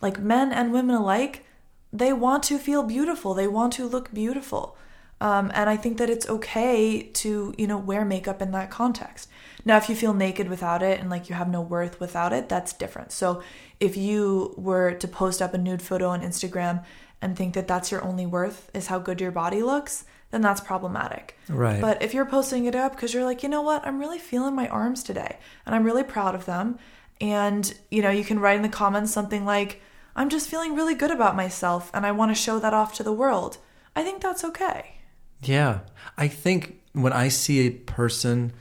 like 0.00 0.18
men 0.18 0.52
and 0.52 0.72
women 0.72 0.94
alike, 0.94 1.44
they 1.92 2.12
want 2.12 2.42
to 2.44 2.58
feel 2.58 2.82
beautiful. 2.82 3.34
They 3.34 3.48
want 3.48 3.72
to 3.74 3.86
look 3.86 4.12
beautiful. 4.12 4.76
Um, 5.20 5.50
and 5.54 5.70
I 5.70 5.76
think 5.76 5.96
that 5.98 6.10
it's 6.10 6.28
okay 6.28 7.02
to, 7.02 7.54
you 7.56 7.66
know, 7.66 7.78
wear 7.78 8.04
makeup 8.04 8.42
in 8.42 8.50
that 8.52 8.70
context. 8.70 9.30
Now, 9.64 9.78
if 9.78 9.88
you 9.88 9.96
feel 9.96 10.12
naked 10.12 10.48
without 10.48 10.82
it 10.82 11.00
and 11.00 11.08
like 11.08 11.28
you 11.28 11.34
have 11.34 11.48
no 11.48 11.60
worth 11.60 11.98
without 11.98 12.32
it, 12.32 12.48
that's 12.48 12.72
different. 12.72 13.12
So 13.12 13.42
if 13.80 13.96
you 13.96 14.54
were 14.58 14.92
to 14.92 15.08
post 15.08 15.40
up 15.40 15.54
a 15.54 15.58
nude 15.58 15.82
photo 15.82 16.08
on 16.08 16.20
Instagram 16.20 16.84
and 17.22 17.36
think 17.36 17.54
that 17.54 17.66
that's 17.66 17.90
your 17.90 18.04
only 18.04 18.26
worth 18.26 18.70
is 18.74 18.88
how 18.88 18.98
good 18.98 19.20
your 19.20 19.32
body 19.32 19.62
looks, 19.62 20.04
then 20.30 20.42
that's 20.42 20.60
problematic. 20.60 21.36
Right. 21.48 21.80
But 21.80 22.02
if 22.02 22.12
you're 22.12 22.26
posting 22.26 22.66
it 22.66 22.74
up 22.74 22.94
because 22.94 23.14
you're 23.14 23.24
like, 23.24 23.42
you 23.42 23.48
know 23.48 23.62
what, 23.62 23.86
I'm 23.86 23.98
really 23.98 24.18
feeling 24.18 24.54
my 24.54 24.68
arms 24.68 25.02
today 25.02 25.38
and 25.64 25.74
I'm 25.74 25.84
really 25.84 26.04
proud 26.04 26.34
of 26.34 26.44
them. 26.44 26.78
And, 27.20 27.72
you 27.90 28.02
know, 28.02 28.10
you 28.10 28.24
can 28.24 28.38
write 28.38 28.56
in 28.56 28.62
the 28.62 28.68
comments 28.68 29.12
something 29.12 29.44
like, 29.44 29.80
I'm 30.14 30.28
just 30.28 30.48
feeling 30.48 30.74
really 30.74 30.94
good 30.94 31.10
about 31.10 31.36
myself 31.36 31.90
and 31.92 32.06
I 32.06 32.12
want 32.12 32.30
to 32.30 32.34
show 32.34 32.58
that 32.58 32.74
off 32.74 32.94
to 32.94 33.02
the 33.02 33.12
world. 33.12 33.58
I 33.94 34.02
think 34.02 34.20
that's 34.20 34.44
okay. 34.44 34.96
Yeah. 35.42 35.80
I 36.16 36.28
think 36.28 36.80
when 36.92 37.12
I 37.12 37.28
see 37.28 37.66
a 37.66 37.70
person 37.70 38.52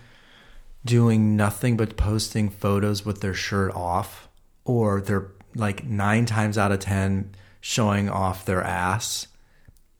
doing 0.84 1.36
nothing 1.36 1.78
but 1.78 1.98
posting 1.98 2.50
photos 2.50 3.06
with 3.06 3.22
their 3.22 3.34
shirt 3.34 3.74
off, 3.74 4.30
or 4.66 5.02
they're 5.02 5.32
like 5.56 5.84
nine 5.86 6.26
times 6.26 6.58
out 6.58 6.72
of 6.72 6.80
10 6.80 7.34
showing 7.62 8.10
off 8.10 8.46
their 8.46 8.62
ass, 8.62 9.28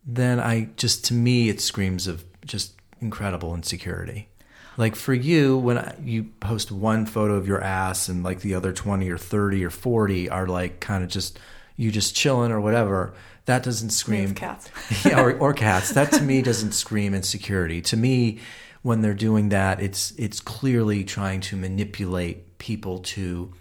then 0.06 0.40
I 0.40 0.70
just, 0.76 1.06
to 1.06 1.14
me, 1.14 1.50
it 1.50 1.60
screams 1.62 2.08
of 2.08 2.24
just 2.46 2.74
incredible 3.00 3.56
insecurity. 3.56 4.30
Like 4.78 4.96
for 4.96 5.14
you, 5.14 5.58
when 5.58 5.78
I, 5.78 5.96
you 6.04 6.26
post 6.40 6.72
one 6.72 7.06
photo 7.06 7.36
of 7.36 7.48
your 7.48 7.62
ass 7.62 8.10
and 8.10 8.24
like 8.24 8.42
the 8.42 8.56
other 8.56 8.74
20 8.74 9.10
or 9.10 9.18
30 9.18 9.64
or 9.64 9.70
40 9.70 10.30
are 10.30 10.48
like 10.48 10.80
kind 10.80 11.04
of 11.04 11.10
just, 11.10 11.40
you 11.78 11.92
just 11.92 12.16
chilling 12.16 12.52
or 12.52 12.60
whatever, 12.60 13.14
that 13.46 13.64
doesn't 13.64 13.92
scream 13.92 14.34
cats. 14.34 14.70
yeah, 15.06 15.22
or, 15.22 15.38
or 15.38 15.54
cats. 15.54 15.92
That 15.92 16.12
to 16.14 16.22
me 16.22 16.42
doesn't 16.42 16.74
scream 16.74 17.14
insecurity. 17.14 17.82
To 17.84 17.98
me, 17.98 18.40
when 18.82 19.02
they're 19.02 19.14
doing 19.14 19.50
that, 19.50 19.82
it's 19.82 20.12
it's 20.12 20.40
clearly 20.40 21.04
trying 21.04 21.42
to 21.42 21.56
manipulate 21.56 22.60
people 22.60 23.00
to 23.00 23.52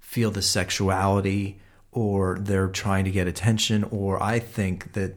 feel 0.00 0.30
the 0.30 0.40
sexuality, 0.40 1.60
or 1.92 2.38
they're 2.40 2.68
trying 2.68 3.04
to 3.04 3.10
get 3.10 3.26
attention, 3.26 3.84
or 3.84 4.22
I 4.22 4.38
think 4.38 4.92
that 4.92 5.16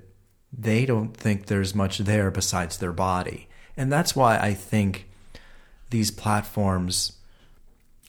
they 0.52 0.86
don't 0.86 1.16
think 1.16 1.46
there's 1.46 1.76
much 1.76 2.00
there 2.00 2.32
besides 2.32 2.78
their 2.78 2.92
body, 2.92 3.48
and 3.78 3.92
that's 3.92 4.16
why 4.16 4.38
I 4.38 4.54
think 4.54 5.07
these 5.90 6.12
platforms 6.12 7.14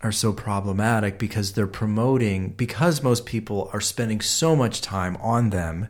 are 0.01 0.13
so 0.13 0.33
problematic 0.33 1.19
because 1.19 1.53
they're 1.53 1.67
promoting 1.67 2.51
because 2.51 3.03
most 3.03 3.27
people 3.27 3.69
are 3.73 3.81
spending 3.81 4.21
so 4.21 4.55
much 4.55 4.81
time 4.81 5.17
on 5.17 5.51
them 5.51 5.89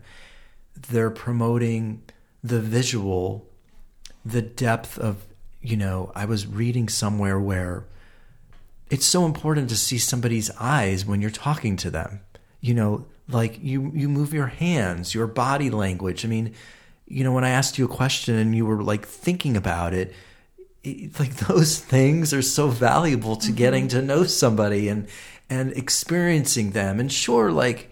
they're 0.90 1.10
promoting 1.10 2.02
the 2.42 2.60
visual 2.60 3.46
the 4.24 4.40
depth 4.40 4.98
of 4.98 5.26
you 5.60 5.76
know 5.76 6.10
i 6.14 6.24
was 6.24 6.46
reading 6.46 6.88
somewhere 6.88 7.38
where 7.38 7.84
it's 8.90 9.06
so 9.06 9.26
important 9.26 9.68
to 9.68 9.76
see 9.76 9.98
somebody's 9.98 10.50
eyes 10.58 11.04
when 11.04 11.20
you're 11.20 11.30
talking 11.30 11.76
to 11.76 11.90
them. 11.90 12.20
You 12.60 12.74
know 12.74 13.06
like 13.30 13.62
you 13.62 13.92
you 13.94 14.08
move 14.08 14.32
your 14.32 14.46
hands 14.46 15.14
your 15.14 15.26
body 15.26 15.70
language. 15.70 16.24
I 16.24 16.28
mean 16.28 16.54
you 17.10 17.24
know, 17.24 17.32
when 17.32 17.44
I 17.44 17.50
asked 17.50 17.78
you 17.78 17.86
a 17.86 17.88
question 17.88 18.34
and 18.34 18.54
you 18.54 18.66
were 18.66 18.82
like 18.82 19.06
thinking 19.06 19.56
about 19.56 19.94
it, 19.94 20.12
like 20.84 21.34
those 21.48 21.78
things 21.78 22.32
are 22.32 22.42
so 22.42 22.68
valuable 22.68 23.36
to 23.36 23.48
mm-hmm. 23.48 23.56
getting 23.56 23.88
to 23.88 24.02
know 24.02 24.24
somebody 24.24 24.88
and 24.88 25.08
and 25.50 25.72
experiencing 25.72 26.72
them. 26.72 27.00
And 27.00 27.12
sure, 27.12 27.50
like 27.50 27.90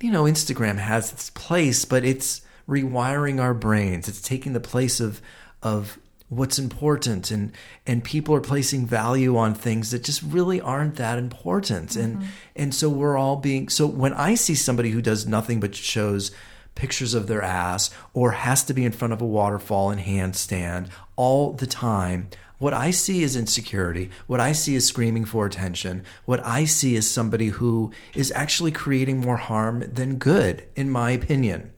you 0.00 0.10
know, 0.10 0.24
Instagram 0.24 0.78
has 0.78 1.12
its 1.12 1.30
place, 1.30 1.84
but 1.84 2.04
it's 2.04 2.40
rewiring 2.68 3.40
our 3.40 3.52
brains. 3.52 4.08
It's 4.08 4.22
taking 4.22 4.52
the 4.52 4.60
place 4.60 5.00
of 5.00 5.20
of 5.62 5.98
what's 6.28 6.60
important 6.60 7.32
and 7.32 7.52
and 7.88 8.04
people 8.04 8.32
are 8.36 8.40
placing 8.40 8.86
value 8.86 9.36
on 9.36 9.52
things 9.52 9.90
that 9.90 10.04
just 10.04 10.22
really 10.22 10.60
aren't 10.60 10.96
that 10.96 11.18
important. 11.18 11.96
And 11.96 12.18
mm-hmm. 12.18 12.28
and 12.56 12.74
so 12.74 12.88
we're 12.88 13.16
all 13.16 13.36
being 13.36 13.68
so 13.68 13.86
when 13.86 14.14
I 14.14 14.34
see 14.34 14.54
somebody 14.54 14.90
who 14.90 15.02
does 15.02 15.26
nothing 15.26 15.60
but 15.60 15.74
shows 15.74 16.30
pictures 16.74 17.14
of 17.14 17.26
their 17.26 17.42
ass 17.42 17.90
or 18.14 18.32
has 18.32 18.64
to 18.64 18.74
be 18.74 18.84
in 18.84 18.92
front 18.92 19.12
of 19.12 19.20
a 19.20 19.26
waterfall 19.26 19.90
and 19.90 20.00
handstand 20.00 20.88
all 21.16 21.52
the 21.52 21.66
time. 21.66 22.28
What 22.58 22.74
I 22.74 22.90
see 22.90 23.22
is 23.22 23.36
insecurity. 23.36 24.10
What 24.26 24.38
I 24.38 24.52
see 24.52 24.74
is 24.74 24.86
screaming 24.86 25.24
for 25.24 25.46
attention. 25.46 26.04
What 26.26 26.44
I 26.44 26.66
see 26.66 26.94
is 26.94 27.10
somebody 27.10 27.48
who 27.48 27.90
is 28.14 28.30
actually 28.32 28.70
creating 28.70 29.18
more 29.18 29.38
harm 29.38 29.80
than 29.90 30.16
good, 30.16 30.66
in 30.76 30.90
my 30.90 31.12
opinion. 31.12 31.72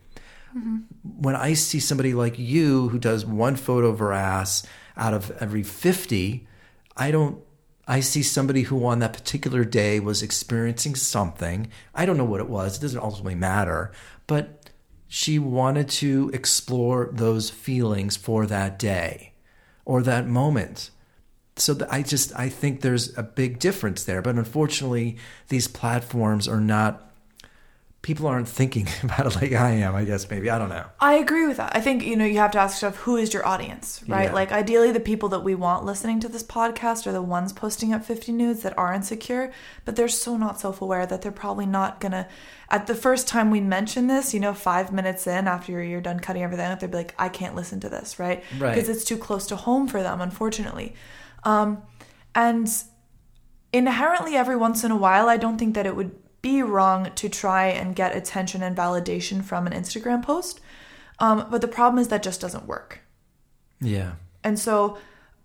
Mm-hmm. 0.56 0.78
When 1.20 1.36
I 1.36 1.55
see 1.55 1.78
somebody 1.78 2.14
like 2.14 2.39
you 2.39 2.89
who 2.89 2.98
does 2.98 3.24
one 3.24 3.55
photo 3.56 3.89
of 3.89 4.01
her 4.01 4.12
ass 4.12 4.66
out 4.97 5.14
of 5.14 5.31
every 5.40 5.62
50, 5.62 6.47
I 6.97 7.10
don't 7.10 7.43
I 7.86 8.01
see 8.01 8.23
somebody 8.23 8.62
who 8.62 8.86
on 8.86 9.01
that 9.01 9.12
particular 9.12 9.64
day 9.64 9.98
was 9.98 10.23
experiencing 10.23 10.94
something. 10.94 11.69
I 11.94 12.06
don't 12.06 12.16
know 12.16 12.24
what 12.24 12.40
it 12.40 12.48
was. 12.48 12.78
It 12.78 12.81
doesn't 12.81 13.01
ultimately 13.01 13.35
matter, 13.35 13.90
but 14.27 14.61
she 15.14 15.39
wanted 15.39 15.90
to 15.90 16.30
explore 16.32 17.10
those 17.12 17.51
feelings 17.51 18.16
for 18.16 18.47
that 18.47 18.78
day 18.78 19.34
or 19.84 20.01
that 20.01 20.26
moment. 20.26 20.89
So 21.55 21.76
I 21.90 22.01
just 22.01 22.34
I 22.34 22.48
think 22.48 22.80
there's 22.80 23.14
a 23.18 23.22
big 23.22 23.59
difference 23.59 24.05
there, 24.05 24.22
but 24.22 24.36
unfortunately 24.36 25.18
these 25.48 25.68
platforms 25.68 26.48
are 26.48 26.62
not 26.62 27.11
people 28.02 28.26
aren't 28.26 28.48
thinking 28.48 28.88
about 29.02 29.26
it 29.26 29.36
like 29.36 29.52
I 29.52 29.70
am, 29.70 29.94
I 29.94 30.04
guess 30.04 30.28
maybe. 30.28 30.50
I 30.50 30.58
don't 30.58 30.68
know. 30.68 30.84
I 31.00 31.14
agree 31.14 31.46
with 31.46 31.56
that. 31.56 31.74
I 31.74 31.80
think, 31.80 32.04
you 32.04 32.16
know, 32.16 32.24
you 32.24 32.38
have 32.38 32.50
to 32.52 32.58
ask 32.58 32.76
yourself 32.76 32.96
who 32.96 33.16
is 33.16 33.32
your 33.32 33.46
audience, 33.46 34.02
right? 34.08 34.24
Yeah. 34.24 34.32
Like, 34.32 34.50
ideally, 34.50 34.90
the 34.90 35.00
people 35.00 35.28
that 35.30 35.40
we 35.40 35.54
want 35.54 35.84
listening 35.84 36.18
to 36.20 36.28
this 36.28 36.42
podcast 36.42 37.06
are 37.06 37.12
the 37.12 37.22
ones 37.22 37.52
posting 37.52 37.94
up 37.94 38.04
50 38.04 38.32
nudes 38.32 38.62
that 38.62 38.76
are 38.76 38.92
insecure, 38.92 39.52
but 39.84 39.94
they're 39.94 40.08
so 40.08 40.36
not 40.36 40.60
self 40.60 40.82
aware 40.82 41.06
that 41.06 41.22
they're 41.22 41.32
probably 41.32 41.66
not 41.66 42.00
gonna, 42.00 42.28
at 42.68 42.88
the 42.88 42.94
first 42.94 43.28
time 43.28 43.50
we 43.50 43.60
mention 43.60 44.08
this, 44.08 44.34
you 44.34 44.40
know, 44.40 44.52
five 44.52 44.92
minutes 44.92 45.26
in 45.26 45.46
after 45.46 45.72
you're, 45.72 45.82
you're 45.84 46.00
done 46.00 46.18
cutting 46.18 46.42
everything 46.42 46.66
out, 46.66 46.80
they'll 46.80 46.90
be 46.90 46.96
like, 46.96 47.14
I 47.18 47.28
can't 47.28 47.54
listen 47.54 47.78
to 47.80 47.88
this, 47.88 48.18
right? 48.18 48.42
Right. 48.58 48.74
Because 48.74 48.88
it's 48.88 49.04
too 49.04 49.16
close 49.16 49.46
to 49.46 49.56
home 49.56 49.86
for 49.86 50.02
them, 50.02 50.20
unfortunately. 50.20 50.94
Um, 51.44 51.82
and 52.34 52.68
inherently 53.72 54.36
every 54.36 54.56
once 54.56 54.84
in 54.84 54.90
a 54.90 54.96
while 54.96 55.30
i 55.30 55.36
don't 55.38 55.56
think 55.56 55.74
that 55.74 55.86
it 55.86 55.96
would 55.96 56.14
be 56.43 56.62
wrong 56.62 57.10
to 57.14 57.28
try 57.28 57.66
and 57.66 57.97
get 57.97 58.16
attention 58.16 58.62
and 58.62 58.77
validation 58.77 59.43
from 59.43 59.66
an 59.66 59.73
instagram 59.73 60.23
post 60.23 60.60
um, 61.19 61.47
but 61.51 61.60
the 61.60 61.69
problem 61.69 62.01
is 62.01 62.09
that 62.09 62.23
just 62.23 62.40
doesn't 62.40 62.66
work. 62.66 63.01
Yeah. 63.81 64.12
and 64.44 64.59
so 64.59 64.98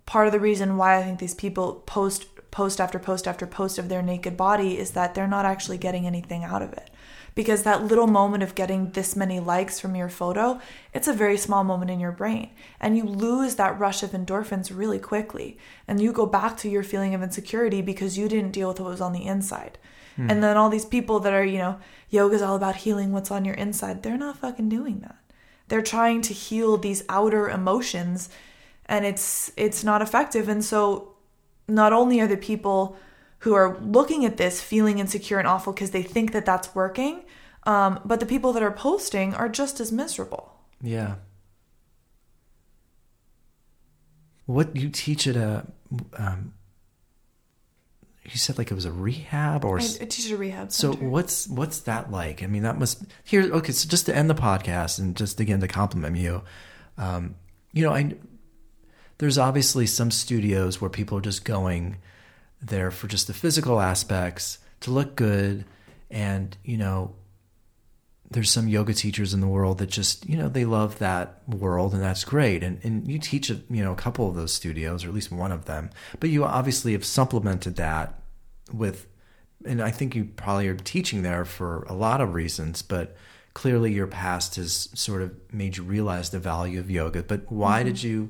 part 0.06 0.28
of 0.28 0.34
the 0.34 0.40
reason 0.40 0.78
why 0.78 0.98
i 0.98 1.04
think 1.04 1.20
these 1.20 1.34
people 1.34 1.84
post 1.86 2.28
post 2.52 2.82
after 2.82 2.98
post 2.98 3.28
after 3.28 3.46
post 3.46 3.78
of 3.78 3.90
their 3.90 4.02
naked 4.02 4.36
body 4.36 4.80
is 4.80 4.92
that 4.92 5.14
they're 5.14 5.28
not 5.28 5.46
actually 5.46 5.78
getting 5.78 6.08
anything 6.08 6.44
out 6.44 6.62
of 6.62 6.74
it. 6.74 6.90
Because 7.36 7.62
that 7.64 7.84
little 7.84 8.08
moment 8.08 8.42
of 8.42 8.56
getting 8.56 8.90
this 8.92 9.16
many 9.16 9.40
likes 9.40 9.80
from 9.80 9.96
your 9.96 10.10
photo 10.10 10.60
it's 10.92 11.08
a 11.08 11.14
very 11.14 11.38
small 11.38 11.64
moment 11.64 11.92
in 11.92 12.00
your 12.00 12.12
brain. 12.12 12.50
And 12.80 12.98
you 12.98 13.04
lose 13.04 13.56
that 13.56 13.78
rush 13.78 14.02
of 14.02 14.12
endorphins 14.12 14.76
really 14.76 14.98
quickly. 14.98 15.60
And 15.88 16.02
you 16.02 16.12
go 16.12 16.26
back 16.26 16.58
to 16.58 16.70
your 16.70 16.82
feeling 16.82 17.14
of 17.14 17.22
insecurity 17.22 17.84
because 17.84 18.18
you 18.18 18.28
didn't 18.28 18.54
deal 18.54 18.70
with 18.70 18.80
what 18.80 18.90
was 18.90 19.02
on 19.02 19.14
the 19.14 19.28
inside 19.28 19.78
and 20.18 20.44
then 20.44 20.58
all 20.58 20.70
these 20.70 20.86
people 20.86 21.20
that 21.20 21.34
are 21.34 21.46
you 21.46 21.58
know 21.58 21.80
yoga's 22.10 22.42
all 22.42 22.56
about 22.56 22.78
healing 22.78 23.12
what's 23.12 23.30
on 23.30 23.46
your 23.46 23.56
inside 23.56 24.02
they're 24.02 24.18
not 24.18 24.38
fucking 24.38 24.70
doing 24.70 25.00
that. 25.02 25.18
They're 25.68 25.82
trying 25.82 26.22
to 26.24 26.34
heal 26.34 26.78
these 26.78 27.04
outer 27.10 27.50
emotions 27.50 28.30
and 28.86 29.06
it's 29.06 29.52
it's 29.58 29.84
not 29.84 30.02
effective. 30.02 30.48
And 30.48 30.64
so 30.64 31.16
not 31.68 31.94
only 31.94 32.22
are 32.22 32.28
the 32.28 32.38
people 32.38 32.96
who 33.40 33.54
are 33.54 33.78
looking 33.80 34.26
at 34.26 34.38
this 34.38 34.62
feeling 34.62 35.00
insecure 35.00 35.40
and 35.40 35.48
awful 35.48 35.74
because 35.74 35.92
they 35.92 36.04
think 36.04 36.32
that 36.32 36.46
that's 36.46 36.74
working 36.74 37.24
um, 37.68 38.00
but 38.06 38.22
the 38.22 38.26
people 38.26 38.54
that 38.54 38.64
are 38.64 38.72
posting 38.72 39.34
are 39.34 39.50
just 39.50 39.82
as 39.82 39.92
miserable. 39.92 40.54
Yeah. 40.82 41.16
What 44.46 44.74
you 44.74 44.88
teach 44.88 45.28
at 45.28 45.36
a, 45.36 45.68
um, 46.14 46.54
you 48.30 48.38
said 48.38 48.58
like 48.58 48.70
it 48.72 48.76
was 48.76 48.86
a 48.86 48.92
rehab 48.92 49.64
or 49.66 49.80
I, 49.80 49.82
s- 49.84 50.02
I 50.02 50.06
teach 50.06 50.26
at 50.28 50.32
a 50.34 50.38
rehab 50.38 50.72
so 50.72 50.92
center. 50.92 51.08
what's 51.10 51.48
what's 51.48 51.80
that 51.82 52.12
like? 52.12 52.44
I 52.44 52.48
mean, 52.48 52.64
that 52.64 52.78
must 52.78 53.04
here. 53.24 53.44
Okay, 53.44 53.72
so 53.72 53.88
just 53.88 54.06
to 54.08 54.16
end 54.16 54.30
the 54.30 54.36
podcast 54.36 55.00
and 55.00 55.16
just 55.16 55.40
again 55.40 55.60
to 55.62 55.68
compliment 55.68 56.18
you, 56.18 56.42
um, 56.98 57.36
you 57.74 57.84
know, 57.84 57.94
I 57.94 58.16
there's 59.20 59.38
obviously 59.38 59.88
some 59.88 60.12
studios 60.12 60.80
where 60.80 60.90
people 60.90 61.18
are 61.18 61.22
just 61.22 61.44
going 61.46 61.98
there 62.62 62.92
for 62.92 63.08
just 63.08 63.28
the 63.28 63.34
physical 63.34 63.80
aspects 63.80 64.60
to 64.82 64.92
look 64.92 65.16
good, 65.16 65.66
and 66.12 66.56
you 66.64 66.78
know, 66.78 67.16
there's 68.30 68.52
some 68.52 68.68
yoga 68.68 68.94
teachers 68.94 69.34
in 69.34 69.40
the 69.40 69.48
world 69.48 69.78
that 69.78 69.90
just 69.90 70.28
you 70.28 70.38
know 70.38 70.50
they 70.50 70.66
love 70.66 71.00
that 71.00 71.42
world 71.48 71.94
and 71.94 72.04
that's 72.04 72.24
great. 72.24 72.64
And 72.64 72.80
and 72.84 73.08
you 73.08 73.20
teach 73.20 73.50
at 73.50 73.60
you 73.70 73.84
know 73.84 73.92
a 73.92 73.96
couple 73.96 74.30
of 74.30 74.36
those 74.36 74.54
studios 74.54 75.04
or 75.06 75.10
at 75.10 75.14
least 75.14 75.32
one 75.32 75.52
of 75.52 75.66
them 75.66 75.90
but 76.20 76.30
you 76.30 76.44
obviously 76.44 76.94
have 76.94 77.06
supplemented 77.06 77.76
that 77.78 78.20
with 78.72 79.08
and 79.66 79.82
I 79.82 79.92
think 79.92 80.16
you 80.16 80.26
probably 80.26 80.68
are 80.68 80.76
teaching 80.76 81.24
there 81.24 81.46
for 81.46 81.84
a 81.84 81.94
lot 81.94 82.22
of 82.22 82.34
reasons 82.34 82.82
but 82.82 83.16
clearly 83.58 83.92
your 83.92 84.06
past 84.06 84.56
has 84.58 84.88
sort 84.94 85.20
of 85.20 85.32
made 85.52 85.78
you 85.78 85.84
realize 85.84 86.30
the 86.30 86.38
value 86.38 86.80
of 86.80 86.92
yoga. 86.92 87.24
But 87.24 87.52
why 87.52 87.82
did 87.82 88.04
you 88.04 88.30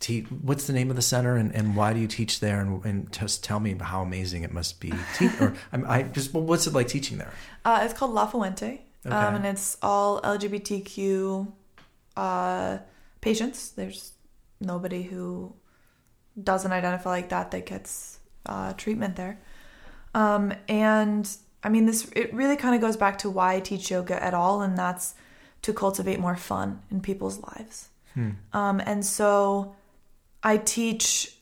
teach 0.00 0.24
what's 0.30 0.66
the 0.66 0.72
name 0.72 0.88
of 0.88 0.96
the 0.96 1.02
center 1.02 1.36
and, 1.36 1.54
and 1.54 1.76
why 1.76 1.92
do 1.92 2.00
you 2.00 2.06
teach 2.06 2.40
there? 2.40 2.62
And, 2.62 2.82
and 2.82 3.12
just 3.12 3.44
tell 3.44 3.60
me 3.60 3.76
how 3.78 4.00
amazing 4.00 4.42
it 4.42 4.52
must 4.54 4.80
be 4.80 4.90
te- 5.16 5.28
or 5.38 5.52
I'm, 5.70 5.84
I 5.86 6.04
just 6.04 6.32
well, 6.32 6.44
what's 6.44 6.66
it 6.66 6.72
like 6.72 6.88
teaching 6.88 7.18
there? 7.18 7.34
Uh, 7.62 7.80
it's 7.82 7.92
called 7.92 8.12
La 8.12 8.26
Fuente, 8.26 8.83
Okay. 9.06 9.14
um, 9.14 9.34
and 9.36 9.46
it's 9.46 9.76
all 9.82 10.20
LGBTQ 10.22 11.52
uh, 12.16 12.78
patients. 13.20 13.70
There's 13.70 14.12
nobody 14.60 15.02
who 15.02 15.54
doesn't 16.42 16.72
identify 16.72 17.10
like 17.10 17.28
that 17.28 17.50
that 17.50 17.66
gets 17.66 18.18
uh, 18.46 18.72
treatment 18.74 19.16
there. 19.16 19.38
Um, 20.14 20.54
and 20.68 21.28
I 21.62 21.68
mean, 21.68 21.86
this 21.86 22.10
it 22.14 22.32
really 22.32 22.56
kind 22.56 22.74
of 22.74 22.80
goes 22.80 22.96
back 22.96 23.18
to 23.18 23.30
why 23.30 23.54
I 23.54 23.60
teach 23.60 23.90
yoga 23.90 24.22
at 24.22 24.34
all, 24.34 24.62
and 24.62 24.76
that's 24.76 25.14
to 25.62 25.72
cultivate 25.72 26.20
more 26.20 26.36
fun 26.36 26.82
in 26.90 27.00
people's 27.00 27.40
lives. 27.42 27.88
Um, 28.52 28.80
and 28.84 29.04
so 29.04 29.74
I 30.42 30.58
teach 30.58 31.36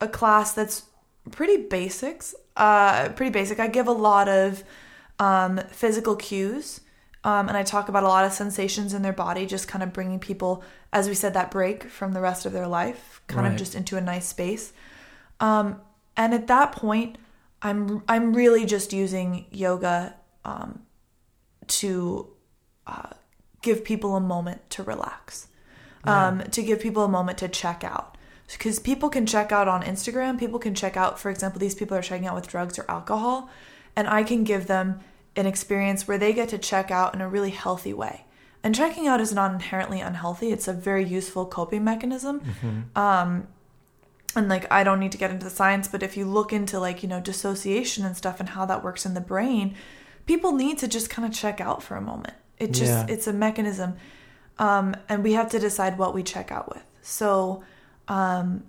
a 0.00 0.08
class 0.08 0.52
that's 0.52 0.84
pretty 1.30 1.58
basics, 1.68 2.34
uh, 2.56 3.10
pretty 3.10 3.30
basic. 3.30 3.60
I 3.60 3.68
give 3.68 3.86
a 3.86 3.92
lot 3.92 4.28
of 4.28 4.64
um, 5.18 5.60
physical 5.70 6.16
cues, 6.16 6.80
um, 7.26 7.48
and 7.48 7.56
I 7.56 7.64
talk 7.64 7.88
about 7.88 8.04
a 8.04 8.08
lot 8.08 8.24
of 8.24 8.32
sensations 8.32 8.94
in 8.94 9.02
their 9.02 9.12
body, 9.12 9.46
just 9.46 9.66
kind 9.66 9.82
of 9.82 9.92
bringing 9.92 10.20
people, 10.20 10.62
as 10.92 11.08
we 11.08 11.14
said, 11.14 11.34
that 11.34 11.50
break 11.50 11.82
from 11.90 12.12
the 12.12 12.20
rest 12.20 12.46
of 12.46 12.52
their 12.52 12.68
life, 12.68 13.20
kind 13.26 13.42
Right. 13.42 13.52
of 13.52 13.58
just 13.58 13.74
into 13.74 13.96
a 13.96 14.00
nice 14.00 14.26
space. 14.28 14.72
Um, 15.40 15.80
and 16.16 16.32
at 16.32 16.46
that 16.46 16.70
point, 16.70 17.18
I'm 17.62 18.02
I'm 18.06 18.32
really 18.32 18.64
just 18.64 18.92
using 18.92 19.46
yoga 19.50 20.14
um, 20.44 20.82
to 21.80 22.28
uh, 22.86 23.10
give 23.60 23.82
people 23.84 24.14
a 24.14 24.20
moment 24.20 24.60
to 24.70 24.84
relax, 24.84 25.48
um, 26.04 26.42
to 26.52 26.62
give 26.62 26.78
people 26.80 27.02
a 27.02 27.08
moment 27.08 27.38
to 27.38 27.48
check 27.48 27.82
out. 27.82 28.16
Because 28.52 28.78
people 28.78 29.08
can 29.08 29.26
check 29.26 29.50
out 29.50 29.66
on 29.66 29.82
Instagram, 29.82 30.38
people 30.38 30.60
can 30.60 30.74
check 30.76 30.96
out, 30.96 31.18
for 31.18 31.30
example, 31.30 31.58
these 31.58 31.74
people 31.74 31.96
are 31.96 32.02
checking 32.02 32.28
out 32.28 32.36
with 32.36 32.46
drugs 32.46 32.78
or 32.78 32.84
alcohol, 32.88 33.50
and 33.96 34.06
I 34.06 34.22
can 34.22 34.44
give 34.44 34.68
them 34.68 35.00
an 35.36 35.46
experience 35.46 36.08
where 36.08 36.18
they 36.18 36.32
get 36.32 36.48
to 36.50 36.58
check 36.58 36.90
out 36.90 37.14
in 37.14 37.20
a 37.20 37.28
really 37.28 37.50
healthy 37.50 37.92
way. 37.92 38.24
And 38.62 38.74
checking 38.74 39.06
out 39.06 39.20
is 39.20 39.32
not 39.32 39.52
inherently 39.52 40.00
unhealthy, 40.00 40.50
it's 40.50 40.66
a 40.66 40.72
very 40.72 41.04
useful 41.04 41.46
coping 41.46 41.84
mechanism 41.84 42.40
and 44.34 44.48
like 44.48 44.70
I 44.70 44.84
don't 44.84 45.00
need 45.00 45.12
to 45.12 45.18
get 45.18 45.30
into 45.30 45.44
the 45.44 45.50
science, 45.50 45.88
but 45.88 46.02
if 46.02 46.16
you 46.16 46.26
look 46.26 46.52
into 46.52 46.78
like, 46.78 47.02
you 47.02 47.08
know, 47.08 47.20
dissociation 47.20 48.04
and 48.04 48.16
stuff 48.16 48.38
and 48.40 48.50
how 48.50 48.66
that 48.66 48.84
works 48.84 49.06
in 49.06 49.14
the 49.14 49.20
brain, 49.20 49.74
people 50.26 50.52
need 50.52 50.78
to 50.78 50.88
just 50.88 51.08
kind 51.08 51.26
of 51.26 51.32
check 51.34 51.60
out 51.60 51.82
for 51.82 51.96
a 51.96 52.00
moment. 52.02 52.34
It 52.58 52.72
just 52.72 52.90
Yeah. 52.92 53.06
it's 53.08 53.26
a 53.26 53.32
mechanism. 53.32 53.96
Um 54.58 54.94
and 55.08 55.22
we 55.24 55.32
have 55.34 55.50
to 55.50 55.58
decide 55.58 55.96
what 55.98 56.14
we 56.14 56.22
check 56.22 56.50
out 56.52 56.68
with. 56.68 56.84
So 57.02 57.62
um 58.08 58.64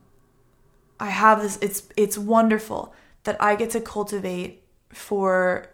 I 0.99 1.10
have 1.10 1.41
this 1.41 1.57
it's 1.61 1.84
it's 1.95 2.18
wonderful 2.18 2.94
that 3.23 3.41
I 3.41 3.56
get 3.56 3.72
to 3.72 3.81
cultivate 3.81 4.64
for 4.89 5.68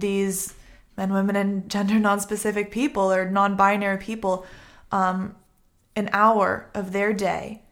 these 0.00 0.54
men, 0.96 1.12
women 1.12 1.36
and 1.36 1.68
gender 1.68 1.98
non-specific 1.98 2.70
people 2.70 3.12
or 3.12 3.30
non-binary 3.30 3.98
people 3.98 4.46
um, 4.92 5.34
an 5.96 6.08
hour 6.12 6.70
of 6.74 6.92
their 6.92 7.12
day 7.12 7.62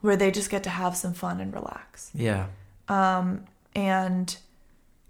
where 0.00 0.16
they 0.16 0.30
just 0.30 0.50
get 0.50 0.62
to 0.64 0.70
have 0.70 0.96
some 0.96 1.12
fun 1.12 1.40
and 1.40 1.52
relax. 1.52 2.10
Yeah. 2.14 2.46
Um, 2.88 3.44
and, 3.74 4.36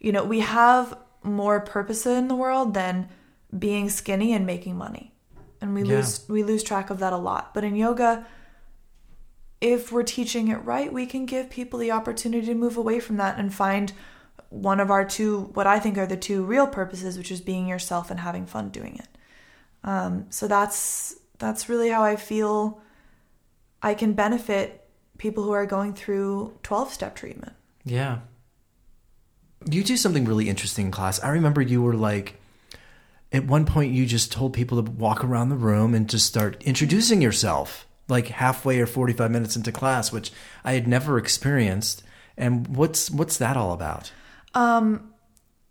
you 0.00 0.12
know, 0.12 0.24
we 0.24 0.40
have 0.40 0.96
more 1.22 1.60
purpose 1.60 2.06
in 2.06 2.28
the 2.28 2.34
world 2.34 2.74
than 2.74 3.08
being 3.56 3.88
skinny 3.88 4.32
and 4.32 4.46
making 4.46 4.76
money. 4.76 5.12
And 5.60 5.74
we 5.74 5.82
Yeah. 5.82 5.96
lose 5.96 6.24
we 6.28 6.42
lose 6.42 6.62
track 6.62 6.90
of 6.90 6.98
that 7.00 7.12
a 7.12 7.16
lot. 7.16 7.52
But 7.52 7.64
in 7.64 7.74
yoga, 7.76 8.26
if 9.60 9.90
we're 9.90 10.04
teaching 10.04 10.48
it 10.48 10.64
right, 10.64 10.92
we 10.92 11.04
can 11.06 11.26
give 11.26 11.50
people 11.50 11.78
the 11.78 11.90
opportunity 11.90 12.46
to 12.46 12.54
move 12.54 12.76
away 12.76 13.00
from 13.00 13.16
that 13.16 13.38
and 13.38 13.52
find 13.52 13.92
one 14.50 14.80
of 14.80 14.90
our 14.90 15.04
two 15.04 15.50
what 15.54 15.66
I 15.66 15.78
think 15.78 15.98
are 15.98 16.06
the 16.06 16.16
two 16.16 16.44
real 16.44 16.66
purposes, 16.66 17.18
which 17.18 17.30
is 17.30 17.40
being 17.40 17.68
yourself 17.68 18.10
and 18.10 18.20
having 18.20 18.46
fun 18.46 18.70
doing 18.70 18.96
it. 18.96 19.08
Um, 19.84 20.26
so 20.30 20.48
that's 20.48 21.16
that's 21.38 21.68
really 21.68 21.90
how 21.90 22.02
I 22.02 22.16
feel 22.16 22.80
I 23.82 23.94
can 23.94 24.12
benefit 24.14 24.88
people 25.18 25.44
who 25.44 25.52
are 25.52 25.66
going 25.66 25.94
through 25.94 26.56
12 26.62 26.92
step 26.92 27.14
treatment. 27.14 27.52
Yeah. 27.84 28.20
You 29.70 29.82
do 29.82 29.96
something 29.96 30.24
really 30.24 30.48
interesting 30.48 30.86
in 30.86 30.92
class. 30.92 31.22
I 31.22 31.30
remember 31.30 31.60
you 31.60 31.82
were 31.82 31.94
like, 31.94 32.40
at 33.32 33.44
one 33.44 33.66
point, 33.66 33.92
you 33.92 34.06
just 34.06 34.32
told 34.32 34.54
people 34.54 34.82
to 34.82 34.90
walk 34.90 35.22
around 35.22 35.48
the 35.48 35.56
room 35.56 35.94
and 35.94 36.08
just 36.08 36.26
start 36.26 36.62
introducing 36.62 37.20
yourself, 37.20 37.86
like 38.08 38.28
halfway 38.28 38.80
or 38.80 38.86
45 38.86 39.30
minutes 39.30 39.56
into 39.56 39.72
class, 39.72 40.10
which 40.10 40.32
I 40.64 40.72
had 40.72 40.88
never 40.88 41.18
experienced. 41.18 42.02
And 42.36 42.76
what's 42.76 43.10
what's 43.10 43.36
that 43.38 43.56
all 43.56 43.72
about? 43.72 44.12
Um, 44.54 45.12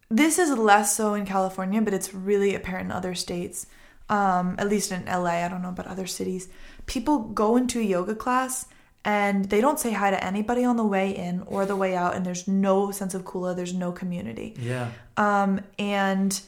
this 0.10 0.40
is 0.40 0.58
less 0.58 0.96
so 0.96 1.14
in 1.14 1.26
California, 1.26 1.82
but 1.82 1.94
it's 1.94 2.14
really 2.14 2.56
apparent 2.56 2.86
in 2.86 2.92
other 2.92 3.14
states. 3.14 3.68
Um, 4.10 4.56
at 4.58 4.70
least 4.70 4.92
in 4.92 5.06
LA, 5.06 5.44
I 5.44 5.50
don't 5.50 5.62
know 5.62 5.70
about 5.70 5.88
other 5.88 6.08
cities. 6.08 6.48
People 6.86 7.20
go 7.20 7.58
into 7.58 7.80
a 7.80 7.84
yoga 7.84 8.16
class 8.16 8.66
and 9.04 9.46
they 9.46 9.62
don't 9.62 9.80
say 9.80 9.94
hi 9.94 10.12
to 10.12 10.22
anybody 10.24 10.64
on 10.64 10.76
the 10.76 10.86
way 10.86 11.16
in 11.16 11.42
or 11.46 11.66
the 11.66 11.76
way 11.76 11.96
out, 11.96 12.16
and 12.16 12.26
there's 12.26 12.46
no 12.48 12.92
sense 12.92 13.14
of 13.14 13.24
kula, 13.24 13.56
there's 13.56 13.74
no 13.74 13.92
community. 13.92 14.54
Yeah. 14.60 14.92
Um, 15.16 15.62
and 15.80 16.40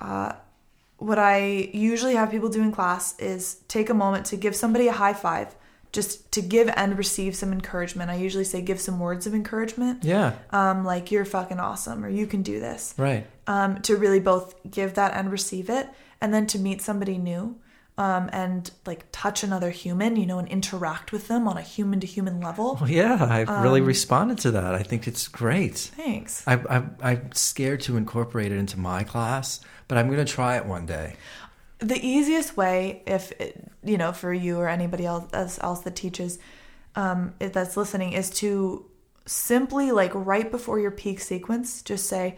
uh, 0.00 0.32
what 0.96 1.18
I 1.20 1.70
usually 1.72 2.14
have 2.16 2.30
people 2.30 2.48
do 2.48 2.62
in 2.62 2.72
class 2.72 3.18
is 3.20 3.60
take 3.68 3.90
a 3.90 3.94
moment 3.94 4.26
to 4.26 4.36
give 4.36 4.56
somebody 4.56 4.88
a 4.88 4.92
high 4.92 5.12
five, 5.12 5.54
just 5.92 6.30
to 6.32 6.40
give 6.40 6.68
and 6.76 6.96
receive 6.96 7.34
some 7.34 7.52
encouragement. 7.52 8.10
I 8.10 8.14
usually 8.14 8.44
say 8.44 8.62
give 8.62 8.80
some 8.80 9.00
words 9.00 9.26
of 9.26 9.34
encouragement, 9.34 10.04
Yeah. 10.04 10.34
um, 10.50 10.84
like 10.84 11.10
you're 11.10 11.24
fucking 11.24 11.58
awesome 11.58 12.04
or 12.04 12.08
you 12.08 12.26
can 12.26 12.42
do 12.42 12.60
this, 12.60 12.94
Right. 12.96 13.26
um, 13.46 13.80
to 13.82 13.96
really 13.96 14.20
both 14.20 14.54
give 14.70 14.94
that 14.94 15.14
and 15.14 15.32
receive 15.32 15.68
it, 15.68 15.88
and 16.20 16.32
then 16.32 16.46
to 16.48 16.58
meet 16.58 16.80
somebody 16.82 17.18
new. 17.18 17.56
Um, 17.98 18.30
and 18.32 18.70
like 18.86 19.04
touch 19.12 19.42
another 19.42 19.68
human, 19.68 20.16
you 20.16 20.24
know, 20.24 20.38
and 20.38 20.48
interact 20.48 21.12
with 21.12 21.28
them 21.28 21.46
on 21.46 21.58
a 21.58 21.60
human 21.60 22.00
to 22.00 22.06
human 22.06 22.40
level. 22.40 22.78
Well, 22.80 22.88
yeah, 22.88 23.18
I 23.28 23.42
Um, 23.42 23.62
really 23.62 23.82
responded 23.82 24.38
to 24.38 24.50
that. 24.52 24.74
I 24.74 24.82
think 24.82 25.06
it's 25.06 25.28
great. 25.28 25.76
Thanks. 25.76 26.42
I, 26.46 26.54
I, 26.54 26.82
I'm 27.02 27.32
scared 27.34 27.82
to 27.82 27.98
incorporate 27.98 28.52
it 28.52 28.56
into 28.58 28.78
my 28.78 29.02
class, 29.04 29.60
but 29.86 29.98
I'm 29.98 30.06
going 30.06 30.24
to 30.24 30.32
try 30.32 30.56
it 30.56 30.64
one 30.64 30.86
day. 30.86 31.16
The 31.80 31.98
easiest 32.06 32.56
way 32.56 33.02
if 33.06 33.32
it, 33.40 33.70
you 33.82 33.98
know 33.98 34.12
for 34.12 34.32
you 34.32 34.58
or 34.58 34.68
anybody 34.68 35.06
else 35.06 35.58
else 35.62 35.80
that 35.80 35.96
teaches 35.96 36.38
um, 36.96 37.34
that's 37.38 37.76
listening 37.76 38.12
is 38.12 38.30
to 38.30 38.84
simply 39.26 39.92
like 39.92 40.12
right 40.14 40.50
before 40.50 40.78
your 40.78 40.90
peak 40.90 41.20
sequence 41.20 41.82
just 41.82 42.06
say 42.06 42.36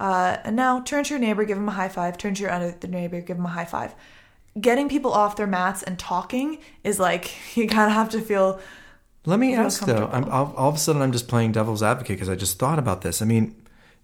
uh, 0.00 0.36
and 0.44 0.56
now 0.56 0.80
turn 0.80 1.04
to 1.04 1.10
your 1.10 1.20
neighbor 1.20 1.44
give 1.44 1.56
them 1.56 1.68
a 1.68 1.72
high 1.72 1.88
five 1.88 2.18
turn 2.18 2.34
to 2.34 2.42
your 2.42 2.50
other 2.50 2.74
neighbor 2.88 3.20
give 3.20 3.36
them 3.36 3.46
a 3.46 3.50
high 3.50 3.64
five 3.64 3.94
getting 4.60 4.88
people 4.88 5.12
off 5.12 5.36
their 5.36 5.46
mats 5.46 5.82
and 5.82 5.98
talking 5.98 6.58
is 6.82 6.98
like 6.98 7.34
you 7.56 7.66
kind 7.66 7.90
of 7.90 7.94
have 7.94 8.10
to 8.10 8.20
feel 8.20 8.60
Let 9.26 9.38
me 9.38 9.54
ask 9.54 9.84
though. 9.84 10.08
I'm, 10.12 10.24
all, 10.24 10.54
all 10.56 10.68
of 10.68 10.74
a 10.76 10.78
sudden, 10.78 11.02
I'm 11.02 11.12
just 11.12 11.28
playing 11.28 11.52
devil's 11.52 11.82
advocate 11.82 12.16
because 12.16 12.28
I 12.28 12.34
just 12.34 12.58
thought 12.58 12.78
about 12.78 13.02
this. 13.02 13.22
I 13.22 13.24
mean, 13.24 13.56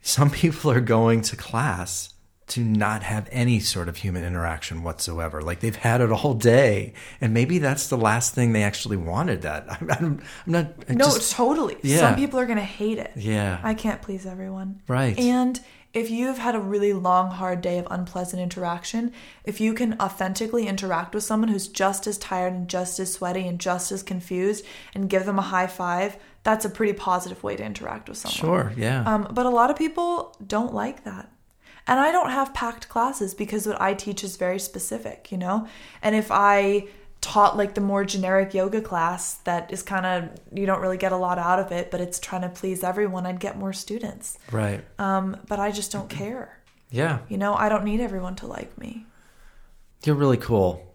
some 0.03 0.31
people 0.43 0.71
are 0.71 0.81
going 0.81 1.21
to 1.23 1.37
class 1.37 2.10
to 2.51 2.61
not 2.65 3.03
have 3.03 3.29
any 3.33 3.61
sort 3.61 3.89
of 3.89 3.97
human 3.99 4.25
interaction 4.25 4.83
whatsoever. 4.83 5.41
Like 5.41 5.61
they've 5.61 5.75
had 5.77 6.01
it 6.01 6.11
all 6.13 6.35
day, 6.35 6.93
and 7.21 7.33
maybe 7.35 7.59
that's 7.59 7.89
the 7.89 7.97
last 7.99 8.35
thing 8.35 8.53
they 8.53 8.63
actually 8.63 8.97
wanted. 8.97 9.43
That 9.43 9.67
I'm, 9.81 9.91
I'm, 9.91 10.05
I'm 10.05 10.23
not. 10.47 10.67
I 10.89 10.95
no 10.95 11.05
just- 11.07 11.33
totally 11.33 11.77
Yeah. 11.83 11.99
some 11.99 12.17
people 12.17 12.39
are 12.39 12.47
gonna 12.47 12.61
hate 12.61 12.99
it 12.99 13.13
yeah. 13.17 13.61
i 13.63 13.75
can't 13.75 14.03
please 14.03 14.27
everyone 14.27 14.81
right. 14.89 15.19
And 15.19 15.61
if 15.93 16.09
you've 16.09 16.39
had 16.39 16.55
a 16.55 16.61
really 16.61 16.93
long, 16.93 17.33
hard 17.33 17.61
day 17.61 17.77
of 17.79 17.87
unpleasant 17.91 18.41
interaction, 18.41 19.13
if 19.45 19.61
you 19.61 19.75
can 19.75 20.01
authentically 20.01 20.69
interact 20.69 21.17
with 21.17 21.25
someone 21.25 21.49
who's 21.49 21.67
just 21.67 22.07
as 22.07 22.17
tired 22.17 22.53
and 22.53 22.69
just 22.69 23.01
as 23.01 23.13
sweaty 23.13 23.45
and 23.49 23.59
just 23.59 23.91
as 23.91 24.01
confused 24.05 24.65
and 24.95 25.11
give 25.11 25.27
them 25.27 25.37
a 25.39 25.43
high 25.43 25.67
five, 25.67 26.17
that's 26.45 26.65
a 26.65 26.71
pretty 26.71 26.93
positive 26.93 27.43
way 27.43 27.57
to 27.57 27.65
interact 27.65 28.09
with 28.09 28.19
someone. 28.19 28.37
sure. 28.37 28.73
Yeah. 28.77 29.03
Um, 29.03 29.29
but 29.33 29.47
a 29.47 29.51
lot 29.51 29.71
of 29.71 29.77
people 29.77 30.37
don't 30.47 30.73
like 30.73 31.03
that. 31.05 31.29
And 31.87 31.99
I 31.99 32.13
don't 32.13 32.31
have 32.31 32.55
packed 32.55 32.89
classes 32.89 33.35
because 33.35 33.67
what 33.67 33.81
I 33.81 33.95
teach 33.95 34.23
is 34.23 34.37
very 34.37 34.59
specific, 34.59 35.33
you 35.33 35.39
know? 35.39 35.67
And 36.03 36.15
if 36.15 36.31
I 36.31 36.89
taught 37.21 37.57
like 37.57 37.75
the 37.75 37.81
more 37.81 38.05
generic 38.05 38.55
yoga 38.55 38.81
class 38.81 39.35
that 39.45 39.73
is 39.73 39.83
kind 39.83 40.07
of, 40.07 40.31
you 40.53 40.67
don't 40.67 40.81
really 40.81 40.97
get 40.97 41.13
a 41.13 41.17
lot 41.17 41.39
out 41.39 41.59
of 41.59 41.71
it, 41.73 41.91
but 41.91 42.01
it's 42.01 42.19
trying 42.19 42.43
to 42.43 42.49
please 42.49 42.83
everyone, 42.83 43.27
I'd 43.27 43.41
get 43.41 43.59
more 43.59 43.73
students. 43.73 44.39
right. 44.51 44.85
Um, 44.99 45.37
but 45.47 45.59
I 45.59 45.71
just 45.71 45.93
don't 45.93 46.09
care. 46.09 46.59
Yeah. 46.91 47.21
You 47.29 47.37
know, 47.37 47.55
I 47.55 47.69
don't 47.69 47.85
need 47.85 48.01
everyone 48.01 48.37
to 48.37 48.47
like 48.47 48.77
me. 48.79 49.07
You're 50.05 50.17
really 50.17 50.39
cool. 50.39 50.90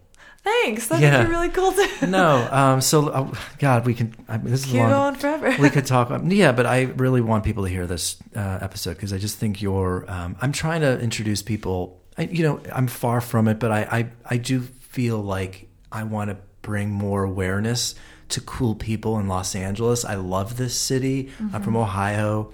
Thanks. 0.46 0.86
That'd 0.86 1.02
Yeah. 1.02 1.24
be 1.24 1.28
really 1.30 1.48
cool 1.48 1.72
too. 1.72 2.06
No. 2.06 2.48
Um. 2.50 2.80
So, 2.80 3.08
uh, 3.08 3.34
God, 3.58 3.84
we 3.84 3.94
can. 3.94 4.14
I 4.28 4.38
mean, 4.38 4.50
this 4.52 4.64
is 4.64 4.72
long. 4.72 4.90
going 4.90 5.14
forever. 5.16 5.54
we 5.60 5.70
could 5.70 5.86
talk. 5.86 6.10
um, 6.10 6.30
Yeah, 6.30 6.52
but 6.52 6.66
I 6.66 6.82
really 6.82 7.20
want 7.20 7.42
people 7.44 7.64
to 7.64 7.68
hear 7.70 7.86
this 7.86 8.16
uh, 8.36 8.58
episode 8.62 8.94
because 8.94 9.12
I 9.12 9.18
just 9.18 9.38
think 9.38 9.60
you're. 9.60 10.04
Um, 10.08 10.36
I'm 10.40 10.52
trying 10.52 10.82
to 10.82 10.98
introduce 11.00 11.42
people. 11.42 12.00
I, 12.16 12.22
you 12.22 12.44
know, 12.44 12.60
I'm 12.72 12.86
far 12.86 13.20
from 13.20 13.48
it, 13.48 13.58
but 13.58 13.70
I, 13.72 13.80
I, 13.90 14.10
I 14.24 14.36
do 14.38 14.60
feel 14.62 15.20
like 15.20 15.68
I 15.92 16.04
want 16.04 16.30
to 16.30 16.36
bring 16.62 16.90
more 16.90 17.24
awareness 17.24 17.94
to 18.30 18.40
cool 18.40 18.74
people 18.74 19.18
in 19.18 19.28
Los 19.28 19.54
Angeles. 19.54 20.04
I 20.04 20.14
love 20.14 20.56
this 20.56 20.78
city. 20.78 21.30
I'm 21.52 21.62
from 21.62 21.76
Ohio. 21.76 22.52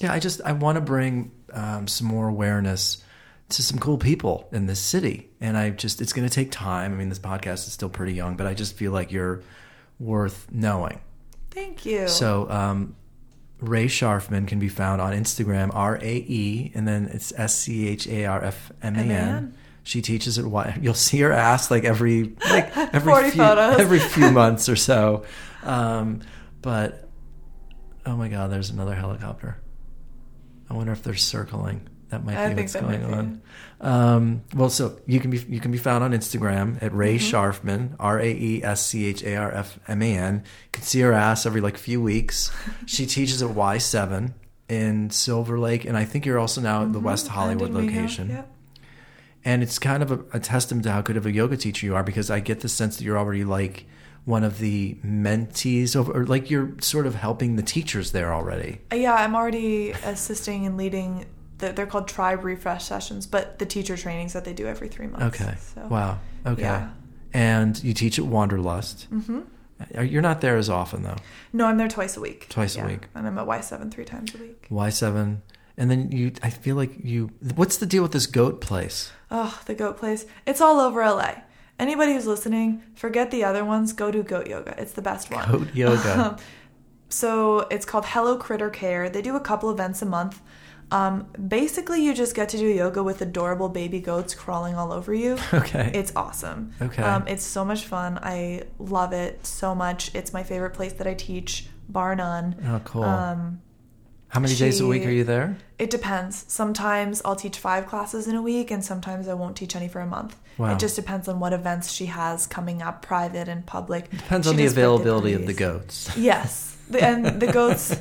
Yeah, 0.00 0.12
I 0.12 0.18
just 0.20 0.40
I 0.44 0.52
want 0.52 0.76
to 0.76 0.80
bring 0.80 1.32
um, 1.52 1.86
some 1.88 2.06
more 2.06 2.28
awareness 2.28 3.02
to 3.48 3.62
some 3.62 3.78
cool 3.78 3.98
people 3.98 4.48
in 4.52 4.66
this 4.66 4.80
city, 4.80 5.30
and 5.40 5.56
I 5.56 5.70
just 5.70 6.00
it's 6.00 6.12
going 6.12 6.28
to 6.28 6.34
take 6.34 6.50
time. 6.50 6.92
I 6.92 6.96
mean, 6.96 7.08
this 7.08 7.18
podcast 7.18 7.66
is 7.66 7.72
still 7.72 7.88
pretty 7.88 8.14
young, 8.14 8.36
but 8.36 8.46
I 8.46 8.54
just 8.54 8.76
feel 8.76 8.92
like 8.92 9.12
you're 9.12 9.42
worth 9.98 10.46
knowing. 10.50 11.00
Thank 11.50 11.86
you. 11.86 12.08
So 12.08 12.50
um, 12.50 12.96
Rae 13.60 13.86
Scharfman 13.86 14.46
can 14.46 14.58
be 14.58 14.68
found 14.68 15.00
on 15.00 15.12
Instagram, 15.12 15.70
R 15.72 15.96
A 15.96 16.16
E, 16.16 16.72
and 16.74 16.86
then 16.86 17.06
it's 17.12 17.32
S 17.36 17.54
C 17.54 17.88
H 17.88 18.06
A 18.08 18.26
R 18.26 18.44
F 18.44 18.72
M 18.82 18.96
A 18.96 19.00
N. 19.00 19.56
She 19.84 20.02
teaches 20.02 20.38
at 20.38 20.44
Y. 20.44 20.78
You'll 20.82 20.94
see 20.94 21.20
her 21.20 21.32
ass 21.32 21.70
like 21.70 21.84
every 21.84 22.34
like 22.50 22.76
every 22.94 23.12
40 23.12 23.30
few, 23.30 23.42
photos. 23.42 23.78
every 23.80 24.00
few 24.00 24.30
months 24.32 24.68
or 24.68 24.76
so. 24.76 25.24
Um, 25.62 26.20
but 26.60 27.08
oh 28.04 28.16
my 28.16 28.28
God, 28.28 28.50
there's 28.50 28.70
another 28.70 28.94
helicopter. 28.94 29.58
I 30.68 30.74
wonder 30.74 30.92
if 30.92 31.02
they're 31.04 31.14
circling. 31.14 31.88
That 32.08 32.24
might 32.24 32.36
I 32.36 32.54
be 32.54 32.62
what's 32.62 32.74
going 32.74 33.04
on. 33.04 33.42
Um, 33.80 34.42
well, 34.54 34.70
so 34.70 34.98
you 35.06 35.18
can 35.20 35.30
be 35.30 35.38
you 35.48 35.60
can 35.60 35.72
be 35.72 35.78
found 35.78 36.04
on 36.04 36.12
Instagram 36.12 36.80
at 36.82 36.94
Rae 36.94 37.18
Mm-hmm. 37.18 37.36
Scharfman, 37.36 37.96
R 37.98 38.20
A 38.20 38.30
E 38.30 38.62
S 38.62 38.86
C 38.86 39.06
H 39.06 39.22
A 39.24 39.36
R 39.36 39.52
F 39.52 39.78
M 39.88 40.02
A 40.02 40.16
N. 40.16 40.34
You 40.36 40.70
can 40.72 40.82
see 40.84 41.00
her 41.00 41.12
ass 41.12 41.46
every 41.46 41.60
like 41.60 41.76
few 41.76 42.00
weeks. 42.00 42.50
she 42.86 43.06
teaches 43.06 43.42
at 43.42 43.50
Y 43.50 43.78
seven 43.78 44.34
in 44.68 45.10
Silver 45.10 45.58
Lake, 45.58 45.84
and 45.84 45.96
I 45.96 46.04
think 46.04 46.24
you're 46.26 46.38
also 46.38 46.60
now 46.60 46.82
at 46.82 46.92
the 46.92 47.00
West. 47.00 47.28
Hollywood 47.28 47.70
And 47.70 47.78
in 47.78 47.84
Weehawken, 47.86 47.94
location. 47.96 48.44
And 49.44 49.62
it's 49.62 49.78
kind 49.78 50.02
of 50.02 50.10
a, 50.10 50.24
a 50.32 50.40
testament 50.40 50.84
to 50.84 50.92
how 50.92 51.02
good 51.02 51.16
of 51.16 51.24
a 51.26 51.32
yoga 51.32 51.56
teacher 51.56 51.86
you 51.86 51.94
are 51.94 52.02
because 52.02 52.30
I 52.30 52.40
get 52.40 52.60
the 52.60 52.68
sense 52.68 52.96
that 52.96 53.04
you're 53.04 53.18
already 53.18 53.44
like 53.44 53.86
one 54.24 54.42
of 54.42 54.58
the 54.58 54.96
mentees, 55.06 55.94
over, 55.94 56.10
or 56.12 56.26
like 56.26 56.50
you're 56.50 56.72
sort 56.80 57.06
of 57.06 57.14
helping 57.14 57.54
the 57.54 57.62
teachers 57.62 58.10
there 58.10 58.34
already. 58.34 58.80
Yeah, 58.92 59.14
I'm 59.14 59.36
already 59.36 59.92
assisting 59.92 60.66
and 60.66 60.76
leading. 60.76 61.26
The, 61.58 61.72
they're 61.72 61.86
called 61.86 62.06
tribe 62.08 62.44
refresh 62.44 62.84
sessions, 62.84 63.26
but 63.26 63.58
the 63.58 63.66
teacher 63.66 63.96
trainings 63.96 64.32
that 64.34 64.44
they 64.44 64.52
do 64.52 64.66
every 64.66 64.88
three 64.88 65.06
months. 65.06 65.40
Okay. 65.40 65.54
So, 65.74 65.86
Wow. 65.88 66.18
Okay. 66.46 66.62
Yeah. 66.62 66.90
And 67.32 67.82
you 67.82 67.92
teach 67.94 68.18
at 68.18 68.26
Wanderlust. 68.26 69.08
Mm-hmm. 69.12 69.40
You're 70.04 70.22
not 70.22 70.40
there 70.40 70.56
as 70.56 70.70
often 70.70 71.02
though. 71.02 71.16
No, 71.52 71.66
I'm 71.66 71.76
there 71.76 71.88
twice 71.88 72.16
a 72.16 72.20
week. 72.20 72.48
Twice 72.48 72.76
a 72.76 72.84
week. 72.86 73.08
and 73.14 73.26
I'm 73.26 73.38
at 73.38 73.46
Y7 73.46 73.90
three 73.90 74.04
times 74.06 74.34
a 74.34 74.38
week. 74.38 74.66
Y 74.70 74.88
seven, 74.88 75.42
and 75.76 75.90
then 75.90 76.10
you. 76.12 76.32
I 76.42 76.48
feel 76.48 76.76
like 76.76 76.92
you. 77.04 77.30
What's 77.54 77.76
the 77.76 77.84
deal 77.84 78.02
with 78.02 78.12
this 78.12 78.26
goat 78.26 78.62
place? 78.62 79.12
Oh, 79.30 79.60
the 79.66 79.74
goat 79.74 79.98
place. 79.98 80.24
It's 80.46 80.62
all 80.62 80.80
over 80.80 81.04
LA. 81.04 81.34
Anybody 81.78 82.14
who's 82.14 82.26
listening, 82.26 82.82
forget 82.94 83.30
the 83.30 83.44
other 83.44 83.66
ones. 83.66 83.92
Go 83.92 84.10
do 84.10 84.22
goat 84.22 84.46
yoga. 84.46 84.74
It's 84.80 84.92
the 84.92 85.02
best 85.02 85.30
one. 85.30 85.46
Goat 85.50 85.74
yoga. 85.74 86.38
so 87.10 87.60
it's 87.70 87.84
called 87.84 88.06
Hello 88.06 88.36
Critter 88.38 88.70
Care. 88.70 89.10
They 89.10 89.20
do 89.20 89.36
a 89.36 89.40
couple 89.40 89.70
events 89.70 90.00
a 90.00 90.06
month. 90.06 90.40
Um, 90.92 91.26
basically, 91.48 92.04
you 92.04 92.14
just 92.14 92.34
get 92.36 92.48
to 92.50 92.58
do 92.58 92.66
yoga 92.66 93.02
with 93.02 93.20
adorable 93.20 93.68
baby 93.68 94.00
goats 94.00 94.34
crawling 94.34 94.76
all 94.76 94.92
over 94.92 95.12
you. 95.12 95.36
Okay. 95.52 95.90
It's 95.94 96.12
awesome. 96.14 96.72
Okay. 96.80 97.02
Um, 97.02 97.26
it's 97.26 97.44
so 97.44 97.64
much 97.64 97.84
fun. 97.86 98.18
I 98.22 98.62
love 98.78 99.12
it 99.12 99.44
so 99.44 99.74
much. 99.74 100.14
It's 100.14 100.32
my 100.32 100.42
favorite 100.44 100.74
place 100.74 100.92
that 100.94 101.06
I 101.06 101.14
teach, 101.14 101.66
bar 101.88 102.14
none. 102.14 102.54
oh, 102.66 102.80
cool. 102.84 103.02
Um, 103.04 103.60
How 104.28 104.38
many 104.40 104.54
days 104.54 104.80
a 104.80 104.86
week 104.86 105.04
are 105.06 105.10
you 105.10 105.24
there? 105.24 105.56
it 105.78 105.90
depends. 105.90 106.44
Sometimes 106.48 107.20
I'll 107.24 107.36
teach 107.36 107.58
five 107.58 107.86
classes 107.86 108.28
in 108.28 108.34
a 108.36 108.42
week, 108.42 108.70
and 108.70 108.84
sometimes 108.84 109.26
I 109.28 109.34
won't 109.34 109.56
teach 109.56 109.74
any 109.76 109.88
for 109.88 110.00
a 110.00 110.06
month. 110.06 110.36
Wow. 110.56 110.72
It 110.72 110.78
just 110.78 110.94
depends 110.96 111.26
on 111.28 111.38
what 111.40 111.52
events 111.52 111.92
she 111.92 112.06
has 112.06 112.46
coming 112.46 112.80
up, 112.80 113.02
private 113.02 113.48
and 113.48 113.66
public. 113.66 114.04
It 114.06 114.18
Depends 114.18 114.46
She 114.46 114.50
on 114.50 114.56
the 114.56 114.66
availability 114.66 115.32
of 115.34 115.46
the 115.46 115.52
goats. 115.52 116.16
Yes, 116.16 116.76
the, 116.88 117.02
and 117.04 117.40
the 117.40 117.50
goats. 117.52 118.00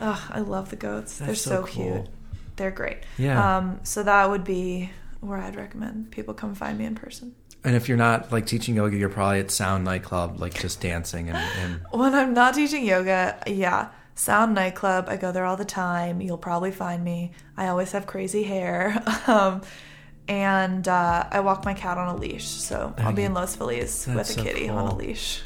oh, 0.00 0.28
I 0.30 0.40
love 0.40 0.70
the 0.70 0.76
goats. 0.76 1.18
They're 1.18 1.28
That's 1.28 1.40
so, 1.42 1.66
so 1.66 1.72
cute. 1.72 2.08
Cool. 2.60 2.64
They're 2.64 2.70
great. 2.70 2.98
Yeah. 3.18 3.58
Um, 3.58 3.80
so 3.82 4.02
that 4.02 4.28
would 4.28 4.44
be 4.44 4.90
where 5.20 5.38
I'd 5.38 5.56
recommend 5.56 6.10
people 6.10 6.34
come 6.34 6.54
find 6.54 6.78
me 6.78 6.84
in 6.84 6.94
person. 6.94 7.34
And 7.62 7.76
if 7.76 7.88
you're 7.88 7.98
not 7.98 8.32
like 8.32 8.46
teaching 8.46 8.74
yoga, 8.74 8.96
you're 8.96 9.10
probably 9.10 9.40
at 9.40 9.50
Sound 9.50 9.84
Nightclub, 9.84 10.40
like 10.40 10.54
just 10.54 10.80
dancing 10.80 11.28
and, 11.28 11.36
and 11.36 11.80
When 11.90 12.14
I'm 12.14 12.32
not 12.32 12.54
teaching 12.54 12.86
yoga, 12.86 13.42
yeah, 13.46 13.90
Sound 14.14 14.54
Nightclub. 14.54 15.08
I 15.08 15.16
go 15.16 15.30
there 15.30 15.44
all 15.44 15.56
the 15.56 15.64
time. 15.64 16.20
You'll 16.20 16.38
probably 16.38 16.70
find 16.70 17.04
me. 17.04 17.32
I 17.56 17.68
always 17.68 17.92
have 17.92 18.06
crazy 18.06 18.42
hair. 18.42 19.02
Um, 19.26 19.62
and 20.28 20.86
uh, 20.86 21.26
I 21.30 21.40
walk 21.40 21.64
my 21.64 21.74
cat 21.74 21.98
on 21.98 22.14
a 22.14 22.16
leash. 22.16 22.46
So 22.46 22.94
I'll 22.98 23.12
be 23.12 23.24
in 23.24 23.34
Los 23.34 23.56
Feliz 23.56 24.06
with 24.06 24.16
a 24.16 24.24
so 24.24 24.42
kitty 24.42 24.68
on 24.68 24.86
a 24.86 24.94
leash. 24.94 25.42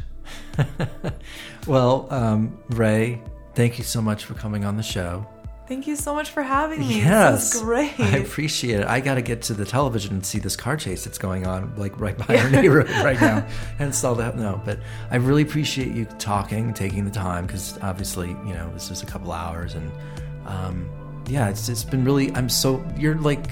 well, 1.66 2.06
um, 2.10 2.58
Rae, 2.68 3.22
thank 3.54 3.78
you 3.78 3.84
so 3.84 4.02
much 4.02 4.26
for 4.26 4.34
coming 4.34 4.64
on 4.64 4.76
the 4.76 4.82
show. 4.82 5.26
Thank 5.66 5.86
you 5.86 5.96
so 5.96 6.14
much 6.14 6.28
for 6.28 6.42
having 6.42 6.80
me. 6.80 6.98
Yes, 7.00 7.44
This 7.52 7.54
is 7.54 7.62
great. 7.62 7.98
I 7.98 8.18
appreciate 8.18 8.80
it. 8.80 8.86
I 8.86 9.00
got 9.00 9.14
to 9.14 9.22
get 9.22 9.40
to 9.42 9.54
the 9.54 9.64
television 9.64 10.12
and 10.12 10.26
see 10.26 10.38
this 10.38 10.56
car 10.56 10.76
chase 10.76 11.04
that's 11.04 11.16
going 11.16 11.46
on, 11.46 11.72
like 11.78 11.98
right 11.98 12.16
by 12.18 12.36
our 12.36 12.50
neighborhood 12.50 13.02
right 13.02 13.18
now. 13.18 13.46
And 13.78 13.94
saw 13.94 14.12
that. 14.14 14.36
No, 14.36 14.60
but 14.64 14.78
I 15.10 15.16
really 15.16 15.40
appreciate 15.42 15.88
you 15.94 16.04
talking, 16.18 16.74
taking 16.74 17.06
the 17.06 17.10
time, 17.10 17.46
because 17.46 17.78
obviously, 17.80 18.28
you 18.28 18.52
know, 18.52 18.70
this 18.74 18.90
is 18.90 19.02
a 19.02 19.06
couple 19.06 19.32
hours, 19.32 19.74
and 19.74 19.90
um, 20.46 20.86
yeah, 21.28 21.48
it's 21.48 21.68
it's 21.70 21.82
been 21.84 22.04
really. 22.04 22.30
I'm 22.34 22.50
so 22.50 22.84
you're 22.98 23.16
like, 23.16 23.46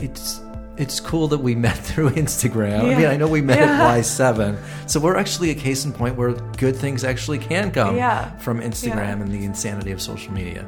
it's. 0.00 0.40
It's 0.76 0.98
cool 0.98 1.28
that 1.28 1.38
we 1.38 1.54
met 1.54 1.76
through 1.88 2.10
Instagram. 2.10 2.80
I 2.80 2.94
mean, 2.94 3.04
I 3.06 3.16
know 3.18 3.28
we 3.28 3.42
met 3.42 3.58
Yeah. 3.58 3.82
at 3.86 3.98
Y7. 4.00 4.56
So 4.86 4.98
we're 4.98 5.16
actually 5.16 5.50
a 5.50 5.54
case 5.54 5.84
in 5.84 5.92
point 5.92 6.16
where 6.16 6.32
good 6.56 6.74
things 6.74 7.04
actually 7.04 7.38
can 7.38 7.70
come 7.70 7.96
Yeah. 7.96 8.34
from 8.38 8.62
Instagram 8.62 8.94
Yeah. 8.94 9.12
and 9.20 9.30
the 9.30 9.44
insanity 9.44 9.90
of 9.92 10.00
social 10.00 10.32
media. 10.32 10.64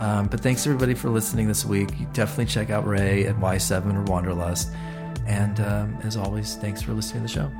Um, 0.00 0.26
but 0.28 0.40
thanks 0.40 0.66
everybody 0.66 0.94
for 0.94 1.10
listening 1.10 1.46
this 1.46 1.64
week. 1.64 1.90
You 2.00 2.06
definitely 2.14 2.46
check 2.46 2.70
out 2.70 2.86
Rae 2.86 3.26
at 3.26 3.36
Y7 3.36 3.94
or 3.94 4.02
Wanderlust. 4.04 4.72
And 5.26 5.60
um, 5.60 5.98
as 6.02 6.16
always, 6.16 6.56
thanks 6.56 6.80
for 6.80 6.94
listening 6.94 7.26
to 7.26 7.32
the 7.32 7.40
show. 7.40 7.50